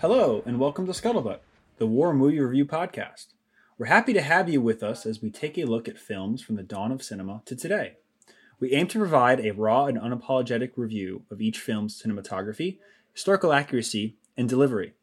Hello, 0.00 0.42
and 0.46 0.58
welcome 0.58 0.86
to 0.86 0.92
Scuttlebutt, 0.92 1.40
the 1.76 1.86
War 1.86 2.14
Movie 2.14 2.40
Review 2.40 2.64
Podcast. 2.64 3.34
We're 3.76 3.84
happy 3.84 4.14
to 4.14 4.22
have 4.22 4.48
you 4.48 4.62
with 4.62 4.82
us 4.82 5.04
as 5.04 5.20
we 5.20 5.28
take 5.28 5.58
a 5.58 5.66
look 5.66 5.88
at 5.88 5.98
films 5.98 6.40
from 6.40 6.56
the 6.56 6.62
dawn 6.62 6.90
of 6.90 7.02
cinema 7.02 7.42
to 7.44 7.54
today. 7.54 7.96
We 8.58 8.72
aim 8.72 8.86
to 8.86 8.98
provide 8.98 9.40
a 9.40 9.50
raw 9.50 9.84
and 9.84 9.98
unapologetic 9.98 10.70
review 10.76 11.24
of 11.30 11.42
each 11.42 11.58
film's 11.58 12.02
cinematography, 12.02 12.78
historical 13.12 13.52
accuracy, 13.52 14.16
and 14.38 14.48
delivery. 14.48 14.94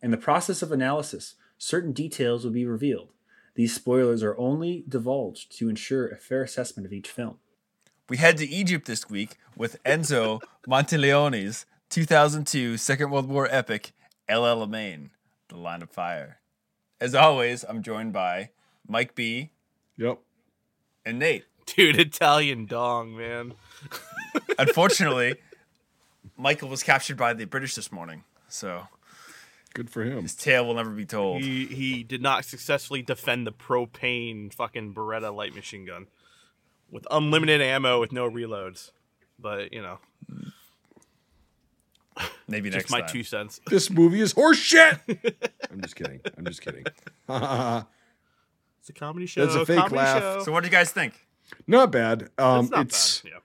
In 0.00 0.12
the 0.12 0.16
process 0.16 0.62
of 0.62 0.72
analysis, 0.72 1.34
certain 1.58 1.92
details 1.92 2.42
will 2.42 2.52
be 2.52 2.64
revealed. 2.64 3.10
These 3.54 3.74
spoilers 3.74 4.22
are 4.22 4.38
only 4.38 4.82
divulged 4.88 5.54
to 5.58 5.68
ensure 5.68 6.08
a 6.08 6.16
fair 6.16 6.42
assessment 6.42 6.86
of 6.86 6.92
each 6.94 7.10
film. 7.10 7.36
We 8.08 8.16
head 8.16 8.38
to 8.38 8.48
Egypt 8.48 8.86
this 8.86 9.10
week 9.10 9.36
with 9.58 9.82
Enzo 9.84 10.40
Monteleone's 10.66 11.66
2002 11.90 12.78
Second 12.78 13.10
World 13.10 13.28
War 13.28 13.46
epic 13.50 13.92
El 14.28 14.42
Alamein, 14.42 15.10
The 15.48 15.56
Line 15.56 15.82
of 15.82 15.90
Fire. 15.90 16.38
As 17.00 17.14
always, 17.14 17.64
I'm 17.68 17.82
joined 17.82 18.12
by 18.12 18.50
Mike 18.86 19.14
B 19.14 19.50
Yep. 19.96 20.18
and 21.04 21.18
Nate. 21.18 21.44
Dude, 21.66 21.98
Italian 21.98 22.66
dong, 22.66 23.16
man. 23.16 23.54
Unfortunately, 24.58 25.36
Michael 26.36 26.68
was 26.68 26.82
captured 26.82 27.16
by 27.16 27.32
the 27.34 27.44
British 27.44 27.74
this 27.74 27.92
morning, 27.92 28.24
so 28.48 28.88
Good 29.74 29.90
for 29.90 30.02
him. 30.02 30.22
his 30.22 30.34
tale 30.34 30.66
will 30.66 30.74
never 30.74 30.90
be 30.90 31.04
told. 31.06 31.42
He 31.42 31.66
he 31.66 32.02
did 32.02 32.22
not 32.22 32.44
successfully 32.44 33.02
defend 33.02 33.46
the 33.46 33.52
propane 33.52 34.52
fucking 34.52 34.94
Beretta 34.94 35.34
light 35.34 35.54
machine 35.54 35.84
gun 35.84 36.06
with 36.90 37.06
unlimited 37.10 37.60
ammo 37.60 38.00
with 38.00 38.12
no 38.12 38.28
reloads. 38.28 38.90
But 39.38 39.72
you 39.72 39.82
know, 39.82 39.98
Maybe 42.48 42.70
next 42.70 42.84
just 42.84 42.92
my 42.92 43.00
time. 43.00 43.10
two 43.10 43.22
cents. 43.22 43.60
This 43.68 43.90
movie 43.90 44.20
is 44.20 44.34
horseshit. 44.34 45.00
I'm 45.70 45.80
just 45.82 45.96
kidding. 45.96 46.20
I'm 46.36 46.44
just 46.46 46.62
kidding. 46.62 46.84
It's 47.28 47.28
a 47.28 47.86
comedy 48.94 49.26
show. 49.26 49.44
That's 49.44 49.56
a 49.56 49.66
fake 49.66 49.76
comedy 49.76 49.96
laugh. 49.96 50.22
Show. 50.22 50.42
So 50.44 50.52
what 50.52 50.62
do 50.62 50.66
you 50.66 50.72
guys 50.72 50.90
think? 50.90 51.14
not 51.66 51.92
bad. 51.92 52.30
Um, 52.38 52.64
it's 52.64 52.70
not 52.70 52.80
it's 52.86 53.20
bad. 53.20 53.32
Yeah. 53.32 53.38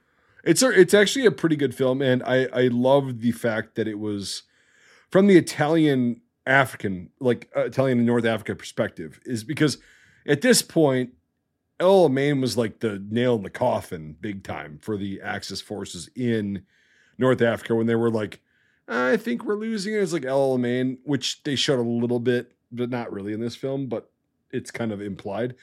it's 0.46 0.62
a, 0.62 0.70
it's 0.70 0.94
actually 0.94 1.26
a 1.26 1.32
pretty 1.32 1.56
good 1.56 1.76
film, 1.76 2.02
and 2.02 2.24
I 2.24 2.46
I 2.54 2.68
love 2.68 3.20
the 3.20 3.32
fact 3.32 3.76
that 3.76 3.88
it 3.88 4.00
was 4.00 4.44
from 5.10 5.28
the 5.28 5.38
Italian 5.38 6.22
African 6.46 7.10
like 7.20 7.50
uh, 7.56 7.66
Italian 7.66 7.98
and 8.00 8.08
North 8.08 8.26
Africa 8.26 8.56
perspective 8.56 9.20
is 9.26 9.44
because 9.44 9.78
at 10.26 10.42
this 10.42 10.62
point 10.62 11.14
El 11.80 12.10
Alamein 12.10 12.42
was 12.42 12.58
like 12.58 12.80
the 12.80 13.04
nail 13.10 13.36
in 13.36 13.44
the 13.44 13.50
coffin 13.50 14.16
big 14.20 14.44
time 14.44 14.80
for 14.82 14.98
the 14.98 15.22
Axis 15.22 15.62
forces 15.62 16.10
in 16.16 16.66
North 17.18 17.42
Africa 17.42 17.76
when 17.76 17.88
they 17.88 17.96
were 17.96 18.12
like 18.12 18.42
I 18.88 19.18
think 19.18 19.44
we're 19.44 19.56
losing 19.56 19.94
it. 19.94 19.98
It's 19.98 20.14
like 20.14 20.24
Alamein, 20.24 20.98
which 21.04 21.44
they 21.44 21.56
showed 21.56 21.80
a 21.80 21.84
little 21.84 22.20
bit, 22.20 22.52
but 22.72 22.90
not 22.90 23.12
really 23.12 23.34
in 23.34 23.40
this 23.40 23.56
film, 23.56 23.88
but 23.88 24.12
it's 24.52 24.72
kind 24.72 24.92
of 24.92 25.02
implied. 25.02 25.56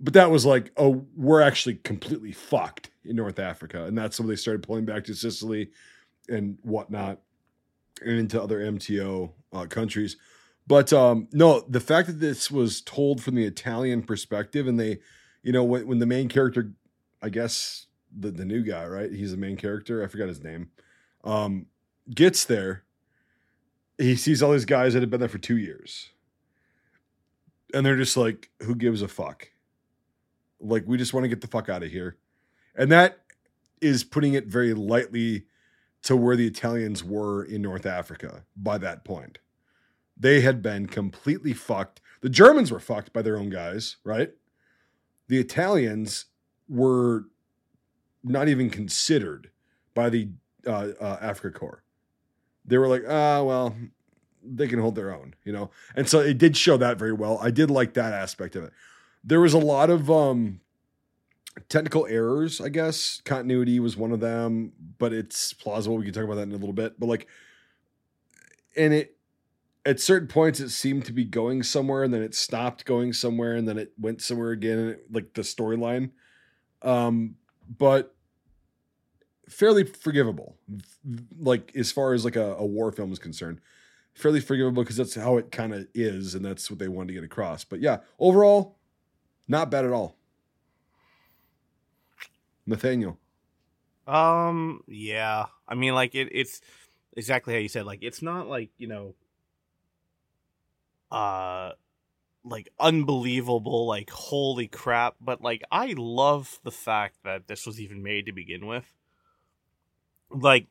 But 0.00 0.14
that 0.14 0.30
was 0.30 0.44
like, 0.46 0.72
oh, 0.76 1.06
we're 1.16 1.40
actually 1.40 1.76
completely 1.76 2.32
fucked 2.32 2.90
in 3.04 3.16
North 3.16 3.38
Africa. 3.38 3.84
And 3.84 3.96
that's 3.96 4.18
when 4.18 4.28
they 4.28 4.36
started 4.36 4.62
pulling 4.62 4.84
back 4.84 5.04
to 5.04 5.14
Sicily 5.14 5.70
and 6.28 6.58
whatnot 6.62 7.20
and 8.00 8.18
into 8.18 8.42
other 8.42 8.60
MTO 8.60 9.32
uh, 9.52 9.66
countries. 9.66 10.16
But 10.66 10.92
um, 10.92 11.28
no, 11.32 11.60
the 11.68 11.80
fact 11.80 12.06
that 12.08 12.20
this 12.20 12.50
was 12.50 12.80
told 12.80 13.22
from 13.22 13.34
the 13.34 13.44
Italian 13.44 14.02
perspective 14.02 14.66
and 14.66 14.78
they, 14.78 14.98
you 15.42 15.52
know, 15.52 15.64
when, 15.64 15.86
when 15.86 15.98
the 15.98 16.06
main 16.06 16.28
character, 16.28 16.72
I 17.20 17.28
guess 17.28 17.86
the, 18.16 18.30
the 18.30 18.44
new 18.44 18.62
guy, 18.62 18.86
right? 18.86 19.10
He's 19.10 19.32
the 19.32 19.36
main 19.36 19.56
character. 19.56 20.02
I 20.02 20.06
forgot 20.06 20.28
his 20.28 20.42
name. 20.42 20.70
Um, 21.24 21.66
gets 22.12 22.44
there. 22.44 22.84
He 23.98 24.16
sees 24.16 24.42
all 24.42 24.52
these 24.52 24.64
guys 24.64 24.94
that 24.94 25.02
have 25.02 25.10
been 25.10 25.20
there 25.20 25.28
for 25.28 25.38
two 25.38 25.56
years. 25.56 26.10
And 27.74 27.86
they're 27.86 27.96
just 27.96 28.16
like, 28.16 28.50
who 28.62 28.74
gives 28.74 29.02
a 29.02 29.08
fuck? 29.08 29.48
Like, 30.60 30.84
we 30.86 30.98
just 30.98 31.14
want 31.14 31.24
to 31.24 31.28
get 31.28 31.40
the 31.40 31.46
fuck 31.46 31.68
out 31.68 31.82
of 31.82 31.90
here. 31.90 32.16
And 32.74 32.90
that 32.92 33.18
is 33.80 34.04
putting 34.04 34.34
it 34.34 34.46
very 34.46 34.74
lightly 34.74 35.46
to 36.02 36.16
where 36.16 36.36
the 36.36 36.46
Italians 36.46 37.04
were 37.04 37.44
in 37.44 37.62
North 37.62 37.86
Africa 37.86 38.44
by 38.56 38.78
that 38.78 39.04
point. 39.04 39.38
They 40.16 40.40
had 40.40 40.62
been 40.62 40.86
completely 40.86 41.52
fucked. 41.52 42.00
The 42.20 42.28
Germans 42.28 42.70
were 42.70 42.80
fucked 42.80 43.12
by 43.12 43.22
their 43.22 43.36
own 43.36 43.50
guys, 43.50 43.96
right? 44.04 44.32
The 45.28 45.38
Italians 45.38 46.26
were 46.68 47.24
not 48.22 48.48
even 48.48 48.70
considered 48.70 49.50
by 49.94 50.10
the 50.10 50.28
uh, 50.66 50.90
uh, 51.00 51.18
Afrika 51.18 51.52
Korps. 51.52 51.80
They 52.72 52.78
were 52.78 52.88
like, 52.88 53.04
ah, 53.06 53.42
well, 53.42 53.76
they 54.42 54.66
can 54.66 54.78
hold 54.78 54.94
their 54.94 55.14
own, 55.14 55.34
you 55.44 55.52
know? 55.52 55.70
And 55.94 56.08
so 56.08 56.20
it 56.20 56.38
did 56.38 56.56
show 56.56 56.78
that 56.78 56.98
very 56.98 57.12
well. 57.12 57.38
I 57.42 57.50
did 57.50 57.70
like 57.70 57.92
that 57.94 58.14
aspect 58.14 58.56
of 58.56 58.64
it. 58.64 58.72
There 59.22 59.42
was 59.42 59.52
a 59.52 59.58
lot 59.58 59.90
of 59.90 60.10
um, 60.10 60.60
technical 61.68 62.06
errors, 62.06 62.62
I 62.62 62.70
guess. 62.70 63.20
Continuity 63.26 63.78
was 63.78 63.94
one 63.94 64.10
of 64.10 64.20
them, 64.20 64.72
but 64.96 65.12
it's 65.12 65.52
plausible. 65.52 65.98
We 65.98 66.04
can 66.04 66.14
talk 66.14 66.24
about 66.24 66.36
that 66.36 66.44
in 66.44 66.52
a 66.52 66.56
little 66.56 66.72
bit. 66.72 66.98
But 66.98 67.10
like, 67.10 67.26
and 68.74 68.94
it, 68.94 69.18
at 69.84 70.00
certain 70.00 70.28
points, 70.28 70.58
it 70.58 70.70
seemed 70.70 71.04
to 71.04 71.12
be 71.12 71.26
going 71.26 71.62
somewhere, 71.62 72.04
and 72.04 72.14
then 72.14 72.22
it 72.22 72.34
stopped 72.34 72.86
going 72.86 73.12
somewhere, 73.12 73.54
and 73.54 73.68
then 73.68 73.76
it 73.76 73.92
went 73.98 74.22
somewhere 74.22 74.52
again, 74.52 74.96
like 75.10 75.34
the 75.34 75.42
storyline. 75.42 76.12
Um, 76.80 77.34
but 77.68 78.14
fairly 79.48 79.84
forgivable, 79.84 80.56
like 81.38 81.72
as 81.76 81.92
far 81.92 82.12
as 82.12 82.24
like 82.24 82.36
a, 82.36 82.54
a 82.54 82.66
war 82.66 82.92
film 82.92 83.12
is 83.12 83.18
concerned 83.18 83.60
fairly 84.14 84.40
forgivable 84.40 84.82
because 84.82 84.96
that's 84.96 85.14
how 85.14 85.36
it 85.36 85.50
kind 85.50 85.74
of 85.74 85.86
is, 85.94 86.34
and 86.34 86.44
that's 86.44 86.70
what 86.70 86.78
they 86.78 86.88
wanted 86.88 87.08
to 87.08 87.14
get 87.14 87.24
across. 87.24 87.64
But 87.64 87.80
yeah, 87.80 87.98
overall, 88.18 88.76
not 89.48 89.70
bad 89.70 89.84
at 89.84 89.92
all. 89.92 90.16
Nathaniel, 92.66 93.18
Um. 94.06 94.82
Yeah. 94.86 95.46
I 95.66 95.74
mean, 95.74 95.94
like 95.94 96.14
it. 96.14 96.28
It's 96.32 96.60
exactly 97.16 97.54
how 97.54 97.60
you 97.60 97.68
said. 97.68 97.86
Like 97.86 98.00
it's 98.02 98.22
not 98.22 98.48
like 98.48 98.70
you 98.78 98.86
know. 98.88 99.14
Uh, 101.10 101.72
like 102.44 102.68
unbelievable. 102.80 103.86
Like 103.86 104.10
holy 104.10 104.68
crap! 104.68 105.16
But 105.20 105.40
like 105.42 105.62
I 105.72 105.94
love 105.96 106.60
the 106.62 106.70
fact 106.70 107.18
that 107.24 107.48
this 107.48 107.66
was 107.66 107.80
even 107.80 108.02
made 108.02 108.26
to 108.26 108.32
begin 108.32 108.66
with. 108.66 108.92
Like, 110.32 110.66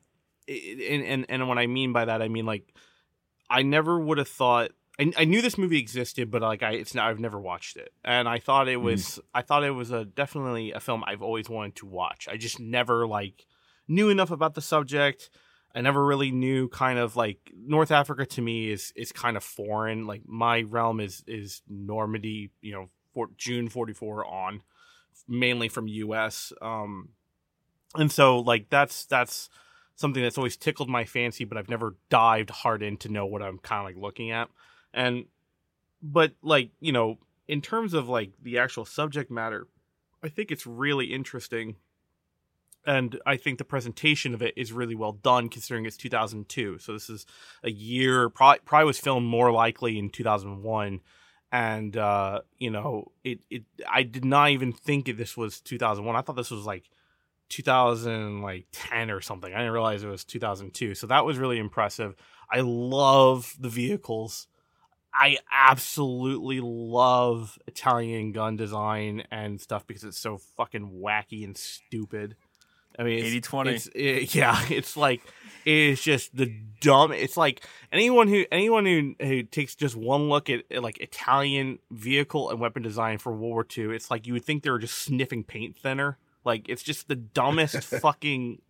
and 0.47 1.03
and 1.03 1.25
and 1.29 1.47
what 1.47 1.57
I 1.57 1.67
mean 1.67 1.94
by 1.94 2.05
that, 2.05 2.22
I 2.22 2.27
mean 2.27 2.45
like, 2.45 2.73
I 3.49 3.63
never 3.63 3.99
would 3.99 4.17
have 4.17 4.27
thought. 4.27 4.72
I, 4.99 5.11
I 5.17 5.25
knew 5.25 5.41
this 5.41 5.57
movie 5.57 5.79
existed, 5.79 6.29
but 6.29 6.41
like 6.41 6.63
I, 6.63 6.73
it's 6.73 6.94
not. 6.94 7.09
I've 7.09 7.19
never 7.19 7.39
watched 7.39 7.77
it, 7.77 7.94
and 8.03 8.27
I 8.27 8.39
thought 8.39 8.67
it 8.67 8.77
was. 8.77 9.19
I 9.33 9.41
thought 9.41 9.63
it 9.63 9.71
was 9.71 9.91
a 9.91 10.05
definitely 10.05 10.71
a 10.71 10.79
film 10.79 11.03
I've 11.05 11.21
always 11.21 11.50
wanted 11.50 11.75
to 11.77 11.85
watch. 11.85 12.27
I 12.29 12.38
just 12.38 12.59
never 12.59 13.07
like 13.07 13.45
knew 13.88 14.09
enough 14.09 14.31
about 14.31 14.55
the 14.55 14.61
subject. 14.61 15.29
I 15.73 15.81
never 15.81 16.05
really 16.05 16.31
knew 16.31 16.67
kind 16.67 17.00
of 17.00 17.16
like 17.16 17.51
North 17.55 17.91
Africa 17.91 18.25
to 18.25 18.41
me 18.41 18.71
is 18.71 18.91
is 18.95 19.11
kind 19.11 19.38
of 19.38 19.44
foreign. 19.44 20.05
Like 20.05 20.23
my 20.25 20.61
realm 20.61 21.00
is 21.00 21.23
is 21.27 21.61
Normandy, 21.67 22.51
you 22.61 22.73
know, 22.73 22.89
for 23.13 23.29
June 23.38 23.69
44 23.69 24.25
on 24.25 24.61
mainly 25.27 25.69
from 25.69 25.88
US. 25.88 26.51
Um 26.61 27.09
and 27.96 28.12
so 28.12 28.40
like 28.40 28.69
that's 28.69 29.06
that's 29.06 29.50
something 29.96 30.24
that's 30.24 30.38
always 30.38 30.57
tickled 30.57 30.90
my 30.90 31.06
fancy, 31.06 31.46
but 31.46 31.57
I've 31.57 31.69
never 31.69 31.96
dived 32.09 32.50
hard 32.50 32.81
in 32.81 32.97
to 32.97 33.09
know 33.09 33.25
what 33.25 33.41
I'm 33.41 33.59
kind 33.59 33.79
of 33.79 33.85
like 33.85 34.02
looking 34.02 34.31
at. 34.31 34.50
And 34.94 35.25
but 36.01 36.34
like, 36.41 36.72
you 36.80 36.91
know, 36.91 37.19
in 37.47 37.62
terms 37.62 37.94
of 37.94 38.09
like 38.09 38.31
the 38.41 38.57
actual 38.57 38.85
subject 38.85 39.31
matter, 39.31 39.68
I 40.24 40.30
think 40.30 40.51
it's 40.51 40.66
really 40.66 41.13
interesting 41.13 41.75
and 42.86 43.19
I 43.27 43.38
think 43.38 43.60
the 43.60 43.63
presentation 43.63 44.33
of 44.33 44.42
it 44.42 44.56
is 44.57 44.71
really 44.71 44.95
well 44.95 45.12
done 45.12 45.50
considering 45.50 45.86
it's 45.86 45.98
2002. 45.98 46.80
So 46.80 46.94
this 46.94 47.10
is 47.10 47.25
a 47.63 47.69
year 47.69 48.30
probably, 48.30 48.60
probably 48.65 48.86
was 48.86 49.00
filmed 49.00 49.27
more 49.27 49.51
likely 49.51 50.00
in 50.00 50.10
2001 50.10 51.00
and 51.54 51.98
uh 51.98 52.39
you 52.60 52.69
know 52.69 53.12
it 53.25 53.39
it 53.50 53.63
I 53.88 54.04
did 54.04 54.24
not 54.24 54.51
even 54.51 54.71
think 54.71 55.06
this 55.18 55.36
was 55.36 55.60
2001. 55.62 56.15
I 56.15 56.21
thought 56.21 56.38
this 56.38 56.50
was 56.50 56.65
like 56.65 56.89
2010 57.51 59.12
or 59.12 59.21
something. 59.21 59.53
I 59.53 59.57
didn't 59.57 59.74
realize 59.74 60.03
it 60.03 60.07
was 60.07 60.24
2002. 60.25 60.95
So 60.95 61.07
that 61.07 61.25
was 61.25 61.38
really 61.38 61.59
impressive. 61.59 62.15
I 62.51 62.62
love 62.62 63.53
the 63.59 63.69
vehicles. 63.69 64.48
I 65.13 65.38
absolutely 65.51 66.59
love 66.62 67.59
Italian 67.68 68.31
gun 68.31 68.56
design 68.56 69.24
and 69.30 69.59
stuff 69.59 69.86
because 69.86 70.03
it's 70.03 70.18
so 70.18 70.38
fucking 70.57 71.01
wacky 71.03 71.44
and 71.44 71.57
stupid. 71.57 72.36
I 72.98 73.03
mean, 73.03 73.24
it's, 73.24 73.48
80-20. 73.48 73.89
it- 73.95 74.36
yeah, 74.36 74.62
it's 74.69 74.98
like 74.98 75.21
it's 75.65 76.01
just 76.01 76.36
the 76.36 76.53
dumb. 76.81 77.12
It's 77.12 77.38
like 77.38 77.63
anyone 77.92 78.27
who 78.27 78.45
anyone 78.51 78.86
who, 78.86 79.15
who 79.19 79.44
takes 79.44 79.75
just 79.75 79.95
one 79.95 80.30
look 80.30 80.50
at, 80.50 80.63
at, 80.71 80.81
like 80.81 81.00
Italian 81.00 81.80
vehicle 81.89 82.50
and 82.50 82.59
weapon 82.59 82.83
design 82.83 83.18
for 83.18 83.31
World 83.31 83.42
War 83.42 83.68
II, 83.77 83.95
it's 83.95 84.12
like 84.12 84.27
you 84.27 84.33
would 84.33 84.45
think 84.45 84.63
they 84.63 84.69
were 84.69 84.80
just 84.80 84.98
sniffing 84.98 85.44
paint 85.44 85.77
thinner. 85.77 86.18
Like 86.43 86.67
it's 86.69 86.83
just 86.83 87.07
the 87.07 87.15
dumbest 87.15 87.83
fucking 88.01 88.61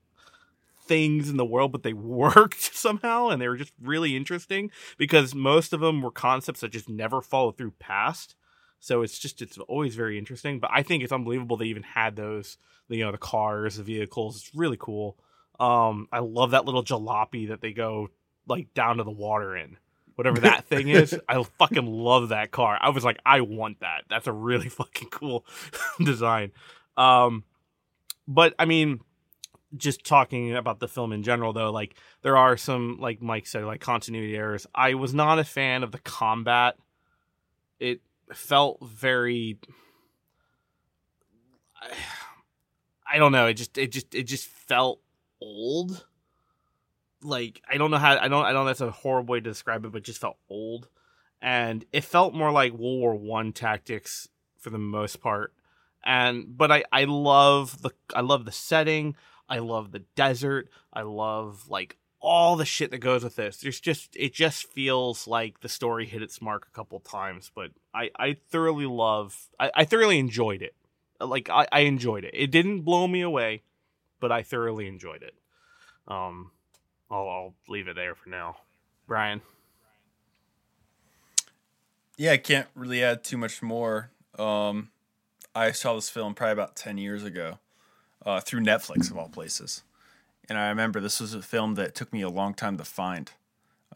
things 0.85 1.29
in 1.29 1.37
the 1.37 1.45
world, 1.45 1.71
but 1.71 1.83
they 1.83 1.93
worked 1.93 2.61
somehow 2.75 3.29
and 3.29 3.41
they 3.41 3.47
were 3.47 3.57
just 3.57 3.73
really 3.81 4.15
interesting 4.15 4.71
because 4.97 5.33
most 5.33 5.73
of 5.73 5.79
them 5.79 6.01
were 6.01 6.11
concepts 6.11 6.61
that 6.61 6.71
just 6.71 6.89
never 6.89 7.21
followed 7.21 7.57
through 7.57 7.71
past. 7.79 8.35
So 8.79 9.03
it's 9.03 9.19
just 9.19 9.41
it's 9.41 9.57
always 9.57 9.95
very 9.95 10.17
interesting. 10.17 10.59
But 10.59 10.71
I 10.73 10.83
think 10.83 11.03
it's 11.03 11.13
unbelievable 11.13 11.55
they 11.55 11.67
even 11.67 11.83
had 11.83 12.15
those, 12.15 12.57
you 12.89 13.05
know, 13.05 13.11
the 13.11 13.17
cars, 13.17 13.77
the 13.77 13.83
vehicles. 13.83 14.37
It's 14.37 14.55
really 14.55 14.77
cool. 14.79 15.17
Um, 15.59 16.07
I 16.11 16.19
love 16.19 16.51
that 16.51 16.65
little 16.65 16.83
jalopy 16.83 17.49
that 17.49 17.61
they 17.61 17.73
go 17.73 18.09
like 18.47 18.73
down 18.73 18.97
to 18.97 19.03
the 19.03 19.11
water 19.11 19.55
in. 19.55 19.77
Whatever 20.15 20.41
that 20.41 20.65
thing 20.69 20.89
is, 20.89 21.17
I 21.29 21.41
fucking 21.43 21.85
love 21.85 22.29
that 22.29 22.51
car. 22.51 22.77
I 22.81 22.89
was 22.89 23.05
like, 23.05 23.19
I 23.25 23.41
want 23.41 23.79
that. 23.81 24.05
That's 24.09 24.27
a 24.27 24.33
really 24.33 24.69
fucking 24.69 25.09
cool 25.09 25.45
design. 26.03 26.51
Um, 26.97 27.43
but 28.31 28.53
I 28.57 28.65
mean, 28.65 29.01
just 29.75 30.05
talking 30.05 30.55
about 30.55 30.79
the 30.79 30.87
film 30.87 31.11
in 31.11 31.23
general, 31.23 31.53
though, 31.53 31.71
like 31.71 31.95
there 32.21 32.37
are 32.37 32.55
some, 32.57 32.97
like 32.99 33.21
Mike 33.21 33.45
said, 33.45 33.65
like 33.65 33.81
continuity 33.81 34.35
errors. 34.35 34.65
I 34.73 34.93
was 34.93 35.13
not 35.13 35.39
a 35.39 35.43
fan 35.43 35.83
of 35.83 35.91
the 35.91 35.99
combat. 35.99 36.77
It 37.79 38.01
felt 38.33 38.79
very. 38.81 39.57
I, 43.11 43.17
don't 43.17 43.31
know. 43.31 43.47
It 43.47 43.55
just, 43.55 43.77
it 43.77 43.91
just, 43.91 44.15
it 44.15 44.23
just 44.23 44.47
felt 44.47 45.01
old. 45.41 46.05
Like 47.23 47.61
I 47.69 47.77
don't 47.77 47.91
know 47.91 47.97
how 47.97 48.17
I 48.17 48.27
don't 48.29 48.45
I 48.45 48.51
don't 48.51 48.63
know 48.63 48.65
that's 48.65 48.81
a 48.81 48.89
horrible 48.89 49.33
way 49.33 49.39
to 49.39 49.49
describe 49.49 49.85
it, 49.85 49.91
but 49.91 49.99
it 49.99 50.05
just 50.05 50.21
felt 50.21 50.37
old, 50.49 50.87
and 51.39 51.85
it 51.91 52.03
felt 52.03 52.33
more 52.33 52.51
like 52.51 52.71
World 52.71 52.99
War 52.99 53.15
One 53.15 53.53
tactics 53.53 54.27
for 54.57 54.71
the 54.71 54.79
most 54.79 55.21
part. 55.21 55.53
And 56.03 56.57
but 56.57 56.71
I 56.71 56.83
I 56.91 57.03
love 57.05 57.81
the 57.81 57.91
I 58.15 58.21
love 58.21 58.45
the 58.45 58.51
setting. 58.51 59.15
I 59.47 59.59
love 59.59 59.91
the 59.91 60.03
desert. 60.15 60.69
I 60.93 61.01
love 61.01 61.67
like 61.69 61.97
all 62.21 62.55
the 62.55 62.65
shit 62.65 62.91
that 62.91 62.99
goes 62.99 63.23
with 63.23 63.35
this. 63.35 63.57
There's 63.57 63.79
just 63.79 64.15
it 64.15 64.33
just 64.33 64.71
feels 64.71 65.27
like 65.27 65.59
the 65.59 65.69
story 65.69 66.05
hit 66.05 66.21
its 66.21 66.41
mark 66.41 66.67
a 66.67 66.75
couple 66.75 66.99
times, 66.99 67.51
but 67.53 67.71
I 67.93 68.11
I 68.17 68.37
thoroughly 68.49 68.85
love 68.85 69.49
I, 69.59 69.71
I 69.75 69.85
thoroughly 69.85 70.19
enjoyed 70.19 70.61
it. 70.61 70.75
Like 71.19 71.49
I, 71.49 71.67
I 71.71 71.81
enjoyed 71.81 72.23
it. 72.23 72.31
It 72.33 72.51
didn't 72.51 72.81
blow 72.81 73.07
me 73.07 73.21
away, 73.21 73.63
but 74.19 74.31
I 74.31 74.43
thoroughly 74.43 74.87
enjoyed 74.87 75.23
it. 75.23 75.35
Um, 76.07 76.51
I'll 77.09 77.27
I'll 77.29 77.55
leave 77.67 77.87
it 77.87 77.95
there 77.95 78.15
for 78.15 78.29
now. 78.29 78.57
Brian. 79.07 79.41
Yeah, 82.17 82.33
I 82.33 82.37
can't 82.37 82.67
really 82.75 83.03
add 83.03 83.23
too 83.23 83.37
much 83.37 83.61
more. 83.63 84.11
Um, 84.37 84.89
I 85.53 85.71
saw 85.71 85.95
this 85.95 86.09
film 86.09 86.33
probably 86.33 86.53
about 86.53 86.75
ten 86.75 86.97
years 86.97 87.23
ago 87.23 87.59
uh, 88.25 88.39
through 88.39 88.61
Netflix 88.61 89.11
of 89.11 89.17
all 89.17 89.29
places, 89.29 89.83
and 90.47 90.57
I 90.57 90.69
remember 90.69 90.99
this 90.99 91.19
was 91.19 91.33
a 91.33 91.41
film 91.41 91.75
that 91.75 91.95
took 91.95 92.11
me 92.13 92.21
a 92.21 92.29
long 92.29 92.53
time 92.53 92.77
to 92.77 92.85
find. 92.85 93.31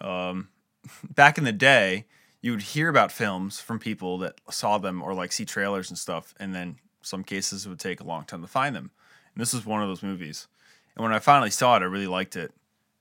Um, 0.01 0.49
back 1.09 1.37
in 1.37 1.43
the 1.43 1.51
day, 1.51 2.05
you 2.41 2.51
would 2.51 2.61
hear 2.61 2.89
about 2.89 3.11
films 3.11 3.59
from 3.59 3.79
people 3.79 4.17
that 4.19 4.39
saw 4.49 4.77
them 4.77 5.01
or 5.01 5.13
like 5.13 5.31
see 5.31 5.45
trailers 5.45 5.89
and 5.89 5.97
stuff, 5.97 6.33
and 6.39 6.53
then 6.53 6.77
some 7.01 7.23
cases 7.23 7.65
it 7.65 7.69
would 7.69 7.79
take 7.79 7.99
a 7.99 8.05
long 8.05 8.23
time 8.23 8.41
to 8.41 8.47
find 8.47 8.75
them. 8.75 8.91
And 9.33 9.41
this 9.41 9.53
was 9.53 9.65
one 9.65 9.81
of 9.81 9.87
those 9.87 10.03
movies. 10.03 10.47
And 10.95 11.03
when 11.03 11.13
I 11.13 11.19
finally 11.19 11.51
saw 11.51 11.75
it, 11.75 11.81
I 11.81 11.85
really 11.85 12.07
liked 12.07 12.35
it. 12.35 12.53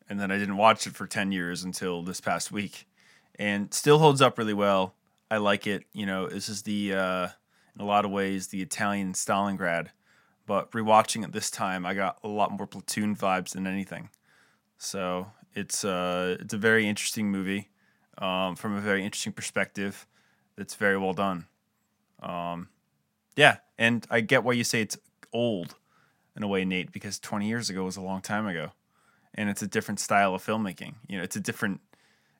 And 0.08 0.20
then 0.20 0.30
I 0.30 0.38
didn't 0.38 0.56
watch 0.56 0.86
it 0.86 0.94
for 0.94 1.06
10 1.06 1.32
years 1.32 1.64
until 1.64 2.02
this 2.02 2.20
past 2.20 2.52
week. 2.52 2.86
And 3.36 3.72
still 3.72 3.98
holds 3.98 4.20
up 4.20 4.38
really 4.38 4.54
well. 4.54 4.94
I 5.30 5.38
like 5.38 5.66
it. 5.66 5.84
You 5.92 6.06
know, 6.06 6.28
this 6.28 6.48
is 6.48 6.62
the, 6.62 6.94
uh, 6.94 7.28
in 7.74 7.80
a 7.80 7.86
lot 7.86 8.04
of 8.04 8.10
ways, 8.10 8.48
the 8.48 8.62
Italian 8.62 9.12
Stalingrad. 9.12 9.88
But 10.46 10.70
rewatching 10.72 11.24
it 11.24 11.32
this 11.32 11.50
time, 11.50 11.86
I 11.86 11.94
got 11.94 12.18
a 12.22 12.28
lot 12.28 12.52
more 12.52 12.66
platoon 12.66 13.16
vibes 13.16 13.50
than 13.50 13.66
anything. 13.66 14.10
So 14.76 15.28
it's, 15.54 15.84
uh, 15.84 16.36
it's 16.40 16.54
a 16.54 16.58
very 16.58 16.86
interesting 16.86 17.30
movie 17.30 17.70
um, 18.18 18.54
from 18.56 18.76
a 18.76 18.80
very 18.80 19.04
interesting 19.04 19.32
perspective. 19.32 20.06
It's 20.58 20.74
very 20.74 20.98
well 20.98 21.14
done. 21.14 21.46
Um, 22.22 22.68
yeah. 23.36 23.58
And 23.78 24.06
I 24.10 24.20
get 24.20 24.44
why 24.44 24.52
you 24.52 24.64
say 24.64 24.82
it's 24.82 24.98
old 25.32 25.76
in 26.36 26.42
a 26.42 26.48
way, 26.48 26.64
Nate, 26.64 26.92
because 26.92 27.18
20 27.18 27.46
years 27.46 27.70
ago 27.70 27.84
was 27.84 27.96
a 27.96 28.00
long 28.00 28.20
time 28.20 28.46
ago, 28.46 28.72
and 29.34 29.48
it's 29.48 29.62
a 29.62 29.66
different 29.66 30.00
style 30.00 30.34
of 30.34 30.44
filmmaking. 30.44 30.94
You 31.08 31.18
know, 31.18 31.24
it's 31.24 31.36
a 31.36 31.40
different. 31.40 31.80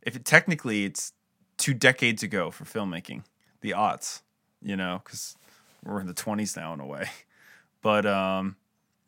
If 0.03 0.17
it 0.17 0.25
technically 0.25 0.85
it's 0.85 1.13
two 1.57 1.75
decades 1.75 2.23
ago 2.23 2.51
for 2.51 2.65
filmmaking, 2.65 3.25
the 3.61 3.71
aughts, 3.71 4.23
you 4.65 4.77
know, 4.77 5.01
because 5.05 5.37
we're 5.85 6.01
in 6.01 6.07
the 6.07 6.15
20s 6.15 6.57
now 6.57 6.73
in 6.75 6.81
a 6.81 6.87
way. 6.87 7.09
But 7.83 8.07
um, 8.07 8.57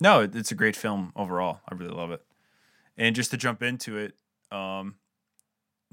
no, 0.02 0.20
it, 0.20 0.36
it's 0.36 0.52
a 0.52 0.54
great 0.54 0.76
film 0.76 1.10
overall. 1.16 1.60
I 1.66 1.74
really 1.74 1.94
love 1.94 2.10
it. 2.10 2.22
And 2.98 3.16
just 3.16 3.30
to 3.30 3.38
jump 3.38 3.62
into 3.62 3.96
it, 3.96 4.12
um, 4.54 4.96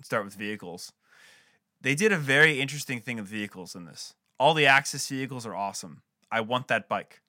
start 0.01 0.25
with 0.25 0.35
vehicles. 0.35 0.91
They 1.79 1.95
did 1.95 2.11
a 2.11 2.17
very 2.17 2.59
interesting 2.59 2.99
thing 2.99 3.15
with 3.15 3.27
vehicles 3.27 3.73
in 3.73 3.85
this. 3.85 4.15
All 4.37 4.53
the 4.53 4.65
Axis 4.65 5.07
vehicles 5.07 5.45
are 5.45 5.55
awesome. 5.55 6.01
I 6.29 6.41
want 6.41 6.67
that 6.67 6.89
bike. 6.89 7.21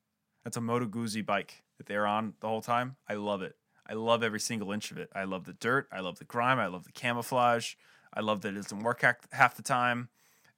That's 0.43 0.57
a 0.57 0.61
Moto 0.61 0.87
Guzzi 0.87 1.25
bike 1.25 1.63
that 1.79 1.87
they're 1.87 2.07
on 2.07 2.35
the 2.41 2.49
whole 2.49 2.61
time. 2.61 2.97
I 3.09 3.15
love 3.15 3.43
it. 3.43 3.55
I 3.87 3.93
love 3.93 4.23
every 4.25 4.41
single 4.41 4.73
inch 4.73 4.91
of 4.91 4.99
it. 4.99 5.09
I 5.15 5.23
love 5.23 5.45
the 5.45 5.53
dirt. 5.53 5.89
I 5.93 6.01
love 6.01 6.19
the 6.19 6.25
grime. 6.25 6.59
I 6.59 6.67
love 6.67 6.85
the 6.85 6.93
camouflage. 6.93 7.75
I 8.13 8.21
love 8.21 8.41
that 8.43 8.55
it 8.55 8.63
doesn't 8.63 8.81
work 8.81 9.05
half 9.33 9.55
the 9.55 9.63
time. 9.63 10.09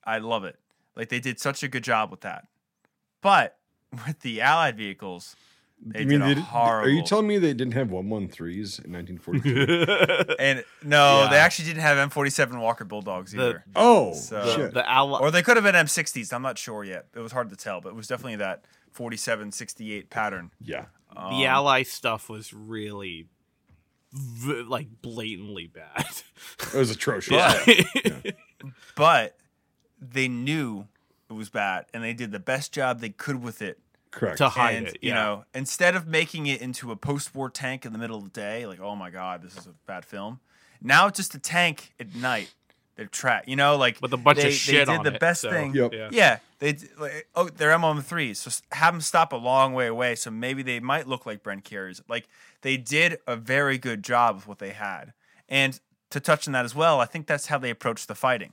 I 0.05 0.19
love 0.19 0.45
it. 0.45 0.59
Like 0.97 1.09
they 1.11 1.21
did 1.21 1.39
such 1.39 1.63
a 1.63 1.69
good 1.69 1.85
job 1.85 2.11
with 2.11 2.23
that. 2.23 2.47
But 3.23 3.59
with 4.07 4.21
the 4.21 4.41
Allied 4.41 4.77
vehicles, 4.77 5.37
they 5.85 6.01
You 6.01 6.07
mean 6.07 6.21
did 6.21 6.33
a 6.33 6.35
they- 6.37 6.41
horrible. 6.41 6.89
Are 6.89 6.93
you 6.93 7.03
telling 7.05 7.27
me 7.27 7.39
they 7.39 7.53
didn't 7.53 7.75
have 7.75 7.89
113s 7.89 8.83
in 8.85 8.93
1942? 8.93 10.35
And 10.39 10.65
no, 10.83 11.23
Yeah. 11.25 11.29
they 11.31 11.37
actually 11.37 11.67
didn't 11.67 11.83
have 11.83 11.99
M47 12.11 12.59
Walker 12.61 12.85
Bulldogs 12.85 13.33
The- 13.33 13.41
either. 13.43 13.65
oh, 13.77 14.15
So- 14.15 14.45
the, 14.45 14.55
shit. 14.55 14.75
the 14.75 14.89
ally 14.89 15.19
or 15.21 15.31
they 15.31 15.43
could 15.43 15.57
have 15.57 15.65
been 15.65 15.75
M60s. 15.75 16.33
I'm 16.33 16.43
not 16.43 16.57
sure 16.59 16.83
yet. 16.83 17.07
It 17.15 17.21
was 17.21 17.33
hard 17.33 17.51
to 17.51 17.57
tell, 17.57 17.81
but 17.83 17.91
it 17.91 17.95
was 17.95 18.07
definitely 18.09 18.37
that 18.37 18.65
47 18.93 19.53
68 19.53 20.09
pattern. 20.11 20.51
yeah. 20.61 20.87
Um, 21.15 21.39
the 21.39 21.47
ally 21.47 21.83
stuff 21.83 22.29
was 22.29 22.53
really 22.53 23.29
v- 24.13 24.63
like 24.63 24.89
blatantly 25.03 25.67
bad. 25.67 26.07
It 26.61 26.75
was 26.75 26.91
atrocious. 26.91 27.37
But- 27.37 28.35
but 28.97 29.37
they 30.01 30.29
knew 30.29 30.87
it 31.29 31.33
was 31.33 31.49
bad 31.49 31.87
and 31.93 32.03
they 32.03 32.13
did 32.13 32.31
the 32.31 32.39
best 32.39 32.73
job 32.73 33.01
they 33.01 33.09
could 33.09 33.43
with 33.43 33.63
it 33.63 33.79
Correct. 34.11 34.39
to 34.39 34.49
hide 34.49 34.75
and 34.75 34.87
it. 34.89 34.99
you 35.03 35.13
know 35.13 35.45
instead 35.55 35.95
of 35.95 36.07
making 36.07 36.47
it 36.47 36.61
into 36.61 36.91
a 36.91 36.97
post-war 36.97 37.51
tank 37.51 37.85
in 37.85 37.93
the 37.93 37.99
middle 37.99 38.17
of 38.17 38.25
the 38.25 38.31
day 38.31 38.67
like 38.67 38.81
oh 38.81 38.97
my 38.97 39.11
god 39.11 39.43
this 39.43 39.57
is 39.57 39.67
a 39.67 39.75
bad 39.87 40.05
film 40.05 40.41
now 40.81 41.07
it's 41.07 41.17
just 41.17 41.35
a 41.35 41.39
tank 41.39 41.93
at 42.01 42.15
night 42.15 42.53
they're 42.97 43.07
trapped 43.07 43.49
you 43.49 43.57
know 43.57 43.77
like 43.77 44.01
with 44.01 44.13
a 44.13 44.17
bunch 44.17 44.39
they, 44.39 44.49
of 44.49 44.53
shit 44.55 44.87
they 44.87 44.93
did 44.93 44.99
on 44.99 45.05
the 45.05 45.15
it, 45.15 45.21
best 45.21 45.43
so, 45.43 45.51
thing 45.51 45.75
Yep. 45.75 45.93
Yeah. 45.93 46.09
yeah 46.13 46.39
they 46.61 46.77
like, 46.99 47.29
oh 47.35 47.49
they're 47.49 47.77
mm3s 47.77 48.37
so 48.37 48.51
have 48.73 48.95
them 48.95 49.01
stop 49.01 49.33
a 49.33 49.37
long 49.37 49.75
way 49.75 49.87
away 49.87 50.15
so 50.15 50.31
maybe 50.31 50.63
they 50.63 50.81
might 50.81 51.07
look 51.07 51.27
like 51.27 51.43
Bren 51.43 51.63
carriers 51.63 52.01
like 52.09 52.29
they 52.63 52.77
did 52.77 53.19
a 53.27 53.37
very 53.37 53.77
good 53.77 54.03
job 54.03 54.37
of 54.37 54.49
what 54.49 54.59
they 54.59 54.71
had 54.71 55.13
and 55.49 55.79
to 56.11 56.21
touch 56.21 56.47
on 56.47 56.53
that 56.53 56.65
as 56.65 56.75
well 56.75 57.01
i 57.01 57.05
think 57.05 57.27
that's 57.27 57.47
how 57.47 57.59
they 57.59 57.71
approached 57.71 58.09
the 58.09 58.15
fighting 58.15 58.53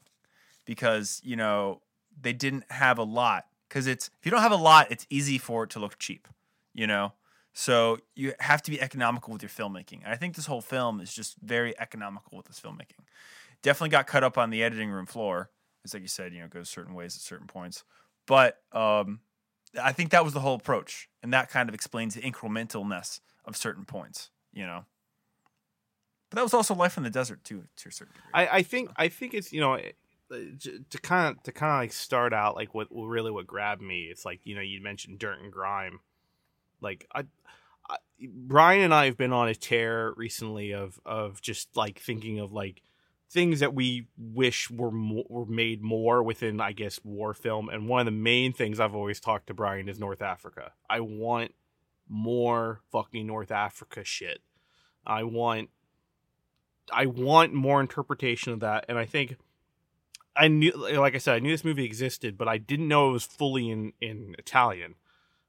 because 0.65 1.21
you 1.23 1.35
know 1.35 1.81
they 2.19 2.33
didn't 2.33 2.65
have 2.71 2.97
a 2.97 3.03
lot. 3.03 3.45
Because 3.69 3.87
it's 3.87 4.09
if 4.19 4.25
you 4.25 4.31
don't 4.31 4.41
have 4.41 4.51
a 4.51 4.55
lot 4.55 4.91
it's 4.91 5.07
easy 5.09 5.37
for 5.37 5.63
it 5.63 5.71
to 5.71 5.79
look 5.79 5.97
cheap 5.97 6.27
you 6.73 6.87
know? 6.87 7.13
So 7.53 7.99
you 8.15 8.33
have 8.39 8.63
to 8.63 8.71
be 8.71 8.81
economical 8.81 9.31
with 9.31 9.43
your 9.43 9.49
filmmaking. 9.49 10.03
And 10.03 10.11
i 10.11 10.15
think 10.15 10.35
this 10.35 10.47
whole 10.47 10.61
film 10.61 10.99
is 10.99 11.13
just 11.13 11.37
very 11.41 11.79
economical 11.79 12.35
with 12.35 12.47
this 12.47 12.59
filmmaking. 12.59 13.05
Definitely 13.61 13.89
got 13.89 14.07
cut 14.07 14.23
up 14.23 14.37
on 14.37 14.49
the 14.49 14.63
editing 14.63 14.89
room 14.89 15.05
floor. 15.05 15.49
It's 15.83 15.93
like 15.93 16.01
you 16.01 16.07
said 16.07 16.33
you 16.33 16.41
know 16.41 16.47
goes 16.47 16.69
certain 16.69 16.93
ways 16.93 17.15
at 17.15 17.21
certain 17.21 17.47
points. 17.47 17.83
But 18.25 18.59
um 18.71 19.19
i 19.81 19.91
think 19.91 20.11
that 20.11 20.23
was 20.23 20.33
the 20.33 20.39
whole 20.39 20.55
approach. 20.55 21.09
And 21.21 21.33
that 21.33 21.49
kind 21.49 21.69
of 21.69 21.75
explains 21.75 22.15
the 22.15 22.21
incrementalness 22.21 23.19
of 23.45 23.55
certain 23.55 23.85
points 23.85 24.29
you 24.53 24.65
know? 24.65 24.85
But 26.29 26.37
that 26.37 26.43
was 26.43 26.53
also 26.53 26.73
life 26.73 26.97
in 26.97 27.03
the 27.03 27.09
desert 27.09 27.43
too 27.43 27.65
to 27.77 27.89
a 27.89 27.91
certain 27.91 28.13
degree. 28.13 28.29
I, 28.33 28.57
I 28.57 28.63
think 28.63 28.89
I 28.95 29.07
think 29.07 29.35
it's 29.35 29.53
you 29.53 29.61
know 29.61 29.77
to 30.89 30.97
kind 30.99 31.35
of 31.35 31.43
to 31.43 31.51
kind 31.51 31.71
of 31.71 31.79
like 31.79 31.93
start 31.93 32.33
out 32.33 32.55
like 32.55 32.73
what 32.73 32.87
really 32.91 33.31
what 33.31 33.47
grabbed 33.47 33.81
me. 33.81 34.07
It's 34.09 34.25
like 34.25 34.41
you 34.43 34.55
know 34.55 34.61
you 34.61 34.81
mentioned 34.81 35.19
dirt 35.19 35.39
and 35.41 35.51
grime, 35.51 35.99
like 36.81 37.07
I, 37.13 37.25
I 37.89 37.97
Brian 38.27 38.81
and 38.81 38.93
I 38.93 39.05
have 39.05 39.17
been 39.17 39.33
on 39.33 39.47
a 39.47 39.55
tear 39.55 40.13
recently 40.17 40.73
of 40.73 40.99
of 41.05 41.41
just 41.41 41.75
like 41.75 41.99
thinking 41.99 42.39
of 42.39 42.51
like 42.51 42.81
things 43.29 43.61
that 43.61 43.73
we 43.73 44.07
wish 44.17 44.69
were 44.69 44.91
were 44.91 45.45
made 45.45 45.81
more 45.81 46.21
within 46.21 46.61
I 46.61 46.71
guess 46.71 46.99
war 47.03 47.33
film. 47.33 47.69
And 47.69 47.87
one 47.87 48.01
of 48.01 48.05
the 48.05 48.11
main 48.11 48.53
things 48.53 48.79
I've 48.79 48.95
always 48.95 49.19
talked 49.19 49.47
to 49.47 49.53
Brian 49.53 49.89
is 49.89 49.99
North 49.99 50.21
Africa. 50.21 50.71
I 50.89 50.99
want 50.99 51.53
more 52.07 52.81
fucking 52.91 53.25
North 53.25 53.51
Africa 53.51 54.03
shit. 54.03 54.39
I 55.05 55.23
want 55.23 55.69
I 56.91 57.05
want 57.05 57.53
more 57.53 57.81
interpretation 57.81 58.53
of 58.53 58.59
that, 58.59 58.85
and 58.89 58.97
I 58.97 59.05
think 59.05 59.37
I 60.35 60.47
knew, 60.47 60.71
like 60.97 61.15
I 61.15 61.19
said, 61.19 61.35
I 61.35 61.39
knew 61.39 61.51
this 61.51 61.63
movie 61.63 61.85
existed, 61.85 62.37
but 62.37 62.47
I 62.47 62.57
didn't 62.57 62.87
know 62.87 63.09
it 63.09 63.13
was 63.13 63.25
fully 63.25 63.69
in 63.69 63.93
in 64.01 64.35
Italian. 64.39 64.95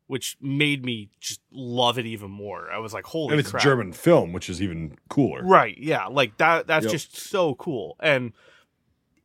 which 0.06 0.36
made 0.38 0.84
me 0.84 1.08
just 1.18 1.40
love 1.50 1.98
it 1.98 2.04
even 2.04 2.30
more. 2.30 2.70
I 2.70 2.76
was 2.76 2.92
like, 2.92 3.06
holy 3.06 3.32
and 3.32 3.40
it's 3.40 3.50
crap. 3.50 3.62
German 3.62 3.94
film, 3.94 4.34
which 4.34 4.50
is 4.50 4.60
even 4.60 4.98
cooler. 5.08 5.42
Right. 5.42 5.78
Yeah. 5.78 6.08
Like 6.08 6.36
that. 6.36 6.66
That's 6.66 6.84
Yep. 6.84 6.92
just 6.92 7.16
so 7.16 7.54
cool. 7.54 7.96
And 8.00 8.34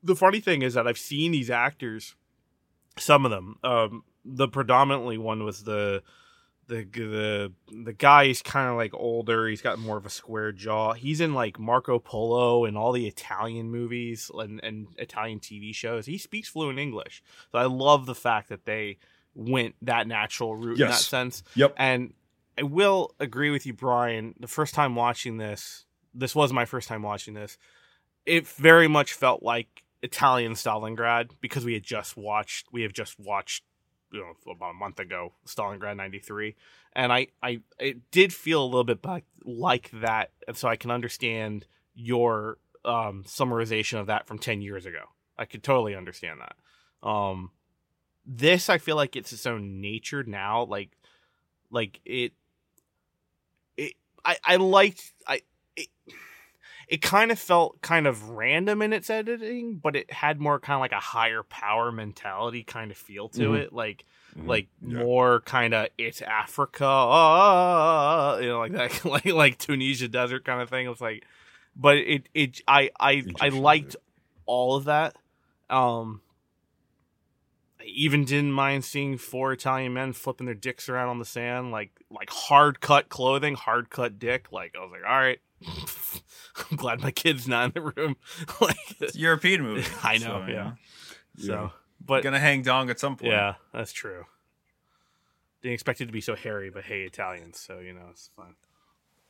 the 0.01 0.15
funny 0.15 0.39
thing 0.39 0.61
is 0.61 0.75
that 0.75 0.87
I've 0.87 0.97
seen 0.97 1.33
these 1.33 1.49
actors, 1.49 2.15
some 2.97 3.25
of 3.25 3.29
them. 3.31 3.57
Um, 3.61 4.03
the 4.23 4.47
predominantly 4.47 5.17
one 5.17 5.43
was 5.43 5.65
the 5.65 6.01
the 6.69 6.83
the 6.83 7.51
the 7.83 7.93
guy. 7.93 8.23
is 8.23 8.41
kind 8.41 8.69
of 8.69 8.77
like 8.77 8.93
older. 8.93 9.47
He's 9.47 9.61
got 9.61 9.79
more 9.79 9.97
of 9.97 10.05
a 10.05 10.09
square 10.09 10.51
jaw. 10.51 10.93
He's 10.93 11.19
in 11.19 11.33
like 11.33 11.59
Marco 11.59 11.99
Polo 11.99 12.63
and 12.65 12.77
all 12.77 12.91
the 12.93 13.07
Italian 13.07 13.69
movies 13.69 14.31
and 14.33 14.63
and 14.63 14.87
Italian 14.97 15.39
TV 15.39 15.75
shows. 15.75 16.05
He 16.05 16.17
speaks 16.17 16.47
fluent 16.47 16.79
English. 16.79 17.21
So 17.51 17.57
I 17.57 17.65
love 17.65 18.05
the 18.05 18.15
fact 18.15 18.49
that 18.49 18.65
they 18.65 18.97
went 19.35 19.75
that 19.81 20.07
natural 20.07 20.55
route 20.55 20.79
in 20.79 20.87
that 20.87 20.95
sense. 20.95 21.43
Yep. 21.55 21.73
And 21.77 22.13
I 22.57 22.63
will 22.63 23.15
agree 23.19 23.51
with 23.51 23.65
you, 23.65 23.73
Brian. 23.73 24.35
The 24.39 24.47
first 24.47 24.73
time 24.73 24.95
watching 24.95 25.37
this, 25.37 25.85
this 26.13 26.35
was 26.35 26.53
my 26.53 26.65
first 26.65 26.87
time 26.87 27.01
watching 27.01 27.33
this. 27.33 27.57
It 28.25 28.47
very 28.47 28.87
much 28.87 29.13
felt 29.13 29.41
like 29.41 29.83
Italian 30.01 30.53
Stalingrad 30.53 31.31
because 31.41 31.65
we 31.65 31.73
had 31.73 31.83
just 31.83 32.17
watched. 32.17 32.67
We 32.71 32.83
have 32.83 32.93
just 32.93 33.19
watched, 33.19 33.63
you 34.11 34.19
know, 34.19 34.51
about 34.51 34.71
a 34.71 34.73
month 34.73 34.99
ago, 34.99 35.33
Stalingrad 35.45 35.97
'93, 35.97 36.55
and 36.93 37.13
I, 37.13 37.27
I, 37.41 37.61
it 37.79 38.11
did 38.11 38.33
feel 38.33 38.63
a 38.63 38.65
little 38.65 38.83
bit 38.83 38.99
like 39.43 39.91
that, 40.01 40.31
and 40.47 40.57
so 40.57 40.67
I 40.67 40.75
can 40.75 40.91
understand 40.91 41.67
your 41.93 42.57
um, 42.85 43.23
summarization 43.27 43.99
of 43.99 44.07
that 44.07 44.27
from 44.27 44.39
ten 44.39 44.61
years 44.61 44.85
ago. 44.85 45.03
I 45.37 45.45
could 45.45 45.63
totally 45.63 45.95
understand 45.95 46.39
that. 46.41 47.07
Um, 47.07 47.51
this 48.25 48.69
I 48.69 48.77
feel 48.77 48.95
like 48.95 49.15
it's 49.15 49.31
its 49.31 49.45
own 49.45 49.81
nature 49.81 50.23
now. 50.23 50.63
Like, 50.63 50.97
like 51.71 52.01
it, 52.05 52.33
it. 53.77 53.93
I 54.25 54.37
I 54.43 54.55
liked 54.57 55.13
I. 55.27 55.41
It, 56.89 57.01
kind 57.03 57.31
of 57.31 57.37
felt 57.39 57.81
kind 57.81 58.07
of 58.07 58.29
random 58.31 58.81
in 58.81 58.93
its 58.93 59.09
editing, 59.11 59.75
but 59.77 59.95
it 59.95 60.11
had 60.11 60.39
more 60.39 60.59
kind 60.59 60.75
of 60.75 60.81
like 60.81 60.91
a 60.91 60.99
higher 60.99 61.43
power 61.43 61.91
mentality 61.91 62.63
kind 62.63 62.89
of 62.91 62.97
feel 62.97 63.29
to 63.29 63.49
Mhm. 63.51 63.59
it, 63.59 63.73
like 63.73 64.05
Mhm. 64.35 64.47
like 64.47 64.67
Yeah. 64.81 65.03
more 65.03 65.41
kind 65.41 65.73
of 65.75 65.89
it's 65.97 66.21
Africa, 66.21 66.85
ah, 66.85 68.37
you 68.39 68.47
know, 68.49 68.59
like 68.59 68.71
that, 68.73 69.05
like 69.05 69.25
like 69.25 69.57
Tunisia 69.59 70.07
desert 70.07 70.43
kind 70.45 70.61
of 70.61 70.69
thing. 70.69 70.85
It 70.85 70.89
was 70.89 71.01
like, 71.01 71.25
but 71.75 71.97
it 71.97 72.27
it 72.33 72.61
I 72.67 72.89
I 72.99 73.23
I 73.39 73.49
liked 73.49 73.95
all 74.47 74.75
of 74.75 74.85
that. 74.85 75.15
Um, 75.69 76.21
I 77.79 77.83
even 77.85 78.25
didn't 78.25 78.51
mind 78.51 78.83
seeing 78.83 79.17
four 79.17 79.53
Italian 79.53 79.93
men 79.93 80.13
flipping 80.13 80.45
their 80.45 80.55
dicks 80.55 80.89
around 80.89 81.09
on 81.09 81.19
the 81.19 81.25
sand, 81.25 81.71
like 81.71 81.91
like 82.09 82.29
hard 82.29 82.81
cut 82.81 83.09
clothing, 83.09 83.53
hard 83.55 83.89
cut 83.89 84.19
dick. 84.19 84.51
Like 84.51 84.75
I 84.75 84.81
was 84.81 84.91
like, 84.91 85.03
all 85.07 85.17
right, 85.19 85.39
I'm 86.71 86.77
glad 86.77 87.01
my 87.01 87.11
kid's 87.11 87.47
not 87.47 87.65
in 87.65 87.71
the 87.83 87.91
room. 87.95 88.15
like, 88.61 88.77
It's 88.99 89.15
a 89.15 89.19
European 89.19 89.61
movie. 89.63 89.87
I 90.03 90.17
know, 90.17 90.45
you 90.47 90.53
yeah. 90.53 90.71
Yeah. 91.35 91.45
so, 91.45 91.71
but 92.05 92.23
Gonna 92.23 92.39
hang 92.39 92.61
dong 92.61 92.89
at 92.89 92.99
some 92.99 93.15
point. 93.15 93.31
yeah, 93.31 93.55
that's 93.73 93.91
true. 93.91 94.25
Didn't 95.61 95.73
expect 95.73 96.01
it 96.01 96.05
to 96.05 96.11
be 96.11 96.21
so 96.21 96.35
hairy, 96.35 96.69
but 96.69 96.85
hey, 96.85 97.01
Italians, 97.01 97.59
so 97.59 97.79
you 97.79 97.93
know 97.93 98.07
it's 98.09 98.29
fine. 98.35 98.55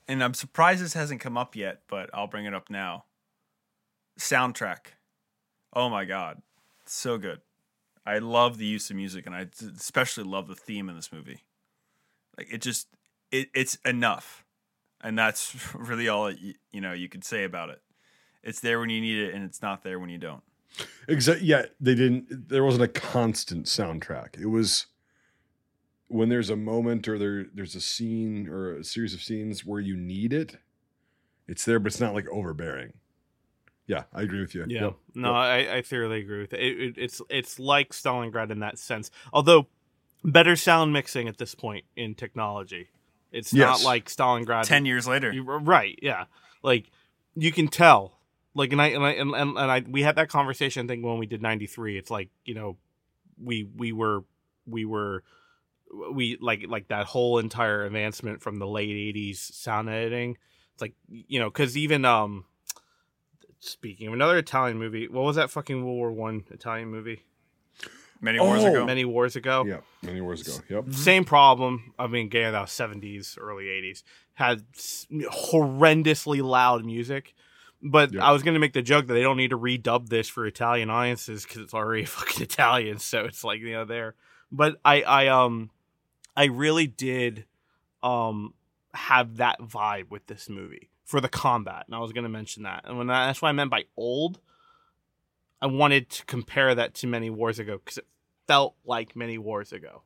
And 0.08 0.24
I'm 0.24 0.34
surprised 0.34 0.84
this 0.84 0.94
hasn't 0.94 1.22
come 1.22 1.38
up 1.38 1.56
yet, 1.56 1.82
but 1.88 2.10
I'll 2.14 2.28
bring 2.28 2.46
it 2.46 2.54
up 2.54 2.70
now. 2.70 3.06
Soundtrack. 4.20 4.94
Oh 5.74 5.90
my 5.90 6.06
god. 6.06 6.42
So 6.86 7.18
good. 7.18 7.42
I 8.06 8.18
love 8.18 8.58
the 8.58 8.66
use 8.66 8.90
of 8.90 8.96
music 8.96 9.28
and 9.28 9.36
I 9.36 9.48
especially 9.62 10.24
love 10.24 10.48
the 10.48 10.56
theme 10.56 10.90
in 10.90 10.96
this 10.96 11.12
movie. 11.12 11.44
Like 12.38 12.52
it 12.52 12.62
just 12.62 12.88
it 13.32 13.50
it's 13.54 13.76
enough. 13.86 14.44
And 15.02 15.18
that's 15.18 15.56
really 15.76 16.08
all 16.10 16.32
you, 16.32 16.54
you 16.72 16.82
know 16.82 16.94
you 16.94 17.10
could 17.10 17.24
say 17.24 17.44
about 17.44 17.70
it. 17.70 17.82
It's 18.44 18.60
there 18.60 18.80
when 18.80 18.90
you 18.90 19.02
need 19.02 19.18
it 19.30 19.34
and 19.34 19.44
it's 19.44 19.62
not 19.62 19.84
there 19.84 20.00
when 20.00 20.10
you 20.10 20.18
don't. 20.18 20.44
Exactly. 21.08 21.48
Yeah, 21.48 21.66
they 21.80 21.96
didn't. 21.96 22.50
There 22.50 22.64
wasn't 22.64 22.84
a 22.84 22.88
constant 22.88 23.66
soundtrack. 23.66 24.40
It 24.40 24.46
was 24.48 24.86
when 26.08 26.30
there's 26.30 26.50
a 26.50 26.56
moment 26.56 27.08
or 27.08 27.18
there 27.18 27.46
there's 27.54 27.76
a 27.76 27.82
scene 27.82 28.48
or 28.48 28.78
a 28.78 28.84
series 28.84 29.14
of 29.14 29.22
scenes 29.22 29.66
where 29.66 29.80
you 29.80 29.96
need 29.96 30.34
it. 30.34 30.58
It's 31.48 31.66
there, 31.66 31.80
but 31.80 31.88
it's 31.88 32.00
not 32.00 32.14
like 32.14 32.28
overbearing. 32.30 32.94
Yeah, 33.88 34.04
I 34.14 34.22
agree 34.22 34.40
with 34.40 34.54
you. 34.54 34.66
Yeah, 34.68 34.84
Yep. 34.84 34.96
no, 35.16 35.28
Yep. 35.30 35.36
I, 35.36 35.78
I 35.78 35.82
thoroughly 35.82 36.20
agree 36.20 36.42
with 36.42 36.54
it. 36.54 36.60
It, 36.60 36.80
it. 36.80 36.94
It's 36.98 37.22
it's 37.30 37.58
like 37.60 37.90
Stalingrad 37.92 38.52
in 38.52 38.60
that 38.60 38.78
sense, 38.78 39.10
although 39.34 39.66
better 40.24 40.56
sound 40.56 40.94
mixing 40.94 41.28
at 41.28 41.38
this 41.40 41.56
point 41.56 41.86
in 41.96 42.14
technology. 42.14 42.90
It's 43.32 43.54
not 43.54 43.78
Yes. 43.78 43.86
like 43.86 44.06
Stalingrad. 44.06 44.64
Ten 44.64 44.86
years 44.86 45.08
later. 45.08 45.32
You- 45.32 45.44
right? 45.44 45.98
Yeah, 46.02 46.26
like 46.64 46.90
you 47.36 47.52
can 47.52 47.68
tell. 47.68 48.20
Like 48.56 48.72
and 48.74 48.82
I 48.82 48.88
and 48.88 49.06
I 49.06 49.12
and, 49.12 49.32
and, 49.36 49.58
and 49.58 49.72
I 49.72 49.84
we 49.88 50.02
had 50.02 50.16
that 50.16 50.30
conversation. 50.30 50.86
I 50.86 50.88
think 50.88 51.06
when 51.06 51.18
we 51.20 51.26
did 51.28 51.42
ninety 51.42 51.68
three, 51.68 51.98
it's 51.98 52.10
like 52.12 52.30
you 52.46 52.56
know, 52.56 52.78
we 53.42 53.64
we 53.76 53.92
were 53.94 54.24
we 54.66 54.86
were 54.86 55.24
we 56.12 56.38
like 56.42 56.66
like 56.68 56.88
that 56.90 57.06
whole 57.06 57.38
entire 57.38 57.84
advancement 57.86 58.42
from 58.42 58.58
the 58.58 58.68
late 58.68 58.90
eighties 58.90 59.40
sound 59.54 59.90
editing. 59.90 60.38
It's 60.74 60.82
like 60.82 60.94
you 61.08 61.40
know 61.40 61.50
because 61.50 61.78
even 61.78 62.06
um 62.06 62.46
speaking 63.60 64.08
of 64.08 64.14
another 64.14 64.38
Italian 64.38 64.78
movie, 64.80 65.08
what 65.08 65.24
was 65.24 65.36
that 65.36 65.52
fucking 65.52 65.84
World 65.84 65.98
War 65.98 66.12
One 66.12 66.44
Italian 66.50 66.90
movie? 66.90 67.22
Many 68.22 68.40
wars 68.40 68.64
Oh. 68.64 68.68
ago. 68.68 68.86
Many 68.86 69.06
wars 69.06 69.36
ago. 69.36 69.64
Yeah, 69.66 69.80
many 70.02 70.20
wars 70.22 70.46
ago. 70.46 70.58
Yep. 70.70 70.94
Same 70.94 71.24
problem. 71.26 71.94
I 71.98 72.08
mean, 72.08 72.26
again, 72.26 72.52
that 72.54 72.62
was 72.62 72.72
seventies, 72.72 73.38
early 73.40 73.70
eighties. 73.70 74.04
Had 74.34 74.64
horrendously 75.14 76.42
loud 76.42 76.86
music. 76.86 77.34
But 77.82 78.14
Yep. 78.14 78.22
I 78.22 78.32
was 78.34 78.44
going 78.44 78.56
to 78.56 78.60
make 78.60 78.74
the 78.74 78.82
joke 78.82 79.08
that 79.08 79.14
they 79.14 79.22
don't 79.22 79.38
need 79.38 79.52
to 79.52 79.58
redub 79.58 80.10
this 80.10 80.28
for 80.28 80.46
Italian 80.46 80.90
audiences 80.90 81.44
because 81.44 81.62
it's 81.62 81.74
already 81.74 82.04
fucking 82.06 82.44
Italian. 82.44 83.00
So 83.00 83.24
it's 83.26 83.44
like 83.44 83.62
you 83.62 83.72
know 83.72 83.86
there. 83.86 84.16
But 84.52 84.80
I, 84.84 85.02
I, 85.04 85.28
um, 85.28 85.70
I 86.36 86.46
really 86.46 86.88
did, 86.88 87.46
um, 88.02 88.54
have 88.96 89.38
that 89.38 89.60
vibe 89.62 90.10
with 90.10 90.26
this 90.26 90.50
movie 90.50 90.90
for 91.06 91.22
the 91.22 91.30
combat, 91.30 91.84
and 91.86 91.94
I 91.96 92.00
was 92.00 92.12
going 92.14 92.24
to 92.24 92.30
mention 92.30 92.64
that. 92.64 92.84
And 92.86 92.98
when 92.98 93.10
I, 93.12 93.28
that's 93.28 93.42
what 93.42 93.50
I 93.50 93.52
meant 93.52 93.70
by 93.70 93.86
old. 93.96 94.40
I 95.62 95.68
wanted 95.68 96.10
to 96.12 96.26
compare 96.26 96.74
that 96.76 96.94
to 96.96 97.08
many 97.08 97.30
wars 97.30 97.60
ago 97.60 97.80
because 97.84 97.98
it 97.98 98.08
felt 98.48 98.76
like 98.86 99.16
many 99.16 99.38
wars 99.38 99.72
ago. 99.72 100.04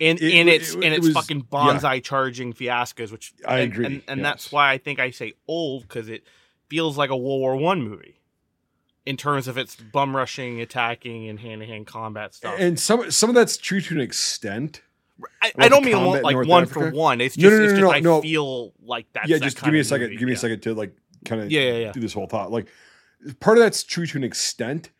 In 0.00 0.16
It- 0.16 0.22
in 0.22 0.48
its 0.48 0.74
it 0.74 0.82
in 0.82 0.92
its 0.92 1.06
was- 1.06 1.14
fucking 1.14 1.42
banzai 1.42 2.00
charging 2.00 2.52
fiascos, 2.52 3.12
which 3.12 3.32
I 3.46 3.60
and, 3.60 3.72
agree, 3.72 3.86
and, 3.86 4.02
and 4.08 4.20
yes. 4.20 4.24
that's 4.24 4.52
why 4.52 4.70
I 4.72 4.78
think 4.78 4.98
I 4.98 5.10
say 5.10 5.34
old 5.48 5.82
because 5.82 6.08
it 6.08 6.24
feels 6.68 6.98
like 6.98 7.10
a 7.10 7.16
World 7.16 7.40
War 7.40 7.56
One 7.56 7.82
movie 7.82 8.20
in 9.06 9.16
terms 9.16 9.46
of 9.48 9.56
its 9.56 9.76
bum 9.76 10.16
rushing, 10.16 10.60
attacking, 10.60 11.28
and 11.28 11.38
hand 11.40 11.60
to 11.60 11.66
hand 11.66 11.86
combat 11.86 12.34
stuff. 12.34 12.56
And 12.58 12.78
some 12.78 13.10
some 13.10 13.30
of 13.30 13.34
that's 13.36 13.56
true 13.56 13.80
to 13.80 13.94
an 13.94 14.00
extent. 14.00 14.82
I, 15.40 15.52
I 15.56 15.68
don't 15.68 15.84
mean 15.84 16.04
one, 16.04 16.22
like 16.22 16.34
North 16.34 16.48
one 16.48 16.62
Africa? 16.64 16.90
for 16.90 16.96
one. 16.96 17.20
It's 17.20 17.36
just, 17.36 17.52
no, 17.52 17.58
no, 17.58 17.64
it's 17.64 17.72
no, 17.74 17.90
just 17.92 18.02
no, 18.02 18.18
I 18.18 18.20
feel 18.22 18.72
like 18.82 19.06
that. 19.12 19.28
yeah, 19.28 19.38
just 19.38 19.62
give 19.62 19.72
me 19.72 19.78
a 19.78 19.84
second. 19.84 20.06
movie. 20.08 20.16
Give 20.16 20.26
me 20.26 20.32
Yeah. 20.32 20.36
a 20.36 20.40
second 20.40 20.60
to 20.62 20.74
like 20.74 20.96
kind 21.24 21.40
of 21.40 21.52
Yeah, 21.52 21.60
yeah, 21.60 21.72
yeah. 21.78 21.92
do 21.92 22.00
this 22.00 22.12
whole 22.12 22.26
thought. 22.26 22.50
Like 22.50 22.66
part 23.40 23.58
of 23.58 23.64
that's 23.64 23.82
true 23.84 24.06
to 24.06 24.18
an 24.18 24.24
extent, 24.24 24.90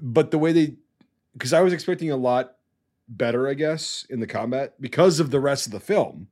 but 0.00 0.30
the 0.30 0.38
way 0.38 0.52
they 0.52 0.74
because 1.32 1.52
I 1.52 1.60
was 1.60 1.72
expecting 1.72 2.10
a 2.10 2.16
lot 2.16 2.56
better, 3.08 3.48
I 3.48 3.54
guess, 3.54 4.04
in 4.10 4.20
the 4.20 4.26
combat 4.26 4.74
because 4.80 5.20
of 5.20 5.30
the 5.30 5.40
rest 5.40 5.66
of 5.66 5.72
the 5.72 5.80
film. 5.80 6.28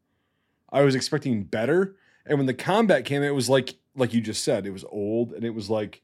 I 0.70 0.82
was 0.82 0.94
expecting 0.94 1.44
better, 1.44 1.94
and 2.26 2.38
when 2.38 2.46
the 2.46 2.54
combat 2.54 3.04
came, 3.04 3.22
it 3.22 3.34
was 3.34 3.48
like 3.48 3.76
like 3.94 4.12
you 4.12 4.20
just 4.20 4.44
said, 4.44 4.66
it 4.66 4.72
was 4.72 4.84
old, 4.90 5.32
and 5.32 5.42
it 5.44 5.54
was 5.54 5.70
like, 5.70 6.02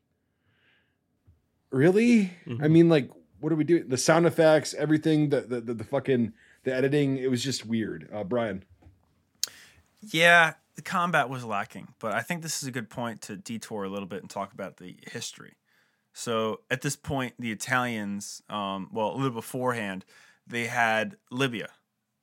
really? 1.71 2.33
I 2.47 2.51
Mhm. 2.51 2.71
mean, 2.71 2.89
like, 2.89 3.11
what 3.41 3.53
are 3.53 3.57
we 3.57 3.65
doing? 3.65 3.89
The 3.89 3.99
sound 3.99 4.27
effects, 4.27 4.73
everything, 4.75 5.29
the 5.31 5.41
the 5.43 5.61
the, 5.61 5.75
the 5.75 5.85
fucking 5.85 6.33
the 6.65 6.73
editing, 6.75 7.19
it 7.19 7.31
was 7.31 7.43
just 7.43 7.67
weird. 7.67 8.09
Uh, 8.13 8.25
Brian, 8.25 8.65
Yeah, 10.01 10.55
the 10.75 10.83
combat 10.83 11.29
was 11.29 11.45
lacking, 11.45 11.89
but 11.99 12.13
I 12.13 12.21
think 12.21 12.43
this 12.43 12.63
is 12.63 12.69
a 12.69 12.73
good 12.73 12.89
point 12.89 13.21
to 13.23 13.37
detour 13.37 13.85
a 13.85 13.89
little 13.89 14.07
bit 14.07 14.23
and 14.23 14.31
talk 14.31 14.53
about 14.53 14.79
the 14.79 14.97
history. 15.11 15.55
So 16.15 16.61
at 16.71 16.83
this 16.83 16.97
point, 16.97 17.35
the 17.39 17.53
Italians, 17.53 18.43
um, 18.49 18.89
well, 18.93 19.13
a 19.13 19.17
little 19.17 19.31
beforehand, 19.31 20.05
they 20.47 20.67
had 20.67 21.17
Libya 21.31 21.69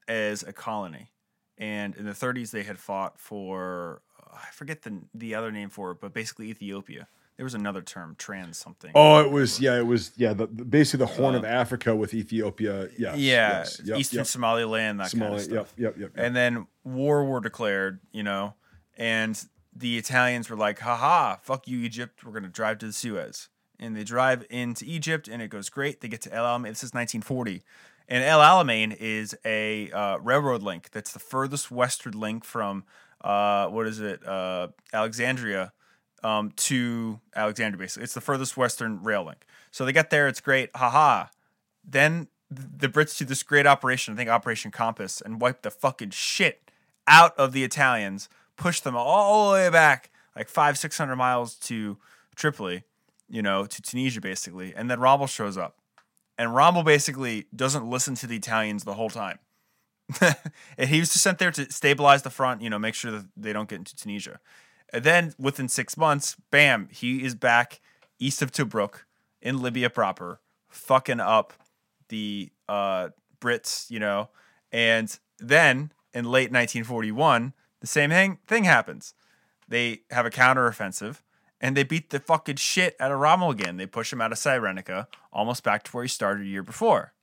as 0.08 0.44
a 0.44 0.53
colony, 0.53 1.12
and 1.58 1.96
in 1.96 2.06
the 2.06 2.12
30s 2.12 2.51
they 2.51 2.63
had 2.63 2.79
fought 2.79 3.20
for 3.20 4.01
I 4.32 4.51
forget 4.51 4.84
the 4.84 5.01
the 5.13 5.36
other 5.36 5.51
name 5.51 5.70
for 5.70 5.91
it, 5.91 5.98
but 6.01 6.13
basically 6.13 6.50
Ethiopia. 6.50 7.08
There 7.39 7.46
was 7.46 7.53
another 7.53 7.81
term, 7.81 8.17
trans 8.17 8.58
something. 8.58 8.91
Oh, 8.93 9.22
it 9.22 9.31
was 9.31 9.62
yeah, 9.62 9.77
it 9.77 9.88
was 9.88 10.12
yeah. 10.17 10.34
The, 10.34 10.48
the- 10.48 10.65
basically 10.65 11.05
the 11.05 11.13
Horn 11.13 11.36
of 11.36 11.46
Uh, 11.46 11.48
Africa 11.48 11.96
with 11.96 12.13
Ethiopia. 12.13 12.89
Yes, 12.98 13.17
yeah, 13.17 13.60
yes, 13.60 13.81
yep, 13.86 13.98
Eastern 13.98 14.17
yep. 14.17 14.27
Somaliland, 14.27 15.00
that 15.00 15.12
kind 15.17 15.34
of 15.34 15.39
stuff. 15.39 15.74
Yep, 15.77 15.96
yep, 15.98 15.98
yep. 15.98 16.12
And 16.15 16.36
then 16.36 16.67
war 16.84 17.24
were 17.24 17.39
declared, 17.39 18.01
you 18.12 18.24
know, 18.24 18.55
and 18.98 19.41
the 19.74 19.98
Italians 19.98 20.50
were 20.50 20.58
like, 20.58 20.79
haha, 20.79 21.38
fuck 21.41 21.65
you, 21.65 21.79
Egypt. 21.79 22.25
We're 22.25 22.34
going 22.34 22.43
to 22.43 22.50
drive 22.50 22.79
to 22.79 22.88
the 22.88 22.91
Suez. 22.91 23.48
And 23.79 23.96
they 23.96 24.03
drive 24.03 24.46
into 24.50 24.84
Egypt 24.84 25.29
and 25.29 25.41
it 25.41 25.48
goes 25.48 25.69
great. 25.69 26.01
They 26.01 26.10
get 26.10 26.19
to 26.24 26.34
El 26.34 26.43
Alamein. 26.43 26.67
This 26.67 26.84
is 26.84 26.93
1940. 26.93 27.63
And 28.10 28.22
El 28.22 28.39
Alamein 28.41 28.93
is 29.00 29.34
a 29.46 29.89
uh, 29.91 30.17
railroad 30.17 30.62
link 30.62 30.89
that's 30.91 31.13
the 31.13 31.19
furthest 31.19 31.72
western 31.72 32.19
link 32.19 32.43
from 32.43 32.84
uh, 33.22 33.67
what 33.67 33.88
is 33.88 34.01
it, 34.01 34.27
uh, 34.27 34.67
Alexandria 34.91 35.72
um, 36.23 36.51
to 36.57 37.19
Alexandria. 37.35 37.79
Basically, 37.79 38.03
it's 38.03 38.13
the 38.13 38.21
furthest 38.21 38.57
western 38.57 39.03
rail 39.03 39.25
link. 39.25 39.45
So 39.71 39.85
they 39.85 39.93
get 39.93 40.09
there, 40.09 40.27
it's 40.27 40.41
great, 40.41 40.69
haha. 40.75 41.27
Then 41.83 42.27
the 42.49 42.88
Brits 42.88 43.17
do 43.17 43.25
this 43.25 43.43
great 43.43 43.67
operation, 43.67 44.13
I 44.13 44.17
think 44.17 44.29
Operation 44.29 44.71
Compass, 44.71 45.21
and 45.21 45.39
wipe 45.39 45.61
the 45.61 45.71
fucking 45.71 46.11
shit 46.11 46.71
out 47.07 47.38
of 47.38 47.51
the 47.53 47.63
Italians, 47.63 48.29
push 48.57 48.79
them 48.81 48.95
all 48.95 49.51
the 49.51 49.53
way 49.53 49.69
back, 49.69 50.09
like 50.35 50.49
five, 50.49 50.77
six 50.77 50.97
hundred 50.97 51.17
miles 51.17 51.55
to 51.55 51.97
Tripoli, 52.35 52.83
you 53.29 53.41
know, 53.41 53.65
to 53.65 53.81
Tunisia 53.81 54.21
basically. 54.21 54.73
And 54.75 54.89
then 54.89 54.99
Rommel 54.99 55.27
shows 55.27 55.57
up. 55.57 55.75
And 56.38 56.55
Rommel 56.55 56.83
basically 56.83 57.47
doesn't 57.55 57.88
listen 57.88 58.15
to 58.15 58.27
the 58.27 58.38
Italians 58.38 58.83
the 58.83 58.93
whole 58.93 59.09
time. 59.09 59.39
and 60.77 60.89
he 60.89 60.99
was 60.99 61.09
just 61.09 61.23
sent 61.23 61.38
there 61.38 61.51
to 61.51 61.71
stabilize 61.71 62.23
the 62.23 62.29
front, 62.29 62.61
you 62.61 62.69
know, 62.69 62.79
make 62.79 62.95
sure 62.95 63.11
that 63.11 63.25
they 63.38 63.53
don't 63.53 63.69
get 63.69 63.77
into 63.77 63.95
Tunisia. 63.95 64.39
And 64.91 65.03
then 65.03 65.34
within 65.38 65.69
six 65.69 65.98
months, 65.98 66.36
bam, 66.51 66.89
he 66.91 67.24
is 67.24 67.36
back 67.36 67.79
east 68.19 68.41
of 68.41 68.51
Tobruk 68.51 69.03
in 69.41 69.62
Libya 69.62 69.89
proper, 69.89 70.41
fucking 70.67 71.19
up 71.19 71.53
the 72.10 72.50
uh, 72.67 73.10
Brits, 73.39 73.89
you 73.89 74.00
know. 74.00 74.29
And 74.72 75.17
then 75.38 75.91
in 76.13 76.25
late 76.25 76.51
1941, 76.51 77.53
the 77.79 77.88
same 77.88 78.10
thing, 78.10 78.39
thing 78.48 78.63
happens. 78.65 79.13
They 79.67 80.01
have 80.12 80.25
a 80.25 80.31
counteroffensive 80.31 81.22
and 81.62 81.75
they 81.75 81.84
beat 81.84 82.10
the 82.10 82.19
fucking 82.19 82.55
shit 82.55 82.96
out 83.00 83.12
of 83.12 83.19
Rommel 83.19 83.51
again. 83.51 83.77
They 83.77 83.86
push 83.86 84.12
him 84.12 84.22
out 84.22 84.31
of 84.31 84.38
Cyrenaica, 84.38 85.08
almost 85.31 85.63
back 85.63 85.84
to 85.84 85.91
where 85.91 86.03
he 86.03 86.08
started 86.08 86.43
a 86.43 86.50
year 86.50 86.63
before. 86.63 87.13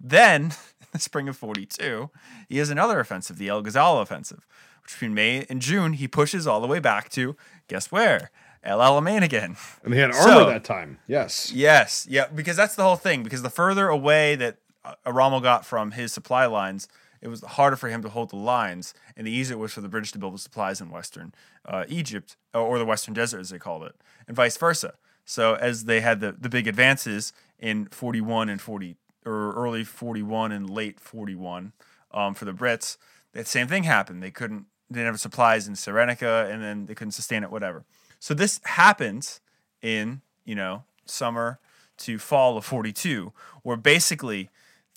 Then, 0.00 0.42
in 0.80 0.86
the 0.92 0.98
spring 0.98 1.28
of 1.28 1.36
42, 1.36 2.10
he 2.48 2.58
has 2.58 2.70
another 2.70 3.00
offensive, 3.00 3.38
the 3.38 3.48
El 3.48 3.62
Ghazal 3.62 4.00
offensive, 4.00 4.46
which 4.82 4.92
between 4.92 5.14
May 5.14 5.46
and 5.48 5.60
June, 5.60 5.94
he 5.94 6.08
pushes 6.08 6.46
all 6.46 6.60
the 6.60 6.66
way 6.66 6.78
back 6.78 7.08
to, 7.10 7.36
guess 7.68 7.90
where? 7.92 8.30
El 8.62 8.78
Alamein 8.80 9.22
again. 9.22 9.56
And 9.84 9.92
they 9.92 9.98
had 9.98 10.10
armor 10.10 10.22
So- 10.32 10.46
that 10.46 10.64
time. 10.64 10.98
Yes. 11.06 11.52
Yes, 11.52 12.06
yeah, 12.10 12.26
because 12.26 12.56
that's 12.56 12.74
the 12.74 12.82
whole 12.82 12.96
thing. 12.96 13.22
Because 13.22 13.42
the 13.42 13.50
further 13.50 13.88
away 13.88 14.34
that 14.36 14.58
uh, 14.84 14.94
Rommel 15.12 15.40
got 15.40 15.64
from 15.64 15.92
his 15.92 16.12
supply 16.12 16.46
lines, 16.46 16.88
it 17.20 17.28
was 17.28 17.42
harder 17.42 17.76
for 17.76 17.88
him 17.88 18.02
to 18.02 18.08
hold 18.08 18.30
the 18.30 18.36
lines, 18.36 18.94
and 19.16 19.26
the 19.26 19.30
easier 19.30 19.56
it 19.56 19.60
was 19.60 19.72
for 19.72 19.80
the 19.80 19.88
British 19.88 20.12
to 20.12 20.18
build 20.18 20.34
the 20.34 20.38
supplies 20.38 20.80
in 20.80 20.90
Western 20.90 21.34
uh, 21.66 21.84
Egypt 21.88 22.36
or, 22.54 22.78
the 22.78 22.84
Western 22.84 23.12
Desert, 23.14 23.40
as 23.40 23.50
they 23.50 23.58
called 23.58 23.82
it, 23.82 23.94
and 24.26 24.36
vice 24.36 24.56
versa. 24.56 24.94
So 25.24 25.54
as 25.54 25.84
they 25.84 26.00
had 26.00 26.20
the, 26.20 26.32
the 26.32 26.48
big 26.48 26.66
advances 26.68 27.32
in 27.58 27.86
41 27.86 28.48
and 28.48 28.60
40 28.60 28.96
or 29.24 29.52
early 29.54 29.84
41 29.84 30.52
and 30.52 30.70
late 30.70 31.00
41 31.00 31.72
um, 32.12 32.34
for 32.34 32.44
the 32.44 32.52
Brits, 32.52 32.96
that 33.32 33.46
same 33.46 33.68
thing 33.68 33.84
happened. 33.84 34.22
They 34.22 34.30
couldn't 34.30 34.66
they 34.90 35.02
have 35.02 35.20
supplies 35.20 35.68
in 35.68 35.74
Cyrenaica, 35.74 36.50
and 36.50 36.62
then 36.62 36.86
they 36.86 36.94
couldn't 36.94 37.12
sustain 37.12 37.42
it, 37.42 37.50
whatever. 37.50 37.84
So 38.20 38.32
this 38.32 38.58
happens 38.64 39.40
in 39.82 40.22
you 40.44 40.54
know 40.54 40.84
summer 41.04 41.58
to 41.98 42.18
fall 42.18 42.56
of 42.56 42.64
42 42.64 43.32
where 43.62 43.76
basically 43.76 44.50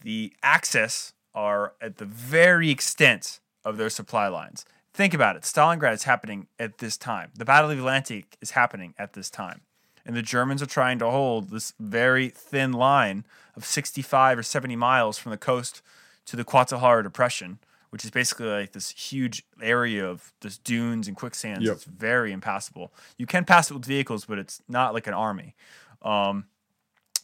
the 0.04 0.34
access 0.44 1.13
are 1.34 1.74
at 1.82 1.98
the 1.98 2.06
very 2.06 2.70
extent 2.70 3.40
of 3.63 3.78
their 3.78 3.90
supply 3.90 4.28
lines 4.28 4.66
think 4.94 5.13
about 5.13 5.36
it 5.36 5.44
stalingrad 5.44 5.94
is 5.94 6.04
happening 6.04 6.48
at 6.60 6.80
this 6.80 6.98
time 6.98 7.32
the 7.36 7.46
battle 7.46 7.70
of 7.70 7.78
the 7.78 7.82
atlantic 7.82 8.38
is 8.42 8.51
happening 8.51 8.94
at 8.98 9.13
this 9.13 9.30
time 9.30 9.62
and 10.05 10.15
the 10.15 10.22
germans 10.22 10.62
are 10.62 10.65
trying 10.67 11.00
to 11.00 11.10
hold 11.10 11.50
this 11.50 11.74
very 11.79 12.29
thin 12.29 12.72
line 12.74 13.24
of 13.55 13.65
65 13.65 14.39
or 14.39 14.43
70 14.43 14.75
miles 14.75 15.17
from 15.17 15.31
the 15.31 15.38
coast 15.38 15.81
to 16.25 16.36
the 16.36 16.43
Qattara 16.46 17.03
depression 17.03 17.60
which 17.89 18.05
is 18.05 18.12
basically 18.12 18.48
like 18.48 18.72
this 18.72 18.91
huge 18.91 19.43
area 19.62 20.05
of 20.08 20.31
this 20.41 20.58
dunes 20.58 21.08
and 21.08 21.17
quicksands 21.17 21.63
Yep. 21.63 21.74
it's 21.75 21.84
very 21.84 22.31
impassable 22.31 22.93
you 23.18 23.25
can 23.25 23.44
pass 23.46 23.70
it 23.70 23.74
with 23.74 23.85
vehicles 23.85 24.25
but 24.25 24.40
it's 24.40 24.61
not 24.68 24.94
like 24.94 25.07
an 25.07 25.14
army 25.14 25.55
um, 26.01 26.46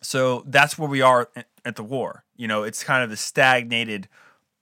so 0.01 0.43
that's 0.45 0.77
where 0.77 0.87
we 0.89 1.01
are 1.01 1.29
at- 1.35 1.49
at 1.65 1.75
the 1.75 1.83
war. 1.83 2.23
You 2.35 2.47
know, 2.47 2.61
it's 2.61 2.83
kind 2.83 3.03
of 3.03 3.09
the 3.09 3.17
stagnated 3.17 4.07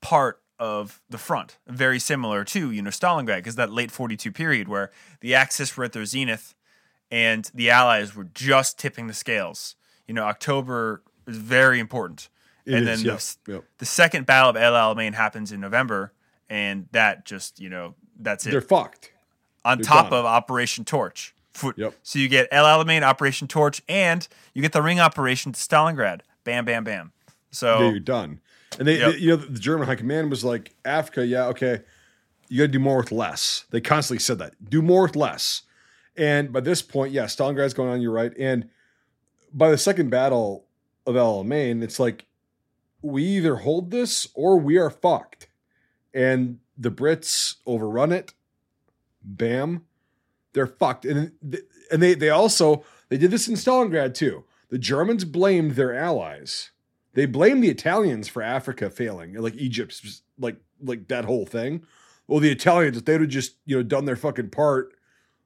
part 0.01 0.41
of 0.57 1.01
the 1.09 1.17
front, 1.17 1.57
very 1.67 1.99
similar 1.99 2.45
to 2.45 2.71
you 2.71 2.81
know 2.81 2.89
Stalingrad, 2.89 3.39
because 3.39 3.55
that 3.57 3.69
late 3.73 3.91
'42 3.91 4.31
period 4.31 4.69
where 4.69 4.91
the 5.19 5.35
Axis 5.35 5.75
were 5.75 5.83
at 5.83 5.91
their 5.91 6.05
zenith, 6.05 6.55
and 7.11 7.49
the 7.53 7.69
Allies 7.69 8.15
were 8.15 8.27
just 8.33 8.79
tipping 8.79 9.07
the 9.07 9.13
scales. 9.13 9.75
You 10.07 10.13
know, 10.13 10.23
October 10.23 11.01
is 11.27 11.37
very 11.37 11.79
important, 11.79 12.29
It 12.65 12.73
and 12.75 12.87
is, 12.89 13.03
then 13.03 13.11
yep, 13.13 13.19
the, 13.45 13.51
yep. 13.53 13.63
the 13.79 13.85
second 13.85 14.25
Battle 14.25 14.51
of 14.51 14.57
El 14.57 14.73
Alamein 14.73 15.13
happens 15.13 15.51
in 15.51 15.59
November, 15.59 16.13
and 16.49 16.87
that 16.91 17.25
just 17.25 17.59
you 17.59 17.69
know 17.69 17.95
that's 18.19 18.45
it 18.45 18.51
They're 18.51 18.61
fucked. 18.61 19.11
on 19.63 19.79
They're 19.79 19.85
top 19.85 20.09
done. 20.11 20.19
of 20.19 20.25
Operation 20.25 20.85
Torch. 20.85 21.33
Yep. 21.77 21.95
So 22.03 22.19
you 22.19 22.27
get 22.27 22.49
El 22.51 22.65
Alamein, 22.65 23.01
Operation 23.01 23.47
Torch, 23.47 23.81
and 23.87 24.27
you 24.53 24.61
get 24.61 24.73
the 24.73 24.81
ring 24.81 24.99
operation 24.99 25.53
to 25.53 25.59
Stalingrad. 25.59 26.19
Bam, 26.43 26.65
bam, 26.65 26.83
bam. 26.83 27.13
So 27.51 27.79
Yeah, 27.79 27.89
you're 27.91 27.99
done. 28.01 28.41
And 28.77 28.85
they, 28.85 28.99
Yep. 28.99 29.11
they- 29.13 29.17
you 29.19 29.29
know, 29.29 29.35
the 29.37 29.57
German 29.59 29.87
High 29.87 29.95
Command 29.95 30.29
was 30.29 30.43
like, 30.43 30.73
Africa, 30.83 31.25
yeah, 31.25 31.45
okay, 31.47 31.79
you 32.49 32.57
got 32.59 32.63
to 32.65 32.67
do 32.67 32.79
more 32.79 32.97
with 32.97 33.09
less. 33.11 33.63
They 33.69 33.79
constantly 33.79 34.19
said 34.19 34.37
that. 34.39 34.69
Do 34.69 34.81
more 34.81 35.03
with 35.03 35.15
less. 35.15 35.61
And 36.17 36.51
by 36.53 36.61
this 36.61 36.81
point, 36.81 37.11
yeah, 37.11 37.25
Stalingrad's 37.25 37.73
going 37.73 37.89
on, 37.89 38.01
you're 38.01 38.11
right. 38.11 38.33
And 38.37 38.69
by 39.53 39.69
the 39.69 39.77
second 39.77 40.09
battle 40.09 40.65
of 41.05 41.15
Alamein, 41.15 41.83
it's 41.83 41.99
like, 41.99 42.25
we 43.01 43.23
either 43.23 43.57
hold 43.57 43.91
this 43.91 44.27
or 44.33 44.57
we 44.57 44.77
are 44.77 44.89
fucked. 44.89 45.47
And 46.13 46.59
the 46.77 46.91
Brits 46.91 47.55
overrun 47.65 48.11
it. 48.11 48.33
Bam. 49.23 49.85
They're 50.53 50.67
fucked. 50.67 51.05
And, 51.05 51.33
and 51.91 52.01
they, 52.01 52.13
they 52.13 52.29
also, 52.29 52.83
they 53.09 53.17
did 53.17 53.31
this 53.31 53.47
in 53.47 53.55
Stalingrad 53.55 54.13
too. 54.13 54.45
The 54.69 54.77
Germans 54.79 55.25
blamed 55.25 55.71
their 55.71 55.93
allies 55.93 56.71
they 57.15 57.25
blame 57.25 57.61
the 57.61 57.69
Italians 57.69 58.27
for 58.27 58.41
Africa 58.43 58.89
failing, 58.89 59.33
like 59.35 59.55
Egypt's 59.55 60.21
like 60.37 60.57
like 60.83 61.07
that 61.07 61.25
whole 61.25 61.45
thing. 61.45 61.83
Well, 62.27 62.39
the 62.39 62.51
Italians, 62.51 62.97
if 62.97 63.05
they'd 63.05 63.21
have 63.21 63.29
just 63.29 63.55
you 63.65 63.77
know 63.77 63.83
done 63.83 64.05
their 64.05 64.17
fucking 64.17 64.49
part, 64.49 64.93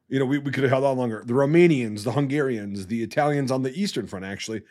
you 0.09 0.19
know, 0.19 0.25
we, 0.25 0.37
we 0.39 0.51
could 0.51 0.63
have 0.63 0.71
held 0.71 0.83
on 0.83 0.97
longer. 0.97 1.23
The 1.25 1.33
Romanians, 1.33 2.03
the 2.03 2.11
Hungarians, 2.11 2.87
the 2.87 3.03
Italians 3.03 3.51
on 3.51 3.63
the 3.63 3.79
Eastern 3.79 4.07
Front, 4.07 4.25
actually. 4.25 4.63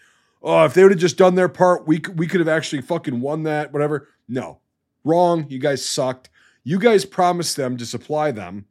Oh, 0.42 0.64
if 0.64 0.74
they 0.74 0.82
would 0.82 0.92
have 0.92 1.00
just 1.00 1.16
done 1.16 1.34
their 1.34 1.48
part, 1.48 1.86
we 1.86 2.00
we 2.14 2.26
could 2.26 2.40
have 2.40 2.48
actually 2.48 2.82
fucking 2.82 3.20
won 3.20 3.44
that. 3.44 3.72
Whatever. 3.72 4.08
No, 4.28 4.60
wrong. 5.04 5.46
You 5.48 5.58
guys 5.58 5.84
sucked. 5.84 6.30
You 6.64 6.78
guys 6.78 7.04
promised 7.04 7.56
them 7.56 7.76
to 7.76 7.86
supply 7.86 8.30
them 8.30 8.66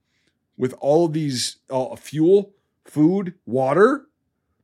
with 0.58 0.74
all 0.80 1.06
of 1.06 1.14
these 1.14 1.58
uh, 1.70 1.96
fuel, 1.96 2.54
food, 2.86 3.34
water. 3.46 4.06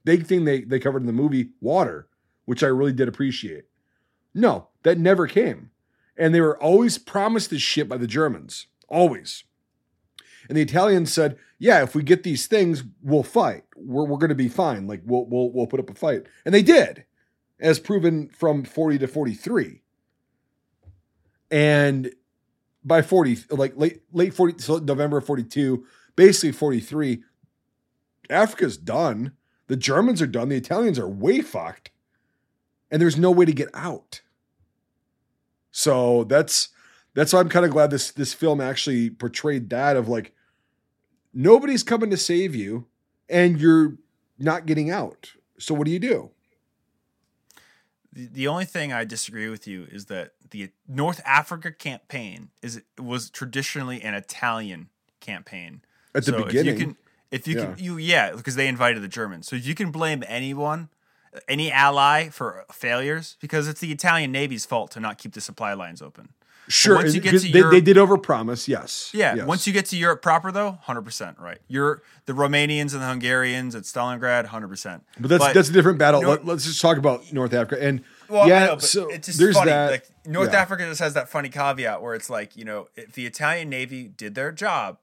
Big 0.06 0.26
thing 0.26 0.46
they 0.46 0.62
they 0.62 0.80
covered 0.80 1.02
in 1.02 1.08
the 1.08 1.13
movie, 1.13 1.50
water 1.60 2.08
which 2.46 2.63
I 2.63 2.68
really 2.68 2.94
did 2.94 3.08
appreciate. 3.08 3.66
No, 4.34 4.70
that 4.84 4.98
never 4.98 5.28
came. 5.28 5.72
And 6.18 6.34
they 6.34 6.42
were 6.42 6.62
always 6.62 6.98
promised 6.98 7.50
this 7.50 7.62
shit 7.62 7.89
by 7.89 7.98
the 7.98 8.08
Germans. 8.08 8.68
Always. 8.88 9.44
And 10.47 10.58
the 10.58 10.62
Italians 10.62 11.13
said, 11.13 11.38
yeah, 11.60 11.84
if 11.84 11.95
we 11.95 12.03
get 12.03 12.23
these 12.23 12.47
things, 12.47 12.84
we'll 13.01 13.23
fight. 13.23 13.63
We're, 13.75 14.06
we're 14.06 14.17
going 14.17 14.29
to 14.29 14.36
be 14.36 14.49
fine. 14.49 14.88
Like, 14.88 15.01
we'll, 15.06 15.25
we'll, 15.25 15.51
we'll 15.51 15.67
put 15.67 15.79
up 15.79 15.89
a 15.89 15.93
fight. 15.93 16.25
And 16.45 16.53
they 16.53 16.62
did, 16.62 17.06
as 17.60 17.79
proven 17.79 18.29
from 18.29 18.63
40 18.63 18.99
to 18.99 19.08
43. 19.08 19.82
And 21.51 22.13
by 22.84 23.01
40, 23.01 23.38
like 23.51 23.73
late, 23.77 24.01
late 24.12 24.34
40, 24.34 24.62
so 24.62 24.77
November 24.77 25.21
42, 25.21 25.86
basically 26.15 26.51
43, 26.51 27.23
Africa's 28.29 28.77
done. 28.77 29.34
The 29.67 29.77
Germans 29.77 30.21
are 30.21 30.27
done. 30.27 30.49
The 30.49 30.58
Italians 30.58 30.99
are 30.99 31.08
way 31.08 31.41
fucked 31.41 31.91
and 32.93 33.01
there's 33.01 33.17
no 33.17 33.32
way 33.32 33.43
to 33.43 33.51
get 33.51 33.69
out. 33.73 34.21
So 35.71 36.25
that's 36.25 36.69
that's 37.13 37.34
why 37.34 37.39
I'm 37.39 37.49
kind 37.49 37.65
of 37.65 37.71
glad 37.71 37.91
this 37.91 38.12
this 38.12 38.34
film 38.34 38.62
actually 38.62 39.10
portrayed 39.10 39.69
that 39.69 39.95
of 39.95 40.08
like 40.08 40.34
nobody's 41.34 41.84
coming 41.84 42.10
to 42.10 42.17
save 42.17 42.56
you 42.56 42.88
and 43.30 43.60
you're 43.60 43.97
not 44.39 44.65
getting 44.65 44.89
out. 44.89 45.32
So 45.60 45.73
what 45.73 45.86
do 45.86 45.91
you 45.91 45.99
do? 45.99 46.32
the, 48.13 48.28
the 48.28 48.47
only 48.47 48.65
thing 48.65 48.93
I 48.93 49.04
disagree 49.06 49.49
with 49.49 49.67
you 49.67 49.88
is 49.91 50.06
that 50.06 50.34
the 50.52 50.69
North 50.88 51.21
Africa 51.26 51.71
campaign 51.71 52.49
is 52.62 52.82
was 52.99 53.30
traditionally 53.30 54.02
an 54.02 54.13
Italian 54.13 54.89
campaign. 55.19 55.82
At 56.15 56.26
the 56.26 56.32
So 56.32 56.45
beginning, 56.45 56.73
if 56.76 56.80
you 56.80 56.86
can, 56.86 56.97
if 57.32 57.47
you 57.47 57.56
Yeah. 57.56 57.73
can, 57.73 57.84
you 57.84 57.97
yeah, 57.97 58.32
because 58.36 58.56
they 58.56 58.67
invited 58.67 59.02
the 59.02 59.08
Germans. 59.08 59.47
So 59.47 59.56
if 59.56 59.65
you 59.65 59.73
can 59.76 59.91
blame 59.91 60.23
anyone, 60.28 60.89
any 61.47 61.71
ally 61.71 62.30
for 62.30 62.65
failures, 62.71 63.38
because 63.39 63.67
it's 63.67 63.80
the 63.80 63.91
Italian 63.91 64.32
Navy's 64.32 64.65
fault 64.65 64.91
to 64.91 64.99
not 64.99 65.17
keep 65.17 65.34
the 65.34 65.41
supply 65.41 65.73
lines 65.73 66.02
open. 66.02 66.30
Sure, 66.67 66.95
once 66.95 67.13
you 67.15 67.21
get 67.21 67.32
to 67.32 67.39
they, 67.39 67.47
Europe- 67.60 67.71
they 67.73 67.82
did 67.82 67.97
overpromise. 67.97 68.67
Yes, 68.67 69.12
Yeah, 69.13 69.36
yes. 69.36 69.45
once 69.47 69.67
you 69.67 69.73
get 69.73 69.86
to 69.88 69.97
Europe 69.97 70.21
proper, 70.21 70.52
though, 70.52 70.80
hundred 70.84 71.04
percent 71.04 71.38
right. 71.39 71.60
You're 71.67 72.02
the 72.26 72.34
Romanians 72.34 72.93
and 72.93 73.02
the 73.02 73.08
Hungarians 73.08 73.76
at 73.76 73.84
Stalingrad, 73.84 74.45
hundred 74.45 74.67
percent. 74.69 75.04
but 75.19 75.30
that's 75.30 75.54
that's 75.54 75.69
a 75.69 75.73
different 75.73 75.97
battle. 75.99 76.21
you 76.21 76.28
know- 76.28 76.39
Let, 76.43 76.56
us 76.58 76.65
just 76.65 76.82
talk 76.82 76.97
about 76.97 77.32
North 77.34 77.54
Africa 77.54 77.84
and 77.84 78.04
Well, 78.30 78.47
Yeah, 78.47 78.65
know, 78.67 78.76
but 78.76 78.84
so 78.84 79.10
it's 79.10 79.28
just 79.28 79.39
there's 79.39 79.56
funny. 79.56 79.71
that- 79.71 79.91
Like 79.91 80.06
North 80.26 80.54
yeah. 80.54 80.62
Africa 80.62 80.86
just 80.86 80.99
has 81.02 81.13
that 81.15 81.30
funny 81.30 81.49
caveat 81.49 82.02
where 82.02 82.15
it's 82.15 82.30
like, 82.30 82.56
you 82.56 82.63
know, 82.65 82.88
if 82.95 83.12
the 83.13 83.26
Italian 83.26 83.69
Navy 83.69 84.08
did 84.08 84.36
their 84.36 84.52
job, 84.52 84.97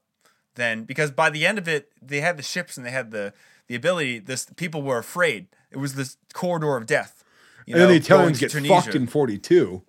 then 0.55 0.83
because 0.83 1.11
by 1.11 1.29
the 1.29 1.45
end 1.45 1.57
of 1.57 1.67
it, 1.67 1.91
they 2.01 2.21
had 2.21 2.37
the 2.37 2.43
ships 2.43 2.75
and 2.77 2.85
they 2.85 2.91
had 2.91 3.11
the 3.11 3.33
the 3.67 3.75
ability. 3.75 4.19
This 4.19 4.47
people 4.57 4.81
were 4.81 4.97
afraid. 4.97 5.47
It 5.69 5.77
was 5.77 5.93
this 5.95 6.17
corridor 6.33 6.75
of 6.75 6.85
death. 6.85 7.23
You 7.65 7.75
and 7.75 7.81
then 7.81 7.87
know, 7.89 7.93
the 7.93 7.99
going 7.99 8.19
Italians 8.19 8.39
get 8.39 8.51
Tunisia. 8.51 8.73
fucked 8.81 8.95
in 8.95 9.07
42 9.07 9.81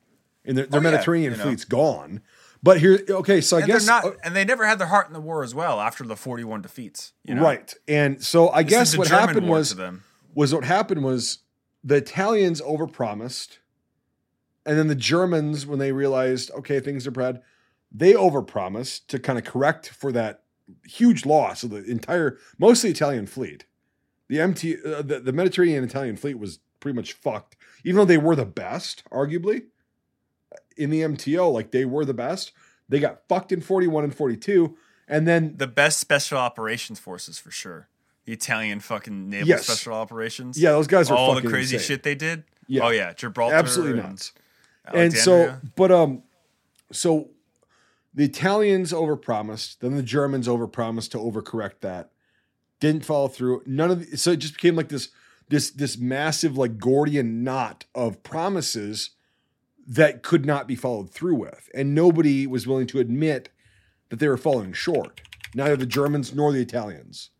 and 0.44 0.56
their, 0.58 0.66
their 0.66 0.80
Oh, 0.80 0.82
yeah, 0.84 0.90
Mediterranean 0.90 1.32
know. 1.36 1.44
fleet's 1.44 1.64
gone. 1.64 2.20
But 2.64 2.78
here, 2.78 3.00
okay, 3.08 3.40
so 3.40 3.56
I 3.56 3.60
and 3.60 3.66
guess 3.66 3.86
not, 3.86 4.04
uh, 4.04 4.12
and 4.22 4.36
they 4.36 4.44
never 4.44 4.64
had 4.64 4.78
their 4.78 4.86
heart 4.86 5.08
in 5.08 5.12
the 5.14 5.20
war 5.20 5.42
as 5.42 5.52
well 5.54 5.80
after 5.80 6.04
the 6.04 6.14
forty-one 6.14 6.62
defeats. 6.62 7.12
You 7.24 7.34
know? 7.34 7.42
right. 7.42 7.74
And 7.88 8.22
so 8.22 8.50
I 8.50 8.62
This 8.62 8.70
guess 8.70 8.96
what 8.96 9.08
German 9.08 9.28
happened 9.28 9.48
was 9.48 9.74
them. 9.74 10.04
was 10.32 10.54
what 10.54 10.64
happened 10.64 11.02
was 11.02 11.40
the 11.82 11.96
Italians 11.96 12.60
overpromised, 12.60 13.58
and 14.64 14.78
then 14.78 14.86
the 14.86 14.94
Germans, 14.94 15.66
when 15.66 15.80
they 15.80 15.90
realized 15.90 16.52
okay 16.52 16.78
things 16.78 17.04
are 17.06 17.10
bad, 17.10 17.42
they 17.90 18.12
overpromised 18.12 19.08
to 19.08 19.18
kind 19.18 19.40
of 19.40 19.44
correct 19.44 19.88
for 19.88 20.12
that 20.12 20.44
huge 20.86 21.26
loss 21.26 21.64
of 21.64 21.70
the 21.70 21.82
entire 21.84 22.38
most 22.58 22.78
of 22.84 22.88
the 22.88 22.94
Italian 22.94 23.26
fleet. 23.26 23.64
The 24.28 24.40
MT 24.40 24.76
uh, 24.86 25.02
the, 25.02 25.18
the 25.18 25.32
Mediterranean 25.32 25.82
Italian 25.82 26.16
fleet 26.16 26.38
was 26.38 26.60
pretty 26.78 26.94
much 26.94 27.12
fucked, 27.12 27.56
even 27.84 27.96
though 27.98 28.04
they 28.04 28.18
were 28.18 28.36
the 28.36 28.46
best, 28.46 29.02
arguably 29.10 29.64
in 30.76 30.90
the 30.90 31.00
MTO, 31.02 31.52
like 31.52 31.70
they 31.70 31.84
were 31.84 32.04
the 32.04 32.14
best. 32.14 32.52
They 32.88 33.00
got 33.00 33.20
fucked 33.28 33.52
in 33.52 33.60
41 33.60 34.04
and 34.04 34.14
42. 34.14 34.76
And 35.08 35.26
then 35.26 35.56
the 35.56 35.66
best 35.66 35.98
special 36.00 36.38
operations 36.38 36.98
forces 36.98 37.38
for 37.38 37.50
sure. 37.50 37.88
The 38.24 38.32
Italian 38.32 38.80
fucking 38.80 39.28
naval 39.28 39.48
Yes. 39.48 39.66
special 39.66 39.94
operations. 39.94 40.58
yeah, 40.58 40.70
those 40.72 40.86
guys 40.86 41.10
are 41.10 41.16
all 41.16 41.34
the 41.34 41.42
crazy 41.48 41.76
insane. 41.76 41.86
shit 41.86 42.02
they 42.02 42.14
did. 42.14 42.44
Yeah. 42.68 42.84
Oh 42.84 42.90
yeah, 42.90 43.12
Gibraltar. 43.12 43.54
absolutely 43.56 43.98
and 44.00 44.10
nuts. 44.10 44.32
and 44.86 45.12
so 45.12 45.56
but 45.76 45.90
um 45.90 46.22
so 46.92 47.30
the 48.14 48.24
italians 48.24 48.92
overpromised 48.92 49.78
then 49.80 49.94
the 49.96 50.02
germans 50.02 50.46
overpromised 50.48 51.10
to 51.10 51.18
overcorrect 51.18 51.80
that 51.80 52.10
didn't 52.80 53.04
follow 53.04 53.28
through 53.28 53.62
none 53.66 53.90
of 53.90 54.10
the, 54.10 54.16
so 54.18 54.32
it 54.32 54.36
just 54.36 54.54
became 54.54 54.76
like 54.76 54.88
this 54.88 55.08
this 55.48 55.70
this 55.70 55.96
massive 55.98 56.56
like 56.58 56.78
gordian 56.78 57.42
knot 57.44 57.84
of 57.94 58.22
promises 58.22 59.10
that 59.86 60.22
could 60.22 60.46
not 60.46 60.68
be 60.68 60.76
followed 60.76 61.10
through 61.10 61.34
with. 61.34 61.68
And 61.74 61.94
nobody 61.94 62.46
was 62.46 62.66
willing 62.66 62.86
to 62.88 63.00
admit 63.00 63.48
that 64.08 64.18
they 64.18 64.28
were 64.28 64.36
falling 64.36 64.72
short 64.72 65.22
neither 65.54 65.76
the 65.76 65.86
germans 65.86 66.34
nor 66.34 66.50
the 66.52 66.60
italians. 66.60 67.30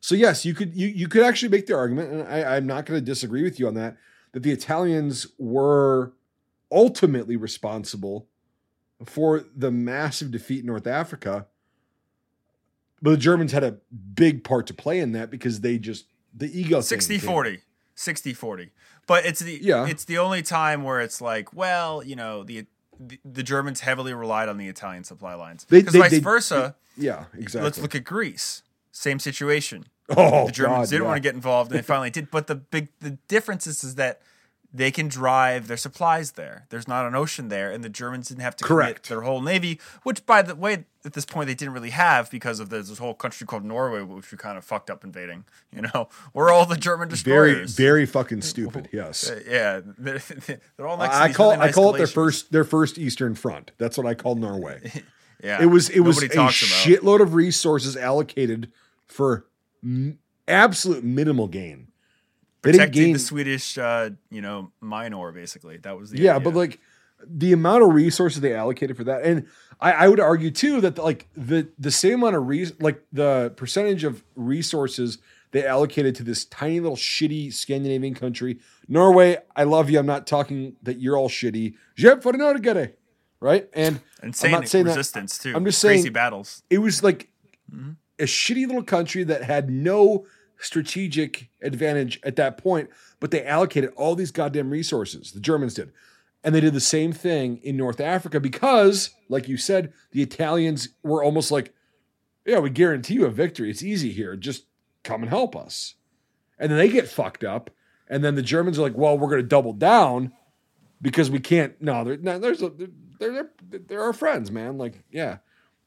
So 0.00 0.14
yes 0.14 0.44
you 0.44 0.54
could 0.54 0.74
you, 0.74 0.88
you 0.88 1.08
could 1.08 1.22
actually 1.22 1.50
make 1.50 1.66
the 1.66 1.76
argument 1.76 2.12
and 2.12 2.22
I, 2.22 2.56
i'm 2.56 2.66
not 2.66 2.86
going 2.86 2.98
to 2.98 3.04
disagree 3.04 3.42
with 3.42 3.60
you 3.60 3.68
on 3.68 3.74
that 3.74 3.96
that 4.32 4.42
the 4.42 4.50
italians 4.50 5.26
were 5.38 6.12
ultimately 6.72 7.36
responsible 7.36 8.28
for 9.04 9.44
the 9.54 9.70
massive 9.70 10.30
defeat 10.30 10.60
in 10.60 10.66
North 10.66 10.86
Africa. 10.86 11.46
But 13.00 13.10
the 13.10 13.16
Germans 13.16 13.52
had 13.52 13.64
a 13.64 13.78
big 14.14 14.44
part 14.44 14.66
to 14.68 14.74
play 14.74 15.00
in 15.00 15.12
that 15.12 15.30
because 15.30 15.60
they 15.60 15.78
just 15.78 16.06
the 16.34 16.46
ego 16.58 16.76
thing 16.76 17.00
60 17.00 17.18
40 17.18 17.60
60 17.94 18.32
40 18.32 18.70
but 19.06 19.24
it's 19.26 19.40
the 19.40 19.58
Yeah. 19.62 19.86
it's 19.86 20.04
the 20.04 20.18
only 20.18 20.42
time 20.42 20.82
where 20.82 21.00
it's 21.00 21.20
like 21.20 21.52
well 21.54 22.02
you 22.04 22.16
know 22.16 22.44
the 22.44 22.66
the, 23.00 23.18
the 23.24 23.42
germans 23.42 23.80
heavily 23.80 24.14
relied 24.14 24.48
on 24.48 24.56
the 24.58 24.68
italian 24.68 25.04
supply 25.04 25.34
lines 25.34 25.64
because 25.68 25.94
vice 25.94 26.10
they- 26.12 26.18
versa 26.20 26.74
Yeah, 26.96 27.24
exactly. 27.36 27.62
let's 27.64 27.78
look 27.78 27.94
at 27.94 28.04
greece 28.04 28.62
same 28.92 29.18
situation 29.18 29.86
oh, 30.10 30.46
the 30.46 30.52
germans 30.52 30.88
God, 30.88 30.90
didn't 30.90 31.02
yeah. 31.02 31.08
want 31.08 31.16
to 31.16 31.20
get 31.28 31.34
involved 31.34 31.70
and 31.72 31.78
they 31.78 31.82
finally 31.94 32.10
did 32.10 32.30
but 32.30 32.46
the 32.46 32.54
big 32.54 32.88
the 33.00 33.12
difference 33.28 33.66
is, 33.66 33.82
is 33.84 33.94
that 33.96 34.20
they 34.74 34.90
can 34.90 35.08
drive 35.08 35.68
their 35.68 35.76
supplies 35.76 36.32
there. 36.32 36.66
There's 36.70 36.88
not 36.88 37.06
an 37.06 37.14
ocean 37.14 37.48
there, 37.48 37.70
and 37.70 37.84
the 37.84 37.88
Germans 37.88 38.28
didn't 38.28 38.42
have 38.42 38.56
to 38.56 38.64
commit 38.64 39.02
their 39.04 39.20
whole 39.22 39.40
navy, 39.42 39.78
which, 40.02 40.24
by 40.24 40.40
the 40.42 40.54
way, 40.54 40.84
at 41.04 41.12
this 41.12 41.24
point 41.26 41.46
they 41.48 41.54
didn't 41.54 41.74
really 41.74 41.90
have 41.90 42.30
because 42.30 42.58
of 42.60 42.70
this 42.70 42.96
whole 42.98 43.12
country 43.14 43.46
called 43.46 43.64
Norway, 43.64 44.02
which 44.02 44.30
we 44.32 44.38
kind 44.38 44.56
of 44.56 44.64
fucked 44.64 44.88
up 44.90 45.04
invading. 45.04 45.44
You 45.74 45.82
know, 45.82 46.08
we're 46.32 46.50
all 46.52 46.64
the 46.66 46.76
German 46.76 47.08
very 47.10 47.52
destroyers. 47.54 47.74
very 47.74 47.92
very 47.92 48.06
fucking 48.06 48.42
stupid. 48.42 48.88
Yes. 48.92 49.28
Uh, 49.30 49.40
yeah, 49.48 49.80
they're, 49.98 50.22
they're 50.76 50.86
all 50.86 50.96
next. 50.96 51.16
to 51.16 51.22
I 51.22 51.26
these 51.28 51.36
call 51.36 51.50
really 51.50 51.62
I 51.62 51.66
nice 51.66 51.74
call 51.74 51.94
it 51.94 51.98
their 51.98 52.06
first 52.06 52.52
their 52.52 52.64
first 52.64 52.98
Eastern 52.98 53.34
Front. 53.34 53.72
That's 53.78 53.98
what 53.98 54.06
I 54.06 54.14
call 54.14 54.34
Norway. 54.36 54.90
Yeah, 55.44 55.60
It 55.60 55.66
was 55.66 55.88
it 55.90 56.00
was 56.00 56.22
a 56.22 56.26
about. 56.26 56.52
shitload 56.52 57.20
of 57.20 57.34
resources 57.34 57.96
allocated 57.96 58.70
for 59.08 59.44
m- 59.82 60.20
absolute 60.46 61.02
minimal 61.02 61.48
gain. 61.48 61.88
Protecting 62.62 63.02
gain 63.02 63.12
the 63.12 63.18
Swedish, 63.18 63.76
uh, 63.76 64.10
you 64.30 64.40
know, 64.40 64.70
minor 64.80 65.32
basically. 65.32 65.78
That 65.78 65.98
was 65.98 66.10
the 66.10 66.20
yeah, 66.20 66.36
idea. 66.36 66.44
but 66.44 66.54
like 66.54 66.80
the 67.26 67.52
amount 67.52 67.82
of 67.82 67.92
resources 67.92 68.40
they 68.40 68.54
allocated 68.54 68.96
for 68.96 69.04
that, 69.04 69.22
and 69.24 69.46
I, 69.80 69.92
I 69.92 70.08
would 70.08 70.20
argue 70.20 70.50
too 70.50 70.80
that 70.80 70.98
like 70.98 71.28
the 71.36 71.68
the 71.78 71.90
same 71.90 72.14
amount 72.14 72.36
of 72.36 72.46
re- 72.46 72.70
like 72.80 73.02
the 73.12 73.52
percentage 73.56 74.04
of 74.04 74.22
resources 74.36 75.18
they 75.50 75.66
allocated 75.66 76.14
to 76.16 76.22
this 76.22 76.44
tiny 76.46 76.80
little 76.80 76.96
shitty 76.96 77.52
Scandinavian 77.52 78.14
country, 78.14 78.58
Norway. 78.88 79.36
I 79.54 79.64
love 79.64 79.90
you. 79.90 79.98
I'm 79.98 80.06
not 80.06 80.26
talking 80.26 80.76
that 80.82 80.98
you're 80.98 81.16
all 81.16 81.28
shitty. 81.28 81.74
Jeb 81.96 82.22
for 82.22 82.32
Norge, 82.32 82.92
right? 83.40 83.68
And 83.74 84.00
insane 84.22 84.54
I'm 84.54 84.60
not 84.62 84.68
saying 84.68 84.84
that- 84.86 84.92
resistance 84.96 85.36
too. 85.38 85.52
I'm 85.54 85.64
just 85.64 85.80
crazy 85.82 86.02
saying- 86.04 86.12
battles. 86.12 86.62
it 86.70 86.78
was 86.78 87.02
like 87.02 87.28
Mm-hmm. 87.72 87.90
a 88.18 88.24
shitty 88.24 88.66
little 88.66 88.82
country 88.82 89.24
that 89.24 89.42
had 89.44 89.70
no 89.70 90.26
strategic 90.62 91.50
advantage 91.62 92.20
at 92.22 92.36
that 92.36 92.56
point, 92.56 92.88
but 93.20 93.30
they 93.30 93.44
allocated 93.44 93.92
all 93.96 94.14
these 94.14 94.30
goddamn 94.30 94.70
resources. 94.70 95.32
The 95.32 95.40
Germans 95.40 95.74
did. 95.74 95.92
And 96.44 96.54
they 96.54 96.60
did 96.60 96.74
the 96.74 96.80
same 96.80 97.12
thing 97.12 97.58
in 97.58 97.76
North 97.76 98.00
Africa 98.00 98.40
because, 98.40 99.10
like 99.28 99.48
you 99.48 99.56
said, 99.56 99.92
the 100.10 100.22
Italians 100.22 100.88
were 101.02 101.22
almost 101.22 101.50
like, 101.50 101.72
yeah, 102.44 102.58
we 102.58 102.70
guarantee 102.70 103.14
you 103.14 103.26
a 103.26 103.30
victory. 103.30 103.70
It's 103.70 103.82
easy 103.82 104.12
here. 104.12 104.34
Just 104.34 104.66
come 105.04 105.22
and 105.22 105.30
help 105.30 105.54
us. 105.54 105.94
And 106.58 106.70
then 106.70 106.78
they 106.78 106.88
get 106.88 107.08
fucked 107.08 107.44
up. 107.44 107.70
And 108.08 108.24
then 108.24 108.34
the 108.34 108.42
Germans 108.42 108.78
are 108.78 108.82
like, 108.82 108.96
well, 108.96 109.16
we're 109.16 109.28
going 109.28 109.42
to 109.42 109.48
double 109.48 109.72
down 109.72 110.32
because 111.00 111.30
we 111.30 111.38
can't. 111.38 111.80
No, 111.80 112.02
no 112.02 112.38
there's 112.38 112.62
a, 112.62 112.70
they're, 112.70 113.30
they're, 113.30 113.50
they're 113.86 114.02
our 114.02 114.12
friends, 114.12 114.50
man. 114.50 114.78
Like, 114.78 115.04
yeah. 115.10 115.38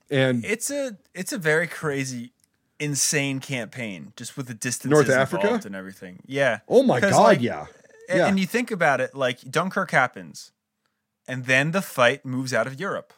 And 0.10 0.46
It's 0.46 0.70
a 0.70 0.98
it's 1.14 1.34
a 1.34 1.38
very 1.38 1.68
crazy, 1.68 2.32
insane 2.80 3.40
campaign 3.40 4.14
just 4.16 4.36
with 4.38 4.48
the 4.48 4.54
distances 4.54 4.92
North 4.92 5.10
Africa? 5.10 5.44
involved 5.46 5.66
and 5.66 5.76
everything. 5.76 6.20
Yeah. 6.26 6.60
Oh 6.68 6.84
my 6.84 7.00
god, 7.00 7.14
like, 7.14 7.42
yeah. 7.42 7.68
And, 8.10 8.20
Yeah. 8.20 8.28
and 8.28 8.40
you 8.40 8.46
think 8.46 8.72
about 8.72 9.02
it, 9.02 9.16
like 9.16 9.42
Dunkirk 9.50 9.92
happens, 9.92 10.52
and 11.28 11.46
then 11.46 11.72
the 11.72 11.82
fight 11.82 12.26
moves 12.26 12.54
out 12.54 12.68
of 12.68 12.80
Europe. 12.80 13.14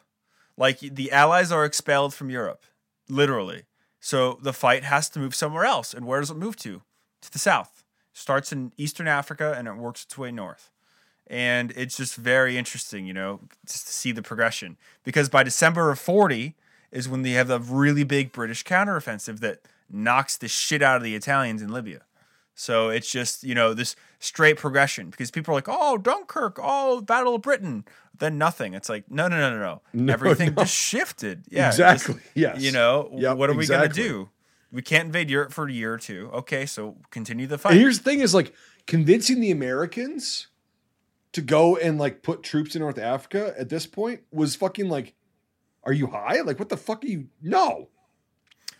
Like 0.55 0.79
the 0.79 1.11
Allies 1.11 1.51
are 1.51 1.65
expelled 1.65 2.13
from 2.13 2.29
Europe, 2.29 2.65
literally. 3.09 3.65
So 3.99 4.39
the 4.41 4.53
fight 4.53 4.83
has 4.83 5.09
to 5.09 5.19
move 5.19 5.35
somewhere 5.35 5.65
else. 5.65 5.93
And 5.93 6.05
where 6.05 6.19
does 6.19 6.31
it 6.31 6.37
move 6.37 6.55
to? 6.57 6.81
To 7.21 7.31
the 7.31 7.39
south. 7.39 7.83
Starts 8.13 8.51
in 8.51 8.71
Eastern 8.77 9.07
Africa 9.07 9.53
and 9.57 9.67
it 9.67 9.75
works 9.75 10.03
its 10.03 10.17
way 10.17 10.31
north. 10.31 10.71
And 11.27 11.71
it's 11.75 11.97
just 11.97 12.15
very 12.15 12.57
interesting, 12.57 13.05
you 13.05 13.13
know, 13.13 13.41
just 13.67 13.85
to 13.87 13.93
see 13.93 14.11
the 14.11 14.21
progression. 14.21 14.77
Because 15.03 15.29
by 15.29 15.43
December 15.43 15.91
of 15.91 15.99
40 15.99 16.55
is 16.91 17.07
when 17.09 17.21
they 17.21 17.31
have 17.31 17.47
the 17.47 17.59
really 17.59 18.03
big 18.03 18.31
British 18.31 18.63
counteroffensive 18.63 19.39
that 19.39 19.59
knocks 19.89 20.37
the 20.37 20.47
shit 20.47 20.81
out 20.81 20.97
of 20.97 21.03
the 21.03 21.15
Italians 21.15 21.61
in 21.61 21.69
Libya. 21.69 22.01
So 22.55 22.89
it's 22.89 23.11
just, 23.11 23.43
you 23.43 23.53
know, 23.53 23.73
this 23.75 23.95
straight 24.19 24.57
progression 24.57 25.09
because 25.11 25.29
people 25.29 25.53
are 25.53 25.57
like, 25.57 25.67
oh, 25.69 25.97
Dunkirk, 25.97 26.57
oh, 26.61 27.01
Battle 27.01 27.35
of 27.35 27.43
Britain. 27.43 27.85
Then 28.17 28.39
nothing. 28.39 28.73
It's 28.73 28.89
like, 28.89 29.09
no, 29.11 29.27
no, 29.27 29.37
no, 29.37 29.51
no, 29.51 29.59
no. 29.59 29.81
No, 29.93 30.13
Everything 30.13 30.55
no. 30.55 30.63
just 30.63 30.73
shifted. 30.73 31.43
Yeah. 31.49 31.69
just, 31.71 31.79
exactly. 32.07 32.21
yes. 32.33 32.59
you 32.59 32.71
know, 32.71 33.11
Yep, 33.15 33.37
what 33.37 33.49
are 33.51 33.53
we 33.53 33.67
going 33.67 33.87
to 33.87 33.93
do? 33.93 34.29
We 34.71 34.81
can't 34.81 35.05
invade 35.05 35.29
Europe 35.29 35.53
for 35.53 35.67
a 35.67 35.71
year 35.71 35.93
or 35.93 35.97
two. 35.99 36.29
Okay, 36.33 36.65
so 36.65 36.97
continue 37.11 37.45
the 37.47 37.55
And 37.55 37.61
fight. 37.61 37.73
here's 37.75 37.99
the 37.99 38.03
thing: 38.03 38.19
is 38.19 38.33
like 38.33 38.53
convincing 38.85 39.39
the 39.39 39.49
Americans 39.51 40.47
to 41.31 41.41
go 41.41 41.77
and 41.77 41.97
like 41.97 42.21
put 42.23 42.43
troops 42.43 42.75
in 42.75 42.81
North 42.81 42.97
Africa 42.97 43.53
at 43.57 43.69
this 43.69 43.85
point 43.85 44.21
was 44.31 44.55
fucking 44.55 44.89
like, 44.89 45.13
are 45.87 45.93
you 45.93 46.07
high? 46.07 46.41
Like, 46.41 46.59
what 46.59 46.69
the 46.69 46.77
fuck 46.77 47.03
are 47.03 47.07
you? 47.07 47.27
No. 47.41 47.87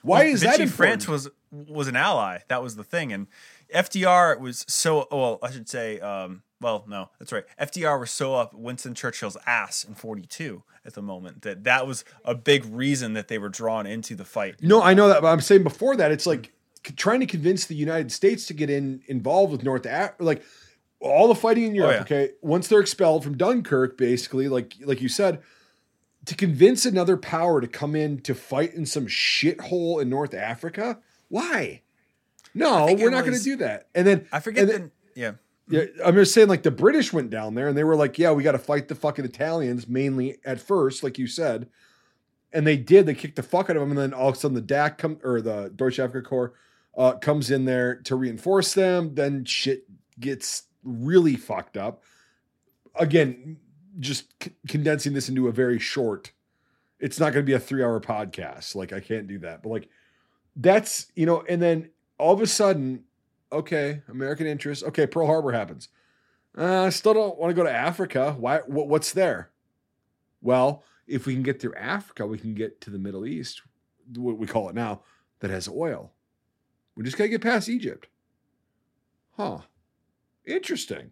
Why 0.03 0.25
Well, 0.25 0.33
is 0.33 0.41
that 0.41 0.59
important? 0.59 0.75
France 0.75 1.07
was 1.07 1.29
was 1.51 1.87
an 1.87 1.95
ally. 1.95 2.39
That 2.49 2.61
was 2.61 2.75
the 2.75 2.83
thing, 2.83 3.11
and 3.11 3.27
FDR 3.73 4.39
was 4.39 4.63
so. 4.67 5.07
Well, 5.11 5.39
I 5.41 5.49
should 5.51 5.67
say. 5.67 5.99
Um, 5.99 6.43
well, 6.59 6.85
no, 6.87 7.09
that's 7.19 7.31
right. 7.31 7.45
FDR 7.59 7.99
was 7.99 8.11
so 8.11 8.35
up 8.35 8.53
Winston 8.53 8.93
Churchill's 8.93 9.37
ass 9.45 9.83
in 9.83 9.95
'42 9.95 10.63
at 10.85 10.93
the 10.93 11.01
moment 11.01 11.41
that 11.43 11.63
that 11.63 11.87
was 11.87 12.03
a 12.25 12.35
big 12.35 12.65
reason 12.65 13.13
that 13.13 13.27
they 13.27 13.37
were 13.37 13.49
drawn 13.49 13.85
into 13.87 14.15
the 14.15 14.25
fight. 14.25 14.55
No, 14.61 14.81
I 14.81 14.93
know 14.93 15.07
that, 15.07 15.21
but 15.21 15.27
I'm 15.29 15.41
saying 15.41 15.63
before 15.63 15.95
that, 15.95 16.11
it's 16.11 16.25
like 16.27 16.51
trying 16.95 17.19
to 17.19 17.25
convince 17.25 17.65
the 17.65 17.75
United 17.75 18.11
States 18.11 18.45
to 18.47 18.53
get 18.53 18.69
in 18.69 19.01
involved 19.07 19.51
with 19.51 19.63
North 19.63 19.85
Africa, 19.85 20.23
like 20.23 20.43
all 20.99 21.27
the 21.27 21.35
fighting 21.35 21.63
in 21.65 21.75
Europe. 21.75 21.95
yeah. 21.95 22.01
Okay, 22.01 22.33
once 22.41 22.67
they're 22.67 22.79
expelled 22.79 23.23
from 23.23 23.37
Dunkirk, 23.37 23.97
basically, 23.97 24.47
like 24.47 24.75
like 24.83 25.01
you 25.01 25.09
said, 25.09 25.41
to 26.27 26.35
convince 26.35 26.85
another 26.85 27.15
power 27.15 27.61
to 27.61 27.67
come 27.67 27.95
in 27.95 28.19
to 28.19 28.35
fight 28.35 28.73
in 28.73 28.85
some 28.85 29.07
shithole 29.07 30.01
in 30.01 30.09
North 30.09 30.33
Africa, 30.33 30.99
why? 31.29 31.81
No, 32.53 32.93
we're 32.93 33.09
not 33.09 33.23
going 33.23 33.37
to 33.37 33.43
do 33.43 33.55
that. 33.57 33.87
And 33.95 34.05
then 34.05 34.27
I 34.31 34.41
forget 34.41 34.69
and 34.69 34.85
the 34.85 34.91
yeah. 35.15 35.31
Yeah, 35.69 35.85
I'm 36.05 36.15
just 36.15 36.33
saying, 36.33 36.47
like 36.47 36.63
the 36.63 36.71
British 36.71 37.11
went 37.11 37.29
down 37.29 37.55
there 37.55 37.67
and 37.67 37.77
they 37.77 37.83
were 37.83 37.95
like, 37.97 38.17
"Yeah, 38.17 38.31
we 38.31 38.41
got 38.41 38.53
to 38.53 38.59
fight 38.59 38.87
the 38.87 38.95
fucking 38.95 39.25
Italians." 39.25 39.85
Mainly 39.85 40.37
at 40.45 40.61
first, 40.61 41.03
like 41.03 41.17
you 41.17 41.27
said, 41.27 41.67
and 42.53 42.65
they 42.65 42.77
did. 42.77 43.05
They 43.05 43.13
kicked 43.13 43.35
the 43.35 43.43
fuck 43.43 43.69
out 43.69 43.75
of 43.75 43.81
them, 43.81 43.91
and 43.91 43.99
then 43.99 44.13
all 44.13 44.29
of 44.29 44.35
a 44.35 44.37
sudden 44.37 44.55
the 44.55 44.61
DAK 44.61 44.97
come 44.97 45.19
or 45.23 45.41
the 45.41 45.69
Deutsche 45.75 45.97
Afrika 45.97 46.23
Korps 46.23 46.51
uh, 46.97 47.13
comes 47.13 47.51
in 47.51 47.65
there 47.65 47.95
to 48.03 48.15
reinforce 48.15 48.73
them. 48.73 49.15
Then 49.15 49.43
shit 49.43 49.83
gets 50.19 50.63
really 50.83 51.35
fucked 51.35 51.75
up. 51.75 52.01
Again, 52.95 53.57
just 53.99 54.33
c- 54.43 54.51
condensing 54.67 55.13
this 55.13 55.29
into 55.29 55.47
a 55.47 55.51
very 55.51 55.79
short. 55.79 56.31
It's 56.99 57.19
not 57.19 57.33
going 57.33 57.45
to 57.45 57.49
be 57.49 57.53
a 57.53 57.59
three-hour 57.59 57.99
podcast. 58.01 58.75
Like 58.75 58.93
I 58.93 58.99
can't 58.99 59.27
do 59.27 59.39
that, 59.39 59.61
but 59.63 59.69
like 59.69 59.89
that's 60.55 61.11
you 61.15 61.25
know, 61.25 61.43
and 61.47 61.61
then 61.61 61.89
all 62.17 62.33
of 62.33 62.41
a 62.41 62.47
sudden 62.47 63.03
okay, 63.51 64.01
American 64.09 64.47
interest. 64.47 64.83
Okay, 64.83 65.07
Pearl 65.07 65.27
Harbor 65.27 65.51
happens. 65.51 65.89
Uh, 66.57 66.85
I 66.85 66.89
still 66.89 67.13
don't 67.13 67.37
want 67.37 67.51
to 67.51 67.53
go 67.53 67.63
to 67.63 67.71
Africa. 67.71 68.35
Why? 68.37 68.59
What, 68.65 68.87
what's 68.87 69.13
there? 69.13 69.51
Well, 70.41 70.83
if 71.07 71.25
we 71.25 71.33
can 71.33 71.43
get 71.43 71.61
through 71.61 71.75
Africa, 71.75 72.25
we 72.25 72.37
can 72.37 72.53
get 72.53 72.81
to 72.81 72.89
the 72.89 72.99
Middle 72.99 73.25
East, 73.25 73.61
what 74.15 74.37
we 74.37 74.47
call 74.47 74.69
it 74.69 74.75
now, 74.75 75.01
that 75.39 75.51
has 75.51 75.67
oil. 75.67 76.11
We 76.95 77.03
just 77.03 77.17
gotta 77.17 77.29
get 77.29 77.41
past 77.41 77.69
Egypt. 77.69 78.07
Huh. 79.35 79.59
Interesting. 80.45 81.11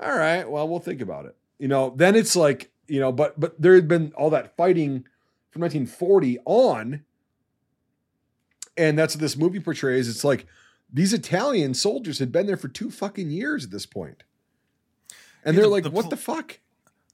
All 0.00 0.16
right. 0.16 0.48
Well, 0.48 0.68
we'll 0.68 0.78
think 0.80 1.00
about 1.00 1.26
it. 1.26 1.36
You 1.58 1.68
know, 1.68 1.92
then 1.96 2.14
it's 2.14 2.36
like, 2.36 2.70
you 2.86 3.00
know, 3.00 3.10
but 3.12 3.38
but 3.38 3.60
there 3.60 3.74
had 3.74 3.88
been 3.88 4.12
all 4.16 4.30
that 4.30 4.56
fighting 4.56 5.04
from 5.50 5.62
1940 5.62 6.38
on. 6.44 7.04
And 8.76 8.96
that's 8.98 9.14
what 9.16 9.20
this 9.20 9.36
movie 9.36 9.58
portrays. 9.60 10.08
It's 10.08 10.22
like 10.24 10.46
these 10.92 11.12
Italian 11.12 11.74
soldiers 11.74 12.18
had 12.20 12.30
been 12.30 12.46
there 12.46 12.56
for 12.56 12.68
two 12.68 12.90
fucking 12.90 13.30
years 13.30 13.64
at 13.64 13.70
this 13.70 13.86
point. 13.86 14.22
And 15.44 15.54
Yeah, 15.54 15.60
they're 15.62 15.62
the- 15.64 15.68
like, 15.68 15.82
the 15.84 15.90
what 15.90 16.02
pl- 16.02 16.10
the 16.10 16.16
fuck? 16.16 16.60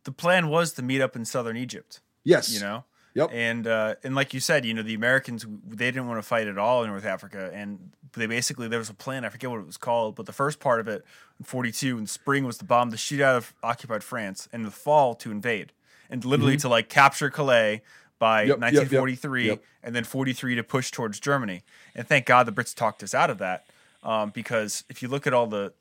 The 0.05 0.13
plan 0.13 0.49
was 0.49 0.73
to 0.75 0.83
meet 0.83 1.01
up 1.01 1.17
in 1.17 1.25
southern 1.25 1.57
Egypt. 1.57 2.01
Yes. 2.23 2.53
You 2.53 2.61
know. 2.61 2.85
Yep. 3.15 3.31
And 3.33 3.67
uh, 3.67 3.95
and 4.03 4.15
like 4.15 4.35
you 4.35 4.41
said, 4.41 4.65
you 4.65 4.75
know, 4.75 4.83
the 4.83 4.95
Americans 4.95 5.47
they 5.67 5.87
didn't 5.87 6.09
want 6.09 6.19
to 6.19 6.27
fight 6.27 6.49
at 6.49 6.59
all 6.59 6.83
in 6.83 6.91
North 6.91 7.05
Africa, 7.05 7.51
and 7.55 7.93
they 8.13 8.27
basically 8.27 8.67
there 8.67 8.81
was 8.81 8.91
a 8.91 8.95
plan. 8.95 9.25
I 9.25 9.29
forget 9.29 9.51
what 9.51 9.61
it 9.61 9.67
was 9.67 9.77
called, 9.77 10.17
but 10.17 10.27
the 10.27 10.33
first 10.33 10.59
part 10.59 10.81
of 10.81 10.89
it 10.89 11.05
in 11.39 11.45
'42 11.45 11.99
in 11.99 12.07
spring 12.07 12.45
was 12.45 12.59
to 12.59 12.65
bomb 12.65 12.91
the 12.91 12.97
shit 12.97 13.21
out 13.21 13.37
of 13.37 13.55
occupied 13.63 14.03
France, 14.03 14.49
and 14.53 14.61
in 14.61 14.67
the 14.67 14.73
fall 14.73 15.15
to 15.15 15.31
invade, 15.31 15.73
and 16.11 16.25
literally 16.25 16.57
to 16.59 16.69
like 16.69 16.89
capture 16.89 17.31
Calais 17.31 17.83
by 18.19 18.47
Mm-hmm. 18.47 18.63
Yep, 18.63 18.73
yep, 18.73 18.93
yep, 18.93 19.03
1943, 19.03 19.47
yep. 19.47 19.65
and 19.83 19.95
then 19.95 20.05
43 20.05 20.55
to 20.57 20.63
push 20.65 20.91
towards 20.91 21.21
Germany. 21.21 21.63
And 21.95 22.07
thank 22.07 22.27
God 22.27 22.47
the 22.47 22.53
Brits 22.53 22.75
talked 22.75 23.03
us 23.03 23.15
out 23.15 23.31
of 23.31 23.39
that, 23.39 23.67
um, 24.03 24.31
because 24.31 24.85
if 24.89 25.03
you 25.03 25.09
look 25.09 25.27
at 25.27 25.35
all 25.35 25.47
the 25.47 25.73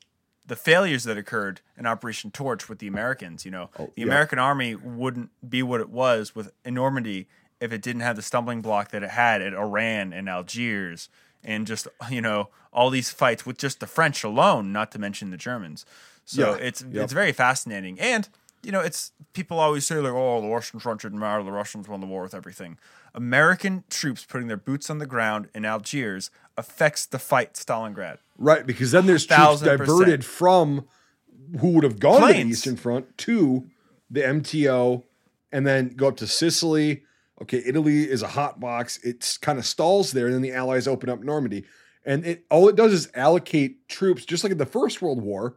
the 0.46 0.56
failures 0.56 1.04
that 1.04 1.16
occurred 1.16 1.60
in 1.76 1.86
Operation 1.86 2.30
Torch 2.30 2.68
with 2.68 2.78
the 2.78 2.86
Americans, 2.86 3.44
you 3.44 3.50
know, 3.50 3.70
Oh, 3.78 3.86
the 3.94 4.02
yeah. 4.02 4.06
American 4.06 4.38
army 4.38 4.74
wouldn't 4.74 5.30
be 5.48 5.62
what 5.62 5.80
it 5.80 5.88
was 5.88 6.34
with 6.34 6.52
in 6.64 6.74
Normandy 6.74 7.26
if 7.60 7.72
it 7.72 7.80
didn't 7.80 8.02
have 8.02 8.16
the 8.16 8.22
stumbling 8.22 8.60
block 8.60 8.90
that 8.90 9.02
it 9.02 9.10
had 9.10 9.40
at 9.40 9.54
Oran 9.54 10.12
and 10.12 10.28
Algiers 10.28 11.08
and 11.42 11.66
just 11.66 11.88
you 12.10 12.20
know 12.20 12.48
all 12.72 12.90
these 12.90 13.10
fights 13.10 13.46
with 13.46 13.56
just 13.58 13.80
the 13.80 13.86
French 13.86 14.24
alone, 14.24 14.72
not 14.72 14.90
to 14.92 14.98
mention 14.98 15.30
the 15.30 15.36
Germans. 15.36 15.86
So 16.24 16.50
Yeah. 16.52 16.56
it's 16.66 16.82
Yep. 16.82 17.04
it's 17.04 17.12
very 17.12 17.32
fascinating, 17.32 17.98
and 18.00 18.28
you 18.62 18.72
know 18.72 18.80
it's 18.80 19.12
people 19.32 19.58
always 19.60 19.86
say 19.86 19.96
like, 19.96 20.12
oh, 20.12 20.40
the 20.40 20.48
Russian 20.48 20.80
front 20.80 21.02
didn't 21.02 21.18
matter, 21.18 21.42
the 21.42 21.52
Russians 21.52 21.86
won 21.88 22.00
the 22.00 22.06
war 22.06 22.22
with 22.22 22.34
everything. 22.34 22.78
American 23.14 23.84
troops 23.88 24.24
putting 24.24 24.48
their 24.48 24.56
boots 24.56 24.90
on 24.90 24.98
the 24.98 25.06
ground 25.06 25.48
in 25.54 25.64
Algiers 25.64 26.30
affects 26.56 27.06
the 27.06 27.18
fight 27.18 27.54
Stalingrad. 27.54 28.18
Right, 28.38 28.66
because 28.66 28.90
then 28.90 29.06
there's 29.06 29.26
troops 29.26 29.60
diverted 29.60 30.24
from 30.24 30.86
who 31.60 31.70
would 31.70 31.84
have 31.84 32.00
gone 32.00 32.28
to 32.28 32.34
the 32.34 32.40
Eastern 32.40 32.76
Front 32.76 33.16
to 33.18 33.66
the 34.10 34.20
MTO 34.20 35.04
and 35.52 35.66
then 35.66 35.90
go 35.90 36.08
up 36.08 36.16
to 36.18 36.26
Sicily. 36.26 37.02
Okay, 37.42 37.62
Italy 37.64 38.08
is 38.08 38.22
a 38.22 38.28
hot 38.28 38.60
box. 38.60 38.98
It 38.98 39.38
kind 39.40 39.58
of 39.58 39.66
stalls 39.66 40.12
there, 40.12 40.26
and 40.26 40.34
then 40.34 40.42
the 40.42 40.52
Allies 40.52 40.88
open 40.88 41.08
up 41.08 41.22
Normandy. 41.22 41.64
And 42.04 42.24
it 42.24 42.44
all 42.50 42.68
it 42.68 42.76
does 42.76 42.92
is 42.92 43.08
allocate 43.14 43.88
troops, 43.88 44.24
just 44.24 44.44
like 44.44 44.52
in 44.52 44.58
the 44.58 44.66
First 44.66 45.00
World 45.00 45.22
War. 45.22 45.56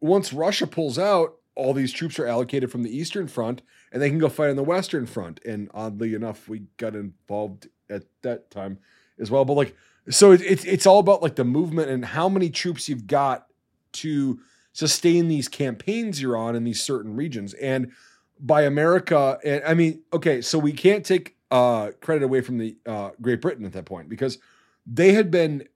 Once 0.00 0.32
Russia 0.32 0.66
pulls 0.66 0.98
out, 0.98 1.36
all 1.54 1.72
these 1.72 1.92
troops 1.92 2.18
are 2.18 2.26
allocated 2.26 2.70
from 2.70 2.82
the 2.82 2.94
Eastern 2.94 3.28
Front, 3.28 3.62
and 3.94 4.02
they 4.02 4.10
can 4.10 4.18
go 4.18 4.28
fight 4.28 4.50
on 4.50 4.56
the 4.56 4.64
Western 4.64 5.06
Front. 5.06 5.40
And 5.46 5.70
oddly 5.72 6.14
enough, 6.14 6.48
we 6.48 6.64
got 6.76 6.96
involved 6.96 7.68
at 7.88 8.02
that 8.22 8.50
time 8.50 8.78
as 9.20 9.30
well. 9.30 9.44
But 9.44 9.54
like, 9.54 9.76
so 10.10 10.32
it, 10.32 10.42
it's 10.42 10.64
it's 10.64 10.84
all 10.84 10.98
about 10.98 11.22
like 11.22 11.36
the 11.36 11.44
movement 11.44 11.88
and 11.88 12.04
how 12.04 12.28
many 12.28 12.50
troops 12.50 12.88
you've 12.88 13.06
got 13.06 13.46
to 13.92 14.40
sustain 14.72 15.28
these 15.28 15.48
campaigns 15.48 16.20
you're 16.20 16.36
on 16.36 16.56
in 16.56 16.64
these 16.64 16.82
certain 16.82 17.14
regions. 17.14 17.54
And 17.54 17.92
by 18.40 18.62
America, 18.62 19.38
and 19.44 19.62
I 19.64 19.74
mean, 19.74 20.02
okay, 20.12 20.42
so 20.42 20.58
we 20.58 20.72
can't 20.72 21.06
take 21.06 21.36
uh, 21.52 21.92
credit 22.00 22.24
away 22.24 22.40
from 22.40 22.58
the 22.58 22.76
uh, 22.84 23.10
Great 23.22 23.40
Britain 23.40 23.64
at 23.64 23.72
that 23.74 23.84
point 23.84 24.08
because 24.08 24.38
they 24.84 25.12
had 25.12 25.30
been 25.30 25.68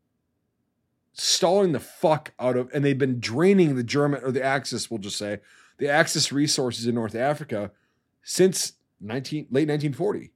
stalling 1.13 1.71
the 1.71 1.81
fuck 1.81 2.33
out 2.41 2.57
of, 2.57 2.69
and 2.75 2.85
they've 2.85 2.99
been 2.99 3.21
draining 3.21 3.77
the 3.77 3.85
German 3.85 4.25
or 4.25 4.33
the 4.33 4.43
Axis, 4.43 4.91
we'll 4.91 4.99
just 4.99 5.17
say, 5.17 5.39
the 5.79 5.89
Axis 5.89 6.33
resources 6.33 6.87
in 6.87 6.97
North 6.97 7.15
Africa 7.15 7.71
since 8.29 8.75
19 9.01 9.47
late 9.51 9.69
1940. 9.69 10.31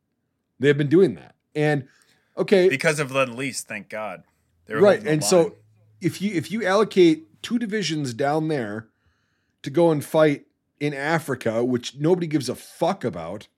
They 0.59 0.68
have 0.68 0.78
been 0.78 0.88
doing 0.88 1.14
that, 1.16 1.35
and 1.55 1.87
okay, 2.38 2.68
because 2.68 2.98
of 2.98 3.12
Lend 3.12 3.37
Lease, 3.37 3.62
thank 3.62 3.88
God. 3.90 4.22
Right 4.68 5.02
and 5.07 5.22
so 5.22 5.57
if 6.00 6.22
you 6.22 6.35
if 6.35 6.50
you 6.50 6.64
allocate 6.64 7.42
two 7.42 7.59
divisions 7.59 8.14
down 8.14 8.48
there 8.48 8.88
to 9.62 9.70
go 9.70 9.90
and 9.90 10.05
fight 10.05 10.46
in 10.81 10.94
africa 10.94 11.64
which 11.64 11.96
nobody 11.96 12.26
gives 12.26 12.48
a 12.48 12.55
fuck 12.55 13.05
about 13.05 13.48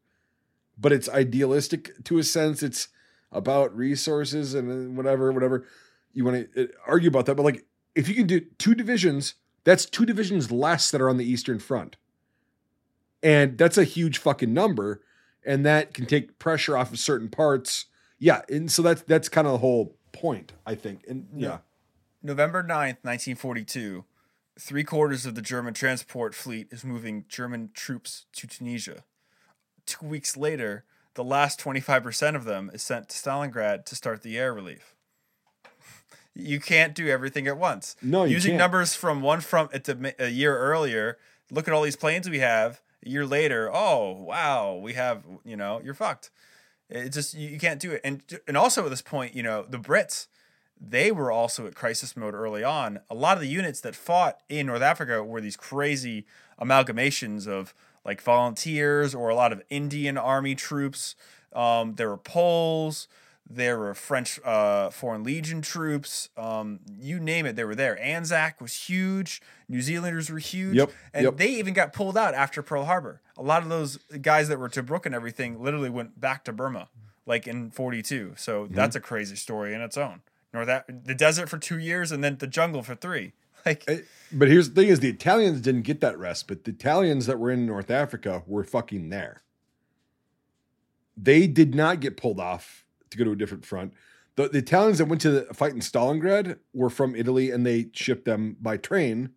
but 0.76 0.92
it's 0.92 1.08
idealistic 1.10 1.92
to 2.04 2.18
a 2.18 2.24
sense 2.24 2.62
it's 2.62 2.88
about 3.30 3.76
resources 3.76 4.54
and 4.54 4.70
uh, 4.70 4.96
whatever 4.96 5.30
whatever 5.30 5.66
you 6.12 6.24
want 6.24 6.52
to 6.54 6.68
argue 6.86 7.08
about 7.08 7.26
that 7.26 7.34
but 7.34 7.44
like 7.44 7.64
if 7.94 8.08
you 8.08 8.14
can 8.14 8.26
do 8.26 8.40
two 8.58 8.74
divisions 8.74 9.34
that's 9.62 9.84
two 9.84 10.06
divisions 10.06 10.50
less 10.50 10.90
that 10.90 11.00
are 11.00 11.08
on 11.08 11.18
the 11.18 11.30
eastern 11.30 11.58
front 11.58 11.96
and 13.24 13.58
that's 13.58 13.76
a 13.76 13.84
huge 13.84 14.18
fucking 14.18 14.54
number 14.54 15.00
and 15.44 15.66
that 15.66 15.92
can 15.92 16.06
take 16.06 16.38
pressure 16.38 16.76
off 16.76 16.92
of 16.92 16.98
certain 17.00 17.28
parts 17.28 17.86
yeah 18.20 18.42
and 18.48 18.70
so 18.70 18.82
that's 18.82 19.02
that's 19.02 19.28
kind 19.28 19.46
of 19.48 19.54
the 19.54 19.58
whole 19.58 19.96
point 20.12 20.52
i 20.64 20.76
think 20.76 21.04
and 21.08 21.26
yeah 21.34 21.58
November 22.26 22.62
9th, 22.62 23.04
1942, 23.04 24.06
three 24.58 24.82
quarters 24.82 25.26
of 25.26 25.34
the 25.34 25.42
German 25.42 25.74
transport 25.74 26.34
fleet 26.34 26.68
is 26.70 26.82
moving 26.82 27.26
German 27.28 27.68
troops 27.74 28.24
to 28.32 28.46
Tunisia. 28.46 29.04
Two 29.84 30.06
weeks 30.06 30.34
later, 30.34 30.84
the 31.16 31.22
last 31.22 31.60
25% 31.60 32.34
of 32.34 32.44
them 32.44 32.70
is 32.72 32.82
sent 32.82 33.10
to 33.10 33.16
Stalingrad 33.16 33.84
to 33.84 33.94
start 33.94 34.22
the 34.22 34.38
air 34.38 34.54
relief. 34.54 34.94
You 36.36 36.58
can't 36.58 36.96
do 36.96 37.06
everything 37.06 37.46
at 37.46 37.56
once. 37.56 37.94
No, 38.02 38.24
you 38.24 38.32
Using 38.32 38.52
can't. 38.52 38.58
numbers 38.58 38.92
from 38.96 39.22
one 39.22 39.40
front 39.40 39.72
at 39.72 39.88
a 40.18 40.30
year 40.30 40.58
earlier, 40.58 41.16
look 41.48 41.68
at 41.68 41.74
all 41.74 41.82
these 41.82 41.94
planes 41.94 42.28
we 42.28 42.40
have. 42.40 42.80
A 43.04 43.08
year 43.08 43.26
later, 43.26 43.70
oh 43.72 44.12
wow, 44.12 44.74
we 44.74 44.94
have 44.94 45.24
you 45.44 45.56
know 45.56 45.80
you're 45.84 45.94
fucked. 45.94 46.30
It 46.88 47.10
just 47.10 47.34
you, 47.34 47.58
can't 47.58 47.80
do 47.80 47.92
it. 47.92 48.00
And 48.04 48.22
and 48.46 48.56
also 48.56 48.84
at 48.84 48.90
this 48.90 49.02
point, 49.02 49.34
you 49.34 49.42
know 49.42 49.64
the 49.68 49.78
Brits, 49.78 50.28
they 50.80 51.12
were 51.12 51.30
also 51.32 51.66
at 51.66 51.74
crisis 51.74 52.16
mode 52.16 52.34
early 52.34 52.64
on. 52.64 53.00
A 53.10 53.14
lot 53.14 53.36
of 53.36 53.40
the 53.40 53.48
units 53.48 53.80
that 53.80 53.94
fought 53.94 54.38
in 54.48 54.66
North 54.66 54.82
Africa 54.82 55.22
were 55.22 55.40
these 55.40 55.56
crazy 55.56 56.26
amalgamations 56.60 57.48
of 57.48 57.74
like 58.04 58.20
volunteers 58.20 59.14
or 59.14 59.28
a 59.28 59.34
lot 59.34 59.52
of 59.52 59.62
Indian 59.70 60.18
army 60.18 60.54
troops. 60.54 61.16
Um, 61.52 61.94
there 61.94 62.08
were 62.08 62.16
Poles, 62.16 63.08
there 63.48 63.78
were 63.78 63.94
French 63.94 64.40
uh, 64.44 64.90
Foreign 64.90 65.22
Legion 65.22 65.60
troops. 65.60 66.30
Um, 66.36 66.80
you 66.98 67.20
name 67.20 67.44
it, 67.46 67.56
they 67.56 67.64
were 67.64 67.74
there. 67.74 68.00
Anzac 68.02 68.60
was 68.60 68.74
huge. 68.74 69.42
New 69.68 69.82
Zealanders 69.82 70.30
were 70.30 70.38
huge. 70.38 70.76
Yep, 70.76 70.90
And 71.12 71.24
yep. 71.24 71.36
they 71.36 71.48
even 71.48 71.74
got 71.74 71.92
pulled 71.92 72.16
out 72.16 72.34
after 72.34 72.62
Pearl 72.62 72.84
Harbor. 72.84 73.20
A 73.36 73.42
lot 73.42 73.62
of 73.62 73.68
those 73.68 73.98
guys 74.22 74.48
that 74.48 74.58
were 74.58 74.68
Tobruk 74.68 75.04
and 75.06 75.14
everything 75.14 75.62
literally 75.62 75.90
went 75.90 76.18
back 76.20 76.44
to 76.44 76.52
Burma, 76.52 76.88
like 77.26 77.46
in 77.46 77.70
42. 77.70 78.34
So 78.36 78.64
Mm-hmm. 78.64 78.74
that's 78.74 78.96
a 78.96 79.00
crazy 79.00 79.36
story 79.36 79.74
in 79.74 79.80
its 79.82 79.96
own. 79.98 80.22
North 80.52 80.68
the 80.88 81.14
desert 81.14 81.48
for 81.48 81.58
two 81.58 81.78
years 81.78 82.12
and 82.12 82.22
then 82.24 82.38
the 82.38 82.46
jungle 82.46 82.82
for 82.82 82.94
three. 82.94 83.32
Like 83.66 83.84
Eh, 83.88 84.00
But 84.30 84.48
here's 84.48 84.68
the 84.70 84.74
thing: 84.82 84.88
is 84.90 85.00
the 85.00 85.08
Italians 85.08 85.60
didn't 85.62 85.82
get 85.82 86.00
that 86.02 86.18
respite. 86.18 86.64
The 86.64 86.70
Italians 86.72 87.24
that 87.26 87.38
were 87.38 87.50
in 87.50 87.64
North 87.66 87.90
Africa 87.90 88.42
were 88.46 88.62
fucking 88.62 89.08
there. 89.08 89.42
They 91.16 91.46
did 91.46 91.74
not 91.74 92.00
get 92.00 92.16
pulled 92.16 92.40
off 92.40 92.83
to 93.14 93.18
go 93.18 93.24
to 93.24 93.32
a 93.32 93.36
different 93.36 93.64
front. 93.66 93.94
The, 94.36 94.48
the 94.48 94.58
Italians 94.58 94.98
that 94.98 95.06
went 95.06 95.22
to 95.22 95.30
the 95.30 95.54
fight 95.54 95.72
in 95.72 95.80
Stalingrad 95.80 96.58
were 96.72 96.90
from 96.90 97.16
Italy, 97.16 97.50
and 97.50 97.64
they 97.64 97.88
shipped 97.92 98.26
them 98.26 98.56
by 98.60 98.76
train 98.76 99.30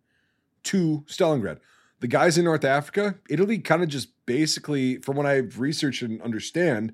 to 0.64 1.04
Stalingrad. 1.08 1.60
The 2.00 2.08
guys 2.08 2.38
in 2.38 2.44
North 2.44 2.64
Africa, 2.64 3.16
Italy, 3.30 3.58
kind 3.58 3.82
of 3.82 3.88
just 3.88 4.10
basically, 4.26 4.98
from 4.98 5.16
what 5.16 5.26
I've 5.26 5.58
researched 5.60 6.02
and 6.02 6.22
understand, 6.22 6.92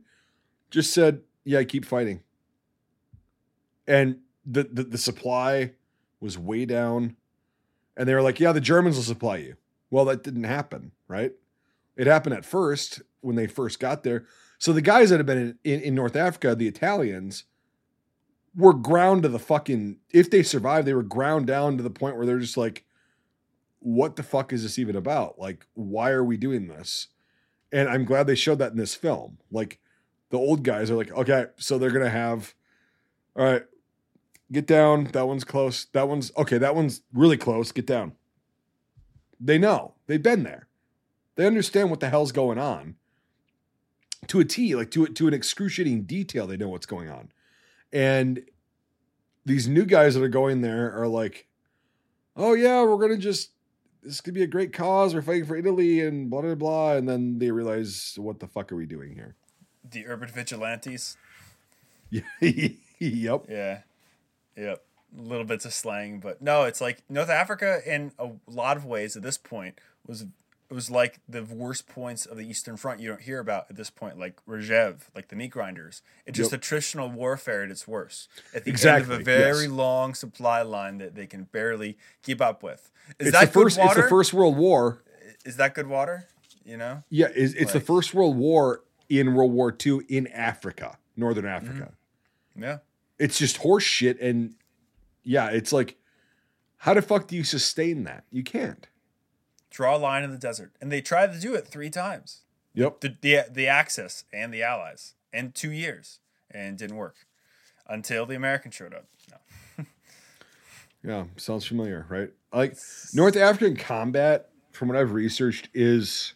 just 0.70 0.92
said, 0.94 1.22
"Yeah, 1.44 1.62
keep 1.64 1.84
fighting." 1.84 2.22
And 3.86 4.20
the 4.46 4.64
the, 4.64 4.84
the 4.84 4.98
supply 4.98 5.72
was 6.20 6.38
way 6.38 6.66
down 6.66 7.16
And 7.96 8.08
they 8.08 8.14
were 8.14 8.22
like, 8.22 8.40
yeah, 8.40 8.52
the 8.52 8.60
Germans 8.60 8.96
will 8.96 9.04
supply 9.04 9.36
you. 9.38 9.56
Well, 9.90 10.04
that 10.06 10.22
didn't 10.24 10.44
happen, 10.44 10.92
right? 11.08 11.32
It 11.96 12.06
happened 12.06 12.34
at 12.34 12.44
first 12.44 13.02
when 13.20 13.36
they 13.36 13.46
first 13.46 13.78
got 13.78 14.02
there. 14.02 14.26
So 14.64 14.72
the 14.72 14.80
guys 14.80 15.10
that 15.10 15.18
have 15.18 15.26
been 15.26 15.58
in, 15.62 15.72
in, 15.74 15.80
in 15.82 15.94
North 15.94 16.16
Africa, 16.16 16.54
the 16.54 16.66
Italians, 16.66 17.44
were 18.56 18.72
ground 18.72 19.24
to 19.24 19.28
the 19.28 19.38
fucking. 19.38 19.98
If 20.10 20.30
they 20.30 20.42
survived, 20.42 20.86
they 20.86 20.94
were 20.94 21.02
ground 21.02 21.46
down 21.46 21.76
to 21.76 21.82
the 21.82 21.90
point 21.90 22.16
where 22.16 22.24
they're 22.24 22.38
just 22.38 22.56
like, 22.56 22.86
"What 23.80 24.16
the 24.16 24.22
fuck 24.22 24.54
is 24.54 24.62
this 24.62 24.78
even 24.78 24.96
about? 24.96 25.38
Like, 25.38 25.66
why 25.74 26.12
are 26.12 26.24
we 26.24 26.38
doing 26.38 26.68
this?" 26.68 27.08
And 27.72 27.90
I'm 27.90 28.06
glad 28.06 28.26
they 28.26 28.34
showed 28.34 28.58
that 28.60 28.72
in 28.72 28.78
this 28.78 28.94
film. 28.94 29.36
Like, 29.50 29.80
the 30.30 30.38
old 30.38 30.62
guys 30.62 30.90
are 30.90 30.96
like, 30.96 31.12
"Okay, 31.12 31.44
so 31.56 31.76
they're 31.76 31.90
gonna 31.90 32.08
have, 32.08 32.54
all 33.36 33.44
right, 33.44 33.64
get 34.50 34.66
down. 34.66 35.10
That 35.12 35.28
one's 35.28 35.44
close. 35.44 35.84
That 35.92 36.08
one's 36.08 36.32
okay. 36.38 36.56
That 36.56 36.74
one's 36.74 37.02
really 37.12 37.36
close. 37.36 37.70
Get 37.70 37.84
down." 37.86 38.12
They 39.38 39.58
know. 39.58 39.92
They've 40.06 40.22
been 40.22 40.42
there. 40.42 40.68
They 41.34 41.46
understand 41.46 41.90
what 41.90 42.00
the 42.00 42.08
hell's 42.08 42.32
going 42.32 42.56
on 42.58 42.96
to 44.28 44.40
a 44.40 44.44
T, 44.44 44.74
like 44.74 44.90
to 44.92 45.06
to 45.06 45.28
an 45.28 45.34
excruciating 45.34 46.02
detail. 46.04 46.46
They 46.46 46.56
know 46.56 46.68
what's 46.68 46.86
going 46.86 47.10
on, 47.10 47.30
and 47.92 48.42
these 49.44 49.68
new 49.68 49.84
guys 49.84 50.14
that 50.14 50.22
are 50.22 50.28
going 50.28 50.60
there 50.60 50.92
are 50.92 51.08
like, 51.08 51.46
"Oh 52.36 52.54
yeah, 52.54 52.82
we're 52.82 52.98
gonna 52.98 53.16
just 53.16 53.50
this 54.02 54.20
could 54.20 54.34
be 54.34 54.42
a 54.42 54.46
great 54.46 54.72
cause. 54.72 55.14
We're 55.14 55.22
fighting 55.22 55.46
for 55.46 55.56
Italy 55.56 56.00
and 56.00 56.30
blah 56.30 56.42
blah 56.42 56.54
blah." 56.54 56.92
And 56.94 57.08
then 57.08 57.38
they 57.38 57.50
realize, 57.50 58.14
"What 58.18 58.40
the 58.40 58.48
fuck 58.48 58.72
are 58.72 58.76
we 58.76 58.86
doing 58.86 59.14
here?" 59.14 59.36
The 59.88 60.06
urban 60.06 60.28
vigilantes. 60.28 61.16
Yeah. 62.10 62.22
yep. 62.98 63.46
Yeah. 63.48 63.80
Yep. 64.56 64.84
Little 65.16 65.44
bits 65.44 65.64
of 65.64 65.72
slang, 65.72 66.18
but 66.18 66.42
no, 66.42 66.64
it's 66.64 66.80
like 66.80 67.02
North 67.08 67.30
Africa 67.30 67.80
in 67.86 68.12
a 68.18 68.30
lot 68.46 68.76
of 68.76 68.84
ways 68.84 69.16
at 69.16 69.22
this 69.22 69.38
point 69.38 69.78
was 70.06 70.26
it 70.70 70.74
was 70.74 70.90
like 70.90 71.20
the 71.28 71.42
worst 71.44 71.86
points 71.86 72.24
of 72.26 72.36
the 72.36 72.48
Eastern 72.48 72.76
Front 72.76 73.00
you 73.00 73.08
don't 73.08 73.20
hear 73.20 73.38
about 73.38 73.66
at 73.70 73.76
this 73.76 73.90
point, 73.90 74.18
like 74.18 74.36
Rzhev, 74.46 75.02
like 75.14 75.28
the 75.28 75.36
meat 75.36 75.50
grinders. 75.50 76.02
It's 76.26 76.36
just 76.38 76.52
Yep. 76.52 76.60
attritional 76.62 77.12
warfare 77.12 77.62
at 77.62 77.70
its 77.70 77.86
worst. 77.86 78.28
At 78.54 78.64
the 78.64 78.70
Exactly, 78.70 79.12
end 79.12 79.20
of 79.20 79.20
a 79.20 79.24
very 79.24 79.64
yes. 79.64 79.70
long 79.70 80.14
supply 80.14 80.62
line 80.62 80.98
that 80.98 81.14
they 81.14 81.26
can 81.26 81.44
barely 81.44 81.98
keep 82.22 82.40
up 82.40 82.62
with. 82.62 82.90
Is 83.18 83.28
It's 83.28 83.32
that 83.38 83.46
the 83.46 83.52
first. 83.52 83.78
It's 83.80 83.94
the 83.94 84.08
first 84.08 84.32
World 84.32 84.56
War. 84.56 85.02
Is 85.44 85.56
that 85.56 85.74
good 85.74 85.86
water? 85.86 86.26
You 86.64 86.78
know? 86.78 87.02
Yeah, 87.10 87.28
it's, 87.34 87.52
it's 87.52 87.74
the 87.74 87.80
first 87.80 88.14
World 88.14 88.36
War 88.38 88.82
in 89.10 89.34
World 89.34 89.52
War 89.52 89.76
II 89.84 90.00
in 90.08 90.26
Africa, 90.28 90.96
Northern 91.14 91.44
Africa. 91.44 91.92
Mm-hmm. 92.56 92.62
Yeah. 92.62 92.78
It's 93.18 93.38
just 93.38 93.58
horse 93.58 93.84
shit, 93.84 94.18
and 94.20 94.54
yeah, 95.22 95.50
it's 95.50 95.72
like, 95.72 95.96
how 96.78 96.94
the 96.94 97.02
fuck 97.02 97.28
do 97.28 97.36
you 97.36 97.44
sustain 97.44 98.04
that? 98.04 98.24
You 98.32 98.42
can't. 98.42 98.88
Draw 99.74 99.96
a 99.96 99.98
line 99.98 100.22
in 100.22 100.30
the 100.30 100.38
desert. 100.38 100.70
And 100.80 100.92
they 100.92 101.00
tried 101.00 101.32
to 101.32 101.40
do 101.40 101.54
it 101.54 101.66
three 101.66 101.90
times. 101.90 102.42
Yep. 102.74 103.00
the 103.00 103.16
the 103.20 103.38
the 103.50 103.66
Axis 103.66 104.24
and 104.32 104.54
the 104.54 104.62
Allies 104.62 105.14
in 105.32 105.50
two 105.52 105.70
years, 105.70 106.20
and 106.50 106.78
didn't 106.78 106.96
work 106.96 107.26
until 107.88 108.24
the 108.24 108.36
Americans 108.36 108.74
showed 108.74 108.94
up. 108.94 109.06
No. 109.30 109.84
Yeah, 111.06 111.24
sounds 111.36 111.66
familiar, 111.66 112.06
right? 112.08 112.30
Like 112.50 112.78
North 113.12 113.36
African 113.36 113.76
combat, 113.76 114.48
from 114.72 114.88
what 114.88 114.96
I've 114.96 115.12
researched, 115.12 115.68
is 115.74 116.32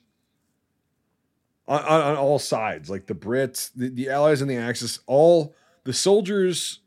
on, 1.67 1.83
on, 1.85 2.01
on 2.03 2.17
all 2.17 2.39
sides. 2.39 2.91
Like 2.91 3.07
the 3.07 3.15
Brits, 3.15 3.71
the, 3.75 3.89
the 3.89 4.11
Allies, 4.11 4.43
and 4.43 4.51
the 4.51 4.57
Axis, 4.57 5.01
all 5.07 5.55
the 5.85 5.95
soldiers 5.95 6.81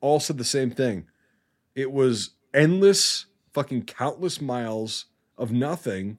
all 0.00 0.18
said 0.18 0.38
the 0.38 0.44
same 0.44 0.70
thing. 0.70 1.08
It 1.74 1.92
was 1.92 2.30
endless, 2.54 3.26
fucking 3.52 3.82
countless 3.82 4.40
miles 4.40 5.04
of 5.38 5.52
nothing, 5.52 6.18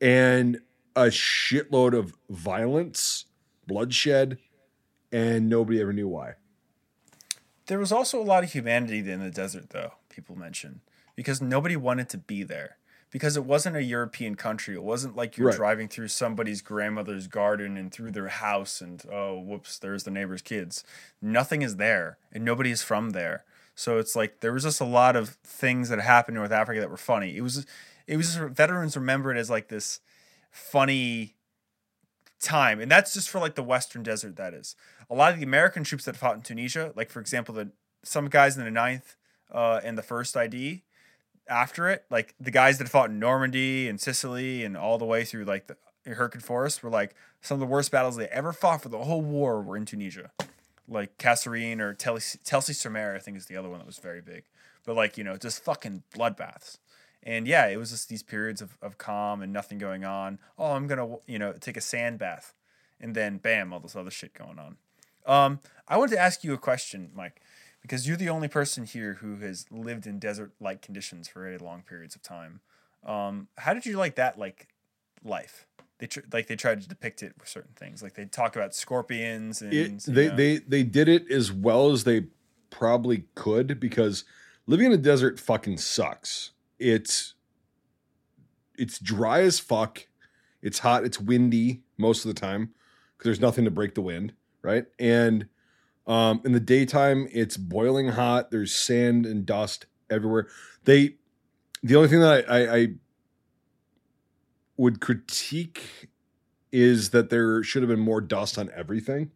and 0.00 0.60
a 0.96 1.04
shitload 1.04 1.96
of 1.96 2.14
violence, 2.28 3.26
bloodshed, 3.66 4.38
and 5.10 5.48
nobody 5.48 5.80
ever 5.80 5.92
knew 5.92 6.08
why. 6.08 6.34
There 7.66 7.78
was 7.78 7.92
also 7.92 8.20
a 8.20 8.24
lot 8.24 8.44
of 8.44 8.52
humanity 8.52 8.98
in 9.10 9.20
the 9.22 9.30
desert, 9.30 9.70
though 9.70 9.92
people 10.08 10.36
mention, 10.36 10.80
because 11.16 11.40
nobody 11.40 11.76
wanted 11.76 12.08
to 12.10 12.18
be 12.18 12.42
there. 12.42 12.76
Because 13.10 13.36
it 13.36 13.44
wasn't 13.44 13.76
a 13.76 13.82
European 13.82 14.36
country. 14.36 14.74
It 14.74 14.82
wasn't 14.82 15.14
like 15.14 15.36
you're 15.36 15.48
Right. 15.48 15.56
driving 15.56 15.86
through 15.88 16.08
somebody's 16.08 16.62
grandmother's 16.62 17.26
garden 17.26 17.76
and 17.76 17.92
through 17.92 18.12
their 18.12 18.28
house 18.28 18.80
and 18.80 19.02
oh 19.12 19.38
whoops, 19.38 19.78
there's 19.78 20.04
the 20.04 20.10
neighbor's 20.10 20.40
kids. 20.40 20.82
Nothing 21.20 21.60
is 21.60 21.76
there 21.76 22.16
and 22.32 22.42
nobody 22.42 22.70
is 22.70 22.80
from 22.82 23.10
there. 23.10 23.44
So 23.74 23.98
it's 23.98 24.16
like 24.16 24.40
there 24.40 24.54
was 24.54 24.62
just 24.62 24.80
a 24.80 24.86
lot 24.86 25.14
of 25.14 25.36
things 25.44 25.90
that 25.90 26.00
happened 26.00 26.38
in 26.38 26.40
North 26.40 26.52
Africa 26.52 26.80
that 26.80 26.88
were 26.90 26.96
funny. 26.96 27.36
It 27.36 27.42
was 27.42 27.66
it 28.06 28.16
was 28.16 28.34
just 28.34 28.38
veterans 28.54 28.96
remember 28.96 29.32
it 29.32 29.38
as 29.38 29.50
like 29.50 29.68
this 29.68 30.00
funny 30.50 31.34
time 32.40 32.80
and 32.80 32.90
that's 32.90 33.14
just 33.14 33.30
for 33.30 33.38
like 33.38 33.54
the 33.54 33.62
western 33.62 34.02
desert 34.02 34.36
that 34.36 34.52
is 34.52 34.74
a 35.08 35.14
lot 35.14 35.32
of 35.32 35.38
the 35.38 35.44
american 35.44 35.84
troops 35.84 36.04
that 36.04 36.16
fought 36.16 36.34
in 36.34 36.42
tunisia 36.42 36.92
like 36.96 37.10
for 37.10 37.20
example 37.20 37.54
the 37.54 37.70
some 38.02 38.28
guys 38.28 38.56
in 38.56 38.64
the 38.64 38.70
ninth 38.70 39.16
uh 39.52 39.80
and 39.84 39.96
the 39.96 40.02
first 40.02 40.36
id 40.36 40.82
after 41.48 41.88
it 41.88 42.04
like 42.10 42.34
the 42.40 42.50
guys 42.50 42.78
that 42.78 42.88
fought 42.88 43.10
in 43.10 43.18
normandy 43.18 43.88
and 43.88 44.00
sicily 44.00 44.64
and 44.64 44.76
all 44.76 44.98
the 44.98 45.04
way 45.04 45.24
through 45.24 45.44
like 45.44 45.68
the 45.68 45.76
Hürtgen 46.06 46.42
Forest 46.42 46.82
were 46.82 46.90
like 46.90 47.14
some 47.40 47.56
of 47.56 47.60
the 47.60 47.66
worst 47.66 47.90
battles 47.90 48.16
they 48.16 48.28
ever 48.28 48.52
fought 48.52 48.82
for 48.82 48.88
the 48.88 48.98
whole 48.98 49.22
war 49.22 49.62
were 49.62 49.76
in 49.76 49.84
Tunisia. 49.84 50.30
Like 50.88 51.16
Kasserine 51.18 51.80
or 51.80 51.94
Telsey 51.94 52.74
sur 52.74 52.90
Mer, 52.90 53.14
I 53.14 53.18
think 53.18 53.36
is 53.36 53.46
the 53.46 53.56
other 53.56 53.68
one 53.68 53.78
that 53.78 53.86
was 53.86 53.98
very 53.98 54.20
big. 54.20 54.44
But 54.84 54.96
like, 54.96 55.16
you 55.16 55.24
know, 55.24 55.36
just 55.36 55.62
fucking 55.62 56.02
bloodbaths. 56.14 56.78
And 57.24 57.46
yeah, 57.46 57.66
it 57.68 57.76
was 57.76 57.90
just 57.90 58.08
these 58.08 58.22
periods 58.22 58.60
of, 58.60 58.76
of 58.82 58.98
calm 58.98 59.42
and 59.42 59.52
nothing 59.52 59.78
going 59.78 60.04
on. 60.04 60.38
Oh, 60.58 60.72
I'm 60.72 60.86
gonna 60.86 61.16
you 61.26 61.38
know 61.38 61.52
take 61.52 61.76
a 61.76 61.80
sand 61.80 62.18
bath, 62.18 62.54
and 63.00 63.14
then 63.14 63.38
bam, 63.38 63.72
all 63.72 63.80
this 63.80 63.94
other 63.96 64.10
shit 64.10 64.34
going 64.34 64.58
on. 64.58 64.76
Um, 65.24 65.60
I 65.86 65.96
wanted 65.98 66.16
to 66.16 66.20
ask 66.20 66.42
you 66.42 66.52
a 66.52 66.58
question, 66.58 67.10
Mike, 67.14 67.40
because 67.80 68.08
you're 68.08 68.16
the 68.16 68.28
only 68.28 68.48
person 68.48 68.84
here 68.84 69.14
who 69.14 69.36
has 69.36 69.66
lived 69.70 70.06
in 70.06 70.18
desert-like 70.18 70.82
conditions 70.82 71.28
for 71.28 71.42
very 71.42 71.58
long 71.58 71.82
periods 71.82 72.16
of 72.16 72.22
time. 72.22 72.60
Um, 73.06 73.46
how 73.58 73.72
did 73.72 73.86
you 73.86 73.96
like 73.96 74.16
that 74.16 74.36
like 74.38 74.68
life? 75.24 75.66
They 75.98 76.08
tr- 76.08 76.20
like 76.32 76.48
they 76.48 76.56
tried 76.56 76.82
to 76.82 76.88
depict 76.88 77.22
it 77.22 77.34
with 77.38 77.48
certain 77.48 77.74
things, 77.76 78.02
like 78.02 78.14
they 78.14 78.24
talk 78.24 78.56
about 78.56 78.74
scorpions 78.74 79.62
and 79.62 79.72
it, 79.72 80.02
they 80.06 80.28
know- 80.28 80.36
they 80.36 80.56
they 80.58 80.82
did 80.82 81.08
it 81.08 81.30
as 81.30 81.52
well 81.52 81.92
as 81.92 82.02
they 82.02 82.26
probably 82.70 83.24
could 83.36 83.78
because 83.78 84.24
living 84.66 84.86
in 84.86 84.92
a 84.92 84.96
desert 84.96 85.38
fucking 85.38 85.78
sucks. 85.78 86.50
It's 86.78 87.34
it's 88.76 88.98
dry 88.98 89.42
as 89.42 89.58
fuck. 89.58 90.06
It's 90.62 90.80
hot. 90.80 91.04
It's 91.04 91.20
windy 91.20 91.82
most 91.98 92.24
of 92.24 92.34
the 92.34 92.40
time 92.40 92.72
because 93.16 93.24
there's 93.24 93.40
nothing 93.40 93.64
to 93.64 93.70
break 93.70 93.94
the 93.94 94.00
wind, 94.00 94.32
right? 94.62 94.86
And 94.98 95.48
um, 96.06 96.40
in 96.44 96.52
the 96.52 96.60
daytime, 96.60 97.28
it's 97.30 97.56
boiling 97.56 98.08
hot. 98.08 98.50
There's 98.50 98.74
sand 98.74 99.26
and 99.26 99.46
dust 99.46 99.86
everywhere. 100.10 100.48
They 100.84 101.16
the 101.82 101.96
only 101.96 102.08
thing 102.08 102.20
that 102.20 102.48
I, 102.48 102.64
I, 102.64 102.76
I 102.76 102.88
would 104.76 105.00
critique 105.00 106.08
is 106.70 107.10
that 107.10 107.30
there 107.30 107.62
should 107.62 107.82
have 107.82 107.88
been 107.90 108.00
more 108.00 108.20
dust 108.20 108.58
on 108.58 108.70
everything. 108.74 109.30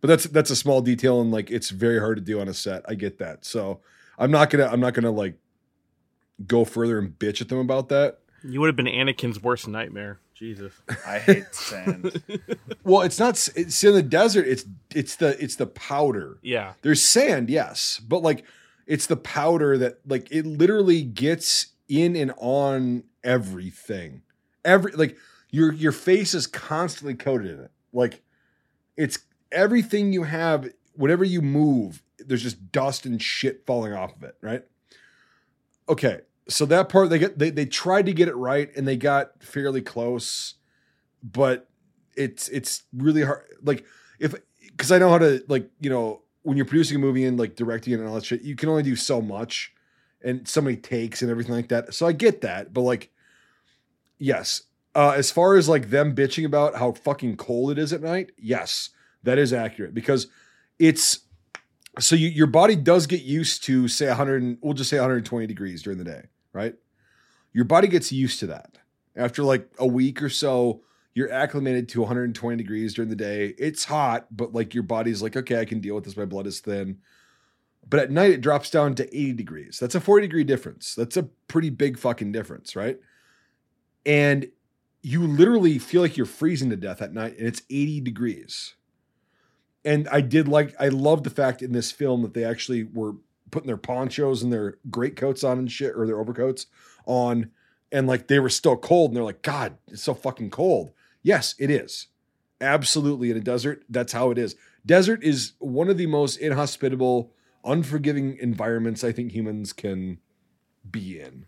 But 0.00 0.08
that's 0.08 0.24
that's 0.24 0.50
a 0.50 0.56
small 0.56 0.82
detail 0.82 1.20
and 1.20 1.30
like 1.30 1.50
it's 1.50 1.70
very 1.70 1.98
hard 1.98 2.16
to 2.18 2.22
do 2.22 2.40
on 2.40 2.48
a 2.48 2.54
set. 2.54 2.84
I 2.88 2.94
get 2.94 3.18
that. 3.18 3.44
So 3.44 3.80
I'm 4.18 4.30
not 4.30 4.50
gonna 4.50 4.66
I'm 4.66 4.80
not 4.80 4.94
gonna 4.94 5.10
like 5.10 5.38
go 6.46 6.64
further 6.64 6.98
and 6.98 7.18
bitch 7.18 7.40
at 7.40 7.48
them 7.48 7.58
about 7.58 7.88
that. 7.90 8.18
You 8.44 8.60
would 8.60 8.66
have 8.68 8.76
been 8.76 8.86
Anakin's 8.86 9.42
worst 9.42 9.66
nightmare. 9.68 10.18
Jesus. 10.34 10.72
I 11.06 11.18
hate 11.18 11.54
sand. 11.54 12.22
Well, 12.84 13.02
it's 13.02 13.18
not 13.18 13.30
s- 13.30 13.48
it's 13.56 13.82
in 13.82 13.94
the 13.94 14.02
desert. 14.02 14.46
It's 14.46 14.64
it's 14.94 15.16
the 15.16 15.42
it's 15.42 15.56
the 15.56 15.66
powder. 15.66 16.38
Yeah. 16.42 16.74
There's 16.82 17.02
sand, 17.02 17.50
yes, 17.50 18.00
but 18.06 18.22
like 18.22 18.44
it's 18.86 19.06
the 19.06 19.16
powder 19.16 19.76
that 19.78 19.98
like 20.06 20.28
it 20.30 20.46
literally 20.46 21.02
gets 21.02 21.68
in 21.88 22.14
and 22.14 22.32
on 22.36 23.02
everything. 23.24 24.22
Every 24.64 24.92
like 24.92 25.16
your 25.50 25.72
your 25.72 25.90
face 25.90 26.32
is 26.34 26.46
constantly 26.46 27.14
coated 27.14 27.50
in 27.58 27.64
it. 27.64 27.70
Like 27.92 28.22
it's 28.96 29.18
everything 29.50 30.12
you 30.12 30.22
have, 30.24 30.68
whatever 30.94 31.24
you 31.24 31.42
move, 31.42 32.02
there's 32.18 32.42
just 32.44 32.70
dust 32.70 33.04
and 33.06 33.20
shit 33.20 33.64
falling 33.66 33.94
off 33.94 34.14
of 34.14 34.22
it, 34.22 34.36
right? 34.42 34.62
Okay. 35.88 36.20
So 36.48 36.64
that 36.66 36.88
part 36.88 37.10
they 37.10 37.18
get 37.18 37.38
they, 37.38 37.50
they 37.50 37.66
tried 37.66 38.06
to 38.06 38.12
get 38.12 38.28
it 38.28 38.36
right 38.36 38.70
and 38.76 38.86
they 38.86 38.96
got 38.96 39.42
fairly 39.42 39.82
close, 39.82 40.54
but 41.22 41.68
it's 42.16 42.48
it's 42.48 42.84
really 42.94 43.22
hard 43.22 43.44
like 43.62 43.84
if 44.18 44.34
because 44.60 44.92
I 44.92 44.98
know 44.98 45.10
how 45.10 45.18
to 45.18 45.42
like 45.48 45.68
you 45.80 45.90
know 45.90 46.22
when 46.42 46.56
you're 46.56 46.66
producing 46.66 46.96
a 46.96 47.00
movie 47.00 47.24
and 47.24 47.38
like 47.38 47.56
directing 47.56 47.92
it 47.92 47.98
and 47.98 48.08
all 48.08 48.14
that 48.14 48.24
shit, 48.24 48.42
you 48.42 48.54
can 48.54 48.68
only 48.68 48.84
do 48.84 48.94
so 48.94 49.20
much, 49.20 49.72
and 50.22 50.46
so 50.46 50.60
many 50.60 50.76
takes 50.76 51.20
and 51.20 51.30
everything 51.30 51.54
like 51.54 51.68
that. 51.68 51.92
So 51.92 52.06
I 52.06 52.12
get 52.12 52.42
that, 52.42 52.72
but 52.72 52.82
like, 52.82 53.10
yes, 54.18 54.62
uh, 54.94 55.12
as 55.16 55.32
far 55.32 55.56
as 55.56 55.68
like 55.68 55.90
them 55.90 56.14
bitching 56.14 56.46
about 56.46 56.76
how 56.76 56.92
fucking 56.92 57.36
cold 57.36 57.72
it 57.72 57.78
is 57.78 57.92
at 57.92 58.00
night, 58.00 58.30
yes, 58.38 58.90
that 59.24 59.38
is 59.38 59.52
accurate 59.52 59.92
because 59.92 60.28
it's 60.78 61.20
so 61.98 62.14
you, 62.14 62.28
your 62.28 62.46
body 62.46 62.76
does 62.76 63.06
get 63.06 63.22
used 63.22 63.64
to 63.64 63.88
say 63.88 64.06
100. 64.06 64.58
We'll 64.60 64.74
just 64.74 64.90
say 64.90 64.98
120 64.98 65.46
degrees 65.46 65.82
during 65.82 65.98
the 65.98 66.04
day, 66.04 66.22
right? 66.56 66.74
Your 67.52 67.64
body 67.64 67.86
gets 67.86 68.10
used 68.10 68.40
to 68.40 68.46
that. 68.48 68.78
After 69.14 69.42
like 69.42 69.70
a 69.78 69.86
week 69.86 70.22
or 70.22 70.28
so, 70.28 70.82
you're 71.14 71.32
acclimated 71.32 71.88
to 71.90 72.00
120 72.00 72.56
degrees 72.56 72.94
during 72.94 73.08
the 73.08 73.16
day. 73.16 73.54
It's 73.58 73.84
hot, 73.84 74.26
but 74.34 74.52
like 74.52 74.74
your 74.74 74.82
body's 74.82 75.22
like, 75.22 75.36
okay, 75.36 75.60
I 75.60 75.64
can 75.64 75.80
deal 75.80 75.94
with 75.94 76.04
this. 76.04 76.16
My 76.16 76.24
blood 76.24 76.46
is 76.46 76.60
thin. 76.60 76.98
But 77.88 78.00
at 78.00 78.10
night, 78.10 78.32
it 78.32 78.40
drops 78.40 78.68
down 78.68 78.94
to 78.96 79.06
80 79.06 79.32
degrees. 79.34 79.78
That's 79.80 79.94
a 79.94 80.00
40 80.00 80.26
degree 80.26 80.44
difference. 80.44 80.94
That's 80.94 81.16
a 81.16 81.24
pretty 81.48 81.70
big 81.70 81.98
fucking 81.98 82.32
difference, 82.32 82.74
right? 82.74 82.98
And 84.04 84.48
you 85.02 85.26
literally 85.26 85.78
feel 85.78 86.02
like 86.02 86.16
you're 86.16 86.26
freezing 86.26 86.70
to 86.70 86.76
death 86.76 87.00
at 87.00 87.14
night, 87.14 87.38
and 87.38 87.46
it's 87.46 87.62
80 87.70 88.00
degrees. 88.00 88.74
And 89.84 90.08
I 90.08 90.20
did 90.20 90.48
like, 90.48 90.74
I 90.80 90.88
love 90.88 91.22
the 91.22 91.30
fact 91.30 91.62
in 91.62 91.72
this 91.72 91.92
film 91.92 92.22
that 92.22 92.34
they 92.34 92.44
actually 92.44 92.82
were 92.82 93.14
putting 93.50 93.66
their 93.66 93.76
ponchos 93.76 94.42
and 94.42 94.52
their 94.52 94.78
greatcoats 94.90 95.44
on 95.44 95.58
and 95.58 95.70
shit, 95.70 95.94
or 95.96 96.06
their 96.06 96.20
overcoats 96.20 96.66
on, 97.06 97.50
and 97.92 98.06
like 98.06 98.26
they 98.26 98.38
were 98.38 98.48
still 98.48 98.76
cold, 98.76 99.10
and 99.10 99.16
they're 99.16 99.24
like, 99.24 99.42
God, 99.42 99.76
it's 99.88 100.02
so 100.02 100.14
fucking 100.14 100.50
cold. 100.50 100.92
Yes, 101.22 101.54
it 101.58 101.70
is. 101.70 102.08
Absolutely. 102.60 103.30
In 103.30 103.36
a 103.36 103.40
desert, 103.40 103.84
that's 103.88 104.12
how 104.12 104.30
it 104.30 104.38
is. 104.38 104.56
Desert 104.84 105.22
is 105.22 105.52
one 105.58 105.88
of 105.88 105.98
the 105.98 106.06
most 106.06 106.36
inhospitable, 106.36 107.32
unforgiving 107.64 108.38
environments 108.38 109.04
I 109.04 109.12
think 109.12 109.32
humans 109.32 109.72
can 109.72 110.18
be 110.88 111.20
in. 111.20 111.46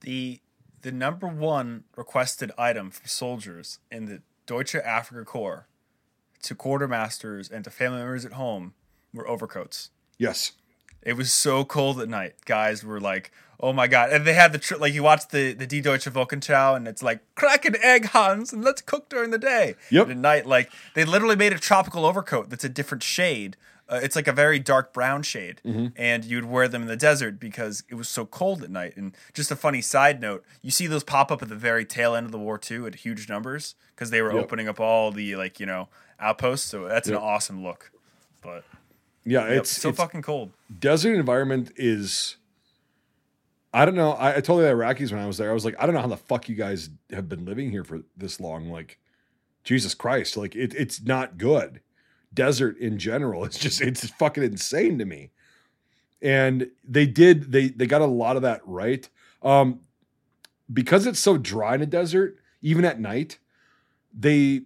The 0.00 0.40
the 0.82 0.92
number 0.92 1.26
one 1.26 1.84
requested 1.96 2.52
item 2.56 2.90
from 2.90 3.06
soldiers 3.06 3.80
in 3.90 4.06
the 4.06 4.22
Deutsche 4.46 4.74
Afrika 4.74 5.24
Korps 5.24 5.64
to 6.42 6.54
quartermasters 6.54 7.50
and 7.50 7.64
to 7.64 7.70
family 7.70 7.98
members 7.98 8.24
at 8.24 8.34
home 8.34 8.74
were 9.12 9.28
overcoats. 9.28 9.90
Yes. 10.18 10.52
It 11.06 11.16
was 11.16 11.32
so 11.32 11.64
cold 11.64 12.00
at 12.00 12.08
night. 12.08 12.34
Guys 12.44 12.84
were 12.84 13.00
like, 13.00 13.30
"Oh 13.60 13.72
my 13.72 13.86
god!" 13.86 14.10
And 14.12 14.26
they 14.26 14.34
had 14.34 14.52
the 14.52 14.58
tr- 14.58 14.76
like 14.76 14.92
you 14.92 15.02
watch 15.04 15.28
the 15.28 15.52
the 15.54 15.66
Die 15.66 15.80
Deutsche 15.80 16.06
Wochenschau, 16.12 16.74
and 16.76 16.88
it's 16.88 17.02
like 17.02 17.20
crack 17.36 17.64
an 17.64 17.76
egg, 17.82 18.06
Hans, 18.06 18.52
and 18.52 18.64
let's 18.64 18.82
cook 18.82 19.08
during 19.08 19.30
the 19.30 19.38
day. 19.38 19.76
Yep. 19.90 20.02
And 20.08 20.12
at 20.12 20.18
night, 20.18 20.46
like 20.46 20.70
they 20.94 21.04
literally 21.04 21.36
made 21.36 21.52
a 21.52 21.58
tropical 21.58 22.04
overcoat 22.04 22.50
that's 22.50 22.64
a 22.64 22.68
different 22.68 23.02
shade. 23.04 23.56
Uh, 23.88 24.00
it's 24.02 24.16
like 24.16 24.26
a 24.26 24.32
very 24.32 24.58
dark 24.58 24.92
brown 24.92 25.22
shade, 25.22 25.60
and 25.96 26.24
you'd 26.24 26.44
wear 26.44 26.66
them 26.66 26.82
in 26.82 26.88
the 26.88 26.96
desert 26.96 27.38
because 27.38 27.84
it 27.88 27.94
was 27.94 28.08
so 28.08 28.26
cold 28.26 28.64
at 28.64 28.70
night. 28.70 28.96
And 28.96 29.16
just 29.32 29.52
a 29.52 29.56
funny 29.56 29.80
side 29.80 30.20
note: 30.20 30.44
you 30.60 30.72
see 30.72 30.88
those 30.88 31.04
pop 31.04 31.30
up 31.30 31.40
at 31.40 31.48
the 31.48 31.54
very 31.54 31.84
tail 31.84 32.16
end 32.16 32.26
of 32.26 32.32
the 32.32 32.38
war 32.38 32.58
too, 32.58 32.84
at 32.88 32.96
huge 32.96 33.28
numbers 33.28 33.76
because 33.94 34.10
they 34.10 34.20
were 34.22 34.32
Yep. 34.34 34.42
opening 34.42 34.66
up 34.68 34.80
all 34.80 35.12
the 35.12 35.36
like 35.36 35.60
you 35.60 35.66
know 35.66 35.88
outposts. 36.18 36.66
So 36.68 36.88
that's 36.88 37.08
Yep. 37.08 37.16
an 37.18 37.22
awesome 37.22 37.62
look. 37.62 37.92
But 38.42 38.64
Yeah, 39.26 39.48
yep, 39.48 39.58
it's 39.58 39.70
so 39.70 39.88
it's- 39.90 39.96
fucking 40.02 40.22
cold. 40.22 40.52
desert 40.78 41.14
environment 41.14 41.72
is 41.76 42.36
I 43.74 43.84
don't 43.84 43.94
know. 43.96 44.12
I, 44.12 44.36
I 44.36 44.40
told 44.40 44.60
the 44.60 44.66
Iraqis 44.68 45.10
when 45.12 45.20
I 45.20 45.26
was 45.26 45.36
there, 45.36 45.50
I 45.50 45.52
was 45.52 45.66
like, 45.66 45.74
I 45.78 45.84
don't 45.84 45.94
know 45.94 46.00
how 46.00 46.06
the 46.06 46.16
fuck 46.16 46.48
you 46.48 46.54
guys 46.54 46.88
have 47.10 47.28
been 47.28 47.44
living 47.44 47.70
here 47.70 47.84
for 47.84 48.00
this 48.16 48.40
long. 48.40 48.70
Like, 48.70 48.98
Jesus 49.64 49.92
Christ, 49.94 50.36
like 50.38 50.56
it, 50.56 50.72
it's 50.74 51.02
not 51.02 51.36
good. 51.36 51.80
Desert 52.32 52.78
in 52.78 52.98
general, 52.98 53.44
it's 53.46 53.58
just 53.58 53.82
it's 53.82 54.08
fucking 54.10 54.42
insane 54.44 54.98
to 54.98 55.04
me. 55.04 55.30
And 56.22 56.70
they 56.88 57.04
did 57.06 57.52
they 57.52 57.68
they 57.68 57.86
got 57.86 58.00
a 58.00 58.06
lot 58.06 58.36
of 58.36 58.42
that 58.42 58.62
right. 58.64 59.06
Um, 59.42 59.80
because 60.72 61.06
it's 61.06 61.20
so 61.20 61.36
dry 61.36 61.74
in 61.74 61.82
a 61.82 61.86
desert, 61.86 62.38
even 62.62 62.84
at 62.84 62.98
night, 62.98 63.38
they 64.16 64.62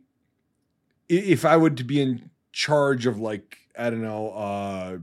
if 1.09 1.45
I 1.45 1.57
would 1.57 1.77
to 1.79 1.85
be 1.85 2.01
in 2.01 2.31
charge 2.53 3.07
of 3.07 3.19
like 3.19 3.59
I 3.79 3.91
don't 3.91 4.03
know, 4.03 4.31
uh 4.31 4.99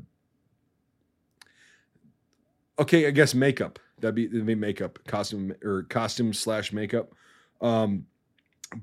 okay, 2.80 3.08
I 3.08 3.12
guess 3.12 3.34
makeup. 3.34 3.80
That'd 4.00 4.16
be 4.16 4.28
that'd 4.28 4.46
be 4.46 4.56
makeup, 4.56 5.00
costume 5.08 5.56
or 5.64 5.84
costume 5.84 6.34
slash 6.34 6.72
makeup. 6.72 7.14
Um, 7.62 8.06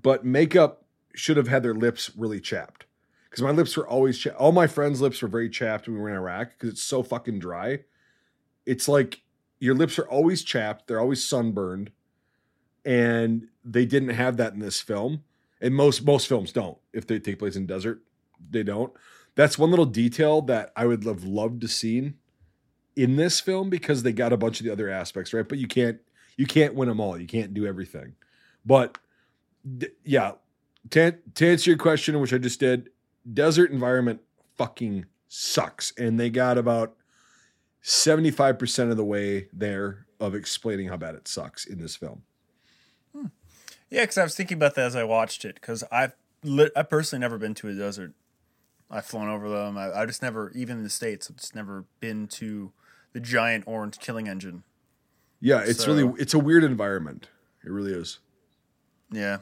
but 0.03 0.25
makeup 0.25 0.85
should 1.15 1.37
have 1.37 1.49
had 1.49 1.63
their 1.63 1.75
lips 1.75 2.11
really 2.17 2.41
chapped 2.41 2.87
because 3.31 3.43
my 3.43 3.53
lips 3.53 3.77
were 3.77 3.87
always 3.89 4.19
cha- 4.19 4.31
all 4.31 4.53
my 4.53 4.67
friends' 4.67 5.01
lips 5.01 5.23
were 5.23 5.29
very 5.29 5.49
chapped 5.49 5.87
when 5.87 5.97
we 5.97 6.03
were 6.03 6.09
in 6.09 6.17
Iraq 6.17 6.51
because 6.51 6.71
it's 6.71 6.83
so 6.83 7.03
fucking 7.03 7.39
dry. 7.39 7.81
It's 8.67 8.89
like 8.89 9.23
your 9.61 9.75
lips 9.75 9.99
are 9.99 10.09
always 10.09 10.43
chapped, 10.43 10.89
they're 10.89 11.01
always 11.01 11.25
sunburned, 11.25 11.93
and 12.85 13.49
they 13.65 13.87
didn't 13.87 14.11
have 14.11 14.37
that 14.39 14.53
in 14.53 14.59
this 14.59 14.81
film. 14.81 15.23
And 15.61 15.75
most 15.75 16.05
most 16.05 16.27
films 16.27 16.53
don't. 16.53 16.79
If 16.93 17.07
they 17.07 17.21
take 17.21 17.39
place 17.39 17.57
in 17.57 17.67
desert, 17.67 18.03
they 18.51 18.65
don't. 18.65 18.93
That's 19.35 19.59
one 19.59 19.71
little 19.71 19.87
detail 19.87 20.43
that 20.43 20.73
I 20.77 20.87
would 20.87 21.05
have 21.05 21.25
loved 21.25 21.61
to 21.63 21.69
seen 21.69 22.15
in 22.97 23.17
this 23.17 23.41
film 23.41 23.71
because 23.71 24.03
they 24.03 24.13
got 24.13 24.33
a 24.33 24.37
bunch 24.37 24.61
of 24.61 24.67
the 24.67 24.73
other 24.73 24.89
aspects 24.89 25.33
right 25.33 25.49
but 25.49 25.59
you 25.59 25.67
can't 25.67 25.99
you 26.37 26.47
can't 26.47 26.77
win 26.77 26.89
them 26.89 27.01
all 27.01 27.19
you 27.19 27.27
can't 27.27 27.53
do 27.53 27.67
everything 27.67 28.15
but 28.65 28.99
d- 29.79 29.89
yeah 30.05 30.31
to, 30.91 31.13
to 31.35 31.49
answer 31.49 31.71
your 31.71 31.77
question 31.77 32.21
which 32.21 32.33
i 32.33 32.39
just 32.39 32.61
did 32.61 32.91
desert 33.33 33.73
environment 33.73 34.21
fucking 34.57 35.05
sucks 35.27 35.93
and 35.99 36.21
they 36.21 36.31
got 36.31 36.57
about 36.57 36.95
75% 37.83 38.93
of 38.93 38.97
the 38.97 39.05
way 39.05 39.49
there 39.53 40.07
of 40.21 40.37
explaining 40.37 40.87
how 40.87 40.97
bad 40.97 41.17
it 41.17 41.27
sucks 41.27 41.67
in 41.67 41.81
this 41.81 41.97
film 41.97 42.23
hmm. 43.13 43.27
Yeah, 43.95 44.03
because 44.03 44.19
I 44.19 44.25
was 44.25 44.35
thinking 44.35 44.57
about 44.57 44.75
that 44.75 44.87
as 44.87 44.97
I 44.97 45.05
watched 45.05 45.45
it. 45.45 45.55
Because 45.55 45.85
I've 45.93 46.15
I 46.75 46.83
personally 46.83 47.21
never 47.21 47.39
been 47.39 47.55
to 47.55 47.69
a 47.69 47.75
desert. 47.75 48.13
I've 48.91 49.07
flown 49.07 49.29
over 49.29 49.49
them. 49.49 49.77
I, 49.79 49.93
I 49.93 50.07
just 50.07 50.23
never, 50.23 50.51
even 50.55 50.79
in 50.79 50.83
the 50.85 50.91
states, 50.91 51.29
I've 51.31 51.37
just 51.37 51.55
never 51.55 51.85
been 52.01 52.27
to 52.29 52.73
the 53.13 53.21
giant 53.21 53.65
orange 53.67 53.99
killing 53.99 54.29
engine. 54.29 54.65
yeah 55.41 55.63
it's 55.65 55.85
So- 55.85 55.95
really 55.95 56.21
it's 56.21 56.35
a 56.35 56.39
weird 56.39 56.65
environment 56.65 57.29
it 57.65 57.71
really 57.71 57.93
is 57.93 58.19
Yeah, 59.11 59.39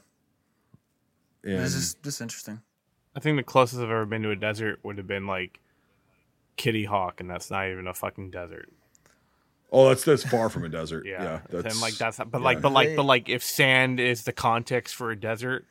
and 1.45 1.59
this 1.59 1.75
is 1.75 1.95
this 2.03 2.15
is 2.17 2.21
interesting. 2.21 2.61
I 3.17 3.21
think 3.21 3.37
the 3.37 3.43
closest 3.43 3.79
I've 3.83 3.91
ever 3.91 4.07
been 4.07 4.23
to 4.23 4.31
a 4.31 4.37
desert 4.37 4.79
would 4.83 4.97
have 4.99 5.07
been 5.07 5.27
like 5.27 5.61
Kitty 6.57 6.85
Hawk, 6.85 7.21
and 7.21 7.29
that's 7.29 7.51
not 7.51 7.69
even 7.69 7.87
a 7.87 7.95
fucking 7.95 8.31
desert. 8.31 8.69
oh 9.73 9.89
that's 9.89 10.05
that's 10.05 10.23
far 10.23 10.49
from 10.51 10.65
a 10.65 10.69
desert 10.69 11.05
Yeah, 11.07 11.23
yeah, 11.23 11.41
that's 11.51 11.75
and 11.75 11.81
like 11.83 11.95
that's 11.95 12.19
but 12.19 12.31
yeah. 12.35 12.39
like 12.39 12.61
but 12.61 12.73
like 12.73 12.95
but 12.97 13.05
like 13.05 13.29
if 13.29 13.43
sand 13.43 13.99
is 14.01 14.23
the 14.25 14.33
context 14.33 14.95
for 14.95 15.11
a 15.11 15.17
desert, 15.19 15.65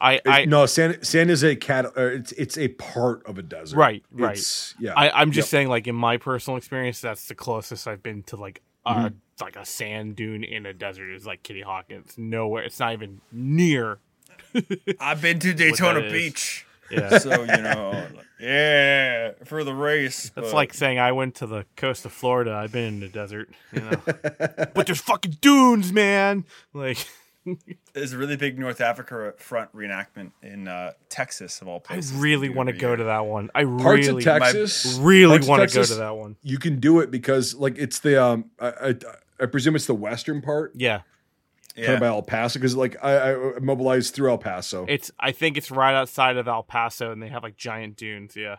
I 0.00 0.14
It- 0.14 0.22
I 0.26 0.44
no, 0.44 0.66
sand 0.66 0.98
sand 1.06 1.30
is 1.30 1.42
a 1.42 1.56
cat. 1.56 1.86
Uh, 1.86 1.90
it's 2.06 2.32
it's 2.32 2.56
a 2.58 2.68
part 2.68 3.26
of 3.26 3.38
a 3.38 3.42
desert. 3.42 3.76
Right, 3.76 4.04
right. 4.12 4.36
It's, 4.36 4.74
yeah. 4.78 4.92
I, 4.94 5.10
I'm 5.20 5.32
just 5.32 5.46
Yep. 5.46 5.50
saying, 5.50 5.68
like 5.68 5.86
in 5.86 5.94
my 5.96 6.16
personal 6.16 6.56
experience, 6.56 7.00
that's 7.00 7.26
the 7.26 7.34
closest 7.34 7.86
I've 7.88 8.02
been 8.02 8.22
to 8.24 8.36
like 8.36 8.62
a 8.86 8.94
Mm-hmm. 8.94 9.44
like 9.44 9.56
a 9.56 9.64
sand 9.66 10.16
dune 10.16 10.44
in 10.44 10.64
a 10.66 10.72
desert 10.72 11.10
is 11.12 11.26
like 11.26 11.42
Kitty 11.42 11.62
Hawk. 11.62 11.86
It's 11.88 12.16
nowhere. 12.16 12.62
It's 12.62 12.78
not 12.80 12.92
even 12.92 13.20
near. 13.32 13.98
I've 15.00 15.20
been 15.20 15.38
to 15.40 15.52
Daytona. 15.52 16.08
Beach, 16.10 16.64
Yeah, 16.90 17.18
so 17.18 17.40
you 17.42 17.46
know, 17.46 18.06
yeah, 18.40 19.32
for 19.44 19.62
the 19.64 19.74
race. 19.74 20.30
that's 20.34 20.48
but- 20.48 20.54
like 20.54 20.72
saying 20.74 20.98
I 20.98 21.12
went 21.12 21.34
to 21.36 21.46
the 21.46 21.66
coast 21.76 22.04
of 22.06 22.12
Florida. 22.12 22.52
I've 22.52 22.72
been 22.72 22.84
in 22.84 23.00
the 23.00 23.08
desert, 23.08 23.50
you 23.72 23.80
know. 23.82 24.00
but 24.06 24.86
there's 24.86 25.00
fucking 25.00 25.38
dunes, 25.40 25.92
man. 25.92 26.44
Like 26.72 27.06
there's 27.92 28.12
a 28.12 28.18
really 28.18 28.36
big 28.36 28.58
North 28.58 28.80
Africa 28.80 29.34
front 29.38 29.74
reenactment 29.74 30.32
in 30.42 30.68
uh, 30.68 30.92
Texas 31.08 31.60
of 31.60 31.68
all 31.68 31.80
places. 31.80 32.14
I 32.16 32.20
really 32.20 32.48
want 32.48 32.68
to 32.68 32.72
go 32.72 32.94
to 32.96 33.04
that 33.04 33.26
one. 33.26 33.50
I 33.54 33.64
parts 33.64 34.06
really, 34.08 34.18
of 34.18 34.24
Texas. 34.24 34.98
really 35.00 35.38
want 35.46 35.68
to 35.68 35.74
go 35.74 35.84
to 35.84 35.94
that 35.96 36.16
one. 36.16 36.36
You 36.42 36.58
can 36.58 36.80
do 36.80 37.00
it 37.00 37.10
because 37.10 37.54
like 37.54 37.78
it's 37.78 38.00
the 38.00 38.22
um. 38.22 38.50
I 38.60 38.68
I, 38.68 38.94
I 39.40 39.46
presume 39.46 39.76
it's 39.76 39.86
the 39.86 39.94
western 39.94 40.42
part, 40.42 40.72
Yeah, 40.74 40.98
kind 41.76 41.86
Yeah. 41.86 41.92
of 41.92 42.00
by 42.00 42.06
El 42.08 42.22
Paso, 42.22 42.58
because 42.58 42.74
like 42.76 42.96
I, 43.02 43.34
I 43.34 43.58
mobilized 43.60 44.14
through 44.14 44.30
El 44.30 44.38
Paso. 44.38 44.84
it's. 44.88 45.10
I 45.20 45.32
think 45.32 45.56
it's 45.56 45.70
right 45.70 45.94
outside 45.94 46.36
of 46.36 46.48
El 46.48 46.62
Paso, 46.64 47.12
and 47.12 47.22
they 47.22 47.28
have 47.28 47.42
like 47.42 47.56
giant 47.56 47.96
dunes. 47.96 48.34
Yeah. 48.36 48.56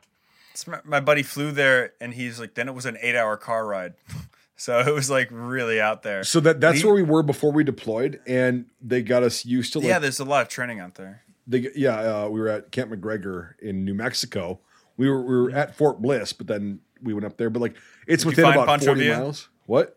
It's 0.52 0.66
my, 0.68 0.80
my 0.84 1.00
buddy 1.00 1.24
flew 1.24 1.52
there, 1.52 1.94
and 2.02 2.14
he's 2.14 2.40
like, 2.40 2.56
then 2.56 2.68
it 2.68 2.74
was 2.74 2.86
an 2.86 2.98
eight-hour 3.02 3.38
car 3.38 3.66
ride, 3.68 3.94
so 4.60 4.80
it 4.80 4.94
was 4.94 5.10
like 5.10 5.30
really 5.32 5.80
out 5.82 6.04
there. 6.04 6.24
so 6.24 6.40
that 6.42 6.60
that's 6.62 6.82
He- 6.82 6.86
where 6.86 6.94
we 6.94 7.02
were 7.04 7.24
before 7.24 7.52
we 7.52 7.64
deployed, 7.64 8.20
and 8.28 8.66
they 8.82 9.02
got 9.02 9.24
us 9.24 9.46
used 9.46 9.74
to 9.74 9.80
like 9.80 9.88
yeah, 9.88 10.00
there's 10.00 10.20
a 10.20 10.26
lot 10.26 10.42
of 10.44 10.50
training 10.50 10.80
out 10.80 10.96
there. 10.96 11.24
they 11.48 11.70
yeah 11.76 11.96
uh, 12.26 12.28
we 12.30 12.40
were 12.40 12.50
at 12.50 12.72
Camp 12.72 12.92
McGregor 12.92 13.54
in 13.62 13.86
New 13.86 13.94
Mexico. 13.96 14.60
We 14.98 15.10
were 15.10 15.22
we 15.22 15.36
were 15.42 15.52
at 15.52 15.76
Fort 15.76 16.02
Bliss, 16.02 16.34
but 16.34 16.48
then 16.48 16.82
we 17.02 17.14
went 17.14 17.26
up 17.26 17.38
there. 17.38 17.50
But 17.50 17.62
like 17.62 17.76
it's 18.06 18.24
Did 18.24 18.30
within 18.30 18.46
about 18.46 18.68
Pancho 18.68 18.88
forty 18.88 19.02
Villa? 19.06 19.20
miles. 19.20 19.50
What? 19.66 19.96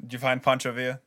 Did 0.00 0.12
you 0.12 0.18
find 0.18 0.42
Pancho 0.42 0.72
Villa? 0.72 1.00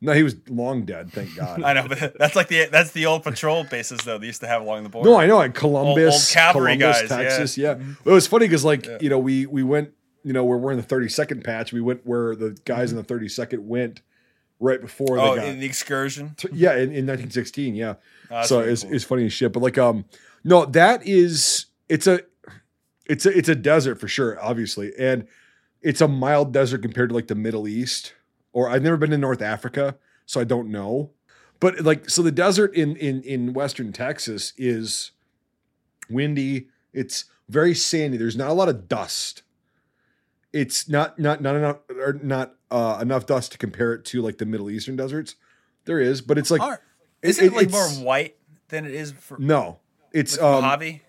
No, 0.00 0.12
he 0.12 0.22
was 0.22 0.36
long 0.48 0.84
dead. 0.84 1.10
Thank 1.10 1.34
God. 1.36 1.62
I 1.64 1.72
know, 1.72 1.88
but 1.88 2.14
that's 2.18 2.36
like 2.36 2.48
the 2.48 2.66
that's 2.70 2.92
the 2.92 3.06
old 3.06 3.22
patrol 3.24 3.64
bases 3.64 4.00
though 4.04 4.18
they 4.18 4.26
used 4.26 4.40
to 4.42 4.46
have 4.46 4.62
along 4.62 4.82
the 4.82 4.88
border. 4.90 5.08
No, 5.10 5.16
I 5.16 5.26
know. 5.26 5.40
At 5.40 5.54
Columbus, 5.54 6.14
old 6.14 6.34
cavalry 6.34 6.76
Columbus, 6.76 7.00
guys, 7.02 7.10
yeah. 7.10 7.16
Texas. 7.22 7.58
Yeah. 7.58 7.78
It 8.04 8.10
was 8.10 8.26
funny 8.26 8.46
because, 8.46 8.64
like, 8.64 8.86
Yeah. 8.86 8.98
you 9.00 9.08
know, 9.10 9.18
we 9.18 9.46
we 9.46 9.62
went, 9.62 9.90
you 10.26 10.32
know, 10.32 10.44
we're, 10.44 10.56
we're 10.56 10.72
in 10.72 10.76
the 10.78 10.82
32nd 10.82 11.44
patch. 11.44 11.72
We 11.72 11.80
went 11.80 12.04
where 12.04 12.34
the 12.34 12.58
guys 12.64 12.90
in 12.90 12.96
the 12.98 13.04
32nd 13.04 13.60
went 13.60 14.00
right 14.58 14.80
before 14.80 15.18
Oh, 15.20 15.36
got. 15.36 15.46
in 15.46 15.60
the 15.60 15.66
excursion. 15.66 16.34
t- 16.36 16.48
yeah, 16.52 16.72
in, 16.72 16.90
in 16.92 17.06
1916. 17.06 17.76
Yeah. 17.76 17.94
Oh, 18.30 18.42
so 18.42 18.58
it's, 18.60 18.82
cool. 18.82 18.92
it's 18.92 19.04
funny 19.04 19.26
as 19.26 19.32
shit. 19.32 19.52
But 19.52 19.62
like, 19.62 19.78
um, 19.78 20.04
no, 20.42 20.64
that 20.66 21.06
is 21.06 21.66
it's 21.88 22.06
a 22.08 22.20
it's 23.06 23.24
a 23.24 23.38
it's 23.38 23.48
a 23.48 23.54
desert 23.54 24.00
for 24.00 24.08
sure, 24.08 24.36
obviously, 24.42 24.92
and 24.98 25.28
it's 25.80 26.00
a 26.00 26.08
mild 26.08 26.52
desert 26.52 26.82
compared 26.82 27.10
to 27.10 27.14
like 27.14 27.28
the 27.28 27.34
Middle 27.36 27.68
East 27.68 28.12
or 28.52 28.68
I've 28.68 28.82
never 28.82 28.96
been 28.96 29.10
to 29.10 29.18
North 29.18 29.42
Africa, 29.42 29.96
so 30.24 30.40
I 30.40 30.44
don't 30.44 30.70
know. 30.70 31.10
But 31.60 31.82
like, 31.82 32.10
so 32.10 32.22
the 32.22 32.32
desert 32.32 32.74
in 32.74 32.96
in 32.96 33.22
in 33.22 33.52
western 33.52 33.92
Texas 33.92 34.52
is 34.56 35.12
windy. 36.10 36.68
It's 36.92 37.26
very 37.48 37.74
sandy. 37.74 38.16
There's 38.16 38.36
not 38.36 38.50
a 38.50 38.54
lot 38.54 38.68
of 38.68 38.88
dust. 38.88 39.42
It's 40.52 40.88
not 40.88 41.18
not 41.18 41.40
not 41.42 41.54
enough 41.56 41.78
or 41.90 42.14
not 42.22 42.54
uh, 42.70 42.98
enough 43.02 43.26
dust 43.26 43.52
to 43.52 43.58
compare 43.58 43.92
it 43.94 44.04
to 44.06 44.22
like 44.22 44.38
the 44.38 44.46
Middle 44.46 44.70
Eastern 44.70 44.96
deserts. 44.96 45.34
There 45.84 46.00
is, 46.00 46.20
but 46.22 46.38
it's 46.38 46.50
like 46.50 46.60
Aren't- 46.62 46.80
Isn't 47.22 47.44
it- 47.44 47.52
it, 47.52 47.56
like 47.56 47.70
more 47.70 47.88
white 47.88 48.36
than 48.68 48.84
it 48.86 48.94
is 48.94 49.12
for 49.12 49.38
no, 49.38 49.80
it's 50.12 50.38
um, 50.38 50.62
Mojave? 50.62 51.02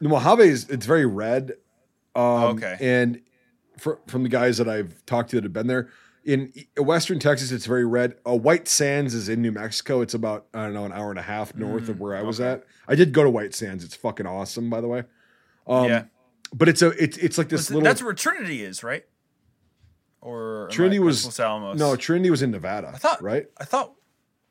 the 0.00 0.08
Mojave 0.08 0.42
is 0.44 0.68
it's 0.68 0.86
very 0.86 1.06
red. 1.06 1.52
Um, 2.14 2.56
Okay. 2.56 2.76
And 2.80 3.20
fr- 3.78 3.94
from 4.06 4.22
the 4.22 4.28
guys 4.28 4.58
that 4.58 4.68
I've 4.68 5.04
talked 5.06 5.30
to 5.30 5.36
that 5.36 5.44
have 5.44 5.52
been 5.52 5.66
there, 5.68 5.88
in 6.24 6.52
Western 6.76 7.18
Texas, 7.18 7.50
it's 7.52 7.64
very 7.66 7.86
red. 7.86 8.16
Uh, 8.26 8.36
White 8.36 8.68
Sands 8.68 9.14
is 9.14 9.28
in 9.28 9.40
New 9.42 9.52
Mexico. 9.52 10.00
It's 10.02 10.14
about 10.14 10.46
I 10.52 10.64
don't 10.64 10.74
know 10.74 10.84
an 10.84 10.92
hour 10.92 11.10
and 11.10 11.18
a 11.18 11.22
half 11.22 11.54
north 11.54 11.88
of 11.88 11.96
Mm, 11.96 12.00
where 12.00 12.16
I 12.16 12.22
was 12.22 12.40
okay. 12.40 12.50
at. 12.60 12.64
I 12.88 12.94
did 12.96 13.12
go 13.12 13.22
to 13.24 13.30
White 13.30 13.54
Sands. 13.54 13.84
It's 13.84 13.94
fucking 13.94 14.26
awesome, 14.26 14.68
by 14.68 14.80
the 14.80 14.88
way. 14.88 15.04
Um, 15.66 15.88
yeah. 15.88 16.04
But 16.54 16.68
it's 16.68 16.82
a 16.82 16.88
it's 17.02 17.16
it's 17.18 17.38
like 17.38 17.48
this 17.48 17.60
Was 17.62 17.70
it- 17.70 17.74
little. 17.74 17.84
that's 17.84 18.02
where 18.02 18.12
Trinity 18.12 18.62
is, 18.62 18.82
right? 18.84 19.04
Or 20.20 20.68
Trinity 20.70 20.98
was- 20.98 21.24
Los 21.24 21.40
Alamos. 21.40 21.78
no 21.78 21.96
Trinity 21.96 22.30
was 22.30 22.42
in 22.42 22.50
Nevada. 22.50 22.92
I 22.94 22.98
thought 22.98 23.22
right. 23.22 23.46
I 23.58 23.64
thought 23.64 23.92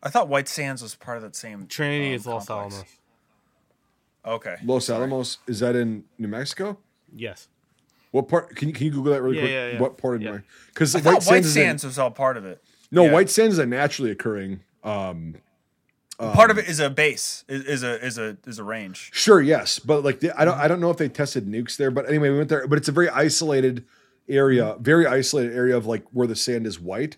I 0.04 0.10
thought 0.10 0.28
White 0.28 0.48
Sands 0.48 0.82
was 0.82 0.96
part 0.96 1.18
of 1.18 1.24
that 1.24 1.36
same 1.36 1.68
Trinity 1.68 2.10
um, 2.10 2.14
is 2.16 2.26
Los 2.26 2.48
complex. 2.48 2.76
Alamos. 2.76 2.90
Okay. 4.26 4.56
Los 4.64 4.86
Sorry. 4.86 4.98
Alamos 4.98 5.38
is 5.48 5.60
that 5.62 5.76
in 5.76 6.04
New 6.18 6.28
Mexico? 6.28 6.78
Yes. 7.16 7.48
What 8.12 8.28
part? 8.28 8.56
Can 8.56 8.68
you 8.68 8.74
can 8.74 8.86
you 8.86 8.92
Google 8.92 9.14
that 9.14 9.22
really 9.22 9.38
Yeah, 9.38 9.42
quick? 9.44 9.52
yeah, 9.52 9.68
yeah. 9.74 9.80
What 9.80 9.98
part 9.98 10.16
of 10.16 10.22
Yeah. 10.22 10.32
New 10.32 10.42
Because 10.68 10.94
White 10.96 11.24
White 11.24 11.46
Sands 11.46 11.84
is 11.84 11.84
in- 11.86 11.88
was 11.90 12.00
all 12.00 12.12
part 12.12 12.36
of 12.38 12.46
it. 12.46 12.62
no 12.92 13.06
yeah. 13.06 13.12
White 13.14 13.30
Sands 13.30 13.54
is 13.54 13.60
a 13.60 13.66
naturally 13.66 14.12
occurring. 14.12 14.62
Um, 14.84 15.36
part 16.34 16.52
of 16.52 16.58
it 16.58 16.68
is 16.68 16.80
a 16.80 16.90
base, 16.90 17.44
is, 17.48 17.64
is 17.66 17.84
a 17.84 18.06
is 18.06 18.18
a 18.18 18.38
is 18.46 18.60
a 18.60 18.64
range. 18.64 19.10
Sure, 19.14 19.42
yes, 19.42 19.80
but 19.80 20.04
like 20.04 20.20
the, 20.20 20.40
I 20.40 20.46
don't 20.46 20.58
I 20.58 20.68
don't 20.68 20.80
know 20.80 20.92
if 20.92 20.98
they 20.98 21.10
tested 21.10 21.48
nukes 21.48 21.78
there, 21.78 21.92
but 21.92 22.08
anyway, 22.08 22.30
we 22.30 22.38
went 22.38 22.50
there. 22.50 22.68
But 22.68 22.78
it's 22.78 22.88
a 22.90 22.92
very 22.92 23.10
isolated 23.10 23.86
area, 24.30 24.76
very 24.80 25.06
isolated 25.08 25.54
area 25.56 25.76
of 25.76 25.86
like 25.86 26.04
where 26.12 26.28
the 26.28 26.36
sand 26.36 26.66
is 26.68 26.80
white. 26.80 27.18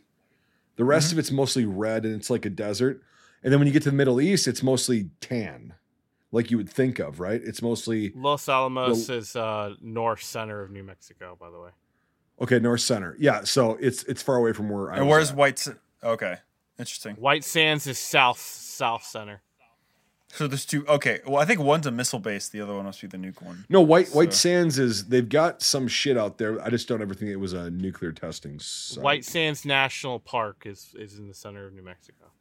The 0.75 0.85
rest 0.85 1.11
of 1.11 1.19
it's 1.19 1.31
mostly 1.31 1.65
red, 1.65 2.05
and 2.05 2.15
it's 2.15 2.29
like 2.29 2.45
a 2.45 2.49
desert. 2.49 3.01
And 3.43 3.51
then 3.51 3.59
when 3.59 3.67
you 3.67 3.73
get 3.73 3.83
to 3.83 3.89
the 3.91 3.95
Middle 3.95 4.19
East, 4.21 4.47
it's 4.47 4.63
mostly 4.63 5.09
tan, 5.21 5.73
like 6.31 6.49
you 6.49 6.57
would 6.57 6.69
think 6.69 6.97
of, 6.97 7.19
right? 7.19 7.41
It's 7.43 7.61
mostly 7.61 8.11
Los 8.15 8.47
Alamos 8.49 9.09
is 9.09 9.35
uh, 9.35 9.75
north 9.81 10.23
center 10.23 10.61
of 10.61 10.71
New 10.71 10.83
Mexico, 10.83 11.37
by 11.39 11.51
the 11.51 11.59
way. 11.59 11.69
okay, 12.41 12.57
north 12.59 12.81
center. 12.81 13.15
Yeah, 13.19 13.43
so 13.43 13.77
it's 13.81 14.03
it's 14.05 14.21
far 14.23 14.37
away 14.37 14.53
from 14.53 14.69
where 14.69 14.91
I 14.91 14.95
And 14.97 15.05
was 15.07 15.11
where's 15.11 15.29
at. 15.31 15.35
White? 15.35 15.67
Okay, 16.03 16.37
interesting. 16.79 17.15
White 17.17 17.43
Sands 17.43 17.85
is 17.85 17.99
south 17.99 18.39
south 18.73 19.03
center. 19.05 19.41
So 20.29 20.47
there's 20.47 20.65
two. 20.65 20.83
Okay, 20.87 21.19
well 21.27 21.37
I 21.41 21.45
think 21.45 21.59
one's 21.59 21.85
a 21.85 21.91
missile 21.91 22.17
base, 22.19 22.49
the 22.49 22.59
other 22.61 22.73
one 22.73 22.85
must 22.85 22.99
be 23.01 23.05
the 23.07 23.17
nuke 23.17 23.39
one. 23.41 23.65
No, 23.69 23.81
White 23.81 24.09
White 24.09 24.33
Sands 24.33 24.79
is 24.79 25.05
they've 25.05 25.29
got 25.29 25.61
some 25.61 25.87
shit 25.87 26.17
out 26.17 26.39
there. 26.39 26.59
I 26.59 26.69
just 26.71 26.87
don't 26.87 27.03
ever 27.03 27.13
think 27.13 27.29
it 27.29 27.35
was 27.35 27.53
a 27.53 27.69
nuclear 27.69 28.11
testing. 28.11 28.57
site. 28.59 29.03
White 29.03 29.25
Sands 29.25 29.63
National 29.63 30.19
Park 30.19 30.63
is 30.65 30.95
is 30.97 31.19
in 31.19 31.27
the 31.27 31.35
center 31.35 31.67
of 31.67 31.73
New 31.73 31.83
Mexico. 31.83 32.31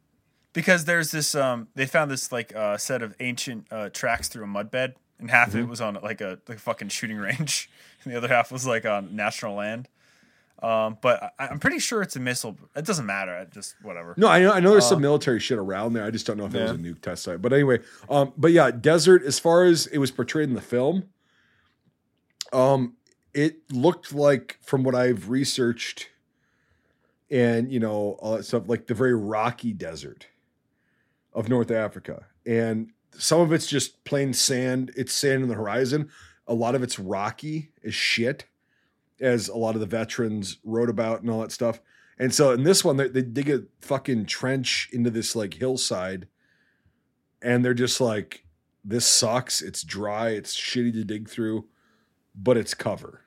because 0.53 0.85
there's 0.85 1.11
this 1.11 1.35
um 1.35 1.67
they 1.75 1.85
found 1.85 2.09
this 2.09 2.31
like 2.31 2.55
uh 2.55 2.77
set 2.77 3.03
of 3.03 3.13
ancient 3.19 3.67
uh 3.71 3.89
tracks 3.89 4.27
through 4.27 4.43
a 4.45 4.47
mud 4.47 4.71
bed 4.71 4.95
and 5.19 5.29
half 5.29 5.49
Mm-hmm. 5.49 5.57
of 5.59 5.63
it 5.65 5.69
was 5.69 5.81
on 5.81 5.93
like 6.01 6.19
a 6.21 6.39
like 6.47 6.57
fucking 6.57 6.89
shooting 6.89 7.17
range 7.29 7.69
and 8.03 8.11
the 8.11 8.17
other 8.17 8.27
half 8.27 8.51
was 8.51 8.65
like 8.65 8.85
on 8.87 9.15
national 9.15 9.53
land 9.55 9.87
um 10.63 10.97
but 11.01 11.33
I, 11.37 11.47
i'm 11.47 11.59
pretty 11.59 11.79
sure 11.79 12.01
it's 12.01 12.15
a 12.15 12.19
missile 12.19 12.57
it 12.75 12.85
doesn't 12.85 13.05
matter 13.05 13.35
I 13.35 13.45
just 13.45 13.75
whatever 13.81 14.13
No, 14.17 14.27
I 14.29 14.39
know. 14.39 14.51
I 14.51 14.59
know 14.61 14.71
there's 14.71 14.85
Uh, 14.85 14.89
some 14.89 15.01
military 15.01 15.39
shit 15.39 15.57
around 15.57 15.93
there. 15.93 16.05
I 16.05 16.09
just 16.11 16.25
don't 16.25 16.37
know 16.37 16.45
if 16.45 16.55
it 16.55 16.61
was 16.61 16.71
a 16.71 16.75
nuke 16.75 17.01
test 17.01 17.23
site. 17.23 17.41
But 17.41 17.51
anyway, 17.53 17.79
um, 18.09 18.33
but 18.37 18.51
yeah, 18.51 18.71
desert. 18.71 19.23
As 19.23 19.37
far 19.39 19.65
as 19.65 19.87
it 19.87 19.97
was 19.97 20.09
portrayed 20.11 20.47
in 20.49 20.55
the 20.55 20.61
film, 20.61 21.03
um, 22.51 22.95
it 23.33 23.57
looked 23.71 24.13
like 24.13 24.57
from 24.61 24.83
what 24.83 24.95
I've 24.95 25.29
researched, 25.29 26.09
and 27.29 27.71
you 27.71 27.79
know 27.79 28.17
all 28.19 28.37
that 28.37 28.43
stuff, 28.43 28.63
like 28.67 28.87
the 28.87 28.93
very 28.93 29.15
rocky 29.15 29.73
desert 29.73 30.27
of 31.33 31.49
North 31.49 31.71
Africa, 31.71 32.25
and 32.45 32.91
some 33.17 33.41
of 33.41 33.51
it's 33.51 33.67
just 33.67 34.03
plain 34.05 34.33
sand. 34.33 34.91
It's 34.95 35.13
sand 35.13 35.43
in 35.43 35.49
the 35.49 35.55
horizon. 35.55 36.09
A 36.47 36.53
lot 36.53 36.75
of 36.75 36.83
it's 36.83 36.99
rocky 36.99 37.71
as 37.83 37.95
shit, 37.95 38.45
as 39.23 39.47
a 39.47 39.55
lot 39.57 39.73
of 39.75 39.81
the 39.81 39.87
veterans 39.87 40.59
wrote 40.63 40.89
about 40.89 41.21
and 41.21 41.29
all 41.29 41.41
that 41.41 41.51
stuff. 41.51 41.79
And 42.19 42.33
so 42.33 42.51
in 42.51 42.63
this 42.63 42.83
one, 42.83 42.97
they, 42.97 43.07
they 43.07 43.21
dig 43.23 43.49
a 43.49 43.63
fucking 43.81 44.27
trench 44.27 44.89
into 44.91 45.09
this 45.09 45.35
like 45.35 45.55
hillside, 45.55 46.27
and 47.41 47.65
they're 47.65 47.73
just 47.73 47.99
like, 47.99 48.45
"This 48.85 49.05
sucks. 49.05 49.61
It's 49.61 49.81
dry. 49.81 50.29
It's 50.29 50.55
shitty 50.55 50.93
to 50.93 51.03
dig 51.03 51.29
through, 51.29 51.65
but 52.35 52.57
it's 52.57 52.73
cover." 52.73 53.21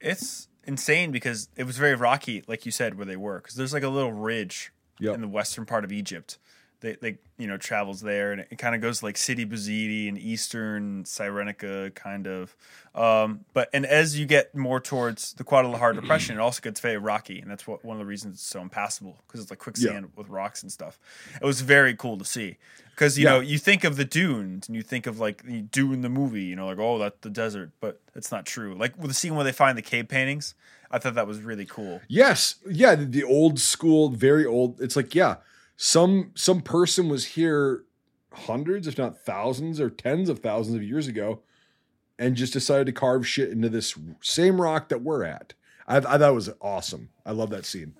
it's 0.00 0.48
insane 0.64 1.10
because 1.10 1.48
it 1.56 1.64
was 1.64 1.78
very 1.78 1.94
rocky 1.94 2.42
like 2.46 2.66
you 2.66 2.72
said 2.72 2.96
where 2.98 3.06
they 3.06 3.16
were 3.16 3.38
because 3.38 3.54
there's 3.54 3.72
like 3.72 3.82
a 3.82 3.88
little 3.88 4.12
ridge 4.12 4.70
Yep. 5.00 5.14
in 5.14 5.20
the 5.22 5.28
western 5.28 5.64
part 5.64 5.82
of 5.82 5.90
Egypt. 5.90 6.38
They, 6.84 6.96
they 7.00 7.18
you 7.38 7.46
know 7.46 7.56
travels 7.56 8.02
there 8.02 8.32
and 8.32 8.42
it, 8.42 8.58
kind 8.58 8.74
of 8.74 8.82
goes 8.82 9.02
like 9.02 9.16
Sidi 9.16 9.44
Bou 9.44 9.56
Zid 9.56 10.08
and 10.08 10.18
Eastern 10.18 11.04
Cyrenaica 11.04 11.94
kind 11.94 12.26
of. 12.26 12.54
Um, 12.94 13.46
but 13.54 13.70
and 13.72 13.86
as 13.86 14.18
you 14.18 14.26
get 14.26 14.54
more 14.54 14.80
towards 14.80 15.32
the 15.32 15.44
Qattara 15.44 15.94
Depression, 16.00 16.36
it 16.36 16.40
also 16.40 16.60
gets 16.60 16.80
very 16.80 16.98
rocky, 16.98 17.40
and 17.40 17.50
that's 17.50 17.66
what 17.66 17.84
one 17.84 17.96
of 17.96 18.00
the 18.00 18.04
reasons 18.06 18.34
it's 18.34 18.42
so 18.46 18.60
impassable 18.60 19.16
because 19.26 19.40
it's 19.40 19.50
like 19.50 19.58
quicksand 19.58 20.10
with 20.14 20.28
rocks 20.28 20.62
and 20.62 20.70
stuff. 20.70 20.98
It 21.40 21.44
was 21.46 21.62
very 21.62 21.94
cool 21.94 22.18
to 22.18 22.24
see 22.24 22.58
because 22.90 23.18
you 23.18 23.24
Yeah. 23.24 23.30
know 23.30 23.40
you 23.40 23.56
think 23.58 23.82
of 23.84 23.96
the 23.96 24.04
dunes 24.04 24.68
and 24.68 24.76
you 24.76 24.82
think 24.82 25.06
of 25.06 25.18
like 25.18 25.42
the 25.42 25.62
dune 25.62 25.94
in 25.94 26.00
the 26.02 26.10
movie, 26.10 26.44
you 26.44 26.54
know, 26.54 26.66
like 26.66 26.78
oh 26.78 26.98
that's 26.98 27.16
the 27.22 27.30
desert, 27.30 27.70
but 27.80 28.00
it's 28.14 28.30
not 28.30 28.44
true. 28.44 28.74
Like 28.74 28.96
with 28.98 29.08
the 29.08 29.14
scene 29.14 29.34
where 29.34 29.44
they 29.44 29.52
find 29.52 29.78
the 29.78 29.82
cave 29.82 30.06
paintings, 30.08 30.54
I 30.90 30.98
thought 30.98 31.14
that 31.14 31.26
was 31.26 31.40
really 31.40 31.64
cool. 31.66 32.02
Yes, 32.08 32.56
yeah, 32.70 32.94
the, 32.94 33.06
the 33.06 33.24
old 33.24 33.58
school, 33.58 34.10
very 34.10 34.44
old. 34.44 34.80
It's 34.82 34.96
like 34.96 35.14
yeah, 35.14 35.36
some 35.76 36.32
some 36.34 36.60
person 36.60 37.08
was 37.08 37.24
here 37.24 37.84
hundreds, 38.32 38.86
if 38.86 38.98
not 38.98 39.18
thousands, 39.18 39.80
or 39.80 39.90
tens 39.90 40.28
of 40.28 40.40
thousands 40.40 40.76
of 40.76 40.82
years 40.82 41.06
ago, 41.06 41.42
and 42.18 42.36
just 42.36 42.52
decided 42.52 42.86
to 42.86 42.92
carve 42.92 43.26
shit 43.26 43.50
into 43.50 43.68
this 43.68 43.94
same 44.20 44.60
rock 44.60 44.88
that 44.88 45.02
we're 45.02 45.24
at. 45.24 45.54
I, 45.86 45.98
I 45.98 46.00
thought 46.00 46.22
it 46.22 46.32
was 46.34 46.50
awesome. 46.60 47.10
I 47.26 47.32
love 47.32 47.50
that 47.50 47.64
scene. 47.64 47.94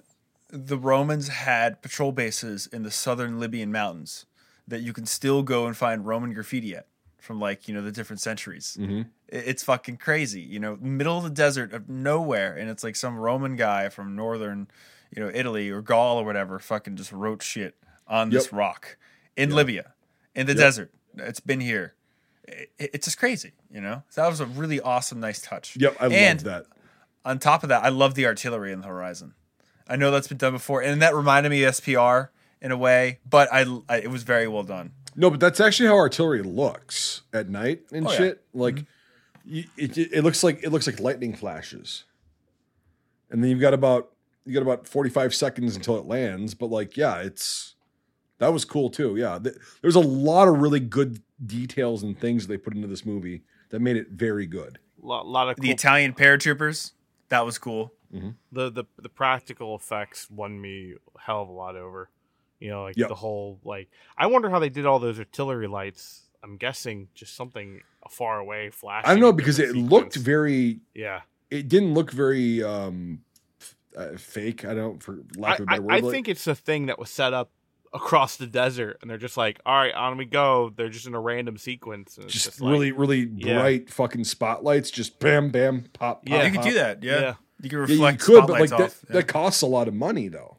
the 0.55 0.79
Romans 0.79 1.29
had 1.29 1.83
patrol 1.83 2.13
bases 2.13 2.69
in 2.69 2.85
the 2.85 2.91
southern 2.91 3.41
Libyan 3.41 3.73
mountains 3.73 4.25
that 4.69 4.83
you 4.83 4.93
can 4.93 5.05
still 5.05 5.43
go 5.43 5.67
and 5.67 5.77
find 5.77 6.07
Roman 6.07 6.33
graffiti 6.33 6.77
at 6.77 6.87
from 7.19 7.41
like, 7.41 7.67
you 7.67 7.75
know, 7.75 7.83
the 7.83 7.91
different 7.91 8.21
centuries. 8.21 8.77
Mm-hmm. 8.81 9.03
It's 9.29 9.65
fucking 9.65 9.97
crazy, 9.97 10.43
you 10.43 10.61
know, 10.61 10.79
middle 10.81 11.19
of 11.19 11.25
the 11.25 11.31
desert 11.31 11.73
of 11.73 11.89
nowhere. 11.89 12.57
And 12.57 12.71
it's 12.71 12.85
like 12.85 12.95
some 12.97 13.17
Roman 13.17 13.57
guy 13.57 13.89
from 13.89 14.15
northern, 14.15 14.69
you 15.15 15.23
know, 15.23 15.31
Italy 15.33 15.71
or 15.71 15.81
Gaul 15.83 16.19
or 16.19 16.25
whatever 16.25 16.59
fucking 16.59 16.97
just 16.97 17.13
wrote 17.13 17.43
shit 17.43 17.75
on 18.07 18.31
this 18.31 18.53
rock 18.53 18.97
in 19.37 19.51
Libya, 19.51 19.93
in 20.35 20.47
the 20.47 20.55
desert. 20.55 20.93
It's 21.17 21.41
been 21.41 21.61
here. 21.61 21.95
It- 22.47 22.71
It's 22.79 23.07
just 23.07 23.19
crazy, 23.19 23.53
you 23.71 23.81
know? 23.81 24.03
So 24.11 24.21
that 24.23 24.29
was 24.29 24.41
a 24.41 24.47
really 24.47 24.81
awesome, 24.81 25.21
nice 25.21 25.41
touch. 25.41 25.77
Yep, 25.79 25.97
I 26.01 26.07
and 26.09 26.45
love 26.45 26.53
that. 26.53 26.67
on 27.25 27.39
top 27.39 27.63
of 27.63 27.69
that, 27.71 27.83
I 27.85 27.89
love 27.89 28.15
the 28.15 28.27
artillery 28.27 28.73
in 28.73 28.81
the 28.81 28.87
horizon. 28.89 29.35
I 29.89 29.97
know 29.97 30.11
that's 30.11 30.29
been 30.29 30.39
done 30.39 30.53
before, 30.53 30.83
and 30.83 31.01
that 31.03 31.15
reminded 31.15 31.51
me 31.51 31.63
of 31.65 31.75
SPR 31.75 32.29
in 32.61 32.71
a 32.73 32.77
way, 32.77 33.21
but 33.29 33.49
I, 33.53 33.65
I 33.89 33.99
it 33.99 34.11
was 34.11 34.23
very 34.23 34.49
well 34.49 34.63
done. 34.63 34.93
No, 35.17 35.31
but 35.31 35.39
that's 35.41 35.61
actually 35.61 35.89
how 35.89 35.97
artillery 35.97 36.43
looks 36.43 37.23
at 37.33 37.49
night 37.49 37.83
and 37.93 38.07
Oh, 38.07 38.11
yeah. 38.11 38.17
shit. 38.17 38.39
Mm-hmm. 38.49 38.61
Like, 38.61 38.85
you, 39.45 39.65
it, 39.77 39.97
it 39.99 40.25
looks 40.25 40.43
like 40.43 40.63
it 40.65 40.71
looks 40.71 40.87
like 40.87 40.99
lightning 41.01 41.35
flashes, 41.35 42.05
and 43.31 43.43
then 43.43 43.51
you've 43.51 43.61
got 43.61 43.75
about 43.75 44.11
you 44.45 44.53
got 44.55 44.63
about 44.63 44.87
forty 44.89 45.11
five 45.11 45.35
seconds 45.35 45.77
until 45.77 45.97
it 45.99 46.07
lands. 46.07 46.55
But 46.55 46.67
like, 46.71 46.97
yeah, 46.97 47.19
it's 47.21 47.75
that 48.39 48.53
was 48.53 48.65
cool 48.65 48.91
too. 48.91 49.17
Yeah, 49.17 49.39
Th- 49.39 49.57
there's 49.83 49.95
a 49.95 50.01
lot 50.01 50.49
of 50.49 50.59
really 50.61 50.81
good 50.81 51.23
details 51.45 52.03
and 52.03 52.19
things 52.19 52.47
they 52.47 52.57
put 52.57 52.75
into 52.75 52.89
this 52.89 53.05
movie 53.07 53.43
that 53.71 53.81
made 53.81 53.97
it 53.97 54.09
very 54.11 54.47
good. 54.47 54.79
A 55.03 55.07
lot, 55.07 55.27
lot 55.27 55.49
of 55.49 55.57
The 55.61 55.71
Italian 55.71 56.13
paratroopers, 56.15 56.93
that 57.29 57.45
was 57.45 57.59
cool. 57.59 57.93
the, 58.53 58.71
the 58.71 58.85
the 59.03 59.09
practical 59.09 59.75
effects 59.75 60.31
won 60.31 60.61
me 60.61 60.95
a 61.17 61.21
hell 61.21 61.43
of 61.43 61.49
a 61.49 61.53
lot 61.53 61.75
over. 61.77 62.11
You 62.61 62.71
know, 62.71 62.85
like 62.85 62.97
Yep. 62.97 63.09
the 63.09 63.15
whole 63.17 63.59
like 63.65 63.89
I 64.17 64.27
wonder 64.29 64.49
how 64.51 64.59
they 64.59 64.69
did 64.69 64.87
all 64.87 64.99
those 64.99 65.19
artillery 65.19 65.67
lights. 65.67 66.23
I'm 66.43 66.57
guessing 66.57 67.09
just 67.15 67.35
something 67.35 67.81
far 68.11 68.39
away 68.39 68.71
flashing. 68.71 69.09
I 69.11 69.15
don't 69.15 69.21
know 69.21 69.33
because 69.33 69.59
it 69.59 69.67
different 69.67 69.91
looked 69.91 70.15
very. 70.17 70.81
yeah. 70.95 71.23
It 71.51 71.69
didn't 71.69 71.95
look 71.95 72.11
very 72.13 72.63
um 72.63 73.21
f- 73.34 73.34
uh, 73.97 74.17
fake. 74.17 74.65
I 74.65 74.75
don't 74.75 75.03
for 75.03 75.21
lack 75.37 75.53
I, 75.53 75.55
of 75.55 75.61
a 75.63 75.67
better 75.67 75.77
I- 75.77 75.79
word. 75.85 75.93
I 75.95 75.99
like- 76.01 76.13
think 76.13 76.29
it's 76.29 76.47
a 76.47 76.55
thing 76.55 76.87
that 76.87 76.99
was 76.99 77.11
set 77.11 77.33
up 77.33 77.51
across 77.93 78.37
the 78.37 78.47
desert, 78.49 78.99
and 79.01 79.09
they're 79.11 79.19
just 79.19 79.37
like, 79.37 79.61
"All 79.65 79.75
right, 79.77 79.95
on 79.95 80.17
we 80.17 80.25
go." 80.25 80.73
They're 80.75 80.89
just 80.89 81.07
in 81.07 81.15
a 81.15 81.21
random 81.21 81.57
sequence. 81.59 82.17
And 82.17 82.25
it's 82.27 82.35
just 82.35 82.61
like- 82.61 82.71
really, 82.73 82.93
really 82.93 83.31
Yeah. 83.37 83.61
bright 83.61 83.89
fucking 83.91 84.25
spotlights. 84.25 84.91
Just 84.91 85.21
bam, 85.21 85.51
bam, 85.51 85.83
pop, 85.93 86.23
pop. 86.23 86.23
Yeah. 86.27 86.45
you 86.47 86.53
could 86.53 86.63
do 86.63 86.75
that, 86.75 87.03
yeah. 87.05 87.21
Yeah. 87.21 87.35
You 87.63 87.71
can 87.71 87.79
Yeah, 87.99 88.11
you 88.11 88.17
could, 88.19 88.47
but 88.49 88.61
like 88.61 88.71
that, 88.71 88.81
off. 88.81 89.01
that 89.09 89.29
costs 89.29 89.63
a 89.63 89.67
lot 89.67 89.87
of 89.89 89.95
money 89.95 90.27
though. 90.29 90.57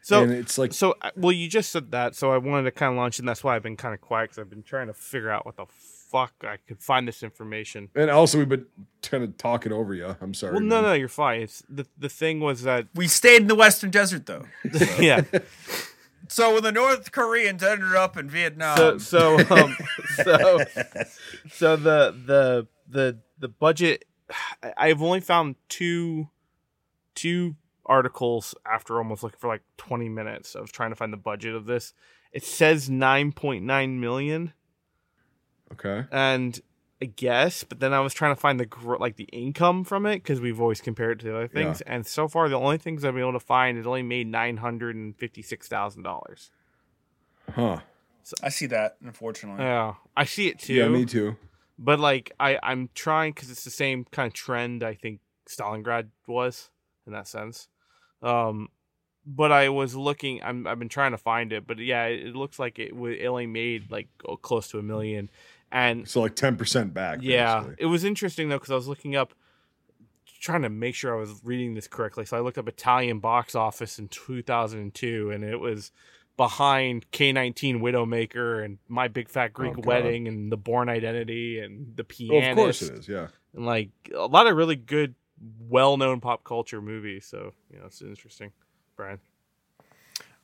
So 0.00 0.22
and 0.22 0.32
it's 0.32 0.56
like 0.56 0.72
So, 0.72 0.94
uh, 1.02 1.10
well, 1.14 1.32
you 1.32 1.46
just 1.48 1.70
said 1.70 1.90
that, 1.90 2.14
so 2.16 2.32
I 2.32 2.38
wanted 2.38 2.62
to 2.64 2.70
kind 2.70 2.90
of 2.92 2.96
launch, 2.96 3.18
and 3.18 3.28
that's 3.28 3.44
why 3.44 3.54
I've 3.54 3.62
been 3.62 3.76
kind 3.76 3.92
of 3.94 4.00
quiet 4.00 4.30
because 4.30 4.38
I've 4.38 4.48
been 4.48 4.62
trying 4.62 4.86
to 4.86 4.94
figure 4.94 5.28
out 5.30 5.44
what 5.44 5.56
the 5.56 5.66
fuck 6.10 6.32
I 6.42 6.56
could 6.66 6.82
find 6.82 7.06
this 7.06 7.22
information. 7.22 7.88
and 7.94 8.10
also 8.10 8.38
we've 8.38 8.48
been 8.48 8.66
kind 9.02 9.24
of 9.24 9.36
talking 9.36 9.72
over 9.72 9.94
you. 9.94 10.16
I'm 10.20 10.34
sorry. 10.34 10.52
Well, 10.52 10.62
no, 10.62 10.76
man. 10.76 10.82
no, 10.84 10.92
you're 10.94 11.08
fine. 11.08 11.42
It's 11.42 11.62
the 11.68 11.86
the 11.98 12.08
thing 12.08 12.40
was 12.40 12.62
that 12.62 12.86
we 12.94 13.06
stayed 13.08 13.42
in 13.42 13.46
the 13.48 13.54
Western 13.54 13.90
Desert 13.90 14.26
though. 14.26 14.44
yeah. 14.98 15.22
So 16.28 16.54
when 16.54 16.62
the 16.62 16.72
North 16.72 17.10
Koreans 17.12 17.62
ended 17.62 17.94
up 17.94 18.16
in 18.16 18.28
Vietnam, 18.28 18.76
So 18.76 18.98
so 18.98 19.38
um 19.50 19.76
so 20.24 20.58
so 21.50 21.76
the 21.76 22.14
the 22.26 22.66
the 22.88 23.18
the 23.38 23.48
budget. 23.48 24.04
I- 24.62 24.74
I've 24.76 25.02
only 25.02 25.20
found 25.20 25.56
two 25.68 26.28
two 27.14 27.56
articles 27.86 28.54
after 28.70 28.98
almost 28.98 29.22
looking 29.22 29.38
for 29.38 29.48
like 29.48 29.62
20 29.78 30.10
minutes 30.10 30.54
of 30.54 30.70
trying 30.70 30.90
to 30.90 30.96
find 30.96 31.10
the 31.12 31.16
budget 31.16 31.54
of 31.54 31.64
this. 31.64 31.94
It 32.32 32.44
says 32.44 32.90
9.9 32.90 33.98
million. 33.98 34.52
Okay. 35.72 36.04
and 36.10 36.60
I 37.00 37.04
guess, 37.04 37.62
but 37.62 37.78
then 37.78 37.92
I 37.92 38.00
was 38.00 38.12
trying 38.12 38.34
to 38.34 38.40
find 38.40 38.58
the 38.58 38.66
gr- 38.66 38.96
like 38.96 39.16
the 39.16 39.28
income 39.32 39.84
from 39.84 40.04
it 40.04 40.16
because 40.16 40.40
we've 40.40 40.60
always 40.60 40.80
compared 40.80 41.20
it 41.20 41.24
to 41.24 41.30
the 41.30 41.36
other 41.36 41.48
things, 41.48 41.80
and 41.82 42.04
so 42.04 42.26
far 42.26 42.48
the 42.48 42.58
only 42.58 42.78
things 42.78 43.04
I've 43.04 43.14
been 43.14 43.22
able 43.22 43.34
to 43.34 43.40
find 43.40 43.78
it 43.78 43.86
only 43.86 44.02
made 44.02 44.26
nine 44.26 44.56
hundred 44.56 44.96
and 44.96 45.16
fifty 45.16 45.42
six 45.42 45.68
thousand 45.68 46.02
dollars. 46.02 46.50
Huh. 47.52 47.80
I 48.42 48.48
see 48.48 48.66
that. 48.66 48.96
Unfortunately, 49.02 49.64
Yeah, 49.64 49.94
I 50.16 50.24
see 50.24 50.48
it 50.48 50.58
too. 50.58 50.74
Yeah, 50.74 50.88
me 50.88 51.04
too. 51.04 51.36
But 51.78 52.00
like 52.00 52.32
I 52.40 52.58
I'm 52.62 52.90
trying 52.94 53.32
because 53.32 53.50
it's 53.50 53.64
the 53.64 53.70
same 53.70 54.04
kind 54.10 54.26
of 54.26 54.32
trend 54.32 54.82
I 54.82 54.94
think 54.94 55.20
Stalingrad 55.48 56.08
was 56.26 56.70
in 57.06 57.12
that 57.12 57.28
sense. 57.28 57.68
Um, 58.22 58.68
but 59.24 59.52
I 59.52 59.68
was 59.68 59.94
looking. 59.94 60.42
I'm 60.42 60.66
I've 60.66 60.78
been 60.78 60.88
trying 60.88 61.12
to 61.12 61.18
find 61.18 61.52
it, 61.52 61.66
but 61.66 61.78
yeah, 61.78 62.06
it, 62.06 62.28
it 62.28 62.36
looks 62.36 62.58
like 62.58 62.78
it, 62.78 62.92
it 62.92 63.26
only 63.26 63.46
made 63.46 63.90
like 63.90 64.08
oh, 64.26 64.36
close 64.36 64.68
to 64.68 64.78
a 64.78 64.82
million, 64.82 65.30
and 65.72 66.08
So 66.08 66.20
like 66.20 66.34
ten 66.36 66.56
percent 66.56 66.94
back. 66.94 67.18
Yeah, 67.22 67.60
basically. 67.60 67.76
it 67.84 67.86
was 67.86 68.04
interesting 68.04 68.48
though 68.48 68.56
because 68.56 68.70
I 68.70 68.74
was 68.74 68.88
looking 68.88 69.16
up, 69.16 69.34
trying 70.40 70.62
to 70.62 70.68
make 70.68 70.94
sure 70.94 71.16
I 71.16 71.18
was 71.20 71.40
reading 71.44 71.74
this 71.74 71.86
correctly. 71.88 72.24
So 72.24 72.36
I 72.36 72.40
looked 72.40 72.58
up 72.58 72.68
Italian 72.68 73.18
box 73.18 73.54
office 73.54 73.98
in 73.98 74.08
2002, 74.08 75.30
and 75.30 75.44
it 75.44 75.58
was 75.60 75.90
behind 76.36 77.10
K19 77.10 77.80
Widowmaker 77.80 78.64
and 78.64 78.78
My 78.86 79.08
Big 79.08 79.28
Fat 79.28 79.52
Greek 79.52 79.74
Oh, 79.76 79.82
Wedding 79.84 80.28
and 80.28 80.52
The 80.52 80.56
Bourne 80.56 80.88
Identity 80.88 81.58
and 81.58 81.96
The 81.96 82.02
Well, 82.04 82.40
Pianist. 82.40 82.50
of 82.50 82.56
course 82.56 82.82
it 82.82 82.92
is. 83.00 83.08
Yeah. 83.08 83.28
And 83.54 83.66
like 83.66 83.90
a 84.14 84.26
lot 84.26 84.46
of 84.46 84.56
really 84.56 84.76
good, 84.76 85.16
well-known 85.68 86.20
pop 86.20 86.44
culture 86.44 86.80
movies. 86.80 87.26
So 87.26 87.54
you 87.72 87.78
know, 87.80 87.86
it's 87.86 88.00
interesting, 88.02 88.52
Brian. 88.96 89.18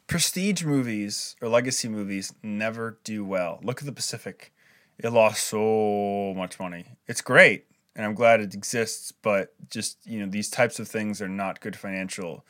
prestige 0.07 0.65
movies 0.65 1.37
or 1.41 1.49
legacy 1.49 1.89
movies 1.89 2.33
never 2.43 2.99
do 3.05 3.25
well. 3.25 3.61
Look 3.63 3.81
at 3.81 3.87
the 3.87 3.93
Pacific; 3.93 4.53
it 4.99 5.11
lost 5.13 5.45
so 5.45 6.35
much 6.37 6.59
money. 6.61 6.87
It's 7.07 7.21
great, 7.21 7.67
and 7.97 8.05
I'm 8.05 8.15
glad 8.15 8.41
it 8.41 8.55
exists, 8.55 9.13
but 9.13 9.55
just 9.71 9.99
you 10.07 10.21
know, 10.21 10.27
these 10.27 10.49
types 10.51 10.79
of 10.79 10.89
things 10.89 11.21
are 11.21 11.29
not 11.29 11.61
good 11.61 11.77
financial, 11.77 12.45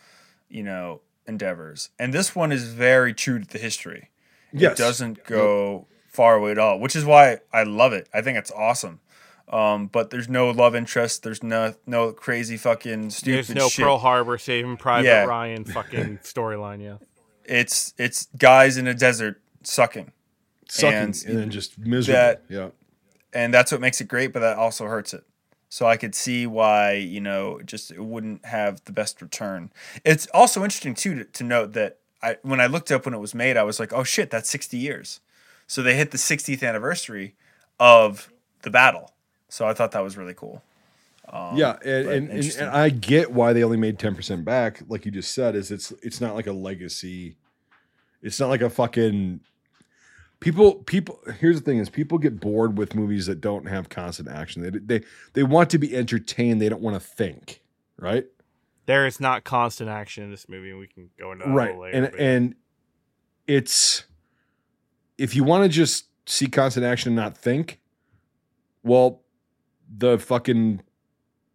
you 0.49 0.62
know, 0.62 1.01
endeavors. 1.26 1.90
And 1.99 2.12
this 2.12 2.34
one 2.34 2.53
is 2.53 2.64
very 2.64 3.14
true 3.14 3.38
to 3.38 3.47
the 3.47 3.59
history. 3.59 4.11
Yes. 4.53 4.72
It 4.78 4.82
doesn't 4.82 5.24
go 5.24 5.86
far 6.09 6.36
away 6.36 6.53
at 6.53 6.59
all, 6.59 6.78
which 6.78 6.95
is 6.95 7.05
why 7.05 7.38
I 7.53 7.64
love 7.64 7.92
it. 7.92 8.09
I 8.14 8.20
think 8.22 8.38
it's 8.38 8.53
awesome. 8.53 9.01
Um, 9.49 9.88
but 9.88 10.11
there's 10.11 10.28
no 10.28 10.51
love 10.51 10.74
interest. 10.74 11.22
There's 11.22 11.42
no 11.42 11.74
no 11.86 12.12
crazy 12.12 12.57
fucking 12.57 13.11
stupid 13.11 13.47
There's 13.47 13.55
no 13.55 13.68
shit. 13.68 13.84
Pearl 13.84 13.99
Harbor 13.99 14.38
Saving 14.38 14.76
Private 14.76 15.07
Yeah. 15.09 15.24
Ryan 15.24 15.64
fucking 15.64 16.18
storyline. 16.22 16.82
Yeah. 16.82 16.97
It's 17.45 17.92
it's 17.99 18.28
guys 18.38 18.78
in 18.78 18.86
a 18.86 18.95
desert 18.95 19.42
sucking. 19.62 20.12
Sucking 20.68 20.96
And 20.98 21.24
and, 21.26 21.38
then 21.38 21.50
just 21.50 21.78
miserable. 21.78 22.20
that- 22.20 22.42
yeah. 22.48 22.68
and 23.32 23.52
that's 23.52 23.72
what 23.72 23.80
makes 23.80 24.00
it 24.00 24.08
great 24.08 24.32
but 24.32 24.40
that 24.40 24.56
also 24.56 24.86
hurts 24.86 25.12
it 25.14 25.24
so 25.68 25.86
i 25.86 25.96
could 25.96 26.14
see 26.14 26.46
why 26.46 26.92
you 26.92 27.20
know 27.20 27.60
just 27.64 27.90
it 27.90 28.04
wouldn't 28.04 28.44
have 28.46 28.82
the 28.84 28.92
best 28.92 29.20
return 29.20 29.70
it's 30.04 30.26
also 30.34 30.62
interesting 30.62 30.94
too 30.94 31.14
to, 31.16 31.24
to 31.24 31.44
note 31.44 31.72
that 31.72 31.98
i 32.22 32.36
when 32.42 32.60
i 32.60 32.66
looked 32.66 32.90
up 32.92 33.04
when 33.04 33.14
it 33.14 33.18
was 33.18 33.34
made 33.34 33.56
i 33.56 33.62
was 33.62 33.80
like 33.80 33.92
oh 33.92 34.04
shit 34.04 34.30
that's 34.30 34.48
60 34.50 34.76
years 34.76 35.20
so 35.66 35.82
they 35.82 35.96
hit 35.96 36.10
the 36.10 36.18
60th 36.18 36.62
anniversary 36.66 37.34
of 37.80 38.30
the 38.62 38.70
battle 38.70 39.10
so 39.48 39.66
i 39.66 39.72
thought 39.74 39.90
that 39.92 40.02
was 40.04 40.16
really 40.16 40.34
cool 40.34 40.62
um, 41.26 41.56
yeah, 41.56 41.78
and, 41.82 42.06
and, 42.08 42.28
and, 42.30 42.56
and 42.60 42.70
I 42.70 42.90
get 42.90 43.32
why 43.32 43.54
they 43.54 43.64
only 43.64 43.78
made 43.78 43.98
ten 43.98 44.14
percent 44.14 44.44
back, 44.44 44.82
like 44.88 45.06
you 45.06 45.10
just 45.10 45.32
said. 45.34 45.56
Is 45.56 45.70
it's 45.70 45.90
it's 46.02 46.20
not 46.20 46.34
like 46.34 46.46
a 46.46 46.52
legacy. 46.52 47.36
It's 48.20 48.38
not 48.38 48.50
like 48.50 48.60
a 48.60 48.68
fucking 48.68 49.40
people. 50.45 50.74
People. 50.74 51.18
Here's 51.40 51.57
the 51.57 51.64
thing: 51.64 51.78
is 51.78 51.88
people 51.88 52.18
get 52.18 52.38
bored 52.38 52.76
with 52.78 52.95
movies 52.95 53.26
that 53.26 53.40
don't 53.40 53.66
have 53.66 53.88
constant 53.88 54.28
action. 54.28 54.62
They 54.62 54.70
they 54.78 55.07
they 55.32 55.42
want 55.42 55.70
to 55.70 55.78
be 55.78 55.97
entertained. 55.97 56.61
They 56.61 56.68
don't 56.68 56.82
want 56.82 56.95
to 56.95 57.01
think. 57.01 57.62
Right. 57.99 58.26
There 58.86 59.07
is 59.07 59.18
not 59.18 59.45
constant 59.45 59.88
action 59.88 60.24
in 60.24 60.30
this 60.30 60.49
movie, 60.49 60.70
and 60.70 60.78
we 60.78 60.86
can 60.86 61.09
go 61.18 61.32
into 61.32 61.47
that 61.47 61.51
right. 61.51 61.78
later. 61.78 61.97
and 61.97 62.11
but- 62.11 62.20
and 62.20 62.55
it's 63.47 64.05
if 65.16 65.34
you 65.34 65.45
want 65.45 65.64
to 65.64 65.68
just 65.68 66.07
see 66.26 66.47
constant 66.47 66.84
action 66.84 67.11
and 67.11 67.16
not 67.16 67.36
think, 67.36 67.80
well, 68.82 69.22
the 69.88 70.18
fucking 70.18 70.82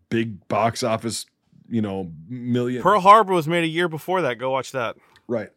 big 0.10 0.48
box 0.48 0.84
office, 0.84 1.26
you 1.70 1.82
know, 1.82 2.12
million. 2.28 2.82
Pearl 2.82 3.02
Harbor 3.02 3.34
was 3.34 3.48
made 3.48 3.64
a 3.64 3.68
year 3.68 3.88
before 3.88 4.22
that. 4.24 4.36
Go 4.36 4.50
watch 4.50 4.72
that. 4.72 4.96
Right. 5.28 5.50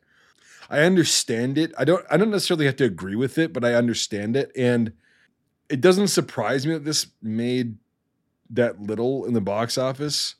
I 0.70 0.80
understand 0.80 1.58
it. 1.58 1.72
I 1.78 1.84
don't 1.84 2.04
I 2.10 2.16
don't 2.16 2.30
necessarily 2.30 2.66
have 2.66 2.76
to 2.76 2.84
agree 2.84 3.16
with 3.16 3.38
it, 3.38 3.52
but 3.52 3.64
I 3.64 3.74
understand 3.74 4.36
it 4.36 4.50
and 4.56 4.92
it 5.68 5.80
doesn't 5.80 6.08
surprise 6.08 6.66
me 6.66 6.74
that 6.74 6.84
this 6.84 7.06
made 7.22 7.76
that 8.50 8.80
little 8.80 9.24
in 9.24 9.32
the 9.34 9.40
box 9.40 9.76
office. 9.78 10.34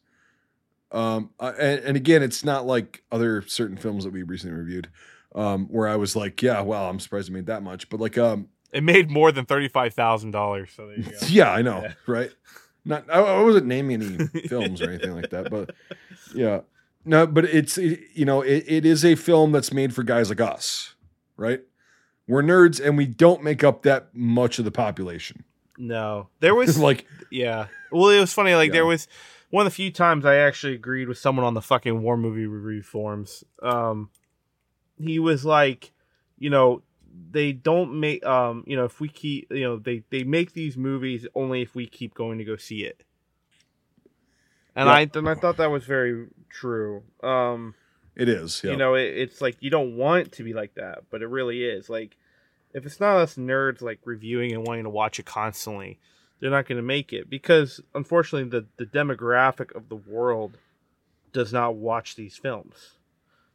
Um 0.90 1.30
and, 1.40 1.80
and 1.80 1.96
again, 1.96 2.22
it's 2.22 2.44
not 2.44 2.66
like 2.66 3.02
other 3.10 3.42
certain 3.42 3.76
films 3.76 4.04
that 4.04 4.12
we 4.12 4.22
recently 4.22 4.56
reviewed 4.56 4.88
um 5.34 5.66
where 5.66 5.88
I 5.88 5.96
was 5.96 6.14
like, 6.16 6.42
yeah, 6.42 6.60
wow, 6.60 6.88
I'm 6.88 7.00
surprised 7.00 7.28
it 7.28 7.32
made 7.32 7.46
that 7.46 7.62
much, 7.62 7.88
but 7.88 8.00
like 8.00 8.18
um 8.18 8.48
It 8.72 8.82
made 8.82 9.10
more 9.10 9.32
than 9.32 9.44
thirty 9.46 9.68
five 9.68 9.94
thousand 9.94 10.30
dollars. 10.32 10.70
So 10.76 10.86
there 10.88 10.98
you 10.98 11.04
go. 11.04 11.18
yeah, 11.28 11.50
I 11.50 11.62
know, 11.62 11.82
Yeah. 11.82 11.92
right? 12.06 12.30
Not 12.84 13.04
I, 13.10 13.20
I 13.20 13.42
wasn't 13.42 13.66
naming 13.66 14.02
any 14.02 14.40
films 14.48 14.82
or 14.82 14.88
anything 14.88 15.14
like 15.14 15.30
that, 15.30 15.48
but 15.50 15.74
yeah. 16.34 16.60
No, 17.04 17.26
but 17.26 17.44
it's 17.44 17.78
it- 17.78 18.00
you 18.14 18.24
know, 18.24 18.42
it, 18.42 18.64
it 18.66 18.86
is 18.86 19.04
a 19.04 19.14
film 19.14 19.52
that's 19.52 19.72
made 19.72 19.94
for 19.94 20.02
guys 20.02 20.28
like 20.28 20.40
us, 20.40 20.94
right? 21.36 21.60
We're 22.28 22.42
nerds 22.42 22.84
and 22.84 22.96
we 22.96 23.06
don't 23.06 23.42
make 23.42 23.64
up 23.64 23.82
that 23.82 24.14
much 24.14 24.58
of 24.58 24.64
the 24.64 24.70
population. 24.70 25.44
No, 25.78 26.28
there 26.40 26.54
was 26.54 26.78
like 26.88 27.06
yeah. 27.30 27.66
Well, 27.90 28.10
it 28.10 28.20
was 28.20 28.32
funny. 28.32 28.54
Like 28.54 28.68
Yeah. 28.68 28.72
there 28.74 28.86
was 28.86 29.08
one 29.50 29.66
of 29.66 29.72
the 29.72 29.74
few 29.74 29.90
times 29.90 30.24
I 30.24 30.36
actually 30.36 30.74
agreed 30.74 31.08
with 31.08 31.18
someone 31.18 31.44
on 31.44 31.54
the 31.54 31.60
fucking 31.60 32.00
war 32.02 32.16
movie 32.16 32.46
review 32.46 32.82
forums. 32.82 33.44
Um, 33.62 34.10
he 34.98 35.18
was 35.18 35.44
like, 35.44 35.92
you 36.38 36.48
know, 36.50 36.82
they 37.30 37.52
don't 37.52 37.98
make 38.00 38.24
um, 38.24 38.64
you 38.66 38.76
know, 38.76 38.84
if 38.84 39.00
we 39.00 39.08
keep, 39.08 39.50
you 39.52 39.62
know, 39.64 39.76
they 39.78 40.04
they 40.10 40.22
make 40.24 40.52
these 40.52 40.76
movies 40.76 41.26
only 41.34 41.62
if 41.62 41.74
we 41.74 41.86
keep 41.86 42.14
going 42.14 42.38
to 42.38 42.44
go 42.44 42.56
see 42.56 42.84
it. 42.84 43.02
And 44.74 44.86
Yeah. 44.88 44.92
I 44.94 45.10
and 45.14 45.28
I 45.28 45.34
thought 45.34 45.56
that 45.58 45.70
was 45.70 45.84
very 45.84 46.26
true. 46.48 47.02
Um, 47.22 47.74
it 48.14 48.28
is, 48.28 48.62
yeah. 48.62 48.72
you 48.72 48.76
know, 48.76 48.94
it, 48.94 49.04
it's 49.16 49.40
like 49.40 49.56
you 49.60 49.70
don't 49.70 49.96
want 49.96 50.32
to 50.32 50.42
be 50.42 50.52
like 50.52 50.74
that, 50.74 51.04
but 51.10 51.22
it 51.22 51.28
really 51.28 51.64
is. 51.64 51.88
Like, 51.88 52.16
if 52.74 52.84
it's 52.84 53.00
not 53.00 53.16
us 53.16 53.36
nerds 53.36 53.80
like 53.82 54.00
reviewing 54.04 54.52
and 54.52 54.66
wanting 54.66 54.84
to 54.84 54.90
watch 54.90 55.18
it 55.18 55.26
constantly, 55.26 55.98
they're 56.40 56.50
not 56.50 56.66
going 56.66 56.76
to 56.76 56.82
make 56.82 57.12
it 57.12 57.30
because 57.30 57.80
unfortunately, 57.94 58.48
the 58.48 58.66
the 58.76 58.86
demographic 58.86 59.74
of 59.74 59.88
the 59.88 59.96
world 59.96 60.58
does 61.32 61.52
not 61.52 61.74
watch 61.76 62.16
these 62.16 62.36
films. 62.36 62.92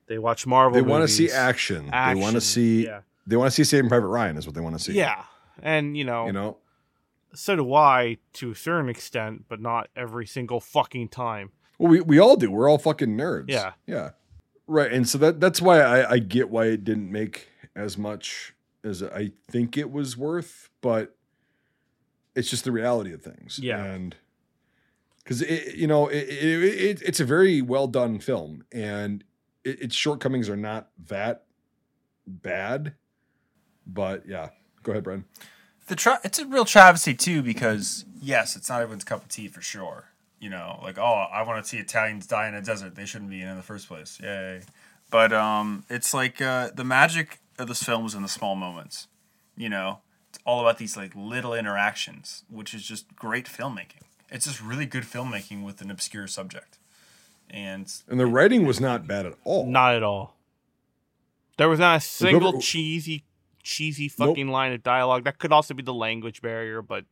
They 0.07 0.17
watch 0.17 0.47
Marvel. 0.47 0.73
they 0.73 0.81
want 0.81 1.03
to 1.03 1.07
see 1.07 1.23
movies, 1.23 1.35
action. 1.35 1.85
They 1.91 2.15
want 2.15 2.35
to 2.35 2.41
see 2.41 2.85
yeah, 2.85 3.01
they 3.27 3.35
want 3.35 3.47
to 3.47 3.55
see 3.55 3.63
Saving 3.63 3.89
Private 3.89 4.07
Ryan 4.07 4.37
is 4.37 4.45
what 4.47 4.55
they 4.55 4.61
want 4.61 4.77
to 4.77 4.83
see. 4.83 4.93
yeah, 4.93 5.23
and 5.61 5.97
you 5.97 6.03
know, 6.05 6.27
You 6.27 6.33
know? 6.33 6.57
So 7.37 7.55
do 7.55 7.73
I 7.73 8.17
to 8.33 8.51
a 8.51 8.55
certain 8.55 8.89
extent, 8.89 9.45
but 9.47 9.61
not 9.61 9.89
every 9.95 10.25
single 10.25 10.59
fucking 10.59 11.09
time. 11.09 11.51
Well, 11.77 11.91
we, 11.91 12.01
we 12.01 12.19
all 12.19 12.35
do. 12.35 12.49
We're 12.49 12.69
all 12.69 12.79
fucking 12.79 13.15
nerds. 13.15 13.49
Yeah. 13.49 13.73
Yeah. 13.85 14.11
Right. 14.65 14.91
And 14.91 15.07
so 15.07 15.17
that 15.19 15.39
that's 15.39 15.61
why 15.61 15.79
I, 15.81 16.13
I 16.13 16.19
get 16.19 16.49
why 16.49 16.65
it 16.65 16.83
didn't 16.83 17.11
make 17.11 17.49
as 17.75 17.97
much 17.97 18.53
as 18.83 19.03
I 19.03 19.31
think 19.49 19.77
it 19.77 19.91
was 19.91 20.17
worth, 20.17 20.69
but 20.81 21.15
it's 22.35 22.49
just 22.49 22.63
the 22.63 22.71
reality 22.71 23.13
of 23.13 23.21
things. 23.21 23.59
Yeah. 23.61 23.83
And 23.83 24.15
because 25.23 25.41
it, 25.41 25.75
you 25.75 25.87
know, 25.87 26.07
it, 26.07 26.27
it, 26.27 26.63
it, 26.63 27.01
it's 27.03 27.19
a 27.19 27.25
very 27.25 27.61
well 27.61 27.87
done 27.87 28.19
film 28.19 28.63
and 28.71 29.23
it, 29.63 29.81
its 29.83 29.95
shortcomings 29.95 30.49
are 30.49 30.57
not 30.57 30.89
that 31.07 31.43
bad. 32.25 32.95
But 33.85 34.27
yeah, 34.27 34.49
go 34.83 34.91
ahead, 34.91 35.03
Bren. 35.03 35.23
The 35.87 35.95
tra- 35.95 36.19
it's 36.23 36.39
a 36.39 36.45
real 36.45 36.65
travesty 36.65 37.13
too 37.13 37.41
because 37.41 38.05
yes 38.21 38.55
it's 38.55 38.69
not 38.69 38.81
everyone's 38.81 39.03
cup 39.03 39.23
of 39.23 39.29
tea 39.29 39.47
for 39.47 39.61
sure 39.61 40.05
you 40.39 40.49
know, 40.49 40.79
like 40.83 40.97
oh, 40.97 41.25
I 41.31 41.43
want 41.43 41.63
to 41.63 41.67
see 41.67 41.77
Italians 41.77 42.27
die 42.27 42.47
in 42.47 42.53
a 42.53 42.61
desert. 42.61 42.95
They 42.95 43.05
shouldn't 43.05 43.29
be 43.29 43.41
in, 43.41 43.47
in 43.47 43.57
the 43.57 43.63
first 43.63 43.87
place. 43.87 44.19
Yay! 44.21 44.61
But 45.09 45.33
um, 45.33 45.85
it's 45.89 46.13
like 46.13 46.41
uh, 46.41 46.69
the 46.73 46.83
magic 46.83 47.39
of 47.57 47.67
this 47.67 47.81
film 47.81 48.05
is 48.05 48.13
in 48.13 48.21
the 48.21 48.27
small 48.27 48.55
moments. 48.55 49.07
You 49.55 49.69
know, 49.69 49.99
it's 50.29 50.39
all 50.45 50.61
about 50.61 50.77
these 50.77 50.95
like 50.95 51.13
little 51.15 51.53
interactions, 51.53 52.43
which 52.49 52.73
is 52.73 52.83
just 52.83 53.15
great 53.15 53.47
filmmaking. 53.47 54.03
It's 54.29 54.45
just 54.45 54.61
really 54.61 54.85
good 54.85 55.03
filmmaking 55.03 55.63
with 55.63 55.81
an 55.81 55.89
obscure 55.89 56.27
subject, 56.27 56.77
and 57.49 57.91
And 58.07 58.19
the 58.19 58.27
writing 58.27 58.65
was 58.65 58.79
not 58.79 59.07
bad 59.07 59.25
at 59.25 59.33
all. 59.43 59.65
Not 59.65 59.95
at 59.95 60.03
all. 60.03 60.35
There 61.57 61.69
was 61.69 61.79
not 61.79 61.97
a 61.97 62.01
single 62.01 62.51
whoever- 62.51 62.61
cheesy, 62.61 63.23
cheesy 63.67 64.07
fucking 64.07 64.47
line 64.47 64.71
of 64.73 64.81
dialogue. 64.81 65.25
That 65.25 65.37
could 65.37 65.51
also 65.51 65.73
be 65.73 65.83
the 65.83 65.93
language 65.93 66.41
barrier, 66.41 66.81
but 66.81 67.05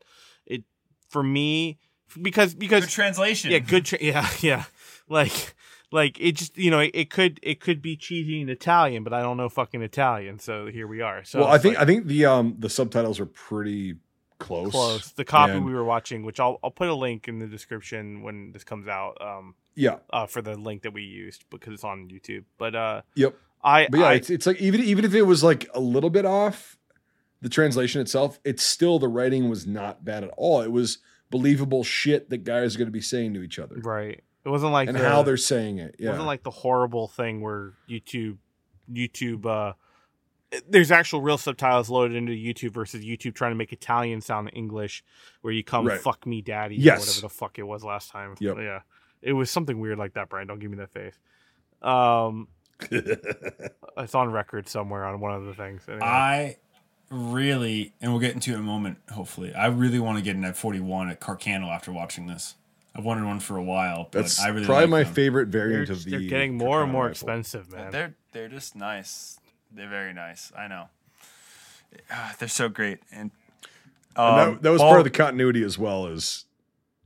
it 0.46 0.64
for 1.10 1.22
me 1.22 1.78
because 2.22 2.56
because 2.56 2.86
good 2.86 2.92
translation. 2.92 3.52
yeah, 3.52 3.60
good 3.60 3.86
tra- 3.86 4.02
yeah 4.02 4.28
yeah 4.42 4.64
like 5.10 5.54
like 5.92 6.20
it 6.20 6.34
just 6.38 6.58
you 6.58 6.72
know 6.72 6.80
it, 6.80 6.92
it 6.94 7.10
could 7.10 7.40
it 7.44 7.60
could 7.60 7.82
be 7.82 7.96
cheesy 7.98 8.42
in 8.42 8.50
Italian, 8.50 9.04
but 9.04 9.14
I 9.14 9.22
don't 9.22 9.38
know 9.38 9.50
fucking 9.50 9.82
Italian, 9.82 10.40
so 10.40 10.68
here 10.68 10.88
we 10.88 11.02
are. 11.02 11.24
So 11.24 11.40
well, 11.40 11.50
I 11.50 11.58
think 11.58 11.76
like, 11.76 11.84
I 11.84 11.86
think 11.86 12.08
the 12.08 12.26
um 12.26 12.56
the 12.60 12.70
subtitles 12.70 13.20
are 13.20 13.26
pretty 13.26 13.96
close. 14.40 14.72
close 14.72 15.12
the 15.14 15.26
copy 15.26 15.54
And- 15.54 15.66
we 15.66 15.74
were 15.74 15.84
watching, 15.86 16.24
which 16.24 16.40
I'll 16.40 16.60
I'll 16.64 16.72
put 16.72 16.88
a 16.90 16.96
link 16.96 17.28
in 17.28 17.40
the 17.40 17.48
description 17.48 18.22
when 18.24 18.52
this 18.54 18.64
comes 18.64 18.88
out. 18.88 19.18
Um, 19.22 19.56
Yeah. 19.76 19.98
uh, 20.12 20.26
for 20.26 20.42
the 20.42 20.56
link 20.56 20.84
that 20.84 20.94
we 20.94 21.04
used 21.04 21.44
because 21.50 21.74
it's 21.74 21.84
on 21.84 22.08
YouTube. 22.10 22.46
But 22.58 22.76
uh, 22.76 23.02
Yep. 23.16 23.36
I 23.66 23.88
But 23.90 24.00
yeah, 24.00 24.06
I, 24.08 24.14
it's 24.14 24.30
it's 24.30 24.46
like 24.46 24.62
even 24.62 24.82
even 24.82 25.04
if 25.04 25.14
it 25.14 25.24
was 25.24 25.44
like 25.44 25.68
a 25.74 25.80
little 25.80 26.10
bit 26.10 26.26
off, 26.26 26.78
the 27.42 27.50
translation 27.50 28.00
itself, 28.00 28.40
it's 28.46 28.64
still 28.64 29.00
the 29.00 29.08
writing 29.08 29.50
was 29.50 29.66
not 29.68 30.06
bad 30.06 30.24
at 30.24 30.30
all. 30.38 30.62
It 30.62 30.72
was 30.72 31.00
believable 31.32 31.84
shit 31.84 32.30
that 32.30 32.44
guys 32.44 32.76
are 32.76 32.78
going 32.78 32.88
to 32.88 32.92
be 32.92 33.02
saying 33.02 33.34
to 33.34 33.42
each 33.42 33.60
other 33.60 33.76
right. 33.78 34.24
It 34.46 34.50
wasn't 34.50 34.74
like 34.74 34.88
and 34.88 34.96
the, 34.98 35.04
how 35.10 35.24
they're 35.24 35.38
saying 35.38 35.80
it. 35.80 35.96
It 35.98 36.08
wasn't 36.08 36.28
like 36.28 36.44
the 36.44 36.52
horrible 36.52 37.08
thing 37.08 37.42
where 37.42 37.74
YouTube 37.90 38.38
YouTube 38.94 39.46
uh 39.48 39.74
there's 40.70 40.92
actual 40.92 41.22
real 41.22 41.40
subtitles 41.40 41.90
loaded 41.90 42.16
into 42.16 42.32
YouTube 42.32 42.72
versus 42.72 43.04
YouTube 43.04 43.34
trying 43.34 43.52
to 43.52 43.56
make 43.56 43.74
Italian 43.74 44.22
sound 44.22 44.52
English 44.54 45.04
where 45.42 45.52
you 45.52 45.64
come 45.64 45.88
Right. 45.88 46.00
fuck 46.00 46.26
me 46.28 46.42
daddy 46.44 46.76
Yes. 46.76 46.98
or 46.98 47.00
whatever 47.02 47.22
the 47.22 47.30
fuck 47.30 47.58
it 47.58 47.64
was 47.64 47.84
last 47.84 48.12
time. 48.12 48.36
Yep. 48.40 48.58
Yeah. 48.60 48.80
It 49.24 49.34
was 49.34 49.50
something 49.50 49.80
weird 49.80 49.98
like 49.98 50.14
that, 50.14 50.30
Brian. 50.30 50.46
Don't 50.48 50.60
give 50.60 50.70
me 50.70 50.78
that 50.78 50.92
face. 50.92 51.18
Um 51.82 52.48
it's 52.92 54.16
on 54.16 54.32
record 54.32 54.68
somewhere 54.68 55.06
on 55.06 55.20
one 55.20 55.34
of 55.34 55.46
the 55.46 55.54
things. 55.54 55.84
Anyway. 55.88 56.02
I 56.06 56.58
really, 57.10 57.94
and 58.02 58.12
we'll 58.12 58.22
get 58.22 58.34
into 58.34 58.52
it 58.52 58.56
in 58.56 58.60
a 58.62 58.64
moment, 58.64 58.98
hopefully. 59.12 59.54
I 59.54 59.68
really 59.68 60.00
want 60.00 60.18
to 60.18 60.24
get 60.24 60.36
an 60.36 60.44
F41 60.44 61.12
at 61.12 61.22
Carcano 61.22 61.68
after 61.74 61.92
watching 61.92 62.28
this. 62.28 62.56
I've 62.96 63.04
wanted 63.04 63.26
one 63.26 63.40
for 63.42 63.58
a 63.58 63.64
while, 63.64 64.08
but 64.12 64.22
That's 64.22 64.40
I 64.40 64.48
really 64.50 64.66
probably 64.66 64.84
like 64.84 64.90
my 64.90 65.04
them. 65.04 65.14
favorite 65.14 65.52
they're, 65.52 65.68
variant 65.68 65.90
of 65.90 66.04
the. 66.06 66.12
they're 66.12 66.20
getting 66.22 66.58
more 66.58 66.82
and 66.82 66.92
more 66.92 67.08
rifle. 67.08 67.12
expensive, 67.30 67.70
man. 67.72 67.92
They're 67.92 68.16
they're 68.32 68.48
just 68.48 68.76
nice. 68.76 69.38
They're 69.72 69.90
very 69.90 70.14
nice. 70.14 70.52
I 70.58 70.68
know. 70.68 70.86
Ah, 72.10 72.36
they're 72.40 72.48
so 72.48 72.70
great, 72.70 73.00
and, 73.12 73.32
And 74.16 74.26
um, 74.40 74.54
that, 74.56 74.62
that 74.64 74.70
was 74.70 74.82
Paul- 74.82 74.90
part 74.92 75.00
of 75.02 75.04
the 75.04 75.10
continuity 75.10 75.62
as 75.64 75.78
well 75.78 76.08
as 76.08 76.46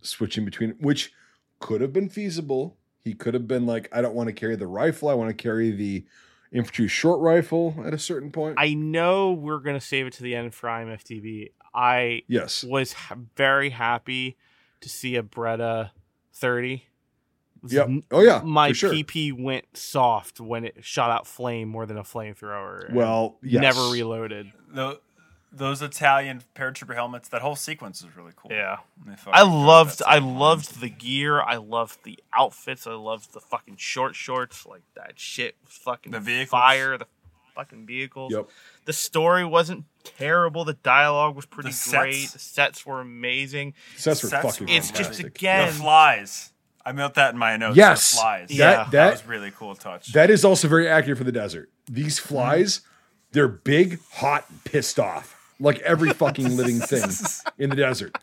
switching 0.01 0.45
between, 0.45 0.71
which 0.79 1.11
could 1.59 1.81
have 1.81 1.91
been 1.93 2.09
feasible. 2.09 2.77
He 3.03 3.13
could 3.13 3.33
have 3.33 3.47
been 3.47 3.65
like, 3.65 3.89
I 3.91 4.01
don't 4.01 4.15
want 4.15 4.27
to 4.27 4.33
carry 4.33 4.55
the 4.55 4.67
rifle. 4.67 5.09
I 5.09 5.13
want 5.13 5.29
to 5.29 5.33
carry 5.33 5.71
the 5.71 6.05
infantry 6.51 6.87
short 6.87 7.19
rifle 7.19 7.75
at 7.85 7.93
a 7.93 7.99
certain 7.99 8.31
point. 8.31 8.55
I 8.57 8.73
know 8.73 9.31
we're 9.31 9.59
gonna 9.59 9.81
save 9.81 10.07
it 10.07 10.13
to 10.13 10.23
the 10.23 10.35
end 10.35 10.53
for 10.53 10.67
IMFDB. 10.67 11.51
I 11.73 12.23
yes. 12.27 12.63
was 12.63 12.93
ha- 12.93 13.17
very 13.35 13.69
happy 13.69 14.37
to 14.81 14.89
see 14.89 15.15
a 15.15 15.23
Beretta 15.23 15.91
30. 16.33 16.85
Yep. 17.67 17.89
Oh 18.11 18.21
yeah. 18.21 18.41
My 18.43 18.69
for 18.69 18.75
sure. 18.75 18.93
PP 18.93 19.33
went 19.37 19.65
soft 19.75 20.39
when 20.39 20.65
it 20.65 20.77
shot 20.81 21.11
out 21.11 21.27
flame 21.27 21.67
more 21.67 21.85
than 21.85 21.97
a 21.97 22.03
flamethrower. 22.03 22.91
Well, 22.93 23.37
yes. 23.43 23.61
never 23.61 23.89
reloaded. 23.91 24.51
tho- 24.69 24.99
those 25.51 25.81
Italian 25.81 26.43
paratrooper 26.55 26.93
helmets. 26.93 27.29
That 27.29 27.41
whole 27.41 27.55
sequence 27.55 28.01
is 28.01 28.15
really 28.15 28.33
cool. 28.35 28.51
Yeah. 28.51 28.77
I 29.27 29.43
loved 29.43 30.01
I 30.05 30.19
loved 30.19 30.79
the 30.79 30.89
gear. 30.89 31.41
I 31.41 31.55
loved 31.57 32.03
the 32.03 32.19
outfits. 32.33 32.85
I 32.85 32.93
loved 32.93 33.33
the 33.33 33.39
fucking 33.39 33.77
short 33.77 34.15
shorts. 34.15 34.65
Like 34.65 34.83
that 34.95 35.19
shit 35.19 35.55
was 35.65 35.73
fucking 35.73 36.11
The 36.11 36.19
vehicles. 36.19 36.49
fire. 36.49 36.97
The 36.97 37.07
fucking 37.55 37.85
vehicles. 37.85 38.31
Yep. 38.31 38.49
The 38.85 38.93
story 38.93 39.43
wasn't 39.43 39.85
terrible. 40.03 40.65
The 40.65 40.73
dialogue 40.73 41.35
was 41.35 41.45
pretty 41.45 41.71
The 41.71 41.89
great. 41.91 42.13
sets. 42.13 42.33
The 42.33 42.39
sets 42.39 42.85
were 42.85 43.01
amazing. 43.01 43.73
Sets 43.97 44.23
were 44.23 44.29
Sets 44.29 44.45
fucking 44.45 44.67
were 44.67 44.73
It's 44.73 44.89
just 44.89 45.11
fantastic. 45.11 45.25
again 45.25 45.67
the 45.67 45.73
flies. 45.73 46.53
I 46.85 46.91
wrote 46.91 47.15
that 47.15 47.33
in 47.33 47.39
my 47.39 47.57
notes. 47.57 47.75
Yes. 47.75 48.11
the 48.11 48.17
flies. 48.17 48.51
Yeah. 48.51 48.65
That, 48.65 48.77
that 48.77 48.91
that, 48.91 49.11
was 49.11 49.25
really 49.27 49.51
cool 49.51 49.75
touch. 49.75 50.13
that 50.13 50.29
is 50.29 50.45
also 50.45 50.67
very 50.67 50.87
accurate 50.87 51.17
for 51.17 51.23
the 51.23 51.31
desert. 51.31 51.69
These 51.89 52.19
flies, 52.19 52.77
mm-hmm. 52.79 52.87
they're 53.31 53.47
big, 53.47 53.99
hot, 54.11 54.45
and 54.49 54.63
pissed 54.63 54.99
off. 54.99 55.35
Like 55.59 55.79
every 55.79 56.09
fucking 56.11 56.55
living 56.55 56.79
thing 56.79 57.03
in 57.57 57.69
the 57.69 57.75
desert. 57.75 58.17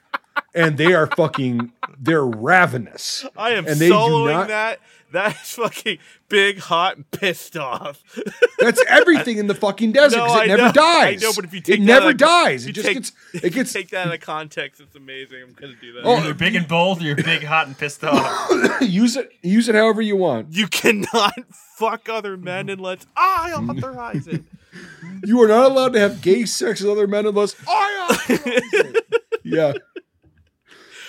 And 0.54 0.78
they 0.78 0.94
are 0.94 1.06
fucking, 1.06 1.72
they're 1.98 2.24
ravenous. 2.24 3.26
I 3.36 3.50
am 3.50 3.66
And 3.66 3.78
they 3.78 3.90
soloing 3.90 4.32
not- 4.32 4.48
that. 4.48 4.80
That 5.16 5.34
is 5.42 5.52
fucking 5.52 5.98
big, 6.28 6.58
hot, 6.58 6.96
and 6.96 7.10
pissed 7.10 7.56
off. 7.56 8.02
That's 8.58 8.82
everything 8.88 9.38
in 9.38 9.46
the 9.46 9.54
fucking 9.54 9.92
desert 9.92 10.18
No, 10.18 10.24
because 10.24 10.36
it 10.36 10.42
I 10.42 10.46
never 10.46 10.62
know. 10.64 10.72
dies. 10.72 11.24
I 11.24 11.26
know, 11.26 11.32
but 11.34 11.44
if 11.46 11.54
you 11.54 11.60
take 11.60 11.76
it 11.76 11.80
that 11.80 11.86
never 11.86 12.06
out 12.06 12.12
of- 12.12 12.16
dies. 12.18 12.66
It 12.66 12.72
just 12.72 12.86
take- 12.86 12.96
gets, 12.96 13.12
it 13.32 13.52
gets, 13.54 13.72
Take 13.72 13.88
that 13.90 14.08
out 14.08 14.14
of 14.14 14.20
context. 14.20 14.80
It's 14.80 14.94
amazing. 14.94 15.42
I'm 15.42 15.52
gonna 15.54 15.72
do 15.80 15.92
that. 15.94 16.02
Oh, 16.04 16.22
You're 16.22 16.34
big 16.34 16.54
and 16.54 16.68
bold, 16.68 17.00
or 17.00 17.04
you're 17.04 17.16
big, 17.16 17.42
hot, 17.44 17.66
and 17.66 17.76
pissed 17.78 18.04
off. 18.04 18.80
use 18.82 19.16
it, 19.16 19.30
use 19.42 19.68
it 19.68 19.74
however 19.74 20.02
you 20.02 20.16
want. 20.16 20.52
you 20.52 20.68
cannot 20.68 21.32
fuck 21.78 22.08
other 22.08 22.36
men 22.36 22.68
unless 22.68 23.06
I 23.16 23.52
authorize 23.52 24.26
it. 24.26 24.42
You 25.24 25.40
are 25.42 25.48
not 25.48 25.70
allowed 25.70 25.94
to 25.94 26.00
have 26.00 26.20
gay 26.20 26.44
sex 26.44 26.82
with 26.82 26.90
other 26.90 27.06
men 27.06 27.24
unless 27.26 27.56
I 27.66 28.08
authorize 28.10 28.40
it. 28.44 29.06
Yeah. 29.48 29.74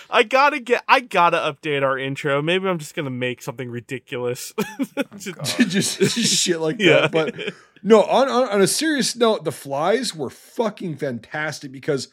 I 0.10 0.24
gotta 0.24 0.60
get. 0.60 0.84
I 0.88 1.00
gotta 1.02 1.38
update 1.38 1.84
our 1.84 1.98
intro. 1.98 2.42
Maybe 2.42 2.68
I'm 2.68 2.78
just 2.80 2.96
gonna 2.96 3.10
make 3.10 3.42
something 3.42 3.70
ridiculous. 3.70 4.54
Oh, 4.98 5.04
just- 5.18 5.70
just, 5.70 6.00
just 6.16 6.44
shit 6.44 6.60
like 6.60 6.78
Yeah. 6.80 7.08
that. 7.08 7.12
But 7.12 7.36
no, 7.84 8.04
on, 8.04 8.28
on 8.30 8.50
on 8.50 8.62
a 8.62 8.68
serious 8.68 9.16
note, 9.16 9.44
the 9.44 9.52
flies 9.52 10.16
were 10.16 10.30
fucking 10.30 10.98
fantastic 10.98 11.72
because 11.72 12.10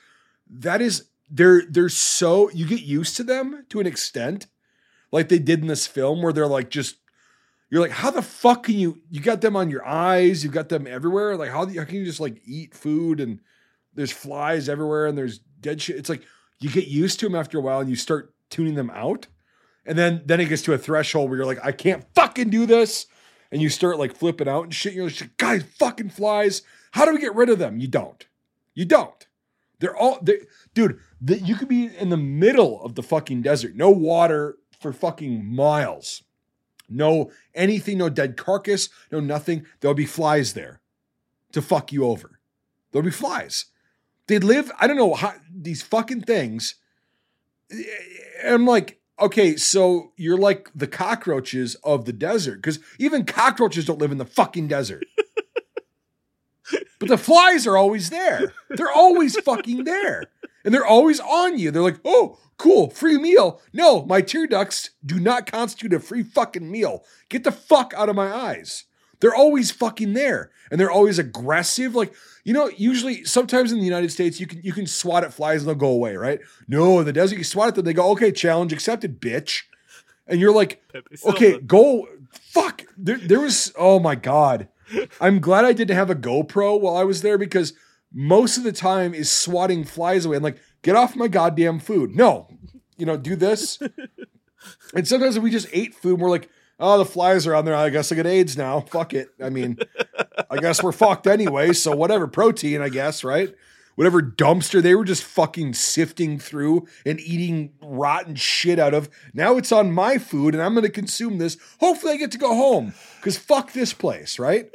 that 0.50 0.80
is 0.80 1.08
they're 1.30 1.62
they're 1.68 1.88
so 1.88 2.50
you 2.50 2.66
get 2.66 2.80
used 2.82 3.16
to 3.16 3.24
them 3.24 3.64
to 3.70 3.80
an 3.80 3.86
extent, 3.86 4.46
like 5.12 5.28
they 5.28 5.38
did 5.38 5.60
in 5.60 5.66
this 5.68 5.86
film 5.86 6.22
where 6.22 6.32
they're 6.32 6.46
like 6.46 6.70
just 6.70 6.96
you're 7.70 7.80
like 7.80 7.90
how 7.90 8.10
the 8.10 8.22
fuck 8.22 8.64
can 8.64 8.74
you 8.78 9.00
you 9.10 9.20
got 9.20 9.40
them 9.40 9.56
on 9.56 9.70
your 9.70 9.84
eyes 9.86 10.44
you 10.44 10.50
got 10.50 10.68
them 10.68 10.86
everywhere 10.86 11.36
like 11.36 11.50
how, 11.50 11.66
how 11.66 11.84
can 11.84 11.96
you 11.96 12.04
just 12.04 12.20
like 12.20 12.40
eat 12.46 12.74
food 12.74 13.18
and 13.20 13.40
there's 13.94 14.12
flies 14.12 14.68
everywhere 14.68 15.06
and 15.06 15.16
there's 15.18 15.38
dead 15.60 15.80
shit 15.80 15.96
it's 15.96 16.08
like 16.10 16.22
you 16.60 16.70
get 16.70 16.86
used 16.86 17.20
to 17.20 17.26
them 17.26 17.34
after 17.34 17.58
a 17.58 17.60
while 17.60 17.80
and 17.80 17.90
you 17.90 17.96
start 17.96 18.34
tuning 18.50 18.74
them 18.74 18.90
out 18.90 19.26
and 19.86 19.98
then 19.98 20.22
then 20.24 20.40
it 20.40 20.48
gets 20.48 20.62
to 20.62 20.72
a 20.72 20.78
threshold 20.78 21.28
where 21.28 21.38
you're 21.38 21.46
like, 21.46 21.64
I 21.64 21.72
can't 21.72 22.04
fucking 22.14 22.50
do 22.50 22.66
this. 22.66 23.06
And 23.52 23.62
you 23.62 23.68
start 23.68 23.98
like 23.98 24.16
flipping 24.16 24.48
out 24.48 24.64
and 24.64 24.74
shit. 24.74 24.94
You're 24.94 25.04
like, 25.04 25.36
guys, 25.36 25.62
fucking 25.78 26.10
flies. 26.10 26.62
How 26.92 27.04
do 27.04 27.12
we 27.12 27.20
get 27.20 27.34
rid 27.34 27.50
of 27.50 27.58
them? 27.58 27.78
You 27.78 27.88
don't. 27.88 28.26
You 28.74 28.84
don't. 28.84 29.26
They're 29.78 29.96
all 29.96 30.18
they 30.22 30.40
dude, 30.72 30.98
the, 31.20 31.38
you 31.38 31.54
could 31.54 31.68
be 31.68 31.86
in 31.96 32.08
the 32.08 32.16
middle 32.16 32.82
of 32.82 32.94
the 32.94 33.02
fucking 33.02 33.42
desert. 33.42 33.76
No 33.76 33.90
water 33.90 34.56
for 34.80 34.92
fucking 34.92 35.44
miles. 35.44 36.22
No 36.88 37.30
anything, 37.54 37.98
no 37.98 38.08
dead 38.08 38.36
carcass, 38.36 38.88
no 39.10 39.20
nothing. 39.20 39.66
There'll 39.80 39.94
be 39.94 40.06
flies 40.06 40.54
there 40.54 40.80
to 41.52 41.62
fuck 41.62 41.92
you 41.92 42.04
over. 42.04 42.40
There'll 42.90 43.04
be 43.04 43.10
flies. 43.10 43.66
They 44.26 44.38
live, 44.38 44.70
I 44.80 44.86
don't 44.86 44.96
know 44.96 45.14
how 45.14 45.34
these 45.52 45.82
fucking 45.82 46.22
things. 46.22 46.76
I'm 48.44 48.66
like, 48.66 49.00
okay, 49.20 49.56
so 49.56 50.12
you're 50.16 50.38
like 50.38 50.70
the 50.74 50.86
cockroaches 50.86 51.74
of 51.84 52.04
the 52.04 52.12
desert 52.12 52.56
because 52.56 52.78
even 52.98 53.24
cockroaches 53.24 53.84
don't 53.84 54.00
live 54.00 54.12
in 54.12 54.18
the 54.18 54.24
fucking 54.24 54.68
desert. 54.68 55.04
but 56.98 57.08
the 57.08 57.18
flies 57.18 57.66
are 57.66 57.76
always 57.76 58.10
there. 58.10 58.52
They're 58.70 58.90
always 58.90 59.38
fucking 59.40 59.84
there. 59.84 60.24
And 60.64 60.72
they're 60.72 60.86
always 60.86 61.20
on 61.20 61.58
you. 61.58 61.70
They're 61.70 61.82
like, 61.82 62.00
oh, 62.04 62.38
cool, 62.56 62.88
free 62.90 63.18
meal. 63.18 63.60
No, 63.72 64.04
my 64.06 64.22
tear 64.22 64.46
ducts 64.46 64.90
do 65.04 65.20
not 65.20 65.50
constitute 65.50 65.92
a 65.92 66.00
free 66.00 66.22
fucking 66.22 66.70
meal. 66.70 67.04
Get 67.28 67.44
the 67.44 67.52
fuck 67.52 67.92
out 67.94 68.08
of 68.08 68.16
my 68.16 68.32
eyes. 68.32 68.84
They're 69.20 69.34
always 69.34 69.70
fucking 69.70 70.12
there. 70.12 70.50
And 70.70 70.80
they're 70.80 70.90
always 70.90 71.18
aggressive. 71.18 71.94
Like, 71.94 72.14
you 72.44 72.52
know, 72.52 72.70
usually 72.76 73.24
sometimes 73.24 73.72
in 73.72 73.78
the 73.78 73.84
United 73.84 74.10
States, 74.10 74.40
you 74.40 74.46
can 74.46 74.60
you 74.62 74.72
can 74.72 74.86
swat 74.86 75.24
at 75.24 75.32
flies 75.32 75.60
and 75.60 75.68
they'll 75.68 75.74
go 75.74 75.88
away, 75.88 76.16
right? 76.16 76.40
No, 76.68 76.98
in 76.98 77.06
the 77.06 77.12
desert, 77.12 77.38
you 77.38 77.44
swat 77.44 77.68
at 77.68 77.74
them, 77.74 77.84
they 77.84 77.92
go, 77.92 78.10
okay, 78.12 78.32
challenge 78.32 78.72
accepted, 78.72 79.20
bitch. 79.20 79.62
And 80.26 80.40
you're 80.40 80.54
like, 80.54 80.82
okay, 81.26 81.58
go 81.60 82.08
fuck. 82.32 82.82
There, 82.96 83.18
there 83.18 83.40
was 83.40 83.72
oh 83.78 83.98
my 83.98 84.14
god. 84.14 84.68
I'm 85.20 85.40
glad 85.40 85.64
I 85.64 85.72
didn't 85.72 85.96
have 85.96 86.10
a 86.10 86.14
GoPro 86.14 86.80
while 86.80 86.96
I 86.96 87.04
was 87.04 87.22
there 87.22 87.38
because 87.38 87.72
most 88.12 88.58
of 88.58 88.64
the 88.64 88.72
time 88.72 89.14
is 89.14 89.30
swatting 89.30 89.84
flies 89.84 90.24
away. 90.24 90.36
I'm 90.36 90.42
like, 90.42 90.58
get 90.82 90.96
off 90.96 91.16
my 91.16 91.28
goddamn 91.28 91.78
food. 91.78 92.14
No, 92.14 92.48
you 92.96 93.06
know, 93.06 93.16
do 93.16 93.36
this. 93.36 93.78
And 94.94 95.06
sometimes 95.06 95.38
we 95.38 95.50
just 95.50 95.68
ate 95.72 95.94
food 95.94 96.14
and 96.14 96.22
we're 96.22 96.30
like, 96.30 96.48
oh, 96.78 96.98
the 96.98 97.04
flies 97.04 97.46
are 97.46 97.54
on 97.54 97.64
there. 97.64 97.74
I 97.74 97.90
guess 97.90 98.10
I 98.10 98.14
get 98.14 98.26
AIDS 98.26 98.56
now. 98.56 98.80
Fuck 98.80 99.14
it. 99.14 99.28
I 99.42 99.50
mean, 99.50 99.78
I 100.50 100.58
guess 100.58 100.82
we're 100.82 100.92
fucked 100.92 101.26
anyway. 101.26 101.72
So 101.72 101.94
whatever, 101.94 102.26
protein, 102.26 102.80
I 102.80 102.88
guess, 102.88 103.24
right? 103.24 103.54
Whatever 103.96 104.20
dumpster 104.22 104.82
they 104.82 104.94
were 104.94 105.04
just 105.04 105.22
fucking 105.22 105.74
sifting 105.74 106.38
through 106.38 106.86
and 107.06 107.20
eating 107.20 107.74
rotten 107.80 108.34
shit 108.34 108.78
out 108.78 108.92
of. 108.92 109.08
Now 109.32 109.56
it's 109.56 109.70
on 109.70 109.92
my 109.92 110.18
food 110.18 110.54
and 110.54 110.62
I'm 110.62 110.74
going 110.74 110.84
to 110.84 110.90
consume 110.90 111.38
this. 111.38 111.56
Hopefully 111.78 112.14
I 112.14 112.16
get 112.16 112.32
to 112.32 112.38
go 112.38 112.54
home 112.54 112.92
because 113.16 113.38
fuck 113.38 113.72
this 113.72 113.92
place, 113.92 114.38
right? 114.38 114.68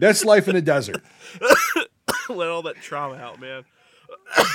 That's 0.00 0.24
life 0.24 0.46
in 0.46 0.56
a 0.56 0.60
desert. 0.60 1.02
Let 2.28 2.48
all 2.48 2.62
that 2.62 2.76
trauma 2.76 3.16
out, 3.16 3.40
man. 3.40 3.64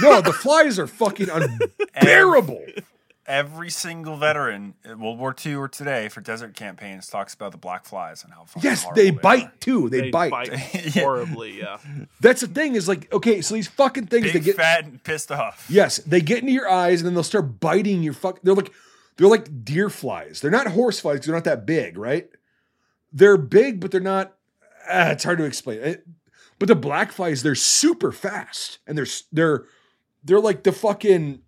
No, 0.02 0.22
the 0.22 0.34
flies 0.34 0.78
are 0.78 0.88
fucking 0.88 1.30
unbearable. 1.96 2.64
Every 3.26 3.70
single 3.70 4.18
veteran 4.18 4.74
in 4.84 5.00
World 5.00 5.18
War 5.18 5.34
II 5.46 5.56
or 5.56 5.68
today 5.70 6.10
for 6.10 6.20
desert 6.20 6.56
campaigns 6.56 7.08
talks 7.08 7.34
about 7.34 7.54
the 7.54 7.58
black 7.58 7.86
flies 7.86 8.22
and 8.26 8.34
how 8.34 8.44
fucking 8.44 8.70
Yes, 8.70 8.84
horrible 8.84 9.02
they 9.02 9.10
are. 9.10 9.14
bite 9.14 9.62
too. 9.62 9.90
They, 9.90 10.10
bite. 10.12 10.34
Yeah. 10.74 11.04
horribly. 11.04 11.60
Yeah. 11.60 11.78
That's 12.20 12.42
the 12.42 12.48
thing 12.48 12.76
is 12.76 12.90
like, 12.90 13.12
okay, 13.14 13.40
so 13.40 13.56
these 13.56 13.70
fucking 13.70 14.08
things 14.08 14.26
Big, 14.26 14.34
they 14.34 14.40
get 14.42 14.58
fat, 14.58 14.84
and 14.84 15.02
pissed 15.02 15.32
off. 15.32 15.66
Yes, 15.70 15.98
they 16.00 16.20
get 16.20 16.40
into 16.40 16.52
your 16.52 16.70
eyes 16.70 17.00
and 17.00 17.08
then 17.08 17.14
they'll 17.14 17.24
start 17.24 17.62
biting 17.62 18.04
your 18.04 18.12
fuck. 18.12 18.42
They're 18.44 18.54
like 18.56 18.74
they're 19.16 19.28
like 19.30 19.64
deer 19.64 19.90
flies. 19.90 20.42
They're 20.42 20.52
not 20.52 20.68
horse 20.68 21.00
flies 21.00 21.22
they're 21.22 21.34
not 21.34 21.46
that 21.46 21.66
big, 21.66 21.98
right? 21.98 22.28
They're 23.14 23.38
big, 23.38 23.80
but 23.80 23.92
they're 23.92 24.02
not. 24.02 24.36
Ah, 24.90 25.12
it's 25.12 25.24
hard 25.24 25.38
to 25.38 25.46
explain. 25.46 25.80
It- 25.80 26.06
but 26.60 26.68
the 26.68 26.76
black 26.76 27.12
flies, 27.14 27.42
they're 27.44 27.56
super 27.56 28.12
fast 28.12 28.80
and 28.86 28.98
they're 28.98 29.08
they're 29.32 29.64
they're 30.26 30.42
like 30.42 30.64
the 30.64 30.74
fucking. 30.74 31.43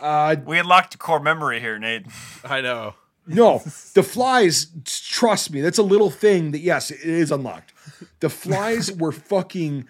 Uh, 0.00 0.36
We 0.44 0.58
unlocked 0.58 0.94
your 0.94 0.98
core 0.98 1.20
memory 1.20 1.60
here, 1.60 1.78
Nate. 1.78 2.06
I 2.44 2.60
know. 2.60 2.94
no, 3.26 3.62
the 3.94 4.02
flies. 4.02 4.68
Trust 4.84 5.50
me, 5.52 5.60
that's 5.60 5.78
a 5.78 5.82
little 5.82 6.10
thing 6.10 6.52
that 6.52 6.60
yes, 6.60 6.90
it 6.90 7.00
is 7.02 7.30
unlocked. 7.30 7.72
The 8.20 8.30
flies 8.30 8.90
were 8.96 9.12
fucking 9.12 9.86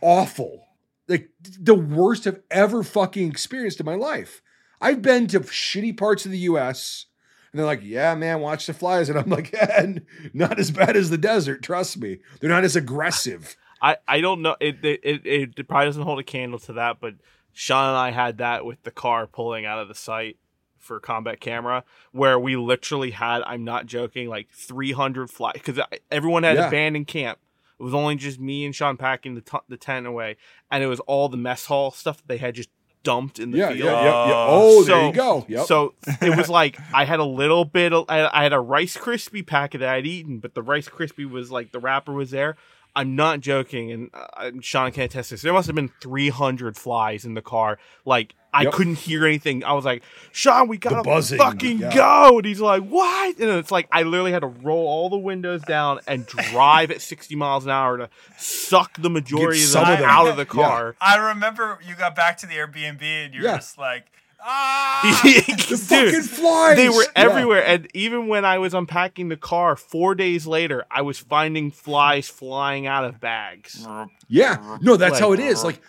awful. 0.00 0.66
Like 1.08 1.30
the 1.40 1.74
worst 1.74 2.26
I've 2.26 2.40
ever 2.50 2.82
fucking 2.82 3.28
experienced 3.30 3.80
in 3.80 3.86
my 3.86 3.94
life. 3.94 4.40
I've 4.80 5.02
been 5.02 5.26
to 5.28 5.40
shitty 5.40 5.96
parts 5.96 6.24
of 6.26 6.32
the 6.32 6.38
U.S. 6.38 7.06
and 7.52 7.58
they're 7.58 7.66
like, 7.66 7.80
"Yeah, 7.82 8.14
man, 8.14 8.40
watch 8.40 8.66
the 8.66 8.74
flies," 8.74 9.08
and 9.08 9.18
I'm 9.18 9.28
like, 9.30 9.52
yeah, 9.54 9.86
"Not 10.32 10.58
as 10.58 10.70
bad 10.70 10.96
as 10.96 11.10
the 11.10 11.18
desert. 11.18 11.62
Trust 11.62 11.98
me, 11.98 12.18
they're 12.40 12.50
not 12.50 12.64
as 12.64 12.76
aggressive." 12.76 13.56
I, 13.82 13.96
I 14.08 14.20
don't 14.22 14.40
know. 14.40 14.56
It, 14.60 14.82
it 14.82 15.00
it 15.04 15.52
it 15.58 15.68
probably 15.68 15.86
doesn't 15.86 16.02
hold 16.02 16.18
a 16.18 16.22
candle 16.24 16.58
to 16.60 16.74
that, 16.74 17.00
but 17.00 17.14
Sean 17.54 17.88
and 17.88 17.96
I 17.96 18.10
had 18.10 18.38
that 18.38 18.66
with 18.66 18.82
the 18.82 18.90
car 18.90 19.26
pulling 19.26 19.64
out 19.64 19.78
of 19.78 19.88
the 19.88 19.94
site 19.94 20.36
for 20.78 21.00
combat 21.00 21.40
camera, 21.40 21.82
where 22.12 22.38
we 22.38 22.56
literally 22.56 23.12
had. 23.12 23.42
I'm 23.46 23.64
not 23.64 23.86
joking, 23.86 24.28
like 24.28 24.50
300 24.50 25.30
fly 25.30 25.52
because 25.54 25.78
everyone 26.10 26.42
had 26.42 26.56
Yeah. 26.56 26.68
abandoned 26.68 27.06
camp. 27.06 27.38
It 27.80 27.82
was 27.82 27.94
only 27.94 28.16
just 28.16 28.38
me 28.38 28.64
and 28.66 28.74
Sean 28.74 28.96
packing 28.96 29.34
the 29.34 29.40
t- 29.40 29.56
the 29.68 29.76
tent 29.78 30.06
away, 30.06 30.36
and 30.70 30.84
it 30.84 30.86
was 30.88 31.00
all 31.00 31.28
the 31.28 31.36
mess 31.38 31.66
hall 31.66 31.90
stuff 31.90 32.18
that 32.18 32.28
they 32.28 32.36
had 32.36 32.54
just 32.54 32.68
dumped 33.02 33.38
in 33.38 33.50
the 33.50 33.58
Yeah, 33.58 33.68
field. 33.68 33.78
yeah, 33.80 34.02
yeah, 34.04 34.26
yeah. 34.28 34.46
Oh, 34.48 34.82
there 34.84 34.96
So- 35.00 35.06
you 35.08 35.12
go. 35.12 35.44
Yep. 35.48 35.66
So 35.66 35.94
it 36.22 36.36
was 36.36 36.48
like 36.60 36.78
I 36.92 37.04
had 37.04 37.18
a 37.20 37.24
little 37.24 37.64
bit. 37.64 37.92
Of, 37.92 38.06
I, 38.08 38.26
I 38.32 38.42
had 38.42 38.52
a 38.52 38.60
Rice 38.60 38.96
Krispie 38.96 39.46
packet 39.46 39.78
that 39.78 39.88
I'd 39.90 40.06
eaten, 40.06 40.38
but 40.38 40.54
the 40.54 40.62
Rice 40.62 40.88
Krispie 40.88 41.28
was 41.28 41.50
like 41.50 41.72
the 41.72 41.80
wrapper 41.80 42.12
was 42.12 42.30
there. 42.30 42.56
I'm 42.96 43.16
not 43.16 43.40
joking, 43.40 43.90
and 43.90 44.10
uh, 44.14 44.50
Sean 44.60 44.92
can 44.92 45.02
attest 45.02 45.30
this. 45.30 45.42
There 45.42 45.52
must 45.52 45.66
have 45.66 45.74
been 45.74 45.90
300 46.00 46.76
flies 46.76 47.24
in 47.24 47.34
the 47.34 47.42
car. 47.42 47.78
Like 48.04 48.34
I 48.52 48.62
Yep. 48.62 48.72
couldn't 48.74 48.94
hear 48.98 49.26
anything. 49.26 49.64
I 49.64 49.72
was 49.72 49.84
like, 49.84 50.04
"Sean, 50.30 50.68
we 50.68 50.78
gotta 50.78 51.02
buzzing, 51.02 51.38
fucking 51.38 51.78
yeah. 51.78 51.92
go!" 51.92 52.36
And 52.38 52.46
he's 52.46 52.60
like, 52.60 52.84
"What?" 52.84 53.36
And 53.38 53.50
it's 53.50 53.72
like 53.72 53.88
I 53.90 54.04
literally 54.04 54.30
had 54.30 54.42
to 54.42 54.46
roll 54.46 54.86
all 54.86 55.10
the 55.10 55.18
windows 55.18 55.62
down 55.62 55.98
and 56.06 56.24
drive 56.24 56.92
at 56.92 57.02
60 57.02 57.34
miles 57.34 57.64
an 57.64 57.72
hour 57.72 57.98
to 57.98 58.08
suck 58.38 58.96
the 59.02 59.10
majority 59.10 59.58
of 59.60 59.66
some 59.68 59.84
them 59.84 59.94
of 59.94 59.98
them. 59.98 60.08
out 60.08 60.28
of 60.28 60.36
the 60.36 60.42
Yeah. 60.42 60.62
car. 60.68 60.96
I 61.00 61.16
remember 61.16 61.80
you 61.84 61.96
got 61.96 62.14
back 62.14 62.36
to 62.38 62.46
the 62.46 62.54
Airbnb 62.54 63.02
and 63.02 63.34
you're 63.34 63.42
Yeah. 63.42 63.56
just 63.56 63.76
like, 63.76 64.06
ah. 64.44 65.20
the 65.24 65.76
fucking 65.76 66.22
flies. 66.22 66.76
They 66.76 66.88
were 66.88 67.02
Yeah. 67.02 67.08
everywhere, 67.16 67.64
and 67.66 67.88
even 67.94 68.28
when 68.28 68.44
I 68.44 68.58
was 68.58 68.74
unpacking 68.74 69.28
the 69.28 69.36
car 69.36 69.74
four 69.76 70.14
days 70.14 70.46
later, 70.46 70.84
I 70.90 71.02
was 71.02 71.18
finding 71.18 71.70
flies 71.70 72.28
flying 72.28 72.86
out 72.86 73.04
of 73.04 73.20
bags. 73.20 73.86
Yeah. 74.28 74.78
No, 74.82 74.96
that's 74.96 75.12
Like- 75.14 75.20
how 75.20 75.32
it 75.32 75.40
is. 75.40 75.64
Like, 75.64 75.80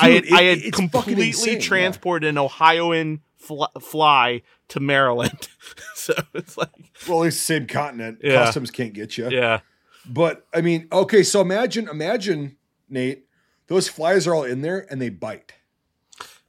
I 0.00 0.10
had, 0.10 0.24
dude, 0.24 0.32
I 0.32 0.42
had 0.42 0.72
completely 0.72 1.28
insane, 1.28 1.54
yeah. 1.54 1.60
transported 1.60 2.28
an 2.28 2.36
Ohioan 2.38 3.20
fl- 3.36 3.64
fly 3.80 4.42
to 4.68 4.80
Maryland, 4.80 5.48
so 5.94 6.14
it's 6.34 6.56
like, 6.56 6.70
Well, 7.08 7.22
it's 7.22 7.36
the 7.36 7.42
same 7.42 7.66
continent. 7.66 8.18
Yeah. 8.24 8.44
Customs 8.44 8.70
can't 8.70 8.92
get 8.92 9.16
you. 9.18 9.28
yeah, 9.30 9.60
But 10.08 10.46
I 10.52 10.62
mean, 10.62 10.88
okay, 10.90 11.22
so 11.22 11.40
imagine, 11.40 11.88
imagine, 11.88 12.56
Nate, 12.88 13.26
those 13.68 13.86
flies 13.88 14.26
are 14.26 14.34
all 14.34 14.44
in 14.44 14.62
there 14.62 14.86
and 14.90 15.00
they 15.00 15.10
bite. 15.10 15.52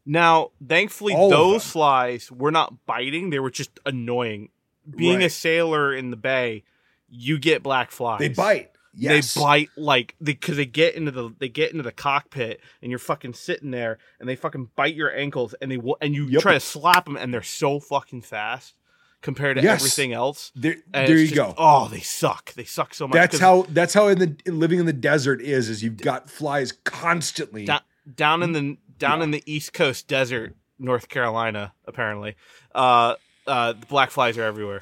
Now, 0.05 0.51
thankfully, 0.67 1.13
All 1.13 1.29
those 1.29 1.65
flies 1.65 2.31
were 2.31 2.51
not 2.51 2.85
biting; 2.85 3.29
they 3.29 3.39
were 3.39 3.51
just 3.51 3.79
annoying. 3.85 4.49
Being 4.89 5.23
a 5.23 5.29
sailor 5.29 5.95
in 5.95 6.09
the 6.11 6.17
bay, 6.17 6.63
you 7.09 7.39
get 7.39 7.63
black 7.63 7.89
flies. 7.91 8.19
They 8.19 8.27
bite. 8.29 8.71
Yes. 8.95 9.33
They 9.33 9.41
bite 9.41 9.69
like 9.77 10.15
because 10.21 10.57
they, 10.57 10.65
get 10.65 10.95
into 10.95 11.09
the 11.09 11.33
they 11.39 11.47
get 11.49 11.71
into 11.71 11.83
the 11.83 11.91
cockpit 11.93 12.59
and 12.81 12.91
you're 12.91 12.99
fucking 12.99 13.33
sitting 13.33 13.71
there 13.71 13.97
and 14.19 14.27
they 14.29 14.35
fucking 14.35 14.69
bite 14.75 14.93
your 14.93 15.11
ankles 15.15 15.55
and 15.61 15.71
they 15.71 15.77
will 15.77 15.97
and 16.01 16.13
you 16.13 16.27
Yep. 16.27 16.41
try 16.43 16.53
to 16.53 16.59
slap 16.59 17.05
them 17.05 17.15
and 17.15 17.33
they're 17.33 17.41
so 17.41 17.79
fucking 17.79 18.21
fast 18.21 18.75
compared 19.21 19.57
to 19.57 19.63
Yes. 19.63 19.79
everything 19.81 20.13
else. 20.13 20.51
There, 20.53 20.75
there 20.91 21.09
you 21.17 21.23
just- 21.27 21.33
go. 21.35 21.55
Oh, 21.57 21.87
they 21.87 22.01
suck. 22.01 22.53
They 22.53 22.65
suck 22.65 22.93
so 22.93 23.07
much. 23.07 23.13
That's 23.15 23.39
how. 23.39 23.65
That's 23.69 23.93
how 23.95 24.09
in 24.09 24.19
the 24.19 24.35
in 24.45 24.59
living 24.59 24.77
in 24.79 24.85
the 24.85 24.93
desert 24.93 25.41
is. 25.41 25.69
Is 25.69 25.81
you've 25.81 25.97
got 25.97 26.29
flies 26.29 26.73
constantly. 26.83 27.65
da- 27.65 27.79
down 28.15 28.43
in 28.43 28.51
the 28.51 28.77
down 28.99 29.21
in 29.21 29.31
the 29.31 29.43
East 29.45 29.73
Coast 29.73 30.07
desert, 30.07 30.55
North 30.79 31.09
Carolina, 31.09 31.73
apparently, 31.85 32.35
uh, 32.73 33.15
uh, 33.47 33.73
the 33.73 33.85
black 33.87 34.11
flies 34.11 34.37
are 34.37 34.43
everywhere. 34.43 34.81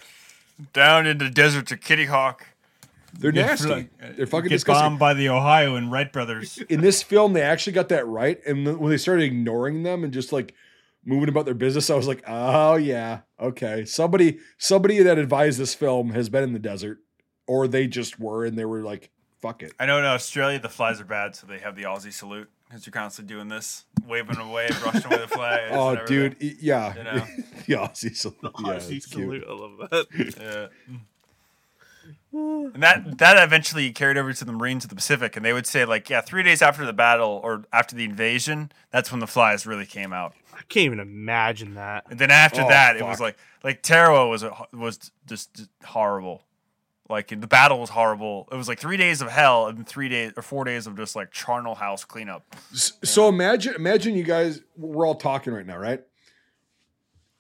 Down 0.74 1.08
in 1.08 1.18
the 1.18 1.30
desert 1.30 1.68
to 1.68 1.78
Kitty 1.78 2.06
Hawk. 2.06 2.46
They're 3.14 3.32
nasty. 3.32 3.68
fl- 4.00 4.06
They're 4.16 4.26
fucking 4.28 4.50
get 4.50 4.56
disgusting. 4.56 4.86
bombed 4.92 5.00
by 5.00 5.14
the 5.14 5.28
Ohio 5.30 5.76
and 5.76 5.92
Wright 5.92 6.12
brothers. 6.12 6.60
in 6.70 6.82
this 6.82 7.04
film, 7.04 7.34
they 7.34 7.42
actually 7.42 7.74
got 7.74 7.90
that 7.90 8.08
right. 8.08 8.40
And 8.46 8.78
when 8.80 8.90
they 8.90 8.98
started 8.98 9.24
ignoring 9.24 9.84
them 9.84 10.04
and 10.04 10.14
just 10.14 10.32
like 10.32 10.54
moving 11.04 11.28
about 11.28 11.46
their 11.46 11.54
business, 11.56 11.90
I 11.90 11.96
was 11.96 12.08
like, 12.08 12.24
oh 12.28 12.76
yeah, 12.76 13.22
okay. 13.40 13.84
Somebody, 13.86 14.40
somebody 14.58 15.00
that 15.04 15.18
advised 15.18 15.60
this 15.60 15.74
film 15.76 16.12
has 16.12 16.30
been 16.30 16.44
in 16.44 16.54
the 16.54 16.60
desert, 16.60 17.00
or 17.48 17.68
they 17.68 17.88
just 17.88 18.18
were, 18.20 18.46
and 18.46 18.58
they 18.58 18.66
were 18.66 18.82
like, 18.82 19.10
fuck 19.42 19.62
it. 19.64 19.74
I 19.80 19.88
know 19.88 19.98
in 19.98 20.06
Australia 20.06 20.60
the 20.60 20.70
flies 20.70 21.02
are 21.02 21.06
bad, 21.06 21.36
so 21.36 21.48
they 21.48 21.60
have 21.60 21.76
the 21.76 21.84
Aussie 21.84 22.14
salute 22.14 22.50
because 22.72 22.86
you're 22.86 22.92
constantly 22.94 23.34
doing 23.36 23.50
this, 23.50 23.84
waving 24.08 24.38
away, 24.38 24.70
brushing 24.82 25.06
away 25.12 25.18
the 25.22 25.28
flies. 25.28 25.70
Oh, 25.72 25.90
and 25.90 26.08
dude, 26.08 26.38
y- 26.42 26.56
yeah, 26.60 26.96
You 26.96 27.04
know? 27.04 27.26
the 27.68 27.74
Aussie 27.74 28.16
salute. 28.16 28.38
Yeah, 28.44 28.50
Aussie 28.50 28.56
oh, 28.66 28.72
it's 28.72 28.88
cute. 28.88 29.04
salute. 29.04 29.44
I 29.48 29.54
love 29.54 29.90
that. 29.90 30.38
Yeah. 30.40 30.68
And 32.34 32.82
that 32.82 33.18
that 33.18 33.44
eventually 33.44 33.92
carried 33.92 34.18
over 34.18 34.32
to 34.32 34.46
the 34.46 34.54
Marines 34.54 34.86
of 34.86 34.90
the 34.90 34.96
Pacific, 34.96 35.36
and 35.36 35.46
they 35.46 35.52
would 35.52 35.68
say 35.68 35.84
like, 35.84 36.10
yeah, 36.10 36.22
three 36.22 36.44
days 36.44 36.62
after 36.62 36.86
the 36.86 36.94
battle 36.94 37.42
or 37.44 37.66
after 37.74 37.94
the 37.94 38.06
invasion, 38.06 38.72
that's 38.90 39.12
when 39.12 39.20
the 39.20 39.28
flies 39.28 39.66
really 39.66 39.86
came 39.86 40.14
out. 40.14 40.34
I 40.54 40.62
can't 40.70 40.86
even 40.86 41.02
imagine 41.02 41.74
that. 41.76 42.06
And 42.10 42.18
then 42.20 42.32
after 42.32 42.62
Oh, 42.62 42.70
that, 42.70 42.96
it 42.96 43.04
was 43.04 43.20
like 43.20 43.38
like 43.66 43.84
Tarawa 43.84 44.30
was 44.30 44.44
a, 44.44 44.56
was 44.72 45.12
just, 45.28 45.54
just 45.56 45.70
horrible. 45.84 46.46
Like 47.12 47.28
the 47.28 47.48
battle 47.48 47.80
was 47.80 47.90
horrible. 47.92 48.48
It 48.52 48.56
was 48.56 48.68
like 48.68 48.80
three 48.80 48.98
days 48.98 49.22
of 49.22 49.30
hell 49.30 49.68
and 49.68 49.86
three 49.88 50.10
days 50.10 50.32
or 50.38 50.42
four 50.42 50.64
days 50.64 50.88
of 50.88 50.96
just 50.98 51.16
like 51.16 51.32
charnel 51.32 51.76
house 51.76 52.06
cleanup. 52.06 52.56
S- 52.72 52.94
So 53.04 53.28
imagine, 53.30 53.76
imagine 53.76 54.16
you 54.16 54.24
guys. 54.24 54.62
We're 54.78 55.06
all 55.06 55.16
talking 55.16 55.54
right 55.54 55.66
now, 55.66 55.78
right? 55.78 56.02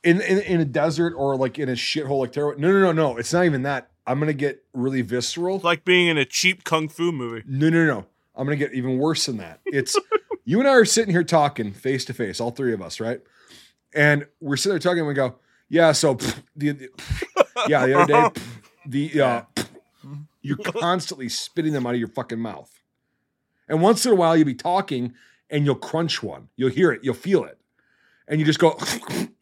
In 0.03 0.19
in, 0.21 0.39
in 0.39 0.61
a 0.61 0.65
desert 0.65 1.13
or 1.15 1.35
like 1.37 1.59
in 1.59 1.69
a 1.69 1.73
shithole 1.73 2.19
like 2.19 2.31
Terra. 2.31 2.57
No, 2.57 2.71
no, 2.71 2.79
no, 2.79 2.91
no. 2.91 3.17
It's 3.17 3.31
not 3.33 3.45
even 3.45 3.63
that. 3.63 3.89
I'm 4.07 4.19
gonna 4.19 4.33
get 4.33 4.63
really 4.73 5.01
visceral. 5.03 5.55
It's 5.57 5.63
like 5.63 5.85
being 5.85 6.07
in 6.07 6.17
a 6.17 6.25
cheap 6.25 6.63
kung 6.63 6.87
fu 6.89 7.11
movie. 7.11 7.43
No, 7.47 7.69
no, 7.69 7.85
no. 7.85 8.05
I'm 8.35 8.45
gonna 8.47 8.55
get 8.55 8.73
even 8.73 8.97
worse 8.97 9.27
than 9.27 9.37
that. 9.37 9.59
It's 9.65 9.95
you 10.43 10.59
and 10.59 10.67
I 10.67 10.71
are 10.71 10.85
sitting 10.85 11.13
here 11.13 11.23
talking 11.23 11.71
face 11.71 12.03
to 12.05 12.13
face, 12.13 12.39
all 12.41 12.49
three 12.51 12.73
of 12.73 12.81
us, 12.81 12.99
right? 12.99 13.21
And 13.93 14.25
we're 14.39 14.57
sitting 14.57 14.71
there 14.71 14.79
talking, 14.79 14.99
and 14.99 15.07
we 15.07 15.13
go, 15.13 15.35
"Yeah." 15.69 15.91
So, 15.91 16.15
the, 16.55 16.71
the- 16.71 16.89
yeah, 17.67 17.85
the 17.85 17.93
other 17.99 18.11
day, 18.31 18.41
the 18.85 19.21
uh, 19.21 19.41
you're 20.41 20.57
constantly 20.63 21.29
spitting 21.29 21.73
them 21.73 21.85
out 21.85 21.93
of 21.93 21.99
your 21.99 22.09
fucking 22.09 22.39
mouth, 22.39 22.81
and 23.67 23.81
once 23.81 24.05
in 24.05 24.11
a 24.11 24.15
while, 24.15 24.35
you'll 24.35 24.45
be 24.45 24.53
talking, 24.53 25.13
and 25.49 25.65
you'll 25.65 25.75
crunch 25.75 26.21
one. 26.23 26.49
You'll 26.55 26.69
hear 26.69 26.91
it, 26.91 27.01
you'll 27.03 27.13
feel 27.13 27.43
it, 27.43 27.57
and 28.27 28.39
you 28.39 28.45
just 28.45 28.59
go, 28.59 28.77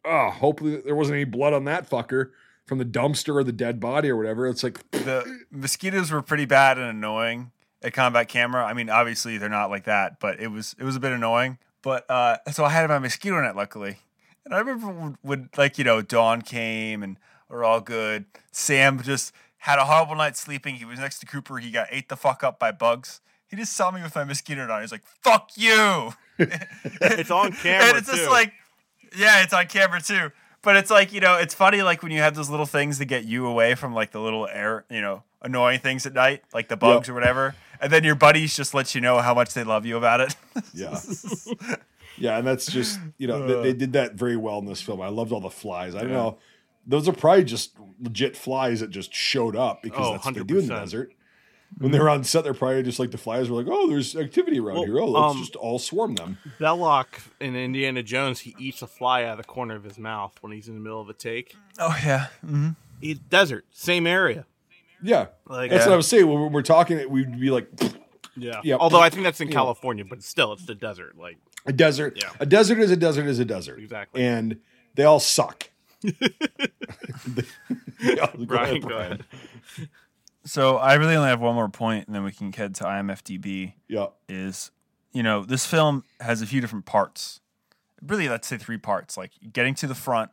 "Oh, 0.04 0.30
hopefully 0.34 0.76
there 0.76 0.94
wasn't 0.96 1.16
any 1.16 1.24
blood 1.24 1.52
on 1.52 1.64
that 1.64 1.88
fucker 1.88 2.30
from 2.66 2.78
the 2.78 2.84
dumpster 2.84 3.34
or 3.34 3.44
the 3.44 3.52
dead 3.52 3.80
body 3.80 4.10
or 4.10 4.16
whatever." 4.16 4.46
It's 4.46 4.62
like, 4.62 4.90
The 4.90 5.44
mosquitoes 5.50 6.10
were 6.10 6.22
pretty 6.22 6.44
bad 6.46 6.78
and 6.78 6.88
annoying 6.88 7.52
at 7.82 7.92
combat 7.92 8.28
camera. 8.28 8.64
I 8.64 8.74
mean, 8.74 8.90
obviously 8.90 9.38
they're 9.38 9.48
not 9.48 9.70
like 9.70 9.84
that, 9.84 10.20
but 10.20 10.40
it 10.40 10.48
was 10.48 10.74
it 10.78 10.84
was 10.84 10.96
a 10.96 11.00
bit 11.00 11.12
annoying. 11.12 11.58
But 11.82 12.10
uh, 12.10 12.36
so 12.52 12.64
I 12.64 12.70
had 12.70 12.88
my 12.88 12.98
mosquito 12.98 13.40
net 13.40 13.56
luckily. 13.56 13.98
And 14.44 14.54
I 14.54 14.58
remember 14.58 14.86
when, 14.88 15.18
when, 15.22 15.50
like, 15.56 15.78
you 15.78 15.84
know, 15.84 16.02
dawn 16.02 16.42
came 16.42 17.02
and 17.02 17.18
we're 17.50 17.64
all 17.64 17.80
good. 17.80 18.24
Sam 18.52 19.02
just 19.02 19.32
had 19.58 19.78
a 19.78 19.84
horrible 19.84 20.16
night 20.16 20.36
sleeping. 20.36 20.76
He 20.76 20.84
was 20.84 20.98
next 20.98 21.18
to 21.20 21.26
Cooper. 21.26 21.58
He 21.58 21.70
got 21.70 21.88
ate 21.90 22.08
the 22.08 22.16
fuck 22.16 22.42
up 22.42 22.58
by 22.58 22.72
bugs. 22.72 23.20
He 23.48 23.56
just 23.56 23.72
saw 23.72 23.90
me 23.90 24.00
with 24.02 24.14
my 24.14 24.24
mosquito 24.24 24.60
net 24.60 24.70
on. 24.70 24.80
He's 24.80 24.92
like, 24.92 25.04
fuck 25.22 25.50
you. 25.56 26.12
It's 27.02 27.30
on 27.30 27.52
camera, 27.62 27.88
and 27.88 27.98
it's 27.98 28.08
just 28.08 28.24
too. 28.24 28.30
like, 28.30 28.54
yeah, 29.14 29.42
it's 29.42 29.52
on 29.52 29.66
camera 29.66 30.00
too. 30.00 30.30
But 30.62 30.76
it's 30.76 30.90
like, 30.90 31.12
you 31.12 31.20
know, 31.20 31.36
it's 31.36 31.52
funny 31.52 31.82
like 31.82 32.02
when 32.02 32.12
you 32.12 32.20
have 32.20 32.34
those 32.34 32.48
little 32.48 32.64
things 32.64 32.98
that 32.98 33.06
get 33.06 33.24
you 33.24 33.46
away 33.46 33.74
from 33.74 33.92
like 33.92 34.10
the 34.12 34.20
little 34.20 34.46
air, 34.46 34.86
you 34.88 35.02
know, 35.02 35.22
annoying 35.42 35.80
things 35.80 36.06
at 36.06 36.14
night, 36.14 36.42
like 36.54 36.68
the 36.68 36.78
bugs 36.78 37.10
or 37.10 37.14
whatever. 37.14 37.54
And 37.80 37.90
then 37.90 38.04
your 38.04 38.14
buddies 38.14 38.56
just 38.56 38.72
let 38.72 38.94
you 38.94 39.00
know 39.00 39.18
how 39.18 39.34
much 39.34 39.54
they 39.54 39.64
love 39.64 39.84
you 39.86 39.96
about 39.96 40.20
it. 40.20 40.36
Yeah. 40.74 40.98
yeah, 42.18 42.38
and 42.38 42.46
that's 42.46 42.66
just 42.66 43.00
you 43.16 43.26
know 43.26 43.46
they, 43.46 43.70
they 43.70 43.72
did 43.72 43.94
that 43.94 44.14
very 44.14 44.36
well 44.36 44.58
in 44.58 44.66
this 44.66 44.82
film. 44.82 45.00
I 45.00 45.08
loved 45.08 45.32
all 45.32 45.40
the 45.40 45.50
flies. 45.50 45.94
I 45.94 46.00
don't 46.00 46.12
know. 46.12 46.38
Those 46.86 47.08
are 47.08 47.12
probably 47.12 47.44
just 47.44 47.76
legit 48.00 48.36
flies 48.36 48.80
that 48.80 48.90
just 48.90 49.14
showed 49.14 49.54
up 49.56 49.82
because 49.82 50.06
Oh, 50.06 50.12
that's 50.12 50.24
what 50.24 50.34
they 50.34 50.42
do 50.44 50.58
in 50.58 50.66
the 50.66 50.74
desert. 50.74 51.12
When 51.78 51.92
they 51.92 52.00
were 52.00 52.08
on 52.10 52.24
set, 52.24 52.42
they're 52.42 52.52
probably 52.52 52.82
just 52.82 52.98
like 52.98 53.12
the 53.12 53.18
flies 53.18 53.48
were 53.48 53.62
like, 53.62 53.70
"Oh, 53.70 53.88
there's 53.88 54.16
activity 54.16 54.58
around 54.58 54.74
Well, 54.76 54.84
here. 54.86 54.98
Oh, 54.98 55.06
let's 55.06 55.34
um, 55.36 55.40
just 55.40 55.54
all 55.54 55.78
swarm 55.78 56.16
them." 56.16 56.38
Belloq 56.58 57.06
in 57.38 57.54
Indiana 57.54 58.02
Jones, 58.02 58.40
he 58.40 58.56
eats 58.58 58.82
a 58.82 58.88
fly 58.88 59.22
out 59.22 59.32
of 59.32 59.36
the 59.38 59.44
corner 59.44 59.76
of 59.76 59.84
his 59.84 59.96
mouth 59.96 60.36
when 60.40 60.50
he's 60.52 60.66
in 60.66 60.74
the 60.74 60.80
middle 60.80 61.00
of 61.00 61.08
a 61.08 61.12
take. 61.12 61.54
Oh 61.78 61.96
yeah. 62.04 62.26
Mm-hmm. 62.44 62.70
It's 63.02 63.20
desert, 63.20 63.66
same 63.70 64.06
area. 64.08 64.46
Yeah, 65.02 65.28
Like 65.46 65.70
that's 65.70 65.82
Yeah. 65.84 65.88
what 65.90 65.94
I 65.94 65.96
was 65.96 66.08
saying. 66.08 66.26
When 66.26 66.52
we're 66.52 66.62
talking, 66.62 67.08
we'd 67.08 67.38
be 67.40 67.50
like 67.50 67.68
yeah. 68.36 68.60
Yeah. 68.64 68.74
Although 68.74 69.00
I 69.00 69.08
think 69.08 69.22
that's 69.22 69.40
in 69.40 69.48
Yeah. 69.48 69.54
California, 69.54 70.04
but 70.04 70.24
still, 70.24 70.52
it's 70.52 70.66
the 70.66 70.74
desert. 70.74 71.16
Like 71.16 71.38
a 71.66 71.72
desert. 71.72 72.18
Yeah. 72.20 72.30
A 72.40 72.46
desert 72.46 72.78
is 72.80 72.90
a 72.90 72.96
desert 72.96 73.26
is 73.26 73.38
a 73.38 73.44
desert. 73.44 73.78
Exactly. 73.78 74.24
And 74.24 74.58
they 74.96 75.04
all 75.04 75.20
suck. 75.20 75.70
Yeah, 78.02 78.30
go 78.34 78.44
Brian, 78.46 78.76
ahead, 78.76 78.88
go 78.88 78.96
ahead. 78.96 79.24
So 80.44 80.76
I 80.78 80.94
really 80.94 81.14
only 81.16 81.28
have 81.28 81.40
one 81.40 81.54
more 81.54 81.68
point, 81.68 82.06
and 82.06 82.14
then 82.14 82.24
we 82.24 82.32
can 82.32 82.52
head 82.52 82.74
to 82.76 82.84
IMFDB. 82.84 83.74
Yeah. 83.88 84.06
Is 84.28 84.70
you 85.12 85.22
know 85.22 85.44
this 85.44 85.66
film 85.66 86.04
has 86.20 86.40
a 86.40 86.46
few 86.46 86.60
different 86.60 86.86
parts. 86.86 87.40
Really, 88.02 88.28
let's 88.28 88.48
say 88.48 88.56
three 88.56 88.78
parts. 88.78 89.16
Like 89.16 89.32
getting 89.52 89.74
to 89.76 89.86
the 89.86 89.94
front, 89.94 90.30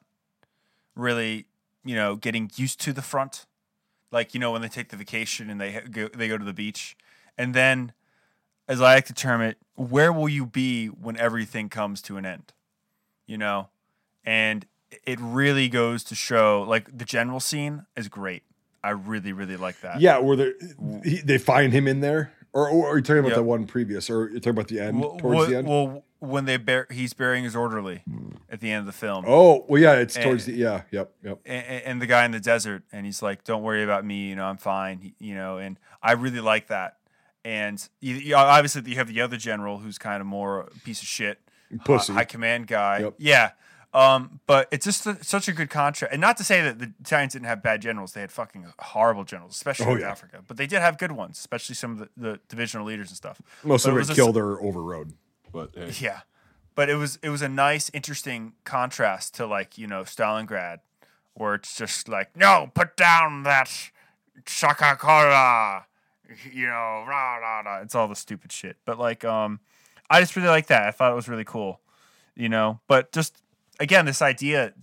really, 0.95 1.45
you 1.84 1.95
know, 1.95 2.15
getting 2.15 2.49
used 2.55 2.80
to 2.82 2.93
the 2.93 3.01
front. 3.01 3.45
Like 4.11 4.34
you 4.34 4.39
know 4.39 4.51
when 4.51 4.61
they 4.61 4.70
take 4.70 4.89
the 4.89 4.97
vacation 4.97 5.49
and 5.49 5.59
they 5.59 5.82
go 5.91 6.07
they 6.07 6.30
go 6.30 6.38
to 6.38 6.45
the 6.45 6.53
beach, 6.53 6.95
and 7.38 7.53
then, 7.53 7.91
as 8.70 8.80
I 8.80 8.95
like 8.95 9.05
to 9.07 9.13
term 9.13 9.41
it, 9.41 9.57
where 9.76 10.13
will 10.13 10.30
you 10.30 10.45
be 10.45 10.88
when 10.88 11.18
everything 11.18 11.68
comes 11.68 12.01
to 12.03 12.15
an 12.15 12.26
end? 12.26 12.53
You 13.26 13.38
know, 13.38 13.68
and 14.24 14.65
it 15.05 15.19
really 15.19 15.67
goes 15.69 16.03
to 16.05 16.15
show 16.15 16.63
like 16.67 16.97
the 16.97 17.05
general 17.05 17.39
scene 17.39 17.85
is 17.95 18.07
great. 18.07 18.43
I 18.83 18.91
really 18.91 19.33
really 19.33 19.57
like 19.57 19.81
that. 19.81 19.99
Yeah, 20.01 20.19
where 20.19 20.38
they 20.38 20.53
they 21.23 21.38
find 21.38 21.73
him 21.73 21.88
in 21.88 21.99
there, 21.99 22.31
or, 22.53 22.69
or 22.69 22.88
are 22.93 22.97
you 22.97 23.03
talking 23.03 23.19
about 23.19 23.29
Yep. 23.29 23.38
the 23.38 23.43
one 23.43 23.65
previous, 23.67 24.09
or 24.09 24.29
you're 24.29 24.39
talking 24.39 24.51
about 24.51 24.67
the 24.67 24.79
end 24.79 24.99
Well, 25.01 25.17
towards 25.17 25.38
well, 25.38 25.45
the 25.47 25.57
end? 25.57 25.67
well, 25.67 26.03
when 26.19 26.45
they 26.45 26.57
bear, 26.57 26.88
he's 26.89 27.13
burying 27.13 27.43
his 27.43 27.55
orderly 27.55 28.01
hmm. 28.09 28.29
at 28.49 28.59
the 28.59 28.71
end 28.71 28.79
of 28.79 28.85
the 28.85 28.91
film, 28.91 29.25
oh, 29.27 29.65
well, 29.67 29.81
yeah, 29.81 29.93
it's 29.93 30.15
And- 30.15 30.23
towards 30.23 30.45
the 30.45 30.53
yeah, 30.53 30.81
yep, 30.91 31.11
yep. 31.23 31.39
and, 31.45 31.65
and 31.83 32.01
the 32.01 32.07
guy 32.07 32.25
in 32.25 32.31
the 32.31 32.39
desert, 32.39 32.83
and 32.91 33.05
he's 33.05 33.21
like, 33.21 33.43
"Don't 33.43 33.61
worry 33.63 33.83
about 33.83 34.05
me, 34.05 34.29
you 34.29 34.35
know, 34.35 34.45
I'm 34.45 34.57
fine," 34.57 35.13
you 35.19 35.35
know, 35.35 35.57
and 35.57 35.77
I 36.01 36.13
really 36.13 36.39
like 36.39 36.67
that. 36.67 36.97
And 37.43 37.88
you, 38.01 38.15
you, 38.15 38.35
obviously, 38.35 38.81
you 38.89 38.95
have 38.97 39.07
the 39.07 39.21
other 39.21 39.38
general 39.38 39.77
who's 39.79 39.97
kind 39.97 40.21
of 40.21 40.27
more 40.27 40.61
a 40.61 40.69
piece 40.83 41.01
of 41.01 41.07
shit, 41.07 41.39
Pussy. 41.85 42.13
high 42.13 42.25
command 42.25 42.67
guy. 42.67 42.99
Yep. 42.99 43.15
Yeah. 43.19 43.51
Um, 43.98 44.39
but 44.45 44.68
it's 44.72 44.86
just 44.86 45.08
a, 45.08 45.24
such 45.24 45.48
a 45.48 45.54
good 45.54 45.70
contrast, 45.70 46.12
and 46.14 46.22
not 46.22 46.38
to 46.38 46.43
say 46.43 46.62
that 46.62 46.78
the 46.78 46.93
Italians 47.00 47.34
didn't 47.34 47.48
have 47.48 47.64
bad 47.64 47.82
generals; 47.82 48.14
they 48.14 48.22
had 48.22 48.32
fucking 48.32 48.66
horrible 48.80 49.24
generals, 49.24 49.54
especially 49.56 49.88
Oh, 49.88 49.95
in 49.95 50.02
yeah. 50.02 50.12
Africa. 50.12 50.43
But 50.48 50.58
they 50.58 50.68
did 50.68 50.82
have 50.82 50.98
good 50.98 51.12
ones, 51.14 51.39
especially 51.39 51.76
some 51.76 51.93
of 51.93 52.00
the, 52.00 52.10
the 52.18 52.39
divisional 52.48 52.86
leaders 52.86 53.10
and 53.10 53.18
stuff. 53.18 53.41
Most 53.64 53.84
But 53.84 53.89
of 53.91 53.95
it 53.95 53.98
it 53.98 54.00
was 54.02 54.10
a- 54.12 54.16
killed 54.16 54.38
or 54.38 54.62
overrode, 54.62 55.14
but 55.52 55.72
hey. 55.74 55.91
yeah, 56.00 56.20
but 56.76 56.89
it 56.89 56.95
was 56.95 57.18
it 57.24 57.30
was 57.30 57.41
a 57.41 57.50
nice, 57.50 57.89
interesting 57.93 58.54
contrast 58.66 59.34
to 59.36 59.48
like 59.48 59.78
you 59.78 59.88
know 59.88 60.02
Stalingrad, 60.04 60.80
where 61.34 61.56
it's 61.56 61.76
just 61.76 62.08
like 62.08 62.36
no, 62.38 62.70
put 62.76 62.95
down 62.98 63.43
that 63.43 63.72
Scho-Ka-Kola, 64.45 65.86
you 66.52 66.68
know, 66.68 67.04
rah 67.08 67.36
rah 67.38 67.60
rah. 67.62 67.82
It's 67.82 67.95
all 67.95 68.08
the 68.08 68.16
stupid 68.16 68.52
shit. 68.52 68.78
But 68.86 69.00
like, 69.00 69.24
um, 69.26 69.60
I 70.10 70.20
just 70.20 70.36
really 70.36 70.50
like 70.50 70.68
that. 70.68 70.84
I 70.84 70.91
thought 70.91 71.12
it 71.12 71.16
was 71.16 71.28
really 71.30 71.43
cool, 71.45 71.80
you 72.36 72.50
know. 72.50 72.80
But 72.88 73.12
just 73.12 73.41
again, 73.80 74.05
this 74.05 74.21
idea. 74.21 74.73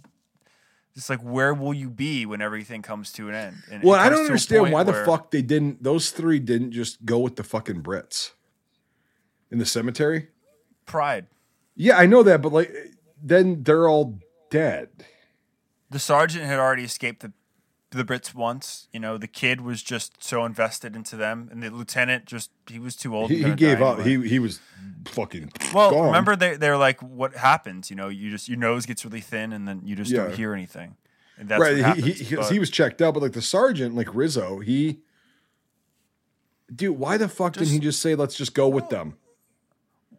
Just 0.95 1.11
like 1.11 1.21
where 1.21 1.53
will 1.53 1.75
you 1.75 1.91
be 1.91 2.25
when 2.25 2.41
everything 2.41 2.81
comes 2.81 3.11
to 3.15 3.29
an 3.29 3.35
end? 3.35 3.57
And 3.71 3.83
Well, 3.83 3.99
I 3.99 4.09
don't 4.09 4.25
understand 4.25 4.71
why 4.71 4.85
the 4.85 4.93
fuck 4.93 5.33
they 5.33 5.43
didn't. 5.43 5.83
Those 5.83 6.11
three 6.13 6.39
didn't 6.39 6.71
just 6.71 7.05
go 7.05 7.19
with 7.19 7.35
the 7.35 7.43
fucking 7.43 7.83
Brits 7.83 8.31
in 9.51 9.59
the 9.59 9.67
cemetery. 9.67 10.29
pride. 10.87 11.27
Yeah, 11.75 11.99
I 11.99 12.07
know 12.07 12.23
that, 12.23 12.41
but 12.43 12.53
like, 12.53 12.73
then 13.21 13.65
they're 13.65 13.89
all 13.89 14.21
dead. 14.51 14.89
the 15.91 15.99
sergeant 15.99 16.45
had 16.45 16.61
already 16.61 16.85
escaped 16.85 17.23
the 17.23 17.33
the 17.97 18.05
Brits 18.05 18.35
once. 18.35 18.89
You 18.93 19.01
know, 19.01 19.19
the 19.19 19.27
kid 19.29 19.61
was 19.61 19.83
just 19.83 20.23
so 20.23 20.45
invested 20.45 20.95
into 20.97 21.17
them, 21.17 21.49
and 21.51 21.63
the 21.63 21.71
lieutenant 21.71 22.27
just 22.27 22.51
he 22.69 22.79
was 22.79 22.97
too 22.97 23.17
old. 23.17 23.31
He, 23.31 23.43
he 23.43 23.55
gave 23.55 23.81
up. 23.83 24.01
anyway. 24.01 24.23
He 24.25 24.29
he 24.35 24.39
was 24.39 24.61
fucking. 25.07 25.53
well, 25.73 25.91
gone. 25.91 26.07
remember 26.07 26.37
they 26.37 26.57
they're 26.57 26.77
like, 26.79 27.01
what 27.01 27.35
happens? 27.35 27.91
You 27.91 27.97
know, 27.97 28.09
you 28.09 28.31
just 28.31 28.49
your 28.49 28.59
nose 28.59 28.87
gets 28.87 29.05
really 29.05 29.21
thin, 29.21 29.53
and 29.53 29.67
then 29.67 29.83
you 29.85 29.97
just 29.97 30.13
don't 30.13 30.35
hear 30.35 30.55
anything. 30.55 30.97
And 31.39 31.49
that's 31.49 31.61
right? 31.61 31.77
happens. 31.79 32.05
he, 32.05 32.13
he, 32.13 32.37
but- 32.37 32.51
he 32.53 32.59
was 32.59 32.71
checked 32.71 33.03
out, 33.03 33.15
but 33.15 33.23
like 33.23 33.33
the 33.33 33.43
sergeant, 33.43 33.95
like 33.95 34.15
Rizzo, 34.15 34.61
he. 34.61 35.01
Dude, 36.75 36.99
why 36.99 37.19
the 37.19 37.29
fuck 37.29 37.53
didn't 37.55 37.69
he 37.69 37.79
just 37.79 38.01
say, 38.01 38.15
"Let's 38.15 38.35
just 38.37 38.55
go 38.55 38.69
with 38.69 38.89
them"? 38.89 39.17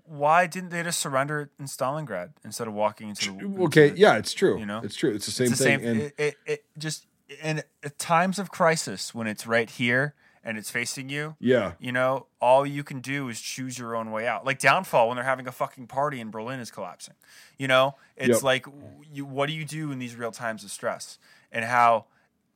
why 0.08 0.46
didn't 0.46 0.70
they 0.70 0.84
just 0.84 1.00
surrender 1.00 1.50
in 1.60 1.66
Stalingrad 1.66 2.30
instead 2.44 2.68
of 2.68 2.74
walking 2.76 3.10
into 3.10 3.32
the 3.32 3.40
into 3.40 3.64
Okay, 3.64 3.90
the- 3.90 3.98
yeah, 3.98 4.18
it's 4.18 4.34
true. 4.34 4.60
you 4.60 4.66
know? 4.66 4.82
it's 4.84 4.96
true. 4.96 5.14
It's 5.16 5.26
the 5.26 5.32
same 5.32 5.48
it's 5.48 5.58
the 5.58 5.64
thing. 5.66 5.80
same. 5.80 5.88
and 5.90 6.02
it, 6.02 6.14
it, 6.18 6.36
it 6.46 6.66
just 6.78 7.08
in 7.44 7.64
at 7.84 7.98
times 8.00 8.40
of 8.40 8.50
crisis 8.52 9.14
when 9.16 9.28
it's 9.28 9.46
right 9.48 9.70
here 9.70 10.14
and 10.44 10.58
it's 10.60 10.70
facing 10.70 11.10
you. 11.10 11.36
yeah, 11.40 11.72
You 11.80 11.92
know, 11.92 12.28
all 12.40 12.66
you 12.68 12.84
can 12.84 13.00
do 13.02 13.30
is 13.30 13.42
choose 13.42 13.80
your 13.80 13.96
own 13.96 14.12
way 14.12 14.28
out. 14.28 14.46
Like 14.46 14.60
Downfall, 14.60 15.08
when 15.08 15.16
they're 15.16 15.26
having 15.26 15.48
a 15.48 15.52
fucking 15.52 15.88
party 15.88 16.22
and 16.22 16.32
Berlin 16.32 16.60
is 16.60 16.70
collapsing. 16.70 17.16
You 17.58 17.68
know, 17.68 17.96
it's 18.16 18.36
Yep. 18.36 18.44
like, 18.44 18.66
you, 19.12 19.26
what 19.26 19.48
do 19.48 19.54
you 19.54 19.66
do 19.66 19.92
in 19.92 19.98
these 19.98 20.16
real 20.16 20.32
times 20.32 20.64
of 20.64 20.70
stress? 20.72 21.18
And 21.52 21.66
how 21.66 22.06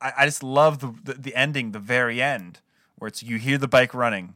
I, 0.00 0.12
I 0.18 0.24
just 0.26 0.42
love 0.42 0.78
the, 0.78 0.94
the 1.02 1.14
the 1.20 1.34
ending, 1.34 1.72
the 1.72 1.78
very 1.80 2.22
end, 2.22 2.60
where 2.96 3.08
it's 3.08 3.22
you 3.22 3.38
hear 3.38 3.58
the 3.58 3.68
bike 3.68 3.92
running, 3.92 4.34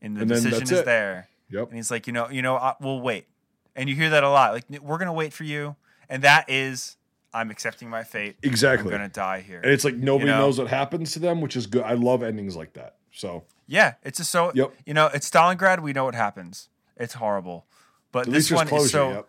and 0.00 0.16
the 0.16 0.20
And 0.20 0.28
decision 0.30 0.62
is 0.62 0.70
it. 0.72 0.84
there, 0.84 1.28
yep. 1.50 1.66
and 1.68 1.76
he's 1.76 1.90
like, 1.90 2.06
you 2.06 2.12
know, 2.12 2.28
you 2.30 2.42
know, 2.42 2.56
I, 2.56 2.74
we'll 2.80 3.00
wait, 3.00 3.26
and 3.74 3.88
you 3.88 3.96
hear 3.96 4.10
that 4.10 4.22
a 4.24 4.30
lot. 4.30 4.52
Like 4.52 4.64
we're 4.82 4.98
gonna 4.98 5.12
wait 5.12 5.32
for 5.32 5.44
you, 5.44 5.74
and 6.08 6.22
that 6.22 6.48
is, 6.48 6.96
I'm 7.32 7.50
accepting 7.50 7.90
my 7.90 8.04
fate. 8.04 8.36
Exactly. 8.42 8.92
I'm 8.92 8.98
gonna 8.98 9.08
die 9.08 9.40
here. 9.40 9.60
And 9.60 9.70
it's 9.70 9.84
like 9.84 9.94
nobody 9.96 10.30
You 10.30 10.36
know? 10.36 10.46
knows 10.46 10.58
what 10.58 10.68
happens 10.68 11.12
to 11.12 11.18
them, 11.18 11.40
which 11.40 11.56
is 11.56 11.66
good. 11.66 11.82
I 11.82 11.92
love 11.94 12.22
endings 12.22 12.56
like 12.56 12.72
that. 12.74 12.96
So 13.12 13.44
Yeah, 13.66 13.94
it's 14.02 14.18
just 14.18 14.30
so 14.30 14.50
Yep. 14.54 14.72
you 14.86 14.94
know, 14.94 15.06
it's 15.12 15.28
Stalingrad. 15.30 15.80
We 15.80 15.92
know 15.92 16.04
what 16.04 16.14
happens. 16.14 16.68
It's 16.96 17.14
horrible, 17.14 17.66
but 18.12 18.26
at 18.26 18.32
this 18.32 18.50
one 18.50 18.66
closure. 18.66 18.84
is 18.86 18.90
so 18.90 19.10
yep. 19.10 19.28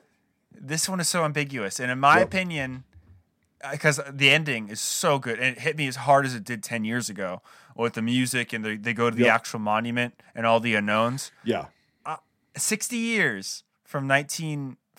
this 0.53 0.87
one 0.89 0.99
is 0.99 1.07
so 1.07 1.23
ambiguous, 1.25 1.79
and 1.79 1.91
in 1.91 1.99
my 1.99 2.19
Yep. 2.19 2.27
opinion, 2.27 2.83
uh, 3.63 3.71
because 3.71 3.99
the 4.09 4.29
ending 4.29 4.69
is 4.69 4.79
so 4.79 5.19
good, 5.19 5.37
and 5.39 5.57
it 5.57 5.59
hit 5.59 5.77
me 5.77 5.87
as 5.87 5.97
hard 5.97 6.25
as 6.25 6.33
it 6.33 6.43
did 6.43 6.63
ten 6.63 6.83
years 6.85 7.09
ago 7.09 7.41
with 7.75 7.93
the 7.93 8.01
music, 8.01 8.53
and 8.53 8.63
the, 8.65 8.75
they 8.77 8.93
go 8.93 9.09
to 9.09 9.15
the 9.15 9.27
actual 9.27 9.59
monument 9.59 10.21
and 10.33 10.45
all 10.45 10.59
the 10.59 10.73
unknowns. 10.75 11.31
Yeah. 11.43 11.65
Uh, 12.05 12.17
sixty 12.57 12.97
years 12.97 13.63
from 13.83 14.07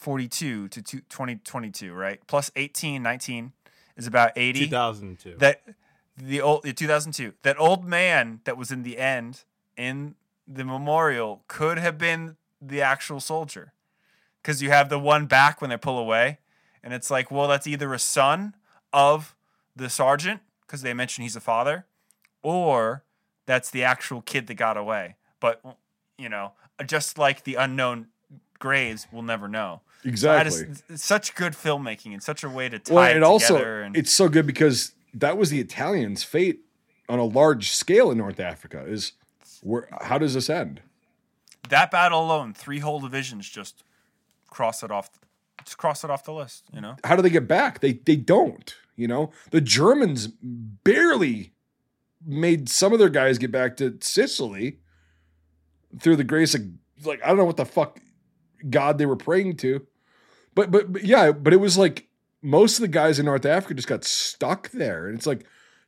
1942 0.07 0.69
to 0.69 0.83
two- 0.83 1.01
2022, 1.09 1.93
right? 1.93 2.21
Plus 2.27 2.51
18, 2.57 3.03
19 3.03 3.53
is 3.97 4.07
about 4.07 4.33
80 4.37 4.61
2002. 4.67 5.37
that 5.39 5.63
the 6.17 6.41
old 6.41 6.65
2002 6.65 7.35
that 7.43 7.59
old 7.59 7.85
man 7.85 8.41
that 8.45 8.57
was 8.57 8.71
in 8.71 8.83
the 8.83 8.99
end 8.99 9.45
in 9.77 10.15
the 10.47 10.65
memorial 10.65 11.43
could 11.49 11.79
have 11.79 11.97
been 11.99 12.37
the 12.61 12.81
actual 12.83 13.21
soldier. 13.21 13.73
Because 14.43 14.63
you 14.63 14.71
have 14.71 14.89
the 14.89 14.99
one 14.99 15.27
back 15.27 15.61
when 15.61 15.71
they 15.71 15.77
pull 15.77 15.99
away 15.99 16.39
and 16.83 16.93
it's 16.95 17.11
like 17.11 17.31
well 17.31 17.49
that's 17.49 17.67
either 17.67 17.93
a 17.95 17.99
son 17.99 18.55
of 18.93 19.35
the 19.77 19.89
sergeant 19.91 20.41
because 20.67 20.83
they 20.83 20.95
mention 20.95 21.23
he's 21.23 21.37
a 21.37 21.41
father 21.41 21.87
or 22.43 23.03
that's 23.47 23.71
the 23.71 23.83
actual 23.85 24.23
kid 24.23 24.47
that 24.47 24.55
got 24.55 24.77
away. 24.77 25.17
But 25.41 25.63
you 26.19 26.29
know 26.29 26.53
just 26.87 27.19
like 27.19 27.45
the 27.45 27.55
unknown 27.57 28.07
graves 28.59 29.07
we'll 29.13 29.23
never 29.23 29.49
know 29.49 29.81
Exactly. 30.05 30.67
just, 30.67 30.99
such 30.99 31.35
good 31.35 31.53
filmmaking 31.53 32.13
and 32.13 32.23
such 32.23 32.43
a 32.43 32.49
way 32.49 32.69
to 32.69 32.79
tie 32.79 32.95
well, 32.95 33.11
it 33.11 33.17
and 33.17 33.25
also 33.25 33.57
and 33.83 33.97
it's 33.97 34.13
so 34.13 34.29
good 34.29 34.47
because 34.47 34.93
that 35.15 35.37
was 35.37 35.51
the 35.51 35.61
Italians' 35.61 36.23
fate 36.23 36.61
on 37.09 37.19
a 37.19 37.25
large 37.25 37.71
scale 37.71 38.11
in 38.11 38.19
North 38.19 38.41
Africa. 38.41 38.85
Is 38.87 39.13
where? 39.63 39.89
How 40.03 40.19
does 40.19 40.35
this 40.35 40.49
end? 40.49 40.81
That 41.69 41.91
battle 41.91 42.25
alone, 42.25 42.55
three 42.55 42.79
whole 42.79 43.01
divisions 43.01 43.49
just 43.49 43.85
cross 44.49 44.83
it 44.83 44.91
off 44.91 45.11
just 45.65 45.79
cross 45.79 46.05
it 46.05 46.11
off 46.11 46.25
the 46.25 46.33
list. 46.33 46.65
You 46.73 46.81
know, 46.81 46.97
how 47.05 47.17
do 47.17 47.23
they 47.23 47.31
get 47.31 47.47
back? 47.47 47.81
They 47.81 47.95
they 47.95 48.17
don't. 48.17 48.75
You 48.97 49.09
know, 49.09 49.31
the 49.51 49.61
Germans 49.61 50.29
barely 50.43 51.53
made 52.25 52.69
some 52.69 52.93
of 52.93 52.99
their 52.99 53.09
guys 53.09 53.39
get 53.39 53.51
back 53.51 53.77
to 53.79 53.97
Sicily 54.01 54.79
through 55.99 56.17
the 56.17 56.25
grace 56.25 56.55
of 56.55 56.63
like 57.05 57.23
I 57.25 57.29
don't 57.29 57.39
know 57.39 57.45
what 57.45 57.57
the 57.57 57.65
fuck 57.65 58.01
God 58.69 58.99
they 58.99 59.07
were 59.07 59.17
praying 59.17 59.57
to, 59.59 59.87
but 60.55 60.71
but, 60.71 60.93
but 60.93 61.05
yeah, 61.05 61.33
but 61.33 61.53
it 61.53 61.59
was 61.59 61.79
like 61.79 62.09
most 62.43 62.79
of 62.79 62.83
the 62.83 62.89
guys 62.89 63.19
in 63.19 63.27
North 63.27 63.47
Africa 63.47 63.75
just 63.75 63.89
got 63.89 64.05
stuck 64.05 64.71
there, 64.71 65.07
and 65.07 65.17
it's 65.17 65.27
like, 65.27 65.45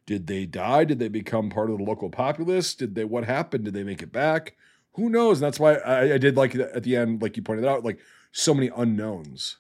did 0.06 0.26
they 0.26 0.46
die? 0.46 0.84
Did 0.84 0.98
they 0.98 1.08
become 1.08 1.50
part 1.50 1.70
of 1.70 1.78
the 1.78 1.84
local 1.84 2.10
populace? 2.10 2.74
Did 2.74 2.94
they? 2.94 3.04
What 3.04 3.24
happened? 3.24 3.64
Did 3.64 3.74
they 3.74 3.84
make 3.84 4.02
it 4.02 4.12
back? 4.12 4.56
Who 4.94 5.08
knows? 5.08 5.38
And 5.38 5.46
that's 5.46 5.60
why 5.60 5.74
I, 5.74 6.14
I 6.14 6.18
did 6.18 6.36
like 6.36 6.54
at 6.54 6.82
the 6.82 6.96
end, 6.96 7.22
like 7.22 7.36
you 7.36 7.42
pointed 7.42 7.64
out, 7.64 7.84
like 7.84 7.98
so 8.30 8.54
many 8.54 8.70
unknowns, 8.74 9.58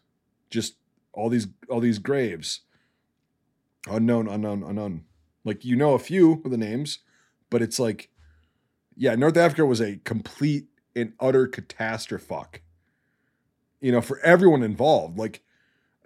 just 0.50 0.76
all 1.12 1.28
these 1.28 1.48
all 1.68 1.80
these 1.80 1.98
graves, 1.98 2.60
unknown, 3.88 4.28
unknown, 4.28 4.62
unknown. 4.62 5.04
Like 5.44 5.64
you 5.64 5.76
know 5.76 5.94
a 5.94 5.98
few 5.98 6.42
of 6.44 6.50
the 6.50 6.56
names, 6.56 6.98
but 7.50 7.62
it's 7.62 7.78
like, 7.78 8.10
yeah, 8.96 9.14
North 9.14 9.36
Africa 9.36 9.64
was 9.64 9.80
a 9.80 9.96
complete 10.04 10.66
and 10.94 11.14
utter 11.18 11.46
catastrophe. 11.46 12.60
You 13.82 13.92
know, 13.92 14.00
for 14.00 14.18
everyone 14.20 14.62
involved, 14.62 15.18
like 15.18 15.42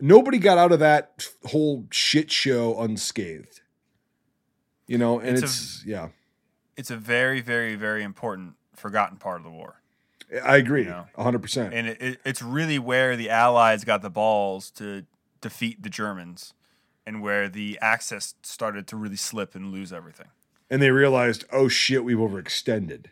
nobody 0.00 0.38
got 0.38 0.58
out 0.58 0.72
of 0.72 0.80
that 0.80 1.28
whole 1.44 1.86
shit 1.92 2.32
show 2.32 2.80
unscathed. 2.80 3.60
You 4.88 4.98
know, 4.98 5.18
and 5.20 5.36
it's, 5.36 5.42
It's 5.42 5.84
a- 5.84 5.88
yeah, 5.88 6.08
it's 6.76 6.90
a 6.90 6.96
very, 6.96 7.40
very, 7.40 7.74
very 7.76 8.02
important 8.02 8.54
forgotten 8.74 9.18
part 9.18 9.38
of 9.38 9.44
the 9.44 9.50
war. 9.50 9.80
I 10.44 10.56
agree, 10.56 10.82
You 10.82 10.90
know. 10.90 11.06
hundred 11.16 11.40
percent. 11.42 11.72
and 11.72 11.86
it, 11.86 12.02
it, 12.02 12.18
it's 12.24 12.42
really 12.42 12.78
where 12.80 13.16
the 13.16 13.30
Allies 13.30 13.84
got 13.84 14.02
the 14.02 14.10
balls 14.10 14.70
to 14.72 15.04
defeat 15.40 15.82
the 15.84 15.88
Germans, 15.90 16.52
and 17.06 17.22
where 17.22 17.48
the 17.48 17.78
Axis 17.80 18.34
started 18.42 18.86
to 18.88 18.96
really 18.96 19.16
slip 19.16 19.54
and 19.54 19.70
lose 19.70 19.92
everything. 19.92 20.26
And 20.68 20.82
they 20.82 20.90
realized, 20.90 21.44
oh 21.52 21.68
shit, 21.68 22.04
we've 22.04 22.16
overextended. 22.18 23.06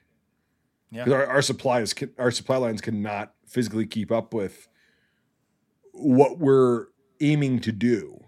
Yeah. 0.95 1.11
our, 1.11 1.26
our 1.26 1.42
supplies, 1.42 1.95
our 2.18 2.30
supply 2.30 2.57
lines 2.57 2.80
cannot 2.80 3.34
physically 3.47 3.86
keep 3.86 4.12
up 4.12 4.32
with 4.32 4.68
what 5.92 6.38
we're 6.38 6.86
aiming 7.20 7.61
to 7.61 7.72
do, 7.72 8.24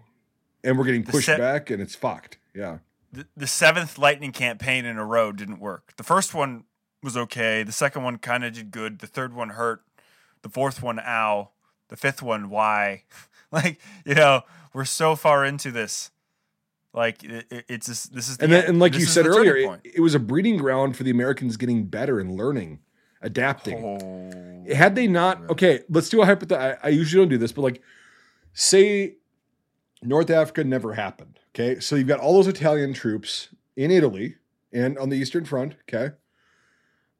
and 0.63 0.77
we're 0.77 0.85
getting 0.85 1.03
pushed 1.03 1.25
set- 1.25 1.39
back, 1.39 1.69
and 1.69 1.81
it's 1.81 1.95
fucked. 1.95 2.37
Yeah, 2.53 2.79
The, 3.11 3.27
the 3.35 3.47
seventh 3.47 3.97
lightning 3.97 4.31
campaign 4.31 4.85
in 4.85 4.97
a 4.97 5.05
row 5.05 5.31
didn't 5.31 5.59
work. 5.59 5.93
The 5.97 6.03
first 6.03 6.33
one 6.33 6.63
was 7.03 7.15
okay. 7.15 7.63
The 7.63 7.71
second 7.71 8.03
one 8.03 8.17
kind 8.17 8.43
of 8.43 8.53
did 8.53 8.71
good. 8.71 8.99
The 8.99 9.07
third 9.07 9.33
one 9.33 9.49
hurt. 9.49 9.83
The 10.41 10.49
fourth 10.49 10.81
one, 10.81 10.99
ow. 10.99 11.51
The 11.89 11.95
fifth 11.95 12.21
one, 12.21 12.49
why? 12.49 13.03
like 13.51 13.79
you 14.05 14.15
know, 14.15 14.41
we're 14.73 14.85
so 14.85 15.15
far 15.15 15.45
into 15.45 15.71
this. 15.71 16.11
Like 16.97 17.23
it, 17.23 17.45
it- 17.51 17.65
it's 17.69 17.85
just, 17.85 18.11
this 18.13 18.27
is 18.27 18.37
the 18.37 18.45
and 18.45 18.51
then, 18.53 18.65
and 18.65 18.79
like 18.79 18.95
you 18.95 19.05
said 19.05 19.27
earlier, 19.27 19.55
it, 19.55 19.91
it 19.97 20.01
was 20.01 20.15
a 20.15 20.19
breeding 20.19 20.57
ground 20.57 20.97
for 20.97 21.03
the 21.03 21.11
Americans 21.11 21.55
getting 21.55 21.85
better 21.85 22.19
and 22.19 22.31
learning, 22.31 22.79
adapting. 23.21 23.77
Oh, 23.77 24.73
Had 24.73 24.95
they 24.95 25.05
not, 25.07 25.47
okay, 25.51 25.81
let's 25.89 26.09
do 26.09 26.21
a 26.23 26.25
hypothetical. 26.25 26.79
I, 26.83 26.87
I 26.87 26.89
usually 26.89 27.21
don't 27.21 27.29
do 27.29 27.37
this, 27.37 27.51
but 27.51 27.61
like, 27.61 27.83
say 28.53 29.15
North 30.01 30.31
Africa 30.31 30.63
never 30.63 30.93
happened. 30.93 31.39
Okay, 31.55 31.79
so 31.79 31.95
you've 31.95 32.07
got 32.07 32.19
all 32.19 32.33
those 32.33 32.47
Italian 32.47 32.93
troops 32.93 33.49
in 33.75 33.91
Italy 33.91 34.35
and 34.73 34.97
on 34.97 35.09
the 35.09 35.17
Eastern 35.17 35.45
Front. 35.45 35.75
Okay, 35.87 36.15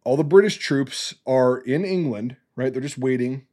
all 0.04 0.18
the 0.18 0.24
British 0.24 0.58
troops 0.58 1.14
are 1.28 1.58
in 1.60 1.86
England, 1.86 2.36
right? 2.56 2.74
They're 2.74 2.82
just 2.82 2.98
waiting, 2.98 3.46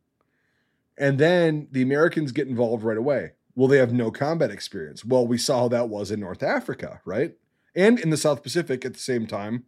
and 0.97 1.19
then 1.19 1.69
the 1.71 1.83
Americans 1.83 2.33
get 2.33 2.49
involved 2.49 2.83
right 2.83 2.97
away. 2.99 3.33
Well, 3.55 3.69
they 3.69 3.79
have 3.79 3.93
no 3.93 4.11
combat 4.11 4.51
experience. 4.51 5.05
Well, 5.05 5.27
we 5.27 5.39
saw 5.39 5.61
how 5.61 5.69
that 5.69 5.89
was 5.89 6.11
in 6.11 6.21
North 6.21 6.43
Africa, 6.43 7.01
right? 7.05 7.35
And 7.77 8.01
in 8.01 8.11
the 8.11 8.17
South 8.17 8.43
Pacific 8.43 8.85
at 8.85 8.95
the 8.95 9.01
same 9.01 9.27
time 9.27 9.65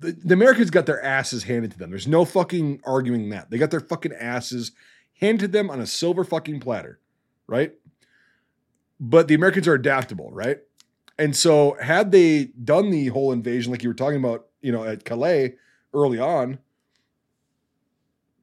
the, 0.00 0.12
the 0.12 0.34
Americans 0.34 0.70
got 0.70 0.86
their 0.86 1.02
asses 1.02 1.44
handed 1.44 1.72
to 1.72 1.78
them. 1.78 1.90
There's 1.90 2.06
no 2.06 2.24
fucking 2.24 2.80
arguing 2.84 3.30
that. 3.30 3.50
They 3.50 3.58
got 3.58 3.70
their 3.70 3.80
fucking 3.80 4.12
asses 4.12 4.72
handed 5.20 5.40
to 5.40 5.48
them 5.48 5.70
on 5.70 5.80
a 5.80 5.86
silver 5.86 6.24
fucking 6.24 6.60
platter, 6.60 7.00
right? 7.46 7.72
But 9.00 9.28
the 9.28 9.34
Americans 9.34 9.66
are 9.68 9.74
adaptable, 9.74 10.30
right? 10.32 10.58
And 11.18 11.34
so 11.34 11.76
had 11.80 12.12
they 12.12 12.46
done 12.46 12.90
the 12.90 13.08
whole 13.08 13.32
invasion 13.32 13.72
like 13.72 13.82
you 13.82 13.90
were 13.90 13.94
talking 13.94 14.18
about, 14.18 14.46
you 14.60 14.70
know, 14.70 14.84
at 14.84 15.04
Calais 15.04 15.56
early 15.92 16.18
on, 16.18 16.58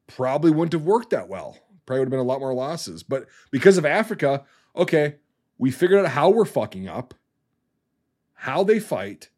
probably 0.08 0.52
wouldn't 0.52 0.74
have 0.74 0.84
worked 0.84 1.12
that 1.12 1.30
well. 1.30 1.58
Probably 1.86 2.00
would 2.00 2.06
have 2.08 2.12
been 2.12 2.20
a 2.20 2.24
lot 2.24 2.40
more 2.40 2.54
losses. 2.54 3.04
But 3.04 3.28
because 3.52 3.78
of 3.78 3.86
Africa, 3.86 4.44
okay, 4.76 5.16
we 5.58 5.72
figured 5.72 6.04
out 6.04 6.12
how 6.12 6.30
we're 6.30 6.46
fucking 6.46 6.88
up, 6.88 7.14
how 8.34 8.64
they 8.64 8.80
fight, 8.80 9.30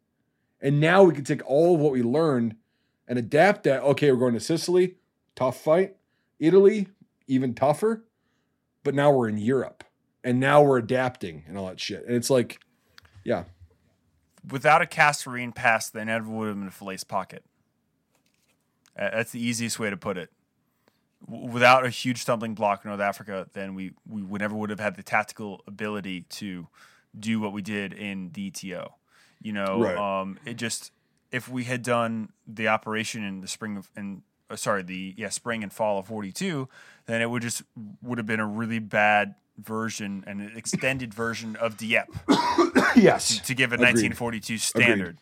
and 0.60 0.80
now 0.80 1.04
we 1.04 1.14
can 1.14 1.24
take 1.24 1.48
all 1.48 1.74
of 1.74 1.80
what 1.80 1.92
we 1.92 2.02
learned 2.02 2.56
and 3.06 3.18
adapt 3.18 3.64
that. 3.64 3.82
Okay, 3.82 4.10
we're 4.10 4.18
going 4.18 4.34
to 4.34 4.40
Sicily, 4.40 4.96
tough 5.36 5.62
fight. 5.62 5.96
Italy, 6.38 6.88
even 7.26 7.54
tougher. 7.54 8.04
But 8.82 8.94
now 8.94 9.10
we're 9.12 9.28
in 9.28 9.38
Europe. 9.38 9.84
And 10.24 10.40
now 10.40 10.62
we're 10.62 10.78
adapting 10.78 11.44
and 11.46 11.56
all 11.56 11.66
that 11.68 11.80
shit. 11.80 12.04
And 12.06 12.16
it's 12.16 12.28
like, 12.28 12.60
yeah. 13.24 13.44
without 14.50 14.82
a 14.82 14.86
Kasserine 14.86 15.54
pass, 15.54 15.90
they 15.90 16.04
never 16.04 16.28
would 16.28 16.48
have 16.48 16.56
been 16.56 16.68
a 16.68 16.72
Falaise 16.72 17.04
pocket. 17.04 17.44
That's 18.96 19.30
the 19.30 19.40
easiest 19.40 19.78
way 19.78 19.90
to 19.90 19.96
put 19.96 20.18
it. 20.18 20.30
W- 21.26 21.50
Without 21.52 21.84
a 21.84 21.90
huge 21.90 22.18
stumbling 22.22 22.54
block 22.54 22.84
in 22.84 22.90
North 22.90 23.00
Africa, 23.00 23.48
then 23.52 23.74
we, 23.74 23.92
we 24.08 24.22
would 24.22 24.40
never 24.40 24.54
would 24.54 24.70
have 24.70 24.80
had 24.80 24.96
the 24.96 25.02
tactical 25.02 25.62
ability 25.66 26.22
to 26.30 26.68
do 27.18 27.40
what 27.40 27.52
we 27.52 27.62
did 27.62 27.92
in 27.92 28.30
the 28.34 28.50
ETO. 28.50 28.92
You 29.42 29.52
know, 29.52 29.82
Right. 29.82 29.96
um, 29.96 30.38
it 30.44 30.54
just 30.54 30.92
if 31.30 31.48
we 31.48 31.64
had 31.64 31.82
done 31.82 32.30
the 32.46 32.68
operation 32.68 33.22
in 33.24 33.40
the 33.40 33.48
spring 33.48 33.76
of 33.76 33.90
and 33.96 34.22
uh, 34.50 34.56
sorry 34.56 34.82
the 34.82 35.14
yeah 35.18 35.28
spring 35.28 35.62
and 35.62 35.70
fall 35.70 35.98
of 35.98 36.06
42 36.06 36.66
then 37.04 37.20
it 37.20 37.28
would 37.28 37.42
just 37.42 37.62
would 38.02 38.16
have 38.16 38.26
been 38.26 38.40
a 38.40 38.46
really 38.46 38.78
bad 38.78 39.34
version 39.58 40.24
and 40.26 40.40
an 40.40 40.52
extended 40.56 41.12
version 41.12 41.54
of 41.56 41.76
Dieppe 41.76 42.10
yes. 42.96 43.40
to 43.40 43.54
give 43.54 43.72
a 43.72 43.74
Agreed. 43.74 43.88
1942 43.88 44.58
standard. 44.58 45.18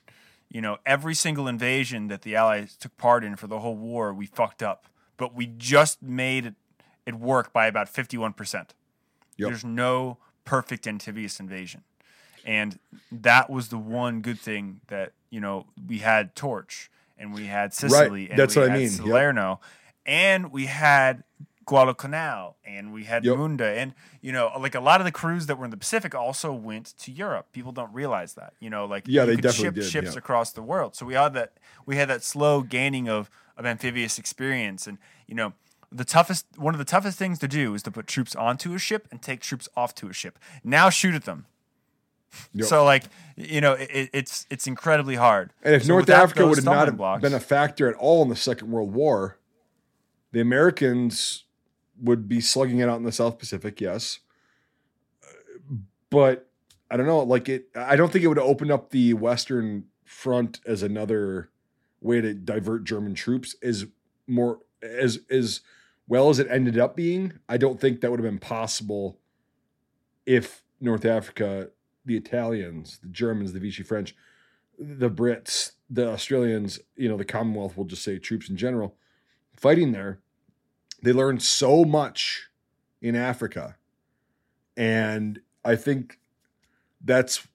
You 0.48 0.60
know, 0.60 0.78
every 0.86 1.14
single 1.14 1.48
invasion 1.48 2.06
that 2.08 2.22
the 2.22 2.36
Allies 2.36 2.76
took 2.76 2.96
part 2.96 3.24
in 3.24 3.34
for 3.36 3.48
the 3.48 3.58
whole 3.58 3.76
war, 3.76 4.14
we 4.14 4.26
fucked 4.26 4.62
up, 4.62 4.86
but 5.16 5.34
we 5.34 5.46
just 5.46 6.02
made 6.02 6.46
it, 6.46 6.54
it 7.06 7.14
work 7.14 7.52
by 7.52 7.66
about 7.66 7.92
51%. 7.92 8.54
Yep. 8.54 8.70
There's 9.38 9.64
no 9.64 10.18
perfect 10.44 10.86
amphibious 10.86 11.40
invasion. 11.40 11.82
And 12.44 12.78
that 13.10 13.50
was 13.50 13.68
the 13.68 13.78
one 13.78 14.20
good 14.20 14.38
thing 14.38 14.80
that, 14.86 15.12
you 15.30 15.40
know, 15.40 15.66
we 15.88 15.98
had 15.98 16.34
Torch 16.36 16.90
and 17.18 17.34
we 17.34 17.46
had 17.46 17.74
Sicily 17.74 18.30
and 18.30 18.38
That's 18.38 18.54
we 18.54 18.62
what 18.62 18.70
I 18.70 18.72
had 18.72 18.80
mean. 18.80 18.90
Yep. 18.90 18.96
Salerno 18.98 19.60
and 20.06 20.52
we 20.52 20.66
had 20.66 21.24
Guadalcanal 21.66 22.56
and 22.64 22.92
we 22.92 23.04
had 23.04 23.24
Yep. 23.24 23.36
Munda 23.36 23.66
and 23.66 23.92
you 24.22 24.30
know 24.30 24.52
like 24.58 24.76
a 24.76 24.80
lot 24.80 25.00
of 25.00 25.04
the 25.04 25.10
crews 25.10 25.46
that 25.46 25.58
were 25.58 25.64
in 25.64 25.72
the 25.72 25.76
Pacific 25.76 26.14
also 26.14 26.52
went 26.52 26.94
to 26.98 27.10
Europe. 27.10 27.48
People 27.52 27.72
don't 27.72 27.92
realize 27.92 28.34
that. 28.34 28.52
You 28.60 28.70
know, 28.70 28.84
like 28.86 29.04
Yeah, 29.08 29.24
they 29.24 29.34
could 29.34 29.42
definitely 29.42 29.64
ship 29.64 29.74
did, 29.74 29.90
ships 29.90 30.12
yeah. 30.12 30.18
across 30.18 30.52
the 30.52 30.62
world. 30.62 30.94
So 30.94 31.04
we 31.04 31.14
had 31.14 31.34
that 31.34 31.54
we 31.84 31.96
had 31.96 32.08
that 32.08 32.22
slow 32.22 32.62
gaining 32.62 33.08
of 33.08 33.28
of 33.56 33.64
amphibious 33.66 34.18
experience 34.18 34.86
and 34.86 34.98
you 35.26 35.34
know 35.34 35.52
the 35.92 36.04
toughest 36.04 36.46
one 36.56 36.74
of 36.74 36.78
the 36.78 36.84
toughest 36.84 37.18
things 37.18 37.38
to 37.38 37.48
do 37.48 37.74
is 37.74 37.82
to 37.82 37.90
put 37.90 38.06
troops 38.06 38.34
onto 38.34 38.74
a 38.74 38.78
ship 38.78 39.08
and 39.10 39.22
take 39.22 39.40
troops 39.40 39.68
off 39.76 39.94
to 39.94 40.08
a 40.08 40.12
ship. 40.12 40.38
Now 40.64 40.90
shoot 40.90 41.14
at 41.14 41.24
them. 41.24 41.46
Yep. 42.52 42.66
So 42.66 42.84
like 42.84 43.04
you 43.36 43.60
know 43.60 43.74
it, 43.74 44.10
it's 44.12 44.46
it's 44.50 44.66
incredibly 44.66 45.14
hard. 45.14 45.52
And 45.62 45.74
if 45.74 45.84
So 45.84 45.88
North 45.88 46.10
Africa 46.10 46.46
would 46.46 46.58
have 46.58 46.64
not 46.64 46.86
have 46.86 46.96
blocks- 46.96 47.22
been 47.22 47.34
a 47.34 47.40
factor 47.40 47.88
at 47.88 47.94
all 47.96 48.22
in 48.22 48.28
the 48.28 48.36
Second 48.36 48.70
World 48.70 48.92
War, 48.92 49.38
the 50.32 50.40
Americans 50.40 51.44
would 52.00 52.28
be 52.28 52.40
slugging 52.40 52.80
it 52.80 52.88
out 52.88 52.98
in 52.98 53.04
the 53.04 53.12
South 53.12 53.38
Pacific, 53.38 53.80
yes. 53.80 54.18
But 56.10 56.48
I 56.90 56.96
don't 56.96 57.06
know, 57.06 57.20
like 57.20 57.48
it 57.48 57.68
I 57.74 57.96
don't 57.96 58.12
think 58.12 58.24
it 58.24 58.28
would 58.28 58.38
open 58.38 58.70
up 58.70 58.90
the 58.90 59.14
Western 59.14 59.84
Front 60.04 60.60
as 60.66 60.82
another 60.82 61.50
way 62.00 62.20
to 62.20 62.34
divert 62.34 62.84
German 62.84 63.14
troops 63.14 63.54
as 63.62 63.86
more 64.26 64.60
as 64.82 65.20
as 65.30 65.60
well 66.08 66.30
as 66.30 66.38
it 66.38 66.46
ended 66.50 66.78
up 66.78 66.96
being. 66.96 67.32
I 67.48 67.56
don't 67.56 67.80
think 67.80 68.00
that 68.00 68.10
would 68.10 68.20
have 68.20 68.30
been 68.30 68.38
possible 68.38 69.18
if 70.24 70.62
North 70.80 71.04
Africa, 71.04 71.70
the 72.04 72.16
Italians, 72.16 72.98
the 73.02 73.08
Germans, 73.08 73.52
the 73.52 73.60
Vichy 73.60 73.82
French, 73.82 74.14
the 74.78 75.10
Brits, 75.10 75.72
the 75.88 76.08
Australians, 76.08 76.80
you 76.96 77.08
know, 77.08 77.16
the 77.16 77.24
Commonwealth, 77.24 77.76
we'll 77.76 77.86
just 77.86 78.02
say 78.02 78.18
troops 78.18 78.48
in 78.48 78.56
general, 78.56 78.94
fighting 79.56 79.92
there, 79.92 80.20
they 81.02 81.12
learned 81.12 81.42
so 81.42 81.84
much 81.84 82.48
in 83.00 83.14
Africa. 83.16 83.76
And 84.76 85.40
I 85.64 85.76
think 85.76 86.18
that's 87.02 87.46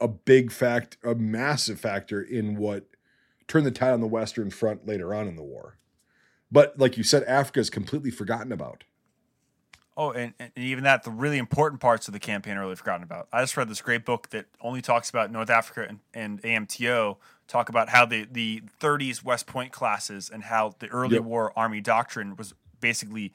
a 0.00 0.08
big 0.08 0.50
fact, 0.50 0.96
a 1.04 1.14
massive 1.14 1.78
factor 1.78 2.22
in 2.22 2.56
what 2.56 2.86
turned 3.50 3.66
the 3.66 3.70
tide 3.70 3.92
on 3.92 4.00
the 4.00 4.06
Western 4.06 4.48
Front 4.50 4.86
later 4.86 5.12
on 5.12 5.26
in 5.26 5.36
the 5.36 5.42
war. 5.42 5.76
But 6.52 6.78
like 6.78 6.96
you 6.96 7.02
said, 7.02 7.24
Africa 7.24 7.60
is 7.60 7.68
completely 7.68 8.10
forgotten 8.10 8.52
about. 8.52 8.84
Oh, 9.96 10.12
and, 10.12 10.32
and 10.38 10.50
even 10.56 10.84
that, 10.84 11.02
the 11.02 11.10
really 11.10 11.36
important 11.36 11.80
parts 11.80 12.08
of 12.08 12.14
the 12.14 12.20
campaign 12.20 12.56
are 12.56 12.60
really 12.60 12.76
forgotten 12.76 13.02
about. 13.02 13.28
I 13.32 13.42
just 13.42 13.56
read 13.56 13.68
this 13.68 13.82
great 13.82 14.04
book 14.04 14.30
that 14.30 14.46
only 14.60 14.80
talks 14.80 15.10
about 15.10 15.30
North 15.30 15.50
Africa 15.50 15.86
and, 15.88 15.98
and 16.14 16.40
AMTO, 16.42 17.16
talk 17.48 17.68
about 17.68 17.88
how 17.90 18.06
the, 18.06 18.26
the 18.30 18.62
30s 18.80 19.22
West 19.24 19.46
Point 19.46 19.72
classes 19.72 20.30
and 20.30 20.44
how 20.44 20.74
the 20.78 20.86
early 20.86 21.16
Yep. 21.16 21.24
war 21.24 21.52
Army 21.56 21.80
doctrine 21.80 22.36
was 22.36 22.54
basically 22.80 23.32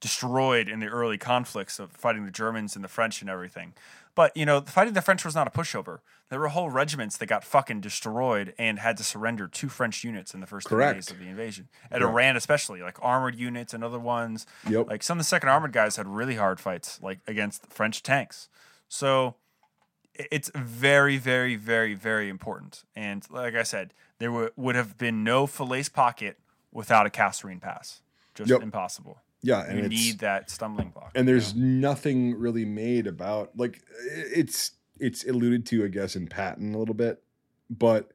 destroyed 0.00 0.68
in 0.68 0.80
the 0.80 0.86
early 0.88 1.18
conflicts 1.18 1.78
of 1.78 1.90
fighting 1.92 2.24
the 2.24 2.30
Germans 2.30 2.76
and 2.76 2.84
the 2.84 2.88
French 2.88 3.20
and 3.20 3.30
everything. 3.30 3.74
But, 4.14 4.34
you 4.36 4.46
know, 4.46 4.60
fighting 4.62 4.94
the 4.94 5.02
French 5.02 5.24
was 5.24 5.34
not 5.34 5.46
a 5.46 5.50
pushover. 5.50 6.00
There 6.30 6.40
were 6.40 6.48
whole 6.48 6.70
regiments 6.70 7.18
that 7.18 7.26
got 7.26 7.44
fucking 7.44 7.80
destroyed 7.82 8.54
and 8.58 8.78
had 8.78 8.96
to 8.96 9.04
surrender 9.04 9.46
two 9.46 9.68
French 9.68 10.02
units 10.04 10.32
in 10.34 10.40
the 10.40 10.46
first 10.46 10.68
three 10.68 10.84
days 10.84 11.10
of 11.10 11.18
the 11.18 11.26
invasion. 11.26 11.68
At 11.90 12.00
Correct. 12.00 12.12
Oran, 12.12 12.36
especially, 12.36 12.80
like 12.82 12.96
armored 13.02 13.34
units 13.34 13.74
and 13.74 13.84
other 13.84 13.98
ones. 13.98 14.46
Yep. 14.68 14.88
Like 14.88 15.02
some 15.02 15.18
of 15.18 15.20
the 15.20 15.28
second 15.28 15.50
armored 15.50 15.72
guys 15.72 15.96
had 15.96 16.06
really 16.08 16.36
hard 16.36 16.60
fights, 16.60 16.98
like 17.02 17.20
against 17.26 17.66
French 17.66 18.02
tanks. 18.02 18.48
So 18.88 19.34
it's 20.14 20.50
very, 20.54 21.18
very, 21.18 21.56
very, 21.56 21.94
very 21.94 22.28
important. 22.30 22.84
And 22.94 23.22
like 23.30 23.54
I 23.54 23.62
said, 23.64 23.92
there 24.18 24.32
would 24.32 24.52
would 24.56 24.76
have 24.76 24.96
been 24.96 25.24
no 25.24 25.46
Falaise 25.46 25.90
pocket 25.92 26.38
without 26.72 27.06
a 27.06 27.10
Kasserine 27.10 27.60
pass. 27.60 28.00
Just 28.34 28.50
Yep. 28.50 28.62
impossible. 28.62 29.20
Yeah, 29.42 29.64
and 29.66 29.82
you 29.82 29.88
need 29.88 30.18
that 30.20 30.50
stumbling 30.50 30.90
block. 30.90 31.12
and 31.14 31.26
there's 31.28 31.54
nothing 31.54 32.38
really 32.38 32.64
made 32.64 33.06
about 33.06 33.56
like 33.56 33.82
it's 34.08 34.72
it's 34.98 35.26
alluded 35.26 35.66
to, 35.66 35.84
I 35.84 35.88
guess, 35.88 36.16
in 36.16 36.26
Patton 36.26 36.74
a 36.74 36.78
little 36.78 36.94
bit, 36.94 37.22
but 37.68 38.12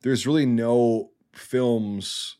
there's 0.00 0.26
really 0.26 0.46
no 0.46 1.10
films 1.32 2.36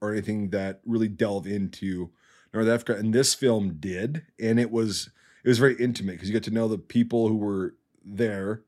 or 0.00 0.12
anything 0.12 0.50
that 0.50 0.80
really 0.84 1.08
delve 1.08 1.46
into 1.46 2.10
North 2.52 2.68
Africa, 2.68 2.94
and 2.96 3.12
this 3.12 3.34
film 3.34 3.76
did, 3.78 4.24
and 4.40 4.58
it 4.58 4.70
was 4.70 5.10
it 5.44 5.48
was 5.48 5.58
very 5.58 5.76
intimate 5.76 6.12
because 6.12 6.28
you 6.28 6.32
get 6.32 6.44
to 6.44 6.50
know 6.50 6.68
the 6.68 6.78
people 6.78 7.28
who 7.28 7.36
were 7.36 7.74
there. 8.04 8.62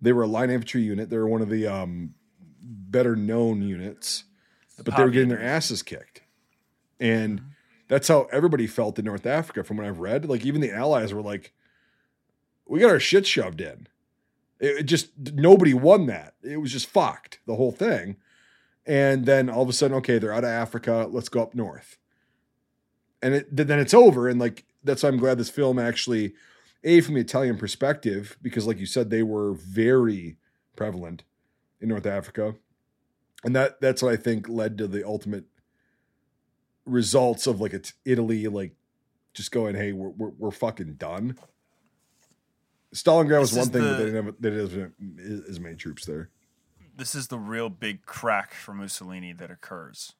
They 0.00 0.12
were 0.12 0.22
a 0.22 0.26
line 0.28 0.50
infantry 0.50 0.82
unit. 0.82 1.10
They 1.10 1.16
were 1.16 1.28
one 1.28 1.42
of 1.42 1.48
the 1.48 1.66
um, 1.66 2.14
better 2.60 3.16
known 3.16 3.62
units, 3.62 4.24
The 4.76 4.84
but 4.84 4.96
they 4.96 5.04
were 5.04 5.10
getting 5.10 5.28
their 5.28 5.42
asses 5.42 5.82
kicked, 5.82 6.22
and 7.00 7.40
that's 7.92 8.08
how 8.08 8.26
everybody 8.32 8.66
felt 8.66 8.98
in 8.98 9.04
North 9.04 9.26
Africa. 9.26 9.62
From 9.62 9.76
what 9.76 9.84
I've 9.84 9.98
read, 9.98 10.24
like 10.24 10.46
even 10.46 10.62
the 10.62 10.72
Allies 10.72 11.12
were 11.12 11.20
like, 11.20 11.52
"We 12.66 12.80
got 12.80 12.88
our 12.88 12.98
shit 12.98 13.26
shoved 13.26 13.60
in." 13.60 13.86
It, 14.58 14.78
it 14.78 14.82
just 14.84 15.10
nobody 15.34 15.74
won 15.74 16.06
that. 16.06 16.32
It 16.42 16.56
was 16.56 16.72
just 16.72 16.86
fucked 16.86 17.40
the 17.46 17.56
whole 17.56 17.70
thing, 17.70 18.16
and 18.86 19.26
then 19.26 19.50
all 19.50 19.62
of 19.62 19.68
a 19.68 19.74
sudden, 19.74 19.94
okay, 19.98 20.18
they're 20.18 20.32
out 20.32 20.42
of 20.42 20.48
Africa. 20.48 21.06
Let's 21.10 21.28
go 21.28 21.42
up 21.42 21.54
north, 21.54 21.98
and 23.20 23.34
it, 23.34 23.54
then 23.54 23.78
it's 23.78 23.92
over. 23.92 24.26
And 24.26 24.40
like 24.40 24.64
that's 24.82 25.02
why 25.02 25.10
I'm 25.10 25.18
glad 25.18 25.36
this 25.36 25.50
film 25.50 25.78
actually, 25.78 26.32
a 26.84 27.02
from 27.02 27.16
the 27.16 27.20
Italian 27.20 27.58
perspective, 27.58 28.38
because 28.40 28.66
like 28.66 28.78
you 28.78 28.86
said, 28.86 29.10
they 29.10 29.22
were 29.22 29.52
very 29.52 30.38
prevalent 30.76 31.24
in 31.78 31.90
North 31.90 32.06
Africa, 32.06 32.54
and 33.44 33.54
that 33.54 33.82
that's 33.82 34.02
what 34.02 34.14
I 34.14 34.16
think 34.16 34.48
led 34.48 34.78
to 34.78 34.86
the 34.86 35.06
ultimate 35.06 35.44
results 36.84 37.46
of 37.46 37.60
like 37.60 37.72
it's 37.72 37.92
Italy 38.04 38.46
like 38.48 38.72
just 39.34 39.50
going, 39.52 39.74
hey, 39.74 39.92
we're 39.92 40.10
we're, 40.10 40.32
we're 40.38 40.50
fucking 40.50 40.94
done. 40.94 41.36
Stalingrad 42.94 43.40
was 43.40 43.52
This 43.52 43.58
one 43.58 43.68
thing, 43.70 43.82
but 43.82 43.98
they 43.98 44.04
didn't 44.04 44.24
have 44.24 44.34
they 44.38 44.50
didn't 44.50 44.80
have 44.80 45.48
as 45.48 45.60
many 45.60 45.76
troops 45.76 46.04
there. 46.04 46.28
this 46.96 47.14
is 47.14 47.28
the 47.28 47.38
real 47.38 47.70
big 47.70 48.04
crack 48.04 48.52
for 48.52 48.74
Mussolini 48.74 49.32
that 49.32 49.50
occurs. 49.50 50.12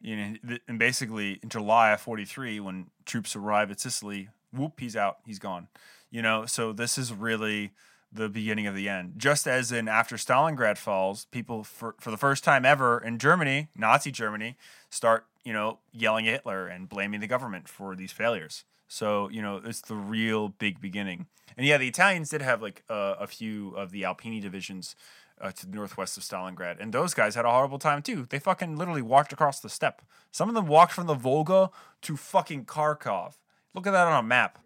You 0.00 0.16
know, 0.16 0.34
and 0.66 0.78
basically 0.78 1.38
in 1.42 1.48
July 1.48 1.92
of 1.92 2.00
43, 2.00 2.58
when 2.60 2.86
troops 3.04 3.36
arrive 3.36 3.70
at 3.70 3.78
Sicily, 3.78 4.28
whoop, 4.52 4.80
he's 4.80 4.96
out, 4.96 5.18
he's 5.24 5.38
gone. 5.38 5.68
You 6.10 6.22
know, 6.22 6.44
so 6.44 6.72
this 6.72 6.98
is 6.98 7.12
really 7.12 7.72
the 8.12 8.28
beginning 8.28 8.66
of 8.66 8.74
the 8.74 8.88
end. 8.88 9.14
Just 9.16 9.46
as 9.46 9.72
in 9.72 9.88
after 9.88 10.16
Stalingrad 10.16 10.76
falls, 10.76 11.24
people 11.26 11.64
for, 11.64 11.94
for 11.98 12.10
the 12.10 12.16
first 12.16 12.44
time 12.44 12.64
ever 12.64 12.98
in 12.98 13.18
Germany, 13.18 13.68
Nazi 13.76 14.10
Germany, 14.10 14.56
start, 14.90 15.24
you 15.44 15.52
know, 15.52 15.78
yelling 15.92 16.26
at 16.28 16.32
Hitler 16.34 16.66
and 16.66 16.88
blaming 16.88 17.20
the 17.20 17.26
government 17.26 17.68
for 17.68 17.94
these 17.96 18.12
failures. 18.12 18.64
So, 18.88 19.28
you 19.30 19.40
know, 19.40 19.60
it's 19.64 19.80
the 19.80 19.94
real 19.96 20.48
big 20.48 20.80
beginning. 20.80 21.26
And 21.56 21.66
yeah, 21.66 21.78
the 21.78 21.88
Italians 21.88 22.28
did 22.30 22.42
have 22.42 22.60
like 22.62 22.82
uh, 22.90 23.14
a 23.18 23.26
few 23.26 23.70
of 23.70 23.90
the 23.90 24.02
Alpini 24.02 24.40
divisions 24.40 24.94
uh, 25.40 25.50
to 25.52 25.66
the 25.66 25.74
northwest 25.74 26.16
of 26.16 26.22
Stalingrad. 26.22 26.78
And 26.80 26.92
those 26.92 27.14
guys 27.14 27.34
had 27.34 27.44
a 27.44 27.50
horrible 27.50 27.78
time 27.78 28.02
too. 28.02 28.26
They 28.28 28.38
fucking 28.38 28.76
literally 28.76 29.02
walked 29.02 29.32
across 29.32 29.60
the 29.60 29.68
steppe. 29.68 30.02
Some 30.30 30.48
of 30.48 30.54
them 30.54 30.66
walked 30.66 30.92
from 30.92 31.06
the 31.06 31.14
Volga 31.14 31.70
to 32.02 32.16
fucking 32.16 32.66
Kharkov. 32.66 33.34
Look 33.74 33.86
at 33.86 33.92
that 33.92 34.06
on 34.06 34.22
a 34.24 34.26
map. 34.26 34.58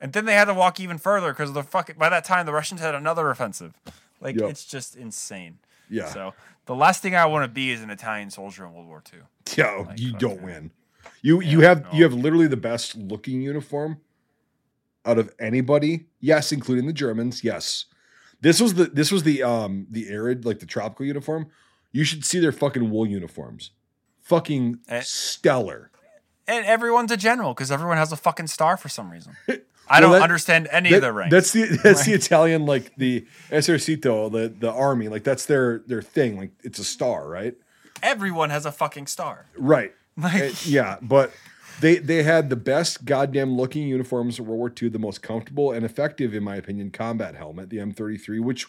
And 0.00 0.12
then 0.12 0.24
they 0.24 0.34
had 0.34 0.46
to 0.46 0.54
walk 0.54 0.78
even 0.80 0.98
further 0.98 1.32
because 1.32 1.52
the 1.52 1.62
fucking 1.62 1.96
by 1.98 2.08
that 2.10 2.24
time 2.24 2.46
the 2.46 2.52
Russians 2.52 2.80
had 2.80 2.94
another 2.94 3.30
offensive. 3.30 3.74
Like 4.20 4.36
Yep. 4.38 4.50
it's 4.50 4.64
just 4.66 4.96
insane. 4.96 5.58
Yeah. 5.88 6.06
So 6.06 6.34
the 6.70 6.76
last 6.76 7.02
thing 7.02 7.16
I 7.16 7.26
want 7.26 7.42
to 7.42 7.48
be 7.48 7.72
is 7.72 7.82
an 7.82 7.90
Italian 7.90 8.30
soldier 8.30 8.64
in 8.64 8.72
World 8.72 8.86
War 8.86 9.02
II. 9.12 9.20
Yo, 9.56 9.86
Like, 9.88 9.98
you 9.98 10.12
don't 10.12 10.36
that. 10.36 10.44
win. 10.44 10.70
You 11.20 11.40
you 11.40 11.60
have 11.62 11.82
no. 11.82 11.88
you 11.92 12.04
have 12.04 12.14
literally 12.14 12.46
the 12.46 12.56
best 12.56 12.94
looking 12.96 13.42
uniform 13.42 14.00
out 15.04 15.18
of 15.18 15.34
anybody. 15.40 16.06
Yes, 16.20 16.52
including 16.52 16.86
the 16.86 16.92
Germans. 16.92 17.42
Yes. 17.42 17.86
This 18.40 18.60
was 18.60 18.74
the 18.74 18.84
this 18.84 19.10
was 19.10 19.24
the 19.24 19.42
um 19.42 19.88
the 19.90 20.08
arid 20.10 20.44
like 20.44 20.60
the 20.60 20.66
tropical 20.66 21.04
uniform. 21.04 21.48
You 21.90 22.04
should 22.04 22.24
see 22.24 22.38
their 22.38 22.52
fucking 22.52 22.88
wool 22.88 23.04
uniforms. 23.06 23.72
Fucking 24.20 24.78
Eh. 24.88 25.00
stellar. 25.02 25.90
And 26.46 26.64
everyone's 26.66 27.10
a 27.10 27.16
general 27.16 27.52
because 27.52 27.72
everyone 27.72 27.96
has 27.96 28.12
a 28.12 28.16
fucking 28.16 28.46
star 28.46 28.76
for 28.76 28.88
some 28.88 29.10
reason. 29.10 29.36
I 29.92 29.94
Well, 30.00 30.10
don't 30.10 30.18
that- 30.20 30.22
understand 30.22 30.68
any 30.70 30.90
That- 30.90 30.96
of 30.96 31.02
their 31.02 31.12
ranks. 31.12 31.32
That's 31.32 31.50
the 31.52 31.64
that's 31.82 32.04
the 32.06 32.12
Italian 32.14 32.64
like 32.64 32.94
the 32.96 33.26
esercito, 33.50 34.30
the 34.30 34.48
the 34.48 34.70
army. 34.72 35.08
Like 35.08 35.24
that's 35.24 35.46
their 35.46 35.80
their 35.86 36.02
thing. 36.02 36.36
Like 36.38 36.50
it's 36.62 36.78
a 36.78 36.84
star, 36.84 37.28
right? 37.28 37.54
Everyone 38.02 38.50
has 38.50 38.64
a 38.66 38.72
fucking 38.72 39.06
star. 39.08 39.46
Right. 39.56 39.92
Like, 40.16 40.42
Uh, 40.42 40.50
yeah, 40.66 40.96
but 41.00 41.32
they 41.80 41.96
they 41.96 42.22
had 42.24 42.50
the 42.50 42.56
best 42.56 43.04
goddamn 43.06 43.56
looking 43.56 43.84
uniforms 43.88 44.38
of 44.38 44.46
World 44.46 44.58
War 44.58 44.72
II, 44.82 44.88
the 44.90 44.98
most 44.98 45.22
comfortable 45.22 45.72
and 45.72 45.84
effective, 45.84 46.34
in 46.34 46.42
my 46.42 46.56
opinion, 46.56 46.90
combat 46.90 47.36
helmet, 47.36 47.70
the 47.70 47.78
M33, 47.78 48.40
which 48.40 48.66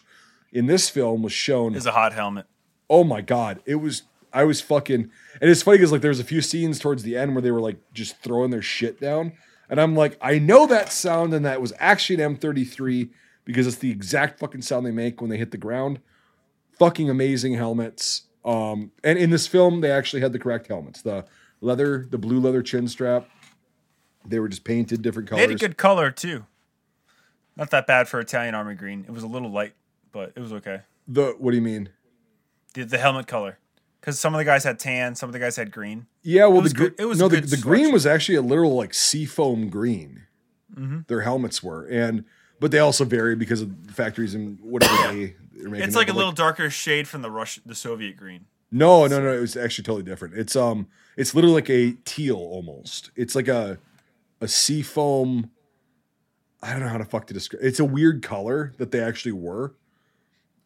in 0.52 0.66
this 0.66 0.88
film 0.88 1.22
was 1.22 1.32
shown. 1.32 1.74
is 1.74 1.84
a 1.84 1.92
hot 1.92 2.14
helmet. 2.14 2.46
oh 2.88 3.04
my 3.04 3.20
god, 3.20 3.60
it 3.66 3.74
was. 3.76 4.02
I 4.32 4.44
was 4.44 4.62
fucking, 4.62 5.10
and 5.42 5.50
it's 5.50 5.62
funny 5.62 5.76
because 5.76 5.92
like 5.92 6.00
there 6.00 6.08
was 6.08 6.20
a 6.20 6.24
few 6.24 6.40
scenes 6.40 6.78
towards 6.78 7.02
the 7.02 7.18
end 7.18 7.34
where 7.34 7.42
they 7.42 7.50
were 7.50 7.60
like 7.60 7.76
just 7.92 8.16
throwing 8.22 8.50
their 8.50 8.62
shit 8.62 8.98
down, 8.98 9.32
and 9.72 9.80
I'm 9.80 9.96
like, 9.96 10.18
I 10.20 10.38
know 10.38 10.66
that 10.66 10.92
sound, 10.92 11.32
and 11.32 11.46
that 11.46 11.58
was 11.62 11.72
actually 11.78 12.22
an 12.22 12.36
M33 12.36 13.08
because 13.46 13.66
it's 13.66 13.78
the 13.78 13.90
exact 13.90 14.38
fucking 14.38 14.60
sound 14.60 14.84
they 14.84 14.90
make 14.90 15.22
when 15.22 15.30
they 15.30 15.38
hit 15.38 15.50
the 15.50 15.56
ground. 15.56 15.98
Fucking 16.78 17.08
amazing 17.08 17.54
helmets. 17.54 18.24
Um, 18.44 18.92
and 19.02 19.18
in 19.18 19.30
this 19.30 19.46
film, 19.46 19.80
they 19.80 19.90
actually 19.90 20.20
had 20.20 20.34
the 20.34 20.38
correct 20.38 20.66
helmets. 20.66 21.00
The 21.00 21.24
leather, 21.62 22.06
the 22.10 22.18
blue 22.18 22.38
leather 22.38 22.60
chin 22.60 22.86
strap. 22.86 23.26
They 24.26 24.38
were 24.38 24.48
just 24.50 24.64
painted 24.64 25.00
different 25.00 25.30
They 25.30 25.36
had 25.36 25.44
a 25.44 25.46
colors. 25.52 25.60
good 25.62 25.76
color 25.78 26.10
too. 26.10 26.44
Not 27.56 27.70
that 27.70 27.86
bad 27.86 28.08
for 28.08 28.20
Italian 28.20 28.54
army 28.54 28.74
green. 28.74 29.06
It 29.08 29.12
was 29.12 29.22
a 29.22 29.26
little 29.26 29.50
light, 29.50 29.72
but 30.12 30.34
it 30.36 30.40
was 30.40 30.52
okay. 30.52 30.82
the 31.08 31.34
what 31.38 31.52
do 31.52 31.56
you 31.56 31.62
mean? 31.62 31.88
The, 32.74 32.84
the 32.84 32.98
helmet 32.98 33.26
color, 33.26 33.58
because 34.02 34.18
some 34.18 34.34
of 34.34 34.38
the 34.38 34.44
guys 34.44 34.64
had 34.64 34.80
tan, 34.80 35.14
some 35.14 35.28
of 35.28 35.32
the 35.32 35.38
guys 35.38 35.54
had 35.54 35.70
green. 35.70 36.06
Yeah, 36.22 36.46
well, 36.46 36.60
was 36.60 36.72
the 36.72 36.90
gr- 36.90 37.00
it 37.02 37.04
was 37.04 37.20
no, 37.20 37.28
the, 37.28 37.40
the 37.40 37.56
green 37.56 37.92
was 37.92 38.04
actually 38.04 38.34
a 38.34 38.42
literal 38.42 38.74
like 38.74 38.92
seafoam 38.92 39.68
green. 39.68 40.24
Mm-hmm. 40.74 41.00
Their 41.06 41.20
helmets 41.20 41.62
were, 41.62 41.86
and 41.86 42.24
but 42.58 42.72
they 42.72 42.80
also 42.80 43.04
vary 43.04 43.36
because 43.36 43.60
of 43.60 43.86
the 43.86 43.92
factories 43.92 44.34
and 44.34 44.58
whatever 44.60 44.94
they 45.12 45.36
they're 45.52 45.68
making. 45.68 45.86
It's 45.86 45.94
it, 45.94 45.98
like 45.98 46.08
a 46.08 46.12
but, 46.12 46.18
little 46.18 46.32
darker 46.32 46.68
shade 46.68 47.06
from 47.06 47.22
the 47.22 47.30
Russian, 47.30 47.62
the 47.64 47.76
Soviet 47.76 48.16
green. 48.16 48.46
No, 48.72 49.06
no, 49.06 49.20
no. 49.20 49.32
It 49.32 49.40
was 49.40 49.56
actually 49.56 49.84
totally 49.84 50.02
different. 50.02 50.36
It's 50.36 50.56
um, 50.56 50.88
it's 51.16 51.32
literally 51.34 51.54
like 51.54 51.70
a 51.70 51.92
teal 52.04 52.36
almost. 52.36 53.12
It's 53.14 53.36
like 53.36 53.46
a 53.46 53.78
a 54.40 54.48
seafoam. 54.48 55.50
I 56.60 56.72
don't 56.72 56.80
know 56.80 56.88
how 56.88 56.98
to 56.98 57.04
fuck 57.04 57.28
to 57.28 57.34
describe. 57.34 57.62
It's 57.62 57.78
a 57.78 57.84
weird 57.84 58.22
color 58.22 58.72
that 58.78 58.90
they 58.90 59.00
actually 59.00 59.32
were. 59.32 59.74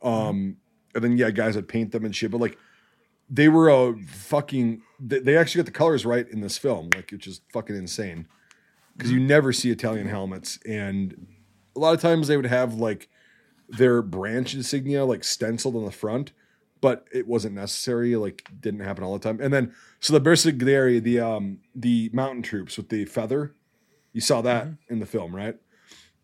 Um, 0.02 0.56
and 0.94 1.04
then 1.04 1.18
yeah, 1.18 1.30
guys 1.30 1.56
would 1.56 1.68
paint 1.68 1.92
them 1.92 2.04
and 2.04 2.14
shit, 2.14 2.30
but 2.30 2.40
like 2.40 2.58
they 3.28 3.48
were 3.48 3.68
a 3.68 3.96
fucking. 4.06 4.82
They, 5.00 5.18
they 5.18 5.36
actually 5.36 5.60
got 5.60 5.66
the 5.66 5.72
colors 5.72 6.06
right 6.06 6.28
in 6.28 6.40
this 6.40 6.58
film, 6.58 6.90
like 6.94 7.10
which 7.10 7.26
is 7.26 7.40
fucking 7.52 7.76
insane. 7.76 8.26
Because 8.96 9.12
you 9.12 9.20
never 9.20 9.52
see 9.52 9.70
Italian 9.70 10.08
helmets, 10.08 10.58
and 10.66 11.26
a 11.74 11.78
lot 11.78 11.94
of 11.94 12.00
times 12.00 12.28
they 12.28 12.36
would 12.36 12.46
have 12.46 12.74
like 12.74 13.08
their 13.68 14.00
branch 14.00 14.54
insignia 14.54 15.04
like 15.04 15.22
stenciled 15.22 15.76
on 15.76 15.84
the 15.84 15.90
front, 15.90 16.32
but 16.80 17.06
it 17.12 17.26
wasn't 17.26 17.54
necessary. 17.54 18.16
Like 18.16 18.48
didn't 18.60 18.80
happen 18.80 19.04
all 19.04 19.12
the 19.12 19.18
time. 19.18 19.40
And 19.40 19.52
then 19.52 19.74
so 20.00 20.18
the 20.18 20.20
Bersaglieri, 20.20 21.02
the 21.02 21.20
um 21.20 21.58
the 21.74 22.10
mountain 22.14 22.42
troops 22.42 22.76
with 22.78 22.88
the 22.88 23.04
feather, 23.04 23.54
you 24.12 24.22
saw 24.22 24.40
that 24.42 24.68
in 24.88 24.98
the 24.98 25.06
film, 25.06 25.36
right? 25.36 25.56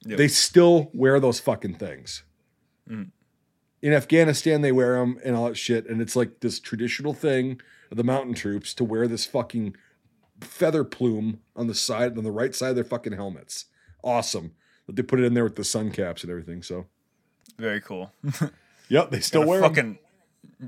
Yep. 0.06 0.18
They 0.18 0.28
still 0.28 0.90
wear 0.94 1.20
those 1.20 1.40
fucking 1.40 1.74
things. 1.74 2.22
Mhm. 2.88 3.10
In 3.82 3.92
Afghanistan, 3.92 4.62
they 4.62 4.70
wear 4.72 4.96
them 4.98 5.18
and 5.24 5.34
all 5.34 5.46
that 5.48 5.56
shit, 5.56 5.86
and 5.86 6.00
it's 6.00 6.14
like 6.16 6.40
this 6.40 6.60
traditional 6.60 7.12
thing 7.14 7.60
of 7.90 7.96
the 7.96 8.04
mountain 8.04 8.32
troops 8.34 8.72
to 8.74 8.84
wear 8.84 9.08
this 9.08 9.26
fucking 9.26 9.76
feather 10.40 10.84
plume 10.84 11.40
on 11.56 11.66
the 11.66 11.74
side 11.74 12.16
on 12.16 12.24
the 12.24 12.30
right 12.30 12.54
side 12.54 12.70
of 12.70 12.74
their 12.76 12.84
fucking 12.84 13.12
helmets. 13.12 13.66
awesome 14.04 14.52
that 14.86 14.96
they 14.96 15.02
put 15.02 15.20
it 15.20 15.24
in 15.24 15.34
there 15.34 15.44
with 15.44 15.54
the 15.56 15.62
sun 15.64 15.90
caps 15.92 16.22
and 16.22 16.30
everything. 16.30 16.60
So, 16.62 16.86
Very 17.58 17.80
cool. 17.80 18.12
yep, 18.88 19.10
they 19.10 19.20
still 19.20 19.46
wear 19.46 19.58
a 19.58 19.62
wear 19.62 19.64
'em. 19.64 19.74
fucking. 19.74 19.98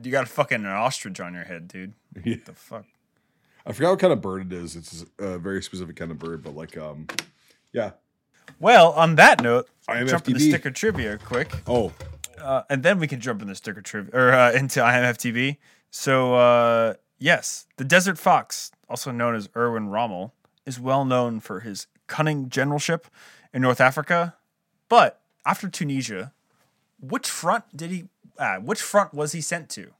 You 0.04 0.10
got 0.12 0.24
a 0.24 0.28
fucking 0.28 0.58
an 0.60 0.66
ostrich 0.66 1.18
on 1.20 1.34
your 1.34 1.44
head, 1.44 1.66
dude. 1.68 1.94
Yeah. 2.24 2.34
What 2.36 2.44
the 2.44 2.52
fuck? 2.52 2.84
I 3.66 3.72
forgot 3.72 3.90
what 3.90 3.98
kind 4.00 4.12
of 4.12 4.20
bird 4.20 4.52
it 4.52 4.56
is. 4.56 4.76
It's 4.76 5.04
a 5.18 5.38
very 5.38 5.62
specific 5.62 5.96
kind 5.96 6.10
of 6.10 6.18
bird, 6.18 6.42
but 6.44 6.54
like, 6.54 6.76
um, 6.76 7.06
yeah. 7.72 7.92
Well, 8.60 8.92
on 8.92 9.14
that 9.16 9.42
note, 9.42 9.68
IMFDB. 9.88 10.08
jump 10.10 10.24
the 10.24 10.38
sticker 10.38 10.70
trivia 10.70 11.18
quick, 11.18 11.50
Oh, 11.66 11.92
uh, 12.40 12.62
and 12.68 12.82
then 12.82 12.98
we 12.98 13.06
can 13.06 13.20
jump 13.20 13.42
in 13.42 13.48
the 13.48 13.54
sticker 13.54 13.82
trivia 13.82 14.14
or 14.14 14.32
uh, 14.32 14.52
into 14.54 14.80
IMFDB. 14.80 15.58
So, 15.90 16.34
uh, 16.34 16.94
yes, 17.18 17.66
the 17.76 17.84
Desert 17.84 18.18
Fox, 18.18 18.72
also 18.88 19.10
known 19.10 19.34
as 19.34 19.48
Erwin 19.56 19.88
Rommel, 19.88 20.32
is 20.66 20.80
well 20.80 21.04
known 21.04 21.40
for 21.40 21.60
his 21.60 21.86
cunning 22.06 22.48
generalship 22.48 23.06
in 23.52 23.62
North 23.62 23.80
Africa. 23.80 24.34
But 24.88 25.20
after 25.46 25.68
Tunisia, 25.68 26.32
which 27.00 27.28
front 27.28 27.76
did 27.76 27.90
he? 27.90 28.04
Uh, 28.38 28.56
which 28.56 28.80
front 28.80 29.14
was 29.14 29.32
he 29.32 29.40
sent 29.40 29.68
to? 29.70 29.92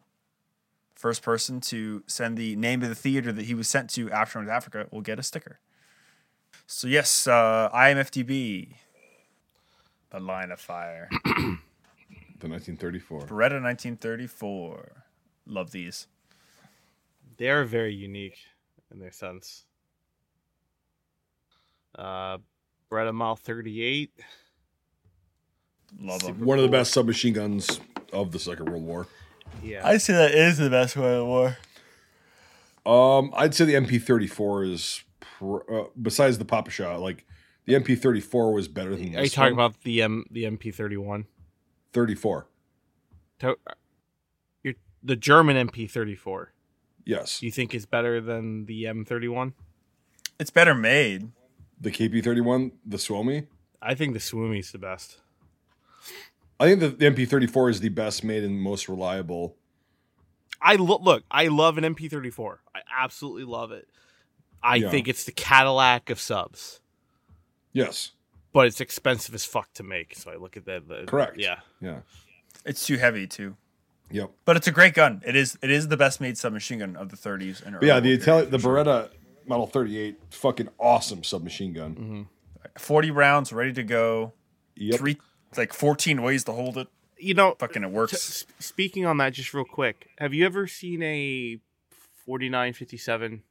First 0.94 1.22
person 1.22 1.60
to 1.62 2.02
send 2.06 2.36
the 2.36 2.56
name 2.56 2.82
of 2.82 2.88
the 2.88 2.94
theater 2.94 3.30
that 3.32 3.44
he 3.44 3.54
was 3.54 3.68
sent 3.68 3.90
to 3.90 4.10
after 4.10 4.40
North 4.40 4.50
Africa 4.50 4.86
will 4.90 5.02
get 5.02 5.18
a 5.18 5.22
sticker. 5.22 5.60
So 6.66 6.88
yes, 6.88 7.26
uh, 7.26 7.68
IMFDB, 7.74 8.76
the 10.10 10.20
Line 10.20 10.50
of 10.50 10.60
Fire, 10.60 11.10
the 12.44 12.50
1934. 12.50 13.20
Beretta 13.22 13.62
1934. 13.62 15.04
Love 15.46 15.70
these. 15.70 16.06
They 17.38 17.48
are 17.48 17.64
very 17.64 17.94
unique 17.94 18.38
in 18.92 18.98
their 19.00 19.10
sense. 19.10 19.64
Uh, 21.98 22.38
Beretta 22.90 23.14
Mile 23.14 23.36
38. 23.36 24.10
Love 26.00 26.22
them. 26.22 26.40
One 26.44 26.58
of 26.58 26.62
the 26.62 26.70
best 26.70 26.92
submachine 26.92 27.32
guns 27.32 27.80
of 28.12 28.32
the 28.32 28.38
Second 28.38 28.68
World 28.68 28.84
War. 28.84 29.06
Yeah. 29.62 29.86
I'd 29.86 30.02
say 30.02 30.12
that 30.12 30.32
is 30.32 30.58
the 30.58 30.70
best 30.70 30.96
way 30.96 31.16
of 31.16 31.26
war. 31.26 31.56
Um, 32.84 33.32
I'd 33.34 33.54
say 33.54 33.64
the 33.64 33.74
MP34 33.74 34.70
is, 34.70 35.04
pr- 35.20 35.72
uh, 35.72 35.84
besides 36.00 36.38
the 36.38 36.44
Papasha, 36.44 37.00
like 37.00 37.24
the 37.64 37.74
MP34 37.74 38.52
was 38.52 38.68
better 38.68 38.94
than 38.94 39.12
this 39.12 39.16
Are 39.20 39.24
you 39.24 39.30
talking 39.30 39.56
one. 39.56 39.66
about 39.66 39.82
the 39.82 40.02
M 40.02 40.24
the 40.30 40.44
MP31? 40.44 41.24
34? 42.04 42.46
To- 43.40 43.50
uh, 43.66 43.72
You're, 44.62 44.74
the 45.02 45.16
German 45.16 45.68
MP34. 45.68 46.48
Yes, 47.06 47.40
Do 47.40 47.46
you 47.46 47.52
think 47.52 47.74
is 47.74 47.86
better 47.86 48.20
than 48.20 48.64
the 48.66 48.84
M31? 48.84 49.52
It's 50.40 50.50
better 50.50 50.74
made. 50.74 51.30
the 51.80 51.90
KP31, 51.90 52.72
the 52.86 52.98
Suomi. 52.98 53.46
I 53.82 53.94
think 53.94 54.14
the 54.14 54.20
Suomi's 54.20 54.72
the 54.72 54.78
best. 54.78 55.18
I 56.58 56.66
think 56.66 56.80
the, 56.80 56.88
the 56.88 57.04
MP34 57.06 57.70
is 57.70 57.80
the 57.80 57.88
best 57.90 58.24
made 58.24 58.42
and 58.42 58.58
most 58.58 58.88
reliable. 58.88 59.56
I 60.62 60.76
lo- 60.76 61.00
look. 61.02 61.24
I 61.30 61.48
love 61.48 61.76
an 61.76 61.84
MP34. 61.84 62.58
I 62.74 62.80
absolutely 62.98 63.44
love 63.44 63.70
it. 63.72 63.86
I 64.62 64.76
Yeah. 64.76 64.90
think 64.90 65.08
it's 65.08 65.24
the 65.24 65.32
Cadillac 65.32 66.08
of 66.08 66.18
subs, 66.18 66.80
Yes, 67.74 68.12
but 68.54 68.66
it's 68.66 68.80
expensive 68.80 69.34
as 69.34 69.44
fuck 69.44 69.70
to 69.74 69.82
make. 69.82 70.16
So 70.16 70.30
I 70.30 70.36
look 70.36 70.56
at 70.56 70.64
that. 70.64 70.88
the- 70.88 71.04
Correct. 71.06 71.36
Yeah. 71.38 71.58
yeah, 71.82 72.00
It's 72.64 72.86
too 72.86 72.96
heavy 72.96 73.26
too. 73.26 73.56
yep. 74.10 74.30
But 74.46 74.56
it's 74.56 74.66
a 74.66 74.72
great 74.72 74.94
gun. 74.94 75.20
It 75.26 75.36
is. 75.36 75.58
It 75.60 75.70
is 75.70 75.88
the 75.88 75.96
best 75.98 76.20
made 76.22 76.38
submachine 76.38 76.78
gun 76.78 76.96
of 76.96 77.10
the 77.10 77.16
30s 77.16 77.62
and 77.66 77.74
But 77.78 77.84
yeah, 77.86 78.00
the 78.00 78.12
Italian, 78.12 78.50
the 78.50 78.58
period, 78.58 78.86
sure. 78.86 78.94
Beretta 78.94 79.10
Model 79.46 79.66
38, 79.66 80.18
fucking 80.30 80.68
awesome 80.78 81.22
submachine 81.22 81.74
gun. 81.74 81.94
Mm-hmm. 81.94 82.22
40 82.78 83.10
rounds 83.10 83.52
ready 83.52 83.72
to 83.74 83.82
go. 83.82 84.32
Yep. 84.76 84.98
Three, 84.98 85.18
like 85.56 85.72
14 85.74 86.22
ways 86.22 86.44
to 86.44 86.52
hold 86.52 86.78
it. 86.78 86.88
You 87.18 87.34
know, 87.34 87.54
Fucking 87.58 87.84
it 87.84 87.90
works. 87.90 88.12
s- 88.14 88.44
speaking 88.58 89.04
on 89.06 89.18
that, 89.18 89.32
just 89.34 89.52
real 89.54 89.64
quick, 89.64 90.08
have 90.18 90.32
you 90.34 90.44
ever 90.46 90.66
seen 90.66 91.02
a 91.02 91.58
4957, 92.26 93.42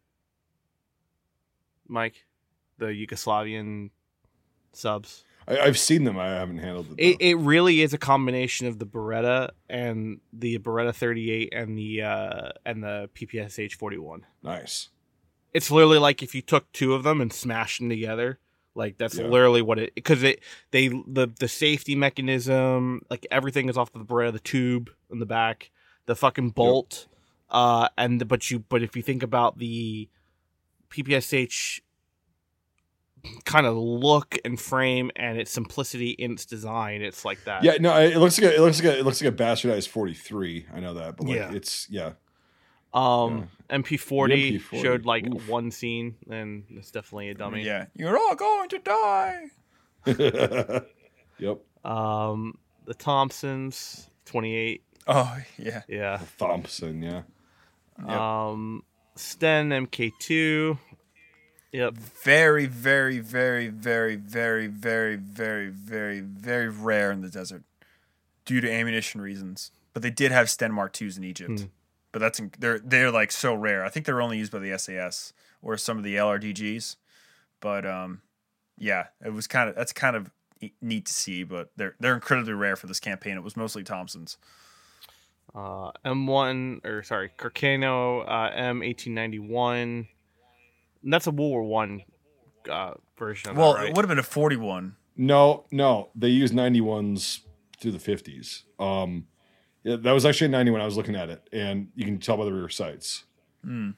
Mike? 1.87 2.25
The 2.77 2.87
Yugoslavian 2.87 3.91
subs. 4.73 5.23
I, 5.47 5.59
I've 5.59 5.77
seen 5.77 6.03
them. 6.05 6.17
I 6.17 6.27
haven't 6.27 6.59
handled 6.59 6.87
it. 6.97 7.03
It, 7.03 7.17
it 7.21 7.35
really 7.35 7.81
is 7.81 7.93
a 7.93 7.97
combination 7.97 8.67
of 8.67 8.79
the 8.79 8.85
Beretta 8.85 9.49
and 9.69 10.19
the 10.31 10.57
Beretta 10.59 10.93
38 10.95 11.53
and 11.53 11.77
the 11.77 12.01
uh, 12.01 12.49
and 12.65 12.83
the 12.83 13.09
PPSH 13.15 13.73
41. 13.75 14.25
nice. 14.43 14.89
It's 15.53 15.69
literally 15.69 15.99
like 15.99 16.23
if 16.23 16.33
you 16.33 16.41
took 16.41 16.71
two 16.71 16.93
of 16.95 17.03
them 17.03 17.21
and 17.21 17.31
smashed 17.31 17.79
them 17.79 17.89
together. 17.89 18.39
Like 18.75 18.97
that's 18.97 19.19
Yeah. 19.19 19.27
literally 19.27 19.61
what 19.61 19.77
it 19.77 19.93
because 19.93 20.23
it 20.23 20.39
they 20.71 20.87
the 20.87 21.31
the 21.39 21.47
safety 21.47 21.93
mechanism 21.95 23.03
like 23.09 23.27
everything 23.29 23.69
is 23.69 23.77
off 23.77 23.91
the 23.93 23.99
Beretta 23.99 24.31
the 24.33 24.39
tube 24.39 24.89
in 25.11 25.19
the 25.19 25.27
back 25.27 25.69
the 26.07 26.15
fucking 26.15 26.49
bolt 26.49 27.05
uh 27.51 27.87
and 27.99 28.19
the, 28.19 28.25
but 28.25 28.49
you 28.49 28.57
but 28.59 28.81
if 28.81 28.95
you 28.95 29.03
think 29.03 29.21
about 29.21 29.59
the 29.59 30.09
PPSH 30.89 31.81
kind 33.45 33.65
of 33.65 33.75
look 33.77 34.37
and 34.43 34.59
frame 34.59 35.09
and 35.15 35.39
its 35.39 35.51
simplicity 35.51 36.09
in 36.11 36.33
its 36.33 36.45
design 36.45 37.01
it's 37.01 37.23
like 37.23 37.41
that 37.45 37.63
Yeah, 37.63 37.77
no, 37.79 37.97
it 37.97 38.17
looks 38.17 38.39
like 38.39 38.51
a, 38.51 38.55
it 38.55 38.59
looks 38.59 38.83
like 38.83 38.93
a, 38.93 38.99
it 38.99 39.05
looks 39.05 39.21
like 39.21 39.33
a 39.33 39.35
bastardized 39.35 39.87
43. 39.87 40.65
I 40.73 40.79
know 40.79 40.93
that, 40.95 41.17
but 41.17 41.27
like 41.27 41.37
Yeah. 41.37 41.53
it's 41.53 41.87
yeah. 41.89 42.13
um 42.93 43.49
MP40, 43.69 44.59
MP40, 44.59 44.81
showed 44.81 45.05
like 45.05 45.25
oof. 45.25 45.47
one 45.47 45.71
scene 45.71 46.15
and 46.29 46.65
it's 46.69 46.91
definitely 46.91 47.29
a 47.29 47.33
dummy 47.33 47.63
Yeah, 47.63 47.85
you're 47.95 48.17
all 48.17 48.35
going 48.35 48.69
to 48.69 48.79
die. 48.79 49.43
yep. 51.39 51.61
um 51.85 52.57
the 52.85 52.93
Thompsons 52.93 54.09
28 54.25 54.83
Oh 55.07 55.37
yeah. 55.57 55.81
yeah 55.87 56.19
Thompson, 56.37 57.01
yeah. 57.01 57.21
Yep. 57.99 58.09
Um, 58.09 58.83
Sten 59.15 59.69
MK2. 59.69 60.77
Yep. 61.73 61.95
Very, 61.95 62.67
very, 62.67 63.19
very, 63.19 63.67
very, 63.67 64.15
very, 64.15 64.67
very, 64.67 65.15
very, 65.15 65.69
very, 65.69 66.19
very 66.19 66.69
rare 66.69 67.11
in 67.11 67.21
the 67.21 67.29
desert 67.29 67.63
due 68.45 68.61
to 68.61 68.71
ammunition 68.71 69.19
reasons. 69.19 69.71
But 69.91 70.03
they 70.03 70.11
did 70.11 70.31
have 70.31 70.51
Sten 70.51 70.71
Mark 70.71 70.93
twos 70.93 71.17
in 71.17 71.23
Egypt. 71.23 71.61
Hmm. 71.61 71.65
But 72.11 72.19
that's 72.19 72.39
they're 72.59 72.77
they're 72.77 73.09
like 73.09 73.31
so 73.31 73.55
rare. 73.55 73.83
I 73.83 73.89
think 73.89 74.05
they're 74.05 74.21
only 74.21 74.37
used 74.37 74.51
by 74.51 74.59
the 74.59 74.77
SAS 74.77 75.33
or 75.63 75.75
some 75.77 75.97
of 75.97 76.03
the 76.03 76.15
LRDGs. 76.15 76.95
But 77.59 77.87
um, 77.87 78.21
yeah, 78.77 79.07
it 79.25 79.33
was 79.33 79.47
kind 79.47 79.67
of 79.67 79.75
that's 79.75 79.93
kind 79.93 80.15
of 80.15 80.29
neat 80.79 81.07
to 81.07 81.13
see. 81.13 81.43
But 81.43 81.71
they're 81.75 81.95
they're 81.99 82.13
incredibly 82.13 82.53
rare 82.53 82.75
for 82.75 82.85
this 82.85 82.99
campaign. 82.99 83.35
It 83.35 83.43
was 83.43 83.57
mostly 83.57 83.83
Thompsons. 83.83 84.37
Uh, 85.55 85.91
M1 86.05 86.85
or 86.85 87.01
sorry, 87.01 87.31
Carcano 87.35 88.23
uh, 88.27 88.51
M1891. 88.51 90.07
And 91.03 91.11
that's 91.13 91.27
a 91.27 91.31
World 91.31 91.51
War 91.51 91.63
One 91.63 92.03
uh, 92.69 92.93
version. 93.17 93.51
Of 93.51 93.57
Well, 93.57 93.73
that, 93.73 93.79
right? 93.79 93.89
it 93.89 93.95
would 93.95 94.03
have 94.05 94.09
been 94.09 94.19
a 94.19 94.23
forty-one. 94.23 94.95
No, 95.15 95.65
no, 95.71 96.09
they 96.15 96.29
used 96.29 96.55
91s 96.55 97.41
through 97.79 97.91
the 97.91 97.99
50s. 97.99 98.63
Um, 98.79 99.27
yeah, 99.83 99.97
that 99.97 100.11
was 100.11 100.25
actually 100.25 100.47
a 100.47 100.49
91. 100.49 100.81
I 100.81 100.85
was 100.85 100.97
looking 100.97 101.15
at 101.15 101.29
it, 101.29 101.47
and 101.53 101.89
you 101.93 102.03
can 102.03 102.17
tell 102.17 102.35
by 102.37 102.45
the 102.45 102.53
rear 102.53 102.67
sights. 102.67 103.25
Hmm. 103.63 103.91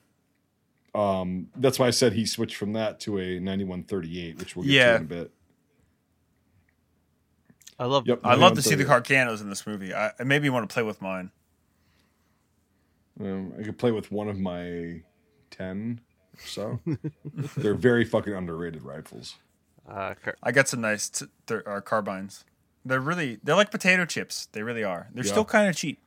Um, 0.93 1.47
that's 1.55 1.79
why 1.79 1.87
I 1.87 1.91
said 1.91 2.11
he 2.13 2.25
switched 2.25 2.57
from 2.57 2.73
that 2.73 2.99
to 3.01 3.17
a 3.19 3.39
9138, 3.39 4.39
which 4.39 4.55
we'll 4.57 4.65
get 4.65 4.73
Yeah. 4.73 4.89
to 4.91 4.95
in 4.97 5.01
a 5.03 5.05
bit. 5.05 5.31
I 7.79 7.85
love. 7.85 8.07
Yep. 8.07 8.21
I 8.23 8.35
love 8.35 8.55
to 8.55 8.61
see 8.61 8.75
the 8.75 8.83
9138. 8.85 8.87
Carcanos 9.27 9.41
in 9.41 9.49
this 9.49 9.67
movie. 9.67 9.93
I, 9.93 10.07
it 10.19 10.25
made 10.27 10.41
me 10.41 10.49
want 10.49 10.67
to 10.69 10.73
play 10.73 10.83
with 10.83 11.01
mine. 11.01 11.31
Um, 13.19 13.53
I 13.59 13.63
could 13.63 13.77
play 13.77 13.91
with 13.91 14.11
one 14.11 14.27
of 14.27 14.37
my 14.39 15.01
10 15.51 16.01
or 16.01 16.04
so. 16.43 16.79
They're 17.57 17.73
very 17.75 18.05
fucking 18.05 18.33
underrated 18.33 18.83
rifles. 18.83 19.35
Uh, 19.87 20.15
Car- 20.15 20.35
I 20.41 20.51
got 20.51 20.67
some 20.67 20.81
nice 20.81 21.09
t- 21.09 21.25
th- 21.47 21.61
uh, 21.65 21.81
carbines. 21.81 22.43
They're 22.83 22.99
really 22.99 23.39
they're 23.43 23.55
like 23.55 23.71
potato 23.71 24.05
chips. 24.05 24.47
They 24.51 24.61
really 24.63 24.83
are. 24.83 25.07
They're 25.13 25.23
Yeah. 25.25 25.31
still 25.31 25.45
kind 25.45 25.69
of 25.69 25.75
cheap. 25.75 25.99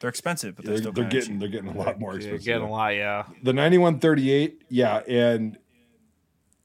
They're 0.00 0.10
expensive, 0.10 0.56
but 0.56 0.64
they're, 0.64 0.74
They're, 0.74 0.82
still 0.82 0.92
they're 0.92 1.04
getting 1.08 1.30
cheap. 1.34 1.40
they're 1.40 1.48
getting 1.48 1.70
a 1.70 1.76
lot 1.78 1.98
more 1.98 2.12
yeah, 2.12 2.16
expensive. 2.18 2.44
getting 2.44 2.66
a 2.66 2.70
lot. 2.70 2.88
Yeah. 2.94 3.24
The 3.42 3.52
9138, 3.52 4.62
yeah, 4.68 4.98
and 5.08 5.56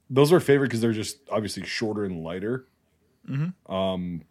those 0.09 0.31
are 0.33 0.39
favorite 0.39 0.67
because 0.67 0.81
they're 0.81 0.91
just 0.93 1.17
obviously 1.31 1.65
shorter 1.65 2.03
and 2.03 2.23
lighter. 2.23 2.65
Mhm. 3.27 3.53
Um, 3.71 4.23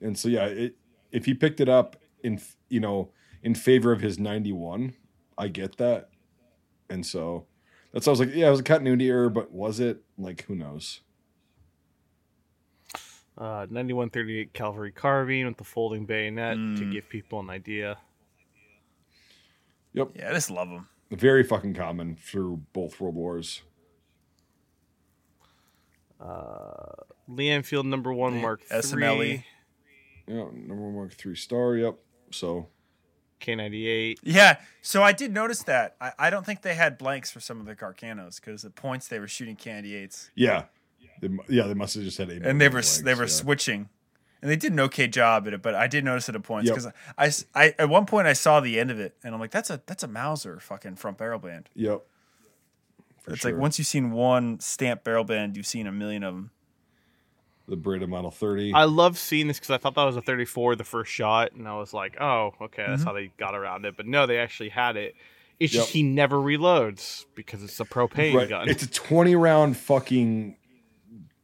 and 0.00 0.18
so 0.18 0.28
yeah, 0.28 0.46
it, 0.46 0.76
if 1.12 1.26
he 1.26 1.34
picked 1.34 1.60
it 1.60 1.68
up 1.68 1.96
in 2.22 2.40
you 2.68 2.80
know 2.80 3.10
in 3.42 3.54
favor 3.54 3.92
of 3.92 4.00
his 4.00 4.18
91, 4.18 4.94
I 5.38 5.48
get 5.48 5.76
that, 5.76 6.08
and 6.90 7.04
so 7.06 7.46
that's 7.96 8.06
why 8.06 8.10
I 8.10 8.12
was 8.12 8.20
like, 8.20 8.34
yeah, 8.34 8.48
it 8.48 8.50
was 8.50 8.60
a 8.60 8.64
continuity 8.64 9.08
error, 9.08 9.30
but 9.30 9.50
was 9.52 9.80
it? 9.80 10.02
Like, 10.18 10.42
who 10.42 10.54
knows? 10.54 11.00
Uh, 13.38 13.66
9138 13.70 14.52
Cavalry 14.52 14.92
carbine 14.92 15.46
with 15.46 15.56
the 15.56 15.64
folding 15.64 16.04
bayonet 16.04 16.54
to 16.56 16.60
Mm. 16.84 16.92
give 16.92 17.08
people 17.08 17.40
an 17.40 17.48
idea. 17.48 17.96
Yep, 19.94 20.10
Yeah, 20.14 20.28
I 20.30 20.32
just 20.34 20.50
love 20.50 20.68
them. 20.68 20.88
very 21.10 21.42
fucking 21.42 21.72
common 21.72 22.16
through 22.16 22.62
both 22.74 23.00
world 23.00 23.14
wars. 23.14 23.62
Uh, 26.20 26.92
Lee 27.28 27.48
Enfield 27.50 27.86
number 27.86 28.12
one, 28.12 28.40
Mark 28.40 28.62
SMLE. 28.70 29.44
three, 30.26 30.34
Yeah, 30.34 30.44
number 30.52 30.76
one 30.76 30.94
mark 30.94 31.12
three 31.12 31.36
star. 31.36 31.76
Yep. 31.76 31.98
So 32.30 32.68
K 33.40 33.54
ninety 33.54 33.86
eight. 33.86 34.18
Yeah, 34.22 34.58
so 34.82 35.02
I 35.02 35.12
did 35.12 35.32
notice 35.32 35.62
that. 35.64 35.96
I, 36.00 36.12
I 36.18 36.30
don't 36.30 36.44
think 36.46 36.62
they 36.62 36.74
had 36.74 36.98
blanks 36.98 37.30
for 37.30 37.40
some 37.40 37.60
of 37.60 37.66
the 37.66 37.76
Carcanos 37.76 38.36
because 38.36 38.62
the 38.62 38.70
points 38.70 39.08
they 39.08 39.18
were 39.18 39.28
shooting 39.28 39.56
candy 39.56 39.94
eights 39.94 40.30
yeah, 40.34 40.64
they, 41.20 41.28
yeah, 41.48 41.66
they 41.66 41.74
must 41.74 41.94
have 41.94 42.04
just 42.04 42.18
had 42.18 42.30
a 42.30 42.48
and 42.48 42.60
they 42.60 42.68
were 42.68 42.72
blanks, 42.72 42.98
they 42.98 43.14
were 43.14 43.22
yeah. 43.22 43.28
switching, 43.28 43.88
and 44.42 44.50
they 44.50 44.56
did 44.56 44.72
an 44.72 44.80
okay 44.80 45.08
job 45.08 45.46
at 45.46 45.54
it. 45.54 45.62
But 45.62 45.74
I 45.74 45.86
did 45.86 46.04
notice 46.04 46.28
it 46.28 46.34
at 46.34 46.42
points 46.42 46.68
Yep. 46.68 46.76
because 47.16 47.44
I 47.54 47.74
at 47.78 47.88
one 47.88 48.06
point 48.06 48.26
I 48.26 48.32
saw 48.32 48.60
the 48.60 48.78
end 48.78 48.90
of 48.90 49.00
it 49.00 49.16
and 49.22 49.34
I'm 49.34 49.40
like, 49.40 49.50
that's 49.50 49.70
a 49.70 49.80
that's 49.86 50.02
a 50.02 50.08
Mauser 50.08 50.60
fucking 50.60 50.96
front 50.96 51.18
barrel 51.18 51.38
band. 51.38 51.68
Yep. 51.74 52.02
For 53.20 53.32
it's 53.32 53.42
sure. 53.42 53.52
like 53.52 53.60
once 53.60 53.78
you've 53.78 53.88
seen 53.88 54.12
one 54.12 54.60
stamp 54.60 55.04
barrel 55.04 55.24
band, 55.24 55.56
you've 55.56 55.66
seen 55.66 55.86
a 55.86 55.92
million 55.92 56.22
of 56.22 56.34
them. 56.34 56.50
The 57.68 57.76
Breda 57.76 58.06
Model 58.06 58.30
30. 58.30 58.72
I 58.74 58.84
love 58.84 59.18
seeing 59.18 59.48
this 59.48 59.58
because 59.58 59.70
I 59.70 59.78
thought 59.78 59.94
that 59.94 60.04
was 60.04 60.16
a 60.16 60.22
thirty 60.22 60.44
four 60.44 60.76
the 60.76 60.84
first 60.84 61.10
shot, 61.10 61.52
and 61.52 61.66
I 61.68 61.76
was 61.76 61.92
like, 61.92 62.20
oh, 62.20 62.52
okay, 62.62 62.84
that's 62.86 63.00
Mm-hmm. 63.00 63.06
how 63.08 63.12
they 63.14 63.30
got 63.38 63.54
around 63.54 63.84
it. 63.84 63.96
But 63.96 64.06
no, 64.06 64.26
they 64.26 64.38
actually 64.38 64.68
had 64.70 64.96
it. 64.96 65.14
It's 65.58 65.72
Yep. 65.72 65.82
just 65.84 65.92
he 65.92 66.02
never 66.02 66.36
reloads 66.36 67.24
because 67.34 67.62
it's 67.62 67.80
a 67.80 67.84
propane 67.84 68.34
right. 68.34 68.48
gun. 68.48 68.68
It's 68.68 68.82
a 68.82 68.90
20 68.90 69.34
round 69.36 69.76
fucking 69.76 70.56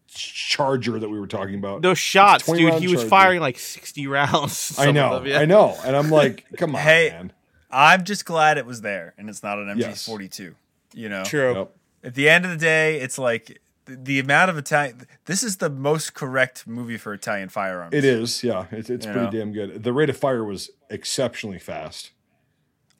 charger 0.08 0.98
that 0.98 1.08
we 1.08 1.18
were 1.18 1.26
talking 1.26 1.54
about. 1.54 1.82
Those 1.82 1.98
shots, 1.98 2.44
dude. 2.46 2.68
round 2.68 2.82
He 2.84 2.88
was 2.94 3.02
firing 3.04 3.40
like 3.40 3.58
sixty 3.58 4.06
rounds. 4.06 4.76
I 4.78 4.90
know. 4.90 5.14
them, 5.18 5.26
yeah. 5.26 5.38
I 5.40 5.44
know. 5.46 5.76
And 5.84 5.96
I'm 5.96 6.10
like, 6.10 6.44
come 6.56 6.74
on, 6.74 6.82
Hey. 6.82 7.10
man. 7.10 7.32
I'm 7.70 8.04
just 8.04 8.26
glad 8.26 8.58
it 8.58 8.66
was 8.66 8.82
there 8.82 9.14
and 9.16 9.30
it's 9.30 9.42
not 9.42 9.58
an 9.58 9.74
Yes. 9.78 10.06
MG42. 10.06 10.54
You 10.92 11.08
know, 11.08 11.24
True. 11.24 11.54
Yep. 11.54 11.76
at 12.04 12.14
the 12.14 12.28
end 12.28 12.44
of 12.44 12.50
the 12.50 12.58
day, 12.58 13.00
it's 13.00 13.16
like 13.16 13.61
the, 13.86 14.18
amount 14.18 14.50
of 14.50 14.58
Italian. 14.58 15.06
This 15.26 15.42
is 15.42 15.58
the 15.58 15.70
most 15.70 16.14
correct 16.14 16.66
movie 16.66 16.96
for 16.96 17.12
Italian 17.12 17.48
firearms. 17.48 17.94
It 17.94 18.04
is. 18.04 18.42
Yeah. 18.42 18.66
It's, 18.70 18.90
it's 18.90 19.06
pretty 19.06 19.20
know? 19.20 19.30
damn 19.30 19.52
good. 19.52 19.82
The 19.82 19.92
rate 19.92 20.10
of 20.10 20.16
fire 20.16 20.44
was 20.44 20.70
exceptionally 20.90 21.58
fast. 21.58 22.12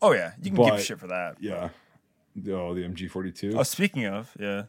Oh 0.01 0.13
yeah, 0.13 0.33
you 0.43 0.51
can 0.51 0.57
give 0.57 0.67
But- 0.71 0.81
a 0.81 0.83
shit 0.83 0.99
for 0.99 1.07
that. 1.07 1.37
Yeah. 1.41 1.69
Oh, 2.49 2.75
the 2.75 2.83
MG42. 2.83 3.55
Oh, 3.57 3.63
speaking 3.63 4.07
of, 4.07 4.33
yeah, 4.41 4.65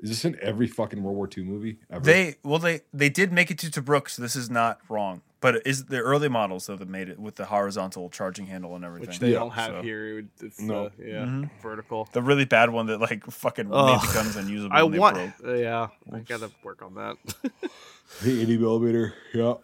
Is 0.00 0.08
this 0.08 0.24
in 0.24 0.36
every 0.40 0.66
fucking 0.66 1.02
World 1.02 1.16
War 1.16 1.28
II 1.36 1.44
movie 1.44 1.78
ever? 1.90 2.02
they 2.02 2.36
well 2.42 2.58
they 2.58 2.80
they 2.92 3.10
did 3.10 3.32
make 3.32 3.50
it 3.50 3.58
to 3.58 3.66
Tobruk, 3.70 4.08
so 4.08 4.22
this 4.22 4.34
is 4.34 4.48
not 4.50 4.80
wrong. 4.88 5.20
But 5.44 5.66
is 5.66 5.84
the 5.84 5.98
early 5.98 6.30
models 6.30 6.64
though 6.68 6.76
that 6.76 6.88
made 6.88 7.10
it 7.10 7.18
with 7.18 7.34
the 7.34 7.44
horizontal 7.44 8.08
charging 8.08 8.46
handle 8.46 8.74
and 8.76 8.82
everything. 8.82 9.08
Which 9.08 9.18
they 9.18 9.32
Yeah, 9.32 9.40
don't 9.40 9.50
have 9.50 9.66
so- 9.72 9.82
here. 9.82 10.24
It's 10.40 10.58
No. 10.58 10.88
the, 10.88 11.04
yeah, 11.06 11.24
Mhm. 11.26 11.50
vertical. 11.60 12.08
the 12.14 12.22
really 12.22 12.46
bad 12.46 12.70
one 12.70 12.86
that 12.86 12.96
like 12.98 13.26
fucking 13.26 13.68
made 13.68 13.74
Ugh. 13.76 14.00
the 14.08 14.14
guns 14.14 14.36
unusable. 14.36 14.74
I 14.74 14.82
want. 14.84 15.18
uh, 15.44 15.52
yeah, 15.52 15.88
I 16.10 16.20
gotta 16.20 16.50
work 16.62 16.80
on 16.80 16.94
that. 16.94 17.16
the 18.22 18.40
80 18.40 18.56
millimeter. 18.56 19.12
Yeah. 19.34 19.56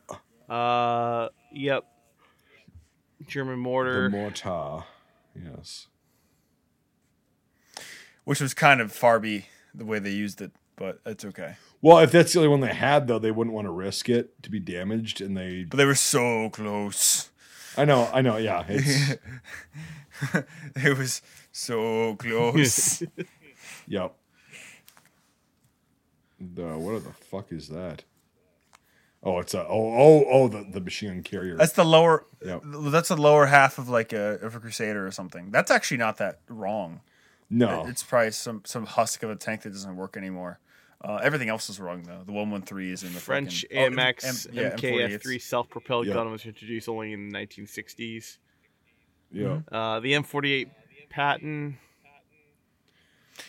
uh, 0.54 1.30
yep. 1.50 1.86
German 3.26 3.58
mortar. 3.58 4.02
The 4.10 4.16
mortar. 4.18 4.48
mortar. 4.50 4.84
Yes. 5.34 5.86
which 8.24 8.42
was 8.42 8.52
kind 8.52 8.82
of 8.82 8.92
Farby 8.92 9.46
the 9.74 9.86
way 9.86 9.98
they 9.98 10.10
used 10.10 10.42
it, 10.42 10.52
but 10.76 11.00
it's 11.06 11.24
okay. 11.24 11.56
Well, 11.82 11.98
if 11.98 12.12
that's 12.12 12.32
the 12.32 12.40
only 12.40 12.48
one 12.48 12.60
they 12.60 12.74
had, 12.74 13.06
though, 13.06 13.18
they 13.18 13.30
wouldn't 13.30 13.54
want 13.54 13.66
to 13.66 13.70
risk 13.70 14.08
it 14.08 14.42
to 14.42 14.50
be 14.50 14.60
damaged, 14.60 15.20
and 15.20 15.36
they. 15.36 15.64
But 15.64 15.78
they 15.78 15.86
were 15.86 15.94
so 15.94 16.50
close. 16.50 17.30
I 17.76 17.84
know, 17.84 18.10
I 18.12 18.20
know, 18.20 18.36
yeah. 18.36 18.64
It's 18.68 19.16
it 20.76 20.98
was 20.98 21.22
so 21.50 22.16
close. 22.16 23.02
yep. 23.88 24.14
The 26.38 26.76
what 26.78 27.04
the 27.04 27.12
fuck 27.12 27.52
is 27.52 27.68
that? 27.68 28.04
Oh, 29.22 29.38
it's 29.38 29.54
a 29.54 29.66
oh 29.66 29.68
oh 29.68 30.24
oh 30.30 30.48
the 30.48 30.66
the 30.70 30.80
machine 30.80 31.10
gun 31.10 31.22
carrier. 31.22 31.56
that's 31.56 31.72
the 31.72 31.84
lower. 31.84 32.26
Yep. 32.44 32.62
That's 32.64 33.08
the 33.08 33.16
lower 33.16 33.46
half 33.46 33.78
of 33.78 33.88
like 33.88 34.12
a 34.12 34.38
of 34.42 34.54
a 34.54 34.60
Crusader 34.60 35.06
or 35.06 35.10
something. 35.10 35.50
That's 35.50 35.70
actually 35.70 35.98
not 35.98 36.16
that 36.18 36.40
wrong. 36.48 37.00
no, 37.50 37.86
It's 37.86 38.02
probably 38.02 38.30
some 38.32 38.62
some 38.64 38.86
husk 38.86 39.22
of 39.22 39.30
a 39.30 39.36
tank 39.36 39.62
that 39.62 39.70
doesn't 39.70 39.96
work 39.96 40.16
anymore. 40.16 40.58
Uh, 41.02 41.16
everything 41.22 41.48
else 41.48 41.70
is 41.70 41.80
wrong 41.80 42.02
though. 42.02 42.22
The 42.26 42.32
one 42.32 42.50
one 42.50 42.62
three 42.62 42.90
is 42.92 43.02
in 43.04 43.14
the 43.14 43.20
French 43.20 43.62
fucking, 43.62 43.78
oh, 43.78 43.90
AMX 43.90 44.48
M- 44.48 44.54
yeah, 44.54 44.70
MKF 44.76 45.08
M48s. 45.16 45.22
three 45.22 45.38
self 45.38 45.68
propelled 45.70 46.06
Yeah. 46.06 46.14
gun 46.14 46.30
was 46.30 46.44
introduced 46.44 46.88
only 46.88 47.12
in 47.14 47.30
the 47.30 47.38
1960s. 47.38 48.36
yeah, 49.32 49.60
Uh, 49.72 50.00
the 50.00 50.12
M48 50.12 50.68
Patton. 51.08 51.78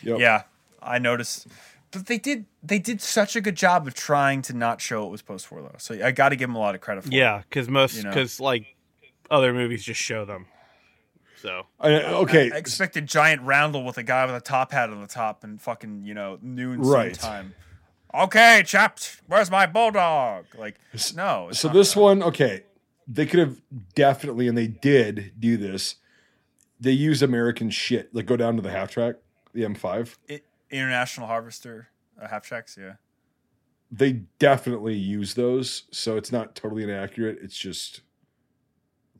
yep. 0.02 0.18
Yeah, 0.18 0.42
I 0.82 0.98
noticed. 0.98 1.46
But 1.90 2.06
they 2.06 2.16
did 2.18 2.46
they 2.62 2.78
did 2.78 3.02
such 3.02 3.36
a 3.36 3.40
good 3.42 3.56
job 3.56 3.86
of 3.86 3.92
trying 3.94 4.40
to 4.42 4.54
not 4.54 4.80
show 4.80 5.04
it 5.04 5.10
was 5.10 5.20
post 5.20 5.50
war 5.52 5.60
though. 5.62 5.74
So 5.78 5.94
I 6.02 6.10
got 6.10 6.30
to 6.30 6.36
give 6.36 6.48
them 6.48 6.56
a 6.56 6.58
lot 6.60 6.74
of 6.74 6.80
credit 6.80 7.04
for. 7.04 7.10
Yeah, 7.10 7.42
because 7.48 7.68
most 7.68 7.96
You 7.96 8.04
know. 8.04 8.10
because 8.10 8.40
like 8.40 8.74
other 9.30 9.52
movies 9.52 9.84
just 9.84 10.00
show 10.00 10.24
them. 10.24 10.46
So 11.42 11.66
I, 11.80 11.90
okay, 12.04 12.52
I 12.52 12.56
expected 12.56 13.08
giant 13.08 13.42
roundel 13.42 13.84
with 13.84 13.98
a 13.98 14.04
guy 14.04 14.24
with 14.26 14.34
a 14.36 14.40
top 14.40 14.70
hat 14.70 14.90
on 14.90 15.00
the 15.00 15.08
top 15.08 15.42
and 15.42 15.60
fucking 15.60 16.04
you 16.04 16.14
know 16.14 16.38
noon 16.40 16.80
Right. 16.80 17.16
same 17.16 17.30
time. 17.30 17.54
Okay, 18.14 18.62
chaps, 18.64 19.20
where's 19.26 19.50
my 19.50 19.66
bulldog? 19.66 20.44
Like 20.56 20.78
no. 21.16 21.48
it's 21.48 21.58
so 21.58 21.68
this 21.68 21.94
that. 21.94 22.00
one, 22.00 22.22
okay, 22.22 22.62
they 23.08 23.26
could 23.26 23.40
have 23.40 23.60
definitely, 23.96 24.46
and 24.46 24.56
they 24.56 24.68
did 24.68 25.32
do 25.40 25.56
this. 25.56 25.96
They 26.78 26.92
use 26.92 27.22
American 27.22 27.70
shit. 27.70 28.14
Like 28.14 28.26
go 28.26 28.36
down 28.36 28.54
to 28.54 28.62
the 28.62 28.70
half 28.70 28.92
track, 28.92 29.16
the 29.52 29.62
M5. 29.62 30.14
I- 30.30 30.42
international 30.70 31.26
harvester 31.26 31.88
uh, 32.20 32.28
half 32.28 32.44
tracks. 32.46 32.78
Yeah. 32.80 32.94
They 33.90 34.12
definitely 34.38 34.94
use 34.94 35.34
those, 35.34 35.84
so 35.90 36.16
it's 36.16 36.30
not 36.30 36.54
totally 36.54 36.84
inaccurate. 36.84 37.38
It's 37.42 37.58
just 37.58 38.02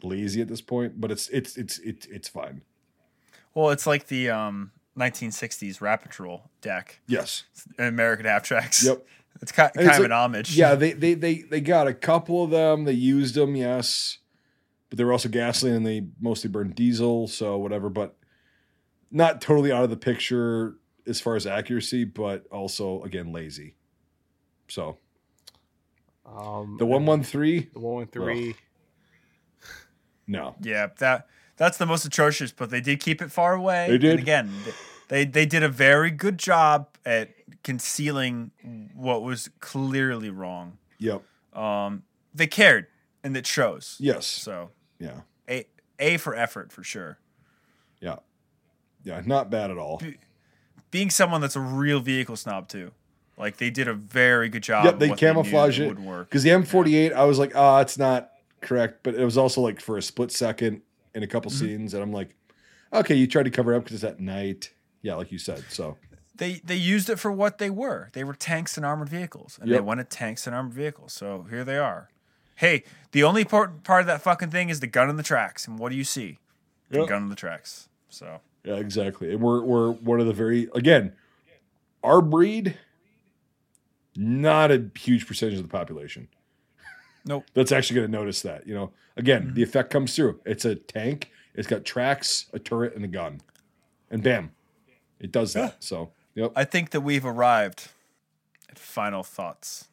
lazy 0.04 0.40
at 0.40 0.48
this 0.48 0.60
point, 0.60 1.00
but 1.00 1.10
it's 1.10 1.28
it's 1.28 1.56
it's 1.56 1.78
it's 1.78 2.06
it's 2.06 2.28
fine. 2.28 2.62
Well, 3.54 3.70
it's 3.70 3.86
like 3.86 4.06
the 4.08 4.30
um 4.30 4.72
1960s 4.98 5.80
Rat 5.80 6.02
Patrol 6.02 6.50
deck, 6.60 7.00
Yes. 7.06 7.44
American 7.78 8.26
half 8.26 8.42
tracks. 8.42 8.84
Yep. 8.84 9.06
It's 9.40 9.50
kind, 9.52 9.72
kind 9.74 9.86
it's 9.86 9.96
of 9.96 10.00
like- 10.02 10.06
an 10.06 10.12
homage. 10.12 10.56
Yeah, 10.56 10.74
they, 10.74 10.92
they 10.92 11.14
they 11.14 11.42
they 11.42 11.60
got 11.60 11.86
a 11.86 11.94
couple 11.94 12.44
of 12.44 12.50
them. 12.50 12.84
They 12.84 12.92
used 12.92 13.34
them, 13.34 13.56
yes, 13.56 14.18
but 14.88 14.98
they 14.98 15.04
were 15.04 15.12
also 15.12 15.28
gasoline 15.28 15.74
and 15.76 15.86
they 15.86 16.06
mostly 16.20 16.48
burned 16.50 16.74
diesel, 16.74 17.26
so 17.28 17.56
whatever. 17.58 17.88
But 17.88 18.16
not 19.10 19.40
totally 19.40 19.72
out 19.72 19.84
of 19.84 19.90
the 19.90 19.96
picture 19.96 20.76
as 21.06 21.20
far 21.20 21.34
as 21.34 21.46
accuracy, 21.46 22.04
but 22.04 22.46
also 22.52 23.02
again 23.02 23.32
lazy. 23.32 23.74
So 24.68 24.98
um, 26.24 26.76
the 26.78 26.86
one 26.86 27.04
one 27.06 27.22
three, 27.22 27.68
the 27.72 27.80
one 27.80 27.94
one 27.94 28.06
three. 28.06 28.54
No, 30.26 30.54
Yeah, 30.60 30.88
that 30.98 31.26
that's 31.56 31.76
the 31.78 31.86
most 31.86 32.04
atrocious, 32.04 32.52
but 32.52 32.70
they 32.70 32.80
did 32.80 33.00
keep 33.00 33.20
it 33.22 33.30
far 33.30 33.54
away. 33.54 33.86
They 33.88 33.98
did. 33.98 34.10
And 34.12 34.20
again, 34.20 34.52
they 35.08 35.24
they 35.24 35.46
did 35.46 35.62
a 35.62 35.68
very 35.68 36.10
good 36.10 36.38
job 36.38 36.88
at 37.04 37.30
concealing 37.62 38.50
what 38.94 39.22
was 39.22 39.50
clearly 39.60 40.30
wrong. 40.30 40.78
yep, 40.98 41.22
Um, 41.54 42.02
they 42.34 42.46
cared, 42.46 42.86
and 43.22 43.36
it 43.36 43.46
shows. 43.46 43.96
yes, 44.00 44.26
So 44.26 44.70
yeah, 44.98 45.20
a 45.48 45.66
a 45.98 46.16
for 46.16 46.34
effort 46.34 46.72
for 46.72 46.82
sure. 46.82 47.18
yeah, 48.00 48.16
yeah, 49.04 49.22
not 49.26 49.50
bad 49.50 49.70
at 49.70 49.78
all. 49.78 50.00
Being 50.90 51.10
someone 51.10 51.40
that's 51.40 51.56
a 51.56 51.60
real 51.60 52.00
vehicle 52.00 52.36
snob 52.36 52.68
too, 52.68 52.90
like 53.38 53.56
they 53.58 53.70
did 53.70 53.88
a 53.88 53.94
very 53.94 54.48
good 54.48 54.62
job. 54.62 54.84
Yep, 54.84 54.98
they 54.98 55.10
camouflage 55.10 55.78
that 55.78 55.84
it 55.84 55.88
would 55.88 55.98
work. 56.04 56.28
because 56.28 56.42
the 56.42 56.50
M48, 56.50 57.12
I 57.12 57.24
was 57.24 57.38
like, 57.38 57.52
ah, 57.56 57.80
it's 57.80 57.96
not 57.96 58.31
correct, 58.62 59.00
but 59.02 59.14
it 59.14 59.24
was 59.24 59.36
also 59.36 59.60
like 59.60 59.80
for 59.80 59.96
a 59.98 60.02
split 60.02 60.30
second 60.32 60.82
in 61.14 61.22
a 61.22 61.26
couple 61.26 61.50
Mm-hmm. 61.50 61.66
scenes, 61.66 61.94
and 61.94 62.02
I'm 62.02 62.12
like, 62.12 62.34
okay, 62.92 63.14
you 63.14 63.26
tried 63.26 63.44
to 63.44 63.50
cover 63.50 63.72
it 63.72 63.76
up 63.76 63.84
because 63.84 64.02
it's 64.02 64.10
at 64.12 64.20
night. 64.20 64.72
Yeah, 65.02 65.16
like 65.16 65.30
you 65.32 65.38
said. 65.38 65.64
So 65.68 65.96
they 66.36 66.60
they 66.64 66.76
used 66.76 67.10
it 67.10 67.18
for 67.18 67.30
what 67.32 67.58
they 67.58 67.70
were. 67.70 68.08
They 68.12 68.24
were 68.24 68.34
tanks 68.34 68.76
and 68.76 68.86
armored 68.86 69.08
vehicles, 69.08 69.58
and 69.60 69.70
they 69.70 69.80
wanted 69.80 70.08
tanks 70.10 70.46
and 70.46 70.54
armored 70.56 70.74
vehicles. 70.74 71.12
So 71.12 71.46
here 71.50 71.64
they 71.64 71.76
are. 71.78 72.08
Hey, 72.56 72.84
the 73.12 73.24
only 73.24 73.44
part 73.44 73.82
part 73.82 74.00
of 74.02 74.06
that 74.06 74.22
fucking 74.22 74.50
thing 74.50 74.68
is 74.68 74.80
the 74.80 74.86
gun 74.86 75.10
in 75.10 75.16
the 75.16 75.22
tracks, 75.22 75.66
and 75.66 75.78
what 75.78 75.90
do 75.90 75.96
you 75.96 76.04
see? 76.04 76.38
The 76.90 77.00
Yep. 77.00 77.08
gun 77.08 77.22
in 77.24 77.28
the 77.30 77.34
tracks. 77.36 77.88
So 78.08 78.40
yeah, 78.64 78.76
exactly. 78.76 79.32
And 79.32 79.40
we're 79.42 79.62
we're 79.62 79.90
one 79.90 80.20
of 80.20 80.26
the 80.26 80.32
very 80.32 80.68
again, 80.74 81.14
our 82.04 82.20
breed, 82.22 82.76
not 84.14 84.70
a 84.70 84.90
huge 84.96 85.26
percentage 85.26 85.56
of 85.56 85.62
the 85.62 85.68
population. 85.68 86.28
Nope. 87.24 87.44
That's 87.54 87.72
actually 87.72 87.96
going 87.96 88.10
to 88.10 88.18
notice 88.18 88.42
that. 88.42 88.66
You 88.66 88.74
know, 88.74 88.92
again, 89.16 89.52
the 89.54 89.62
effect 89.62 89.90
comes 89.90 90.14
through. 90.14 90.40
It's 90.44 90.64
a 90.64 90.74
tank. 90.74 91.30
It's 91.54 91.68
got 91.68 91.84
tracks, 91.84 92.46
a 92.52 92.58
turret, 92.58 92.94
and 92.94 93.04
a 93.04 93.08
gun, 93.08 93.42
and 94.10 94.22
bam, 94.22 94.52
it 95.20 95.30
does 95.30 95.52
that. 95.52 95.84
So, 95.84 96.10
yep. 96.34 96.50
I 96.56 96.64
think 96.64 96.90
that 96.90 97.02
we've 97.02 97.26
arrived 97.26 97.88
at 98.70 98.78
final 98.78 99.22
thoughts. 99.22 99.88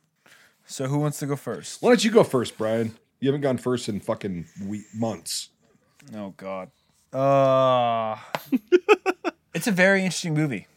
So 0.65 0.87
who 0.87 0.99
wants 0.99 1.19
to 1.19 1.25
go 1.25 1.35
first? 1.35 1.81
Why 1.81 1.89
don't 1.89 2.03
you 2.03 2.11
go 2.11 2.23
first, 2.23 2.57
Brian? 2.57 2.95
You 3.19 3.27
haven't 3.27 3.41
gone 3.41 3.57
first 3.57 3.89
in 3.89 3.99
fucking 3.99 4.45
we- 4.65 4.85
months. 4.95 5.49
Oh 6.15 6.33
God. 6.37 6.69
Uh 7.11 8.17
it's 9.53 9.67
a 9.67 9.71
very 9.71 10.03
interesting 10.03 10.33
movie. 10.33 10.67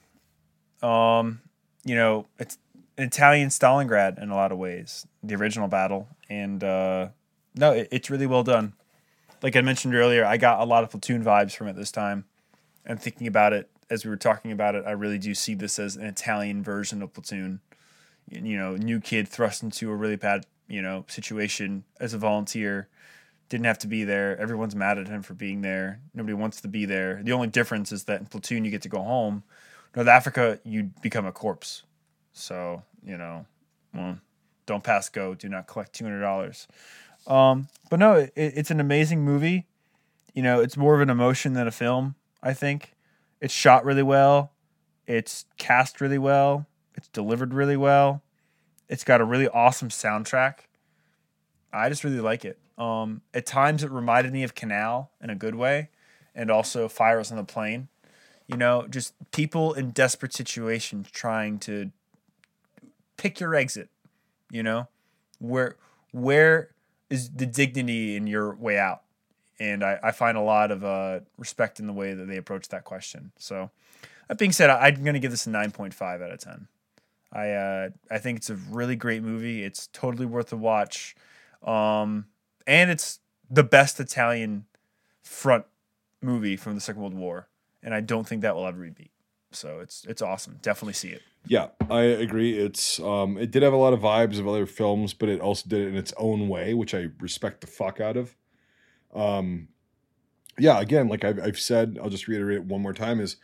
Um, 0.83 1.41
you 1.85 1.95
know, 1.95 2.27
it's 2.39 2.59
an 2.97 3.05
Italian 3.05 3.51
Stalingrad 3.51 4.21
in 4.21 4.31
a 4.31 4.35
lot 4.35 4.51
of 4.51 4.59
ways, 4.59 5.07
the 5.23 5.35
original 5.35 5.69
battle, 5.69 6.09
and 6.33 6.65
uh, 6.65 7.09
no, 7.55 7.73
it, 7.73 7.89
it's 7.91 8.11
really 8.11 8.27
well 8.27 8.43
done. 8.43 8.73
Like 9.43 9.57
I 9.57 9.61
mentioned 9.61 9.95
earlier, 9.95 10.25
I 10.25 10.39
got 10.39 10.61
a 10.61 10.65
lot 10.65 10.83
of 10.83 10.91
platoon 10.91 11.23
vibes 11.23 11.55
from 11.55 11.69
it 11.69 11.77
this 11.77 11.93
time, 11.93 12.25
and 12.87 13.01
thinking 13.01 13.27
about 13.27 13.53
it 13.53 13.69
as 13.91 14.05
we 14.05 14.11
were 14.11 14.17
talking 14.17 14.53
about 14.53 14.75
it, 14.75 14.85
I 14.87 14.93
really 14.93 15.19
do 15.19 15.35
see 15.35 15.55
this 15.55 15.79
as 15.79 15.97
an 15.97 16.07
Italian 16.07 16.63
version 16.63 17.03
of 17.03 17.13
platoon. 17.13 17.61
You 18.31 18.57
know, 18.57 18.77
new 18.77 19.01
kid 19.01 19.29
thrust 19.29 19.63
into 19.63 19.91
a 19.91 19.95
really 19.95 20.17
bad 20.17 20.47
you 20.69 20.81
know 20.81 21.05
situation 21.09 21.85
as 22.01 22.15
a 22.15 22.19
volunteer 22.19 22.89
didn't 23.51 23.67
have 23.67 23.79
to 23.81 23.87
be 23.87 24.05
there. 24.05 24.39
Everyone's 24.39 24.75
mad 24.75 24.97
at 24.97 25.09
him 25.09 25.21
for 25.21 25.35
being 25.35 25.61
there. 25.61 26.01
Nobody 26.15 26.33
wants 26.33 26.63
to 26.63 26.69
be 26.69 26.87
there. 26.87 27.21
The 27.23 27.33
only 27.33 27.49
difference 27.49 27.93
is 27.93 28.05
that 28.05 28.21
in 28.21 28.27
platoon 28.27 28.65
you 28.65 28.71
get 28.71 28.81
to 28.83 28.89
go 28.89 29.03
home. 29.03 29.43
North 29.95 30.09
Africa, 30.09 30.59
you 30.65 30.85
become 31.03 31.27
a 31.27 31.33
corpse. 31.33 31.83
So 32.33 32.83
you 33.05 33.19
know, 33.19 33.45
well, 33.93 34.19
don't 34.73 34.83
pass 34.83 35.09
go. 35.09 35.35
Do 35.35 35.49
not 35.49 35.67
collect 35.67 35.93
two 35.93 36.05
hundred 36.05 36.21
dollars. 36.21 36.67
Um, 37.27 37.69
but 37.91 37.99
no, 37.99 38.15
it, 38.15 38.33
it's 38.35 38.71
an 38.71 38.81
amazing 38.81 39.25
movie. 39.25 39.67
You 40.35 40.43
know, 40.43 40.61
it's 40.61 40.77
more 40.77 40.95
of 40.95 41.01
an 41.01 41.11
emotion 41.11 41.53
than 41.53 41.69
a 41.69 41.71
film. 41.71 42.15
I 42.43 42.55
think 42.55 42.95
it's 43.41 43.53
shot 43.53 43.85
really 43.85 44.03
well. 44.03 44.53
It's 45.07 45.45
cast 45.59 46.01
really 46.01 46.19
well. 46.19 46.67
It's 46.95 47.09
delivered 47.09 47.55
really 47.55 47.77
well. 47.77 48.23
It's 48.89 49.05
got 49.05 49.21
a 49.21 49.25
really 49.25 49.49
awesome 49.49 49.89
soundtrack. 49.89 50.67
I 51.73 51.89
just 51.89 52.05
really 52.05 52.21
like 52.21 52.45
it. 52.45 52.59
Um, 52.79 53.23
at 53.33 53.47
times, 53.47 53.85
it 53.85 53.91
reminded 53.91 54.33
me 54.33 54.43
of 54.43 54.55
Kanal 54.55 55.09
in 55.21 55.31
a 55.31 55.35
good 55.35 55.55
way, 55.55 55.91
and 56.35 56.51
also 56.51 56.89
Fires 56.89 57.31
on 57.31 57.37
the 57.37 57.45
Plain. 57.45 57.89
You 58.47 58.57
know, 58.57 58.87
just 58.89 59.15
people 59.31 59.73
in 59.75 59.91
desperate 59.91 60.35
situations 60.35 61.11
trying 61.11 61.59
to 61.61 61.91
pick 63.17 63.39
your 63.39 63.55
exit. 63.55 63.89
You 64.53 64.63
know, 64.63 64.89
where 65.41 65.77
where 66.13 66.69
is 67.11 67.31
the 67.31 67.47
dignity 67.47 68.15
in 68.15 68.29
your 68.29 68.55
way 68.55 68.79
out? 68.79 69.03
And 69.59 69.83
I, 69.83 69.99
I 70.03 70.11
find 70.13 70.37
a 70.37 70.41
lot 70.41 70.71
of 70.71 70.85
uh, 70.85 71.21
respect 71.39 71.81
in 71.81 71.87
the 71.87 71.93
way 71.93 72.15
that 72.15 72.27
they 72.27 72.37
approach 72.37 72.69
that 72.69 72.85
question. 72.85 73.33
So, 73.39 73.71
that 74.29 74.39
being 74.39 74.53
said, 74.53 74.71
I, 74.71 74.89
I'm 74.89 75.03
going 75.03 75.15
to 75.15 75.21
give 75.21 75.31
this 75.31 75.47
a 75.47 75.51
9.5 75.51 76.23
out 76.23 76.31
of 76.31 76.39
10. 76.39 76.69
I 77.33 77.51
uh, 77.51 77.89
I 78.11 78.19
think 78.19 78.39
it's 78.39 78.51
a 78.51 78.57
really 78.57 78.95
great 78.95 79.23
movie. 79.23 79.65
It's 79.65 79.89
totally 79.89 80.27
worth 80.27 80.53
a 80.53 80.57
watch, 80.57 81.17
um, 81.63 82.27
and 82.67 82.91
it's 82.91 83.21
the 83.51 83.63
best 83.65 83.99
Italian 84.01 84.67
front 85.23 85.65
movie 86.21 86.57
from 86.57 86.75
the 86.75 86.81
Second 86.81 87.01
World 87.01 87.15
War, 87.15 87.49
and 87.83 87.95
I 87.95 88.01
don't 88.01 88.27
think 88.27 88.43
that 88.43 88.55
will 88.55 88.67
ever 88.67 88.83
be 88.83 88.91
beat. 88.91 89.11
So 89.51 89.81
it's 89.81 90.05
it's 90.05 90.21
awesome. 90.21 90.59
Definitely 90.61 90.93
see 90.93 91.09
it. 91.09 91.23
Yeah, 91.47 91.69
I 91.91 92.03
agree. 92.03 92.59
It's 92.59 93.01
um, 93.01 93.37
it 93.37 93.51
did 93.51 93.63
have 93.63 93.73
a 93.73 93.77
lot 93.77 93.93
of 93.93 94.01
vibes 94.01 94.39
of 94.39 94.47
other 94.47 94.67
films, 94.67 95.13
but 95.13 95.29
it 95.29 95.41
also 95.41 95.69
did 95.69 95.81
it 95.81 95.89
in 95.89 95.97
its 95.97 96.13
own 96.17 96.49
way, 96.49 96.73
which 96.73 96.95
I 96.95 97.09
respect 97.21 97.61
the 97.61 97.67
fuck 97.67 98.01
out 98.01 98.17
of. 98.17 98.37
Um, 99.15 99.69
yeah, 100.59 100.81
again, 100.81 101.09
like 101.09 101.25
I've, 101.25 101.41
I've 101.41 101.59
said, 101.59 101.99
I'll 102.01 102.11
just 102.11 102.29
reiterate 102.29 102.59
it 102.59 102.65
one 102.65 102.81
more 102.81 102.95
time: 102.95 103.21
is 103.21 103.37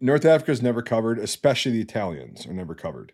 North 0.00 0.24
Africa 0.24 0.52
is 0.52 0.62
never 0.62 0.82
covered, 0.82 1.18
especially 1.18 1.72
the 1.72 1.80
Italians 1.80 2.46
are 2.46 2.52
never 2.52 2.74
covered. 2.74 3.12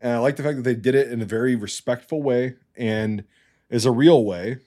And 0.00 0.14
I 0.14 0.18
like 0.18 0.36
the 0.36 0.42
fact 0.42 0.56
that 0.56 0.62
they 0.62 0.74
did 0.74 0.94
it 0.94 1.10
in 1.10 1.20
a 1.20 1.26
very 1.26 1.54
respectful 1.54 2.22
way 2.22 2.56
and 2.76 3.24
is 3.68 3.86
a 3.86 3.90
real 3.90 4.24
way. 4.24 4.58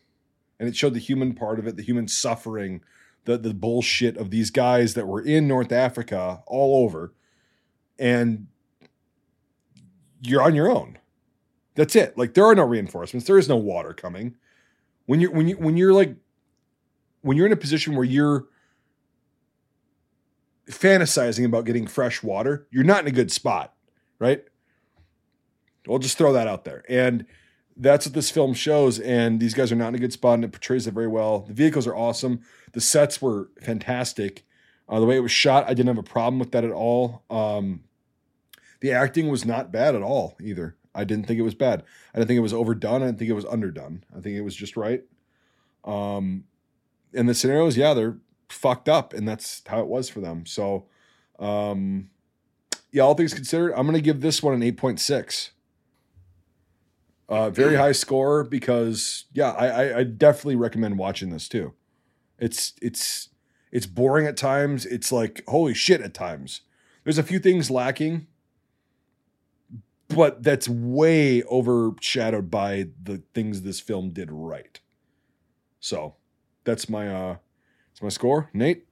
And 0.60 0.70
it 0.70 0.76
showed 0.76 0.94
the 0.94 1.00
human 1.00 1.34
part 1.34 1.60
of 1.60 1.68
it, 1.68 1.76
the 1.76 1.84
human 1.84 2.08
suffering, 2.08 2.82
the, 3.26 3.38
the 3.38 3.54
bullshit 3.54 4.16
of 4.18 4.30
these 4.30 4.52
guys 4.52 4.94
that 4.94 5.08
were 5.08 5.22
in 5.22 5.48
North 5.48 5.72
Africa 5.72 6.44
all 6.48 6.84
over. 6.84 7.14
And 8.00 8.48
you're 10.22 10.42
on 10.42 10.56
your 10.56 10.72
own. 10.72 10.98
That's 11.76 11.96
it. 11.96 12.18
Like 12.18 12.34
there 12.34 12.46
are 12.46 12.56
no 12.56 12.64
reinforcements. 12.64 13.28
There 13.28 13.38
is 13.38 13.50
no 13.50 13.58
water 13.58 13.94
coming. 13.94 14.36
When 15.06 15.20
you're 15.20 15.32
when 15.32 15.48
you 15.48 15.58
when 15.58 15.76
you're 15.76 15.94
like 15.94 16.16
when 17.22 17.38
you're 17.38 17.46
in 17.46 17.52
a 17.52 17.58
position 17.58 17.96
where 17.96 18.06
you're 18.06 18.46
fantasizing 20.68 21.46
about 21.46 21.66
getting 21.66 21.88
fresh 21.88 22.24
water, 22.24 22.68
you're 22.72 22.84
not 22.84 23.02
in 23.02 23.08
a 23.08 23.12
good 23.12 23.32
spot, 23.32 23.74
right? 24.20 24.44
We'll 25.88 26.00
just 26.00 26.18
throw 26.18 26.32
that 26.34 26.48
out 26.48 26.64
there. 26.64 26.84
And 26.88 27.26
that's 27.76 28.06
what 28.06 28.14
this 28.14 28.30
film 28.30 28.54
shows. 28.54 29.00
And 29.00 29.40
these 29.40 29.54
guys 29.54 29.72
are 29.72 29.76
not 29.76 29.90
in 29.90 29.96
a 29.96 30.00
good 30.00 30.14
spot, 30.14 30.36
and 30.36 30.46
it 30.46 30.52
portrays 30.52 30.88
it 30.88 30.94
very 30.94 31.08
well. 31.08 31.42
The 31.42 31.54
vehicles 31.54 31.88
are 31.88 31.96
awesome. 31.96 32.42
The 32.74 32.82
sets 32.82 33.22
were 33.22 33.50
fantastic. 33.62 34.46
Uh, 34.88 35.00
the 35.00 35.06
way 35.06 35.16
it 35.16 35.22
was 35.22 35.32
shot, 35.32 35.66
I 35.66 35.74
didn't 35.74 35.88
have 35.88 35.98
a 35.98 36.04
problem 36.04 36.40
with 36.40 36.52
that 36.52 36.64
at 36.64 36.72
all. 36.72 37.24
Um, 37.30 37.84
the 38.82 38.92
acting 38.92 39.30
was 39.30 39.46
not 39.46 39.72
bad 39.72 39.96
at 39.96 40.02
all 40.02 40.36
either. 40.42 40.76
I 40.94 41.04
didn't 41.04 41.26
think 41.26 41.40
it 41.40 41.44
was 41.44 41.56
bad. 41.56 41.84
I 42.14 42.20
didn't 42.20 42.28
think 42.28 42.38
it 42.38 42.42
was 42.42 42.54
overdone. 42.54 43.02
I 43.02 43.06
didn't 43.06 43.20
think 43.20 43.32
it 43.32 43.36
was 43.36 43.46
underdone. 43.46 44.04
I 44.16 44.20
think 44.20 44.36
it 44.36 44.42
was 44.42 44.56
just 44.56 44.78
right. 44.78 45.04
Um, 45.86 46.44
and 47.14 47.28
the 47.28 47.34
scenarios, 47.34 47.78
yeah, 47.78 47.94
they're 47.94 48.18
fucked 48.50 48.90
up, 48.90 49.14
and 49.14 49.28
that's 49.28 49.62
how 49.68 49.80
it 49.80 49.88
was 49.88 50.10
for 50.10 50.20
them. 50.20 50.46
So, 50.46 50.86
um, 51.40 52.10
yeah, 52.92 53.04
all 53.04 53.16
things 53.16 53.34
considered, 53.34 53.74
I'm 53.74 53.88
going 53.88 53.96
to 53.96 54.02
give 54.02 54.22
this 54.22 54.44
one 54.44 54.54
an 54.54 54.62
8.6. 54.62 55.50
Uh, 57.30 57.50
very 57.50 57.76
high 57.76 57.94
score 57.94 58.44
because 58.44 59.26
yeah, 59.34 59.52
I, 59.52 59.68
I, 59.68 59.98
I 60.00 60.04
definitely 60.04 60.58
recommend 60.58 61.00
watching 61.00 61.30
this 61.30 61.48
too. 61.48 61.74
It's 62.38 62.74
it's 62.82 63.30
it's 63.74 63.88
boring 63.88 64.28
at 64.28 64.38
times. 64.38 64.86
It's 64.86 65.12
like 65.12 65.44
holy 65.48 65.74
shit 65.74 66.00
at 66.00 66.14
times. 66.14 66.62
There's 67.04 67.18
a 67.18 67.24
few 67.24 67.40
things 67.40 67.72
lacking, 67.72 68.28
but 70.08 70.44
that's 70.44 70.70
way 70.70 71.44
overshadowed 71.46 72.52
by 72.52 72.90
the 73.02 73.24
things 73.34 73.64
this 73.64 73.80
film 73.80 74.12
did 74.12 74.32
right. 74.32 74.80
So 75.80 76.14
that's 76.64 76.88
my 76.88 77.10
uh 77.14 77.38
that's 77.90 78.04
my 78.04 78.10
score. 78.10 78.52
Nate? 78.54 78.86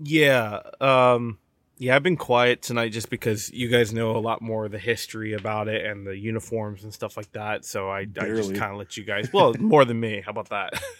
Yeah. 0.00 0.60
Um 0.80 1.39
yeah, 1.80 1.96
I've 1.96 2.02
been 2.02 2.16
quiet 2.16 2.60
tonight 2.62 2.90
just 2.92 3.08
because 3.10 3.50
you 3.52 3.68
guys 3.68 3.92
know 3.92 4.14
a 4.14 4.20
lot 4.20 4.40
more 4.42 4.66
of 4.66 4.70
the 4.70 4.78
history 4.78 5.32
about 5.32 5.66
it 5.66 5.84
and 5.84 6.06
the 6.06 6.16
uniforms 6.16 6.84
and 6.84 6.92
stuff 6.94 7.16
like 7.16 7.32
that. 7.32 7.64
So 7.64 7.88
I, 7.88 8.00
I 8.00 8.04
just 8.04 8.14
Barely. 8.20 8.54
kind 8.54 8.70
of 8.72 8.78
let 8.78 8.96
you 8.98 9.02
guys. 9.04 9.32
Well, 9.32 9.54
more 9.58 9.84
than 9.86 9.98
me. 9.98 10.22
How 10.24 10.30
about 10.30 10.50
that? 10.50 10.80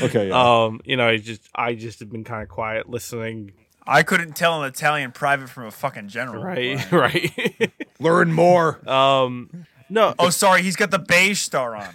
Okay, 0.00 0.28
yeah. 0.28 0.64
Um, 0.66 0.80
you 0.84 0.96
know, 0.96 1.08
I 1.08 1.16
just 1.16 1.42
I 1.56 1.74
just 1.74 1.98
have 1.98 2.08
been 2.08 2.22
kind 2.22 2.40
of 2.40 2.48
quiet, 2.48 2.88
listening. 2.88 3.50
I 3.84 4.04
couldn't 4.04 4.34
tell 4.36 4.62
an 4.62 4.68
Italian 4.68 5.10
private 5.10 5.48
from 5.48 5.64
a 5.66 5.72
fucking 5.72 6.06
general. 6.06 6.40
Right, 6.40 6.78
but- 6.88 6.92
right. 6.96 7.72
Learn 7.98 8.32
more. 8.32 8.88
um, 8.88 9.66
no, 9.90 10.14
Oh, 10.20 10.30
sorry, 10.30 10.62
he's 10.62 10.76
got 10.76 10.92
the 10.92 11.00
beige 11.00 11.40
star 11.40 11.74
on. 11.74 11.88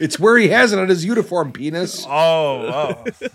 It's 0.00 0.18
where 0.18 0.36
he 0.38 0.48
has 0.48 0.72
it 0.72 0.78
on 0.78 0.88
his 0.88 1.04
uniform, 1.04 1.52
penis. 1.52 2.04
Oh, 2.08 3.04
oh. 3.20 3.28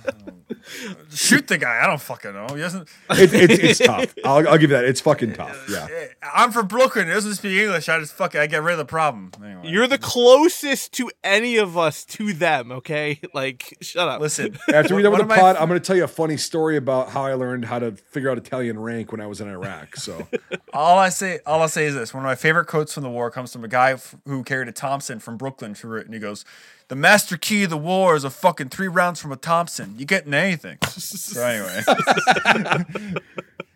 Shoot 1.11 1.47
the 1.47 1.57
guy. 1.57 1.79
I 1.83 1.87
don't 1.87 2.01
fucking 2.01 2.33
know. 2.33 2.47
He 2.49 2.57
doesn't. 2.61 2.89
It, 3.11 3.33
it's 3.33 3.79
it's 3.79 3.79
tough. 3.85 4.13
I'll, 4.23 4.47
I'll 4.49 4.57
give 4.57 4.71
you 4.71 4.75
that. 4.75 4.85
It's 4.85 4.99
fucking 5.01 5.33
tough. 5.33 5.67
Yeah. 5.69 5.87
I'm 6.33 6.51
from 6.51 6.67
Brooklyn. 6.67 7.07
He 7.07 7.13
doesn't 7.13 7.35
speak 7.35 7.59
English. 7.59 7.87
I 7.87 7.99
just 7.99 8.13
fucking 8.13 8.39
I 8.39 8.47
get 8.47 8.63
rid 8.63 8.73
of 8.73 8.77
the 8.79 8.85
problem. 8.85 9.31
Anyway. 9.43 9.69
you're 9.69 9.87
the 9.87 9.97
closest 9.99 10.91
to 10.93 11.11
any 11.23 11.57
of 11.57 11.77
us 11.77 12.03
to 12.05 12.33
them. 12.33 12.71
Okay, 12.71 13.19
like 13.33 13.77
shut 13.81 14.07
up. 14.07 14.21
listen. 14.21 14.57
After 14.73 14.95
we 14.95 15.03
done 15.03 15.11
with 15.11 15.27
the 15.27 15.33
of 15.33 15.39
pod, 15.39 15.55
I'm 15.57 15.67
going 15.67 15.79
to 15.79 15.85
tell 15.85 15.95
you 15.95 16.03
a 16.03 16.07
funny 16.07 16.37
story 16.37 16.77
about 16.77 17.09
how 17.09 17.23
I 17.23 17.33
learned 17.35 17.65
how 17.65 17.79
to 17.79 17.91
figure 17.91 18.29
out 18.31 18.37
Italian 18.37 18.79
rank 18.79 19.11
when 19.11 19.21
I 19.21 19.27
was 19.27 19.41
in 19.41 19.47
Iraq. 19.47 19.95
So 19.97 20.27
All 20.73 20.97
I 20.97 21.09
say, 21.09 21.39
all 21.45 21.61
I 21.61 21.67
say 21.67 21.85
is 21.85 21.93
this: 21.95 22.13
one 22.13 22.23
of 22.23 22.27
my 22.27 22.35
favorite 22.35 22.65
quotes 22.65 22.93
from 22.93 23.03
the 23.03 23.09
war 23.09 23.29
comes 23.29 23.53
from 23.53 23.63
a 23.63 23.67
guy 23.67 23.91
f- 23.93 24.15
who 24.25 24.43
carried 24.43 24.67
a 24.67 24.71
Thompson 24.71 25.19
from 25.19 25.37
Brooklyn 25.37 25.75
through 25.75 25.99
it, 25.99 26.05
and 26.05 26.13
he 26.13 26.19
goes, 26.19 26.43
"The 26.87 26.95
master 26.95 27.37
key 27.37 27.63
of 27.63 27.69
the 27.69 27.77
war 27.77 28.15
is 28.15 28.23
a 28.23 28.29
fucking 28.29 28.69
three 28.69 28.87
rounds 28.87 29.19
from 29.19 29.31
a 29.31 29.35
Thompson. 29.35 29.95
You 29.97 30.05
getting 30.05 30.33
anything?" 30.33 30.77
so 30.87 31.41
anyway, 31.41 31.83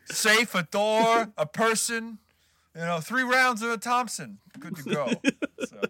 safe, 0.05 0.53
a 0.55 0.63
door, 0.63 1.31
a 1.37 1.45
person, 1.45 2.19
you 2.75 2.81
know, 2.81 2.99
three 2.99 3.23
rounds 3.23 3.61
of 3.61 3.71
a 3.71 3.77
Thompson, 3.77 4.39
good 4.59 4.75
to 4.77 4.83
go. 4.83 5.11
So, 5.65 5.81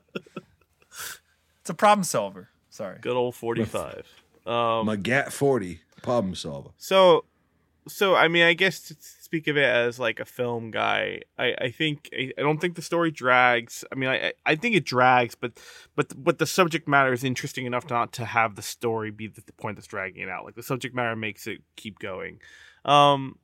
it's 1.61 1.69
a 1.69 1.73
problem 1.73 2.03
solver. 2.03 2.49
Sorry. 2.69 2.97
Good 3.01 3.15
old 3.15 3.35
forty-five. 3.35 4.05
Um, 4.47 4.87
my 4.87 4.95
GAT 4.95 5.31
40 5.31 5.79
problem 6.01 6.33
solver. 6.33 6.69
So, 6.77 7.25
so 7.87 8.15
I 8.15 8.27
mean, 8.29 8.43
I 8.43 8.53
guess 8.53 8.79
to 8.87 8.95
speak 9.29 9.47
of 9.47 9.57
it 9.57 9.63
as 9.63 9.99
like 9.99 10.19
a 10.19 10.25
film 10.25 10.71
guy, 10.71 11.21
I, 11.37 11.53
I 11.61 11.69
think 11.69 12.09
I, 12.11 12.31
I 12.35 12.41
don't 12.41 12.59
think 12.59 12.75
the 12.75 12.81
story 12.81 13.11
drags. 13.11 13.85
I 13.91 13.95
mean, 13.95 14.09
I 14.09 14.33
I 14.43 14.55
think 14.55 14.75
it 14.75 14.85
drags, 14.85 15.35
but 15.35 15.51
but 15.95 16.11
but 16.17 16.39
the 16.39 16.47
subject 16.47 16.87
matter 16.87 17.13
is 17.13 17.23
interesting 17.23 17.67
enough 17.67 17.87
not 17.91 18.11
to 18.13 18.25
have 18.25 18.55
the 18.55 18.63
story 18.63 19.11
be 19.11 19.27
the, 19.27 19.41
the 19.45 19.53
point 19.53 19.77
that's 19.77 19.87
dragging 19.87 20.23
it 20.23 20.29
out. 20.29 20.45
Like 20.45 20.55
the 20.55 20.63
subject 20.63 20.95
matter 20.95 21.15
makes 21.15 21.45
it 21.45 21.59
keep 21.75 21.99
going. 21.99 22.39
Um, 22.85 23.37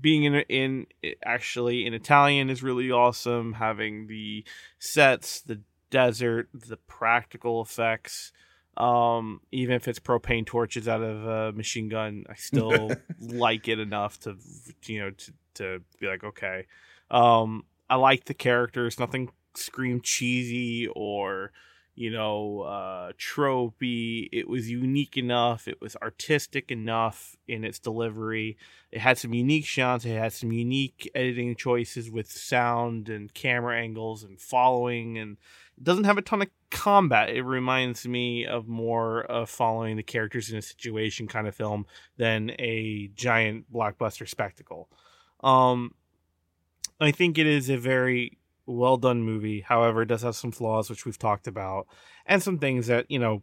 being 0.00 0.22
in 0.22 0.34
in 0.48 0.86
actually 1.24 1.86
in 1.86 1.92
Italian 1.92 2.48
is 2.48 2.62
really 2.62 2.92
awesome. 2.92 3.54
Having 3.54 4.06
the 4.06 4.44
sets, 4.78 5.40
the 5.40 5.60
desert, 5.90 6.48
the 6.54 6.76
practical 6.76 7.60
effects 7.60 8.30
um 8.76 9.40
even 9.52 9.74
if 9.74 9.88
it's 9.88 9.98
propane 9.98 10.44
torches 10.44 10.86
out 10.86 11.02
of 11.02 11.26
a 11.26 11.52
machine 11.52 11.88
gun 11.88 12.24
i 12.28 12.34
still 12.34 12.90
like 13.20 13.68
it 13.68 13.78
enough 13.78 14.20
to 14.20 14.36
you 14.84 15.00
know 15.00 15.10
to, 15.10 15.32
to 15.56 15.82
be 15.98 16.06
like 16.06 16.22
okay. 16.22 16.66
Um, 17.10 17.64
I 17.90 17.96
like 17.96 18.24
the 18.24 18.34
characters. 18.34 18.98
Nothing 18.98 19.30
screamed 19.54 20.04
cheesy 20.04 20.86
or 20.94 21.50
you 21.94 22.10
know 22.10 22.60
uh 22.62 23.12
tropey. 23.18 24.28
It 24.32 24.48
was 24.48 24.70
unique 24.70 25.16
enough. 25.16 25.66
It 25.66 25.80
was 25.80 25.96
artistic 25.96 26.70
enough 26.70 27.36
in 27.48 27.64
its 27.64 27.78
delivery. 27.78 28.56
It 28.92 29.00
had 29.00 29.18
some 29.18 29.34
unique 29.34 29.66
shots. 29.66 30.04
It 30.04 30.16
had 30.16 30.32
some 30.32 30.52
unique 30.52 31.10
editing 31.14 31.56
choices 31.56 32.10
with 32.10 32.30
sound 32.30 33.08
and 33.08 33.32
camera 33.34 33.78
angles 33.78 34.22
and 34.22 34.40
following 34.40 35.18
and 35.18 35.38
it 35.78 35.84
doesn't 35.84 36.04
have 36.04 36.18
a 36.18 36.22
ton 36.22 36.42
of 36.42 36.48
combat 36.70 37.30
it 37.30 37.42
reminds 37.42 38.06
me 38.06 38.44
of 38.46 38.66
more 38.66 39.22
of 39.22 39.48
following 39.48 39.96
the 39.96 40.02
characters 40.02 40.50
in 40.50 40.58
a 40.58 40.62
situation 40.62 41.26
kind 41.26 41.46
of 41.46 41.54
film 41.54 41.86
than 42.16 42.50
a 42.58 43.10
giant 43.14 43.70
blockbuster 43.72 44.28
spectacle 44.28 44.88
um 45.42 45.94
i 47.00 47.10
think 47.10 47.38
it 47.38 47.46
is 47.46 47.70
a 47.70 47.76
very 47.76 48.38
well 48.66 48.96
done 48.96 49.22
movie. 49.22 49.60
However, 49.60 50.02
it 50.02 50.06
does 50.06 50.22
have 50.22 50.36
some 50.36 50.52
flaws, 50.52 50.90
which 50.90 51.06
we've 51.06 51.18
talked 51.18 51.46
about, 51.46 51.86
and 52.26 52.42
some 52.42 52.58
things 52.58 52.88
that 52.88 53.10
you 53.10 53.18
know 53.18 53.42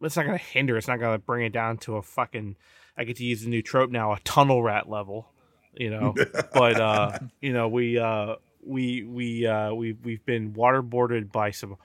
it's 0.00 0.16
not 0.16 0.26
going 0.26 0.38
to 0.38 0.44
hinder. 0.44 0.76
It's 0.76 0.88
not 0.88 1.00
going 1.00 1.18
to 1.18 1.24
bring 1.24 1.44
it 1.44 1.52
down 1.52 1.78
to 1.78 1.96
a 1.96 2.02
fucking. 2.02 2.56
I 2.96 3.04
get 3.04 3.16
to 3.16 3.24
use 3.24 3.42
the 3.42 3.50
new 3.50 3.62
trope 3.62 3.90
now, 3.90 4.12
a 4.12 4.20
tunnel 4.20 4.62
rat 4.62 4.88
level. 4.88 5.28
You 5.74 5.90
know, 5.90 6.14
but 6.54 6.80
uh, 6.80 7.18
you 7.40 7.52
know 7.52 7.68
we 7.68 7.98
uh, 7.98 8.36
we 8.66 9.04
we 9.04 9.46
uh, 9.46 9.72
we 9.74 9.92
we've 9.92 10.24
been 10.24 10.52
waterboarded 10.52 11.32
by 11.32 11.50
some 11.50 11.76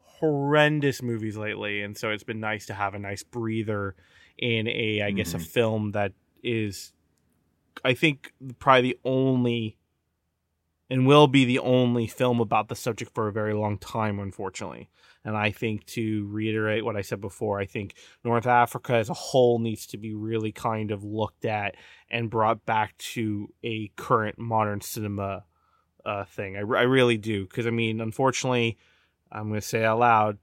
horrendous 0.00 1.02
movies 1.02 1.36
lately, 1.36 1.82
and 1.82 1.96
so 1.96 2.10
it's 2.10 2.24
been 2.24 2.40
nice 2.40 2.66
to 2.66 2.74
have 2.74 2.94
a 2.94 2.98
nice 2.98 3.22
breather 3.22 3.94
in 4.38 4.68
a 4.68 5.02
I 5.02 5.10
guess 5.10 5.34
a 5.34 5.38
film 5.38 5.92
that 5.92 6.12
is, 6.42 6.92
I 7.84 7.94
think 7.94 8.32
probably 8.58 8.92
the 8.92 8.98
only 9.04 9.78
and 10.90 11.06
will 11.06 11.26
be 11.26 11.44
the 11.44 11.58
only 11.58 12.06
film 12.06 12.40
about 12.40 12.68
the 12.68 12.76
subject 12.76 13.12
for 13.14 13.26
a 13.26 13.32
very 13.32 13.54
long 13.54 13.78
time, 13.78 14.20
unfortunately. 14.20 14.90
And 15.24 15.36
I 15.36 15.50
think 15.50 15.86
to 15.86 16.28
reiterate 16.28 16.84
what 16.84 16.96
I 16.96 17.00
said 17.00 17.20
before, 17.20 17.58
I 17.58 17.64
think 17.64 17.94
North 18.22 18.46
Africa 18.46 18.94
as 18.94 19.08
a 19.08 19.14
whole 19.14 19.58
needs 19.58 19.86
to 19.86 19.96
be 19.96 20.12
really 20.12 20.52
kind 20.52 20.90
of 20.90 21.02
looked 21.02 21.46
at 21.46 21.76
and 22.10 22.28
brought 22.28 22.66
back 22.66 22.96
to 22.98 23.48
a 23.62 23.90
current 23.96 24.38
modern 24.38 24.82
cinema 24.82 25.44
uh, 26.04 26.24
thing. 26.24 26.56
I, 26.56 26.60
I 26.60 26.82
really 26.82 27.18
do. 27.18 27.44
Because, 27.44 27.66
I 27.66 27.70
mean, 27.70 28.00
unfortunately, 28.00 28.78
I'm 29.30 29.48
going 29.48 29.60
to 29.60 29.66
say 29.66 29.84
out 29.84 29.98
loud 29.98 30.38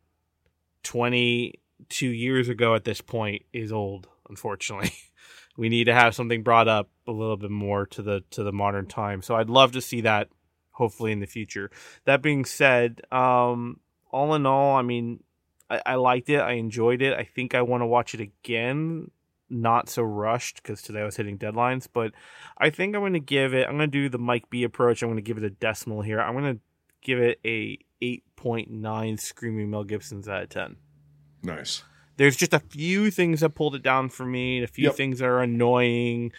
22 0.84 2.08
years 2.08 2.50
ago 2.50 2.76
at 2.76 2.84
this 2.84 3.02
point 3.02 3.44
is 3.54 3.72
old, 3.72 4.08
unfortunately. 4.30 4.92
we 5.58 5.70
need 5.70 5.86
to 5.86 5.94
have 5.94 6.16
something 6.16 6.44
brought 6.44 6.68
up 6.68 6.90
a 7.08 7.12
little 7.12 7.38
bit 7.38 7.52
more 7.52 7.86
to 7.88 8.02
the 8.02 8.24
to 8.32 8.44
the 8.44 8.52
modern 8.52 8.88
time. 8.88 9.22
So 9.22 9.36
I'd 9.36 9.50
love 9.50 9.74
to 9.74 9.82
see 9.82 10.02
that 10.02 10.30
hopefully 10.72 11.12
in 11.12 11.20
the 11.20 11.28
future. 11.28 11.70
That 12.06 12.22
being 12.22 12.46
said, 12.46 13.02
um, 13.12 13.80
all 14.12 14.34
in 14.34 14.46
all, 14.46 14.76
I 14.76 14.82
mean, 14.82 15.24
I, 15.70 15.82
I 15.86 15.96
liked 15.96 16.30
it. 16.30 16.40
I 16.40 16.54
enjoyed 16.54 17.02
it. 17.02 17.18
I 17.18 17.24
think 17.24 17.54
I 17.54 17.62
want 17.62 17.82
to 17.82 17.88
watch 17.88 18.14
it 18.14 18.22
again. 18.22 19.12
Not 19.52 19.90
so 19.90 20.02
rushed 20.02 20.64
because 20.64 20.82
today 20.82 21.02
I 21.02 21.06
was 21.06 21.18
hitting 21.18 21.38
deadlines, 21.38 21.88
but 21.92 22.14
I 22.58 22.70
think 22.70 22.96
I'm 22.96 23.02
going 23.02 23.14
to 23.14 23.20
give 23.20 23.54
it. 23.54 23.68
I'm 23.68 23.76
going 23.78 23.92
to 23.92 23.98
do 24.02 24.08
the 24.10 24.18
Mike 24.18 24.50
B 24.50 24.64
approach. 24.64 25.04
I'm 25.04 25.10
going 25.10 25.18
to 25.18 25.22
give 25.22 25.38
it 25.38 25.44
a 25.44 25.50
decimal 25.50 26.02
here. 26.02 26.22
I'm 26.22 26.34
going 26.34 26.56
to 26.56 26.62
give 27.02 27.20
it 27.20 27.40
a 27.46 27.78
8.9 28.02 29.20
screaming 29.20 29.70
Mel 29.70 29.84
Gibson's 29.84 30.28
out 30.28 30.44
of 30.44 30.50
10 30.50 30.76
Nice. 31.44 31.84
there's 32.18 32.36
just 32.36 32.54
a 32.54 32.60
few 32.60 33.12
things 33.12 33.42
that 33.42 33.50
pulled 33.56 33.76
it 33.76 33.84
down 33.84 34.10
for 34.10 34.26
me 34.26 34.58
and 34.58 34.64
a 34.64 34.68
few 34.68 34.86
Yep. 34.86 34.96
things 34.96 35.20
that 35.20 35.26
are 35.26 35.42
annoying 35.42 36.32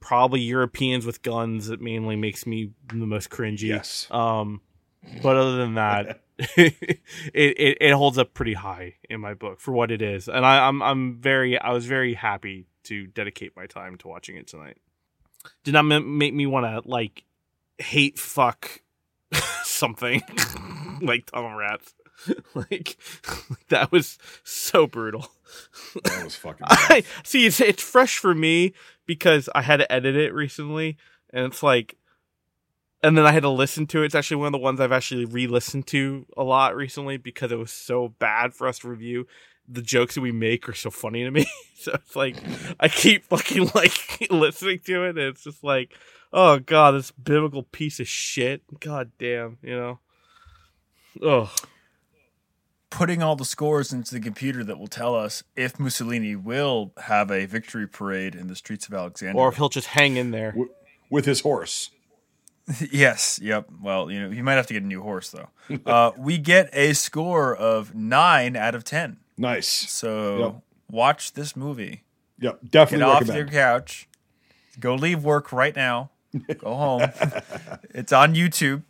probably 0.00 0.40
europeans 0.40 1.06
with 1.06 1.22
guns 1.22 1.66
that 1.68 1.80
mainly 1.80 2.16
makes 2.16 2.46
me 2.46 2.72
the 2.88 3.06
most 3.06 3.30
cringy 3.30 3.62
Yes. 3.68 4.06
um 4.10 4.60
but 5.22 5.36
other 5.36 5.56
than 5.56 5.74
that 5.74 6.20
it, 6.38 6.76
it 7.34 7.78
it 7.80 7.92
holds 7.92 8.18
up 8.18 8.34
pretty 8.34 8.54
high 8.54 8.94
in 9.08 9.20
my 9.20 9.34
book 9.34 9.60
for 9.60 9.72
what 9.72 9.90
it 9.90 10.02
is. 10.02 10.28
And 10.28 10.44
I, 10.44 10.66
i'm 10.66 10.82
i'm 10.82 11.20
very 11.20 11.58
i 11.58 11.70
was 11.72 11.86
very 11.86 12.14
happy 12.14 12.66
to 12.84 13.06
dedicate 13.06 13.56
my 13.56 13.66
time 13.66 13.96
to 13.98 14.08
watching 14.08 14.36
it 14.36 14.46
tonight. 14.48 14.76
Did 15.64 15.74
not 15.74 15.84
ma- 15.84 16.00
make 16.00 16.34
me 16.34 16.46
want 16.46 16.66
to 16.66 16.88
like 16.88 17.24
hate 17.78 18.18
fuck 18.18 18.80
something 19.64 20.22
like 21.02 21.26
tunnel 21.26 21.54
rats 21.54 21.94
like 22.54 22.96
that 23.68 23.90
was 23.90 24.18
so 24.44 24.86
brutal. 24.86 25.26
That 26.04 26.24
was 26.24 26.36
fucking. 26.36 26.66
I 26.68 27.04
see 27.24 27.46
it's 27.46 27.60
it's 27.60 27.82
fresh 27.82 28.18
for 28.18 28.34
me 28.34 28.74
because 29.06 29.48
I 29.54 29.62
had 29.62 29.78
to 29.78 29.90
edit 29.92 30.16
it 30.16 30.32
recently 30.32 30.96
and 31.30 31.46
it's 31.46 31.62
like 31.62 31.96
and 33.02 33.16
then 33.18 33.26
I 33.26 33.32
had 33.32 33.42
to 33.42 33.48
listen 33.50 33.86
to 33.88 34.02
it. 34.02 34.06
It's 34.06 34.14
actually 34.14 34.38
one 34.38 34.46
of 34.46 34.52
the 34.52 34.58
ones 34.58 34.80
I've 34.80 34.92
actually 34.92 35.24
re-listened 35.24 35.86
to 35.88 36.26
a 36.36 36.42
lot 36.42 36.76
recently 36.76 37.16
because 37.16 37.50
it 37.52 37.58
was 37.58 37.72
so 37.72 38.08
bad 38.18 38.54
for 38.54 38.66
us 38.68 38.78
to 38.80 38.88
review. 38.88 39.26
The 39.68 39.82
jokes 39.82 40.14
that 40.16 40.20
we 40.20 40.32
make 40.32 40.68
are 40.68 40.74
so 40.74 40.90
funny 40.90 41.24
to 41.24 41.30
me. 41.30 41.46
so 41.76 41.92
it's 41.94 42.16
like 42.16 42.36
I 42.80 42.88
keep 42.88 43.24
fucking 43.24 43.70
like 43.74 44.26
listening 44.30 44.80
to 44.86 45.04
it 45.04 45.10
and 45.10 45.18
it's 45.18 45.44
just 45.44 45.62
like, 45.64 45.94
oh 46.32 46.58
god, 46.58 46.92
this 46.92 47.10
biblical 47.10 47.62
piece 47.62 48.00
of 48.00 48.08
shit. 48.08 48.62
God 48.80 49.12
damn, 49.18 49.58
you 49.62 49.76
know. 49.76 49.98
Oh, 51.22 51.52
Putting 52.90 53.22
all 53.22 53.36
the 53.36 53.46
scores 53.46 53.90
into 53.92 54.12
the 54.14 54.20
computer 54.20 54.62
that 54.64 54.78
will 54.78 54.86
tell 54.86 55.14
us 55.14 55.42
if 55.56 55.80
Mussolini 55.80 56.36
will 56.36 56.92
have 57.04 57.30
a 57.30 57.46
victory 57.46 57.86
parade 57.88 58.34
in 58.34 58.48
the 58.48 58.54
streets 58.56 58.86
of 58.86 58.92
Alexandria. 58.92 59.42
or 59.42 59.48
if 59.48 59.56
he'll 59.56 59.70
just 59.70 59.86
hang 59.88 60.18
in 60.18 60.30
there. 60.30 60.54
With 61.10 61.24
his 61.24 61.40
horse. 61.40 61.90
yes, 62.92 63.38
yep. 63.42 63.66
Well, 63.80 64.10
you 64.10 64.20
know, 64.20 64.30
he 64.30 64.42
might 64.42 64.54
have 64.54 64.66
to 64.68 64.74
get 64.74 64.82
a 64.82 64.86
new 64.86 65.02
horse 65.02 65.30
though. 65.30 65.48
uh, 65.86 66.12
we 66.18 66.38
get 66.38 66.70
a 66.72 66.92
score 66.94 67.54
of 67.56 67.94
nine 67.94 68.56
out 68.56 68.74
of 68.74 68.84
ten. 68.84 69.18
Nice. 69.36 69.66
So 69.68 70.38
Yep. 70.38 70.54
watch 70.90 71.32
this 71.32 71.56
movie. 71.56 72.04
Yep. 72.38 72.60
Definitely. 72.70 73.04
Get 73.06 73.10
Definitely 73.18 73.30
off 73.32 73.36
your 73.36 73.46
couch. 73.48 74.08
Go 74.80 74.94
leave 74.94 75.24
work 75.24 75.52
right 75.52 75.74
now. 75.74 76.10
Go 76.58 76.74
home. 76.76 77.02
it's 77.90 78.12
on 78.12 78.34
YouTube, 78.34 78.82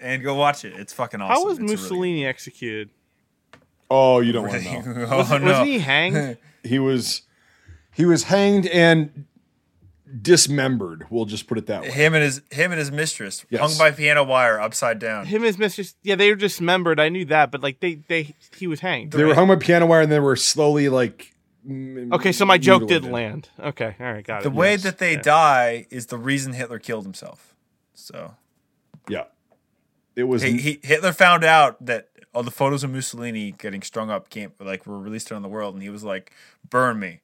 and 0.00 0.22
go 0.22 0.34
watch 0.34 0.64
it. 0.64 0.72
It's 0.76 0.92
fucking 0.92 1.20
awesome. 1.20 1.34
How 1.36 1.44
was 1.44 1.58
It's 1.58 1.60
a 1.60 1.62
really- 1.62 1.76
Mussolini 1.76 2.26
executed? 2.26 2.90
Oh, 3.90 4.20
you 4.20 4.32
don't 4.32 4.48
want 4.48 4.62
to 4.62 4.82
know. 4.82 5.06
oh 5.10 5.18
Was, 5.18 5.30
no! 5.30 5.40
wasn't 5.46 5.66
he 5.68 5.78
hanged? 5.78 6.36
He 6.64 6.78
was 6.78 7.22
he 7.94 8.04
was 8.04 8.24
hanged 8.24 8.66
and 8.66 9.24
dismembered. 10.22 11.06
We'll 11.10 11.24
just 11.26 11.46
put 11.46 11.58
it 11.58 11.66
that 11.66 11.82
way. 11.82 11.90
Him 11.90 12.14
and 12.14 12.22
his 12.22 12.42
him 12.50 12.70
and 12.72 12.78
his 12.78 12.90
mistress 12.90 13.44
Yes. 13.50 13.60
hung 13.60 13.76
by 13.78 13.90
piano 13.94 14.24
wire 14.24 14.60
upside 14.60 14.98
down. 14.98 15.26
Him 15.26 15.36
and 15.42 15.46
his 15.46 15.58
mistress, 15.58 15.94
Yeah, 16.02 16.14
they 16.14 16.30
were 16.30 16.36
dismembered. 16.36 16.98
I 17.00 17.08
knew 17.08 17.24
that, 17.26 17.50
but 17.50 17.62
like 17.62 17.80
they 17.80 17.96
they 18.08 18.34
he 18.56 18.66
was 18.66 18.80
hanged. 18.80 19.12
They 19.12 19.24
were 19.24 19.34
hung 19.34 19.48
by 19.48 19.56
piano 19.56 19.86
wire 19.86 20.02
and 20.02 20.12
they 20.12 20.20
were 20.20 20.36
slowly 20.36 20.88
like. 20.88 21.34
Okay, 21.70 22.32
so 22.32 22.46
my 22.46 22.56
joke 22.56 22.88
did 22.88 23.02
mutilated. 23.02 23.12
land. 23.12 23.48
Okay, 23.60 23.94
all 24.00 24.12
right, 24.12 24.24
got 24.24 24.40
it. 24.40 24.44
the 24.44 24.50
way 24.50 24.70
Yes. 24.72 24.84
that 24.84 24.98
they 24.98 25.12
Yeah. 25.14 25.22
die 25.22 25.86
is 25.90 26.06
the 26.06 26.16
reason 26.16 26.54
Hitler 26.54 26.78
killed 26.78 27.04
himself. 27.04 27.54
So 27.94 28.34
Yeah, 29.08 29.24
it 30.16 30.24
was. 30.24 30.40
he, 30.42 30.56
he, 30.58 30.80
Hitler 30.82 31.12
found 31.12 31.44
out 31.44 31.84
that 31.84 32.08
all 32.34 32.42
the 32.42 32.50
photos 32.50 32.84
of 32.84 32.90
Mussolini 32.90 33.52
getting 33.52 33.82
strung 33.82 34.08
up 34.10 34.30
can't 34.30 34.52
like 34.64 34.86
were 34.86 34.98
released 34.98 35.30
around 35.30 35.42
the 35.42 35.48
world, 35.48 35.74
and 35.74 35.82
he 35.82 35.90
was 35.90 36.04
like, 36.04 36.32
"Burn 36.70 36.98
me," 36.98 37.20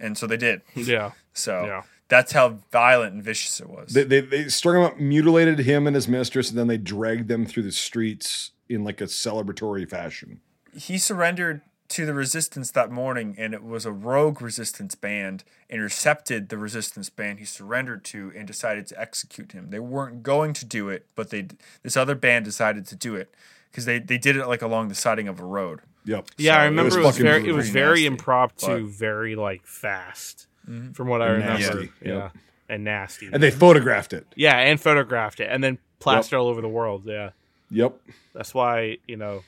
and 0.00 0.18
so 0.18 0.26
they 0.26 0.36
did. 0.38 0.62
yeah, 0.74 1.12
So 1.32 1.64
Yeah. 1.66 1.82
That's 2.08 2.32
how 2.32 2.58
violent 2.72 3.14
and 3.14 3.22
vicious 3.22 3.60
it 3.60 3.68
was. 3.68 3.92
they, 3.92 4.04
they 4.04 4.20
they 4.20 4.48
strung 4.48 4.76
him 4.76 4.82
up, 4.82 4.98
mutilated 4.98 5.60
him 5.60 5.86
and 5.86 5.94
his 5.94 6.08
mistress, 6.08 6.50
and 6.50 6.58
then 6.58 6.66
they 6.66 6.78
dragged 6.78 7.28
them 7.28 7.44
through 7.46 7.62
the 7.64 7.72
streets 7.72 8.52
in 8.68 8.84
like 8.84 9.00
a 9.00 9.04
celebratory 9.04 9.88
fashion. 9.88 10.40
he 10.74 10.98
surrendered 10.98 11.60
to 11.88 12.04
the 12.04 12.12
resistance 12.12 12.70
that 12.72 12.90
morning 12.90 13.34
and 13.38 13.54
it 13.54 13.62
was 13.64 13.86
a 13.86 13.92
rogue 13.92 14.42
resistance 14.42 14.94
band 14.94 15.42
intercepted 15.70 16.50
the 16.50 16.58
resistance 16.58 17.08
band 17.08 17.38
he 17.38 17.46
surrendered 17.46 18.04
to 18.04 18.30
and 18.36 18.46
decided 18.46 18.86
to 18.86 19.00
execute 19.00 19.52
him 19.52 19.70
they 19.70 19.78
weren't 19.78 20.22
going 20.22 20.52
to 20.52 20.66
do 20.66 20.90
it 20.90 21.06
but 21.14 21.30
they 21.30 21.46
this 21.82 21.96
other 21.96 22.14
band 22.14 22.44
decided 22.44 22.84
to 22.86 22.94
do 22.94 23.14
it 23.14 23.34
because 23.70 23.86
they, 23.86 23.98
they 23.98 24.18
did 24.18 24.36
it 24.36 24.46
like 24.46 24.60
along 24.60 24.88
the 24.88 24.94
siding 24.94 25.28
of 25.28 25.40
a 25.40 25.44
road 25.44 25.80
Yep. 26.04 26.28
yeah. 26.36 26.54
So 26.54 26.58
I 26.58 26.62
it 26.62 26.68
remember 26.68 26.84
was 26.84 26.96
it 26.96 27.06
was, 27.06 27.16
very 27.18 27.48
it 27.48 27.52
was 27.52 27.70
very 27.70 28.04
impromptu, 28.06 28.66
but- 28.66 28.82
very 28.92 29.34
like 29.36 29.66
fast, 29.66 30.46
from 30.94 31.08
what 31.08 31.22
I 31.22 31.26
And 31.28 31.34
remember. 31.42 31.58
nasty, 31.62 31.92
Yeah, 32.04 32.14
yep. 32.14 32.36
and 32.68 32.84
nasty. 32.84 33.28
And 33.32 33.42
they 33.42 33.50
photographed 33.50 34.12
it. 34.12 34.26
yeah, 34.36 34.56
and 34.58 34.80
photographed 34.80 35.40
it, 35.40 35.48
and 35.50 35.62
then 35.64 35.78
plastered 36.00 36.38
all 36.38 36.48
over 36.48 36.60
the 36.60 36.68
world. 36.68 37.02
Yeah, 37.06 37.30
Yep. 37.70 38.00
that's 38.34 38.52
why 38.54 38.98
you 39.06 39.16
know 39.16 39.42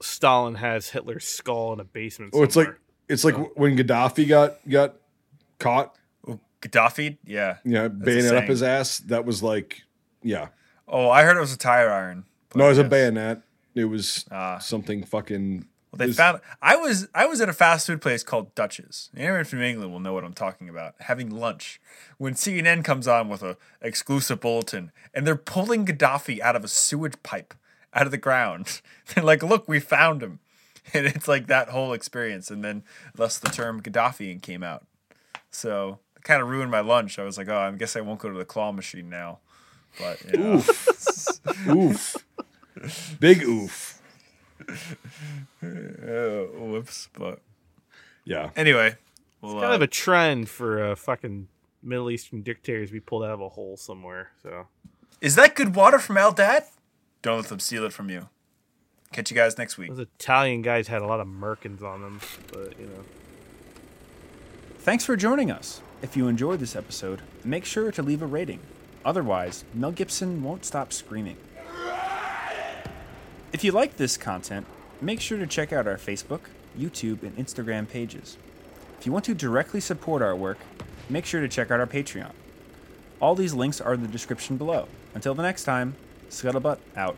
Stalin 0.00 0.54
has 0.56 0.90
Hitler's 0.90 1.24
skull 1.24 1.72
in 1.72 1.80
a 1.80 1.84
basement. 1.84 2.32
Oh, 2.34 2.42
it's 2.42 2.56
like 2.56 2.68
it's 3.08 3.24
like 3.24 3.36
when 3.56 3.76
Gaddafi 3.76 4.28
got 4.28 4.56
got 4.68 4.94
caught. 5.58 5.94
gaddafi 6.60 7.18
yeah 7.24 7.56
Yeah, 7.64 7.84
a 7.84 7.88
bayonet 7.88 8.34
up 8.34 8.44
his 8.44 8.62
ass. 8.62 8.98
That 8.98 9.24
was 9.24 9.42
like, 9.42 9.82
yeah. 10.22 10.48
oh 10.88 11.08
i 11.10 11.22
heard 11.22 11.36
it 11.36 11.40
was 11.40 11.52
a 11.52 11.58
tire 11.58 11.90
iron 11.90 12.24
No, 12.54 12.66
it 12.66 12.68
was 12.70 12.78
a 12.78 12.84
bayonet. 12.84 13.42
It 13.74 13.84
was 13.84 14.24
Ah. 14.30 14.58
something 14.58 15.04
fucking 15.04 15.66
Well, 15.90 15.98
they 15.98 16.06
Is- 16.06 16.16
found. 16.16 16.40
I 16.60 16.76
was 16.76 17.08
I 17.14 17.26
was 17.26 17.40
at 17.40 17.48
a 17.48 17.52
fast 17.52 17.86
food 17.86 18.00
place 18.02 18.22
called 18.22 18.54
Dutch's. 18.54 19.10
Anyone 19.16 19.44
from 19.44 19.62
England 19.62 19.92
will 19.92 20.00
know 20.00 20.12
what 20.12 20.24
I'm 20.24 20.34
talking 20.34 20.68
about. 20.68 20.94
Having 21.00 21.30
lunch 21.30 21.80
when 22.18 22.34
CNN 22.34 22.84
comes 22.84 23.08
on 23.08 23.28
with 23.28 23.42
a 23.42 23.56
exclusive 23.80 24.40
bulletin, 24.40 24.92
and 25.14 25.26
they're 25.26 25.36
pulling 25.36 25.86
Gaddafi 25.86 26.40
out 26.40 26.56
of 26.56 26.64
a 26.64 26.68
sewage 26.68 27.14
pipe 27.22 27.54
out 27.94 28.04
of 28.04 28.10
the 28.10 28.18
ground. 28.18 28.80
They're 29.14 29.24
like, 29.24 29.42
"Look, 29.42 29.66
we 29.66 29.80
found 29.80 30.22
him," 30.22 30.40
and 30.92 31.06
it's 31.06 31.26
like 31.26 31.46
that 31.46 31.70
whole 31.70 31.94
experience. 31.94 32.50
And 32.50 32.62
then 32.62 32.82
thus 33.14 33.38
the 33.38 33.48
term 33.48 33.80
Gaddafi 33.80 34.42
came 34.42 34.62
out. 34.62 34.84
So 35.50 36.00
it 36.16 36.24
kind 36.24 36.42
of 36.42 36.48
ruined 36.48 36.70
my 36.70 36.80
lunch. 36.80 37.18
I 37.18 37.24
was 37.24 37.38
like, 37.38 37.48
"Oh, 37.48 37.56
I 37.56 37.70
guess 37.72 37.96
I 37.96 38.02
won't 38.02 38.20
go 38.20 38.30
to 38.30 38.36
the 38.36 38.44
claw 38.44 38.72
machine 38.72 39.08
now." 39.08 39.38
But 39.98 40.22
you 40.30 40.38
know. 40.38 40.62
Oof. 41.74 42.16
Big 43.20 43.42
oof. 43.42 43.97
Uh, 45.62 46.44
whoops. 46.58 47.08
But 47.12 47.40
Yeah. 48.24 48.50
anyway, 48.56 48.96
well, 49.40 49.54
kind 49.54 49.72
uh, 49.72 49.76
of 49.76 49.82
a 49.82 49.86
trend 49.86 50.48
for 50.48 50.82
uh, 50.82 50.94
fucking 50.94 51.48
Middle 51.82 52.10
Eastern 52.10 52.42
dictators 52.42 52.90
be 52.90 53.00
pulled 53.00 53.24
out 53.24 53.30
of 53.30 53.40
a 53.40 53.48
hole 53.48 53.76
somewhere. 53.76 54.30
So 54.42 54.66
Is 55.20 55.34
that 55.34 55.54
good 55.54 55.74
water 55.74 55.98
from 55.98 56.16
Al 56.16 56.32
Dad? 56.32 56.64
Don't 57.22 57.38
let 57.38 57.46
them 57.48 57.58
steal 57.60 57.84
it 57.84 57.92
from 57.92 58.08
you. 58.10 58.28
Catch 59.12 59.30
you 59.30 59.36
guys 59.36 59.56
next 59.58 59.78
week. 59.78 59.88
those 59.88 60.00
Italian 60.00 60.62
guys 60.62 60.88
had 60.88 61.02
a 61.02 61.06
lot 61.06 61.18
of 61.20 61.26
merkins 61.26 61.82
on 61.82 62.02
them, 62.02 62.20
but 62.52 62.78
you 62.78 62.86
know. 62.86 63.04
Thanks 64.78 65.04
for 65.04 65.16
joining 65.16 65.50
us. 65.50 65.80
If 66.02 66.16
you 66.16 66.28
enjoyed 66.28 66.60
this 66.60 66.76
episode, 66.76 67.22
make 67.44 67.64
sure 67.64 67.90
to 67.90 68.02
leave 68.02 68.22
a 68.22 68.26
rating. 68.26 68.60
Otherwise, 69.04 69.64
Mel 69.74 69.90
Gibson 69.92 70.42
won't 70.42 70.64
stop 70.64 70.92
screaming. 70.92 71.36
If 73.50 73.64
you 73.64 73.72
like 73.72 73.96
this 73.96 74.18
content, 74.18 74.66
make 75.00 75.22
sure 75.22 75.38
to 75.38 75.46
check 75.46 75.72
out 75.72 75.86
our 75.86 75.96
Facebook, 75.96 76.40
YouTube, 76.78 77.22
and 77.22 77.34
Instagram 77.38 77.88
pages. 77.88 78.36
If 79.00 79.06
you 79.06 79.12
want 79.12 79.24
to 79.24 79.34
directly 79.34 79.80
support 79.80 80.20
our 80.20 80.36
work, 80.36 80.58
make 81.08 81.24
sure 81.24 81.40
to 81.40 81.48
check 81.48 81.70
out 81.70 81.80
our 81.80 81.86
Patreon. 81.86 82.32
All 83.20 83.34
these 83.34 83.54
links 83.54 83.80
are 83.80 83.94
in 83.94 84.02
the 84.02 84.08
description 84.08 84.58
below. 84.58 84.86
Until 85.14 85.34
the 85.34 85.42
next 85.42 85.64
time, 85.64 85.96
Scuttlebutt 86.28 86.78
out. 86.94 87.16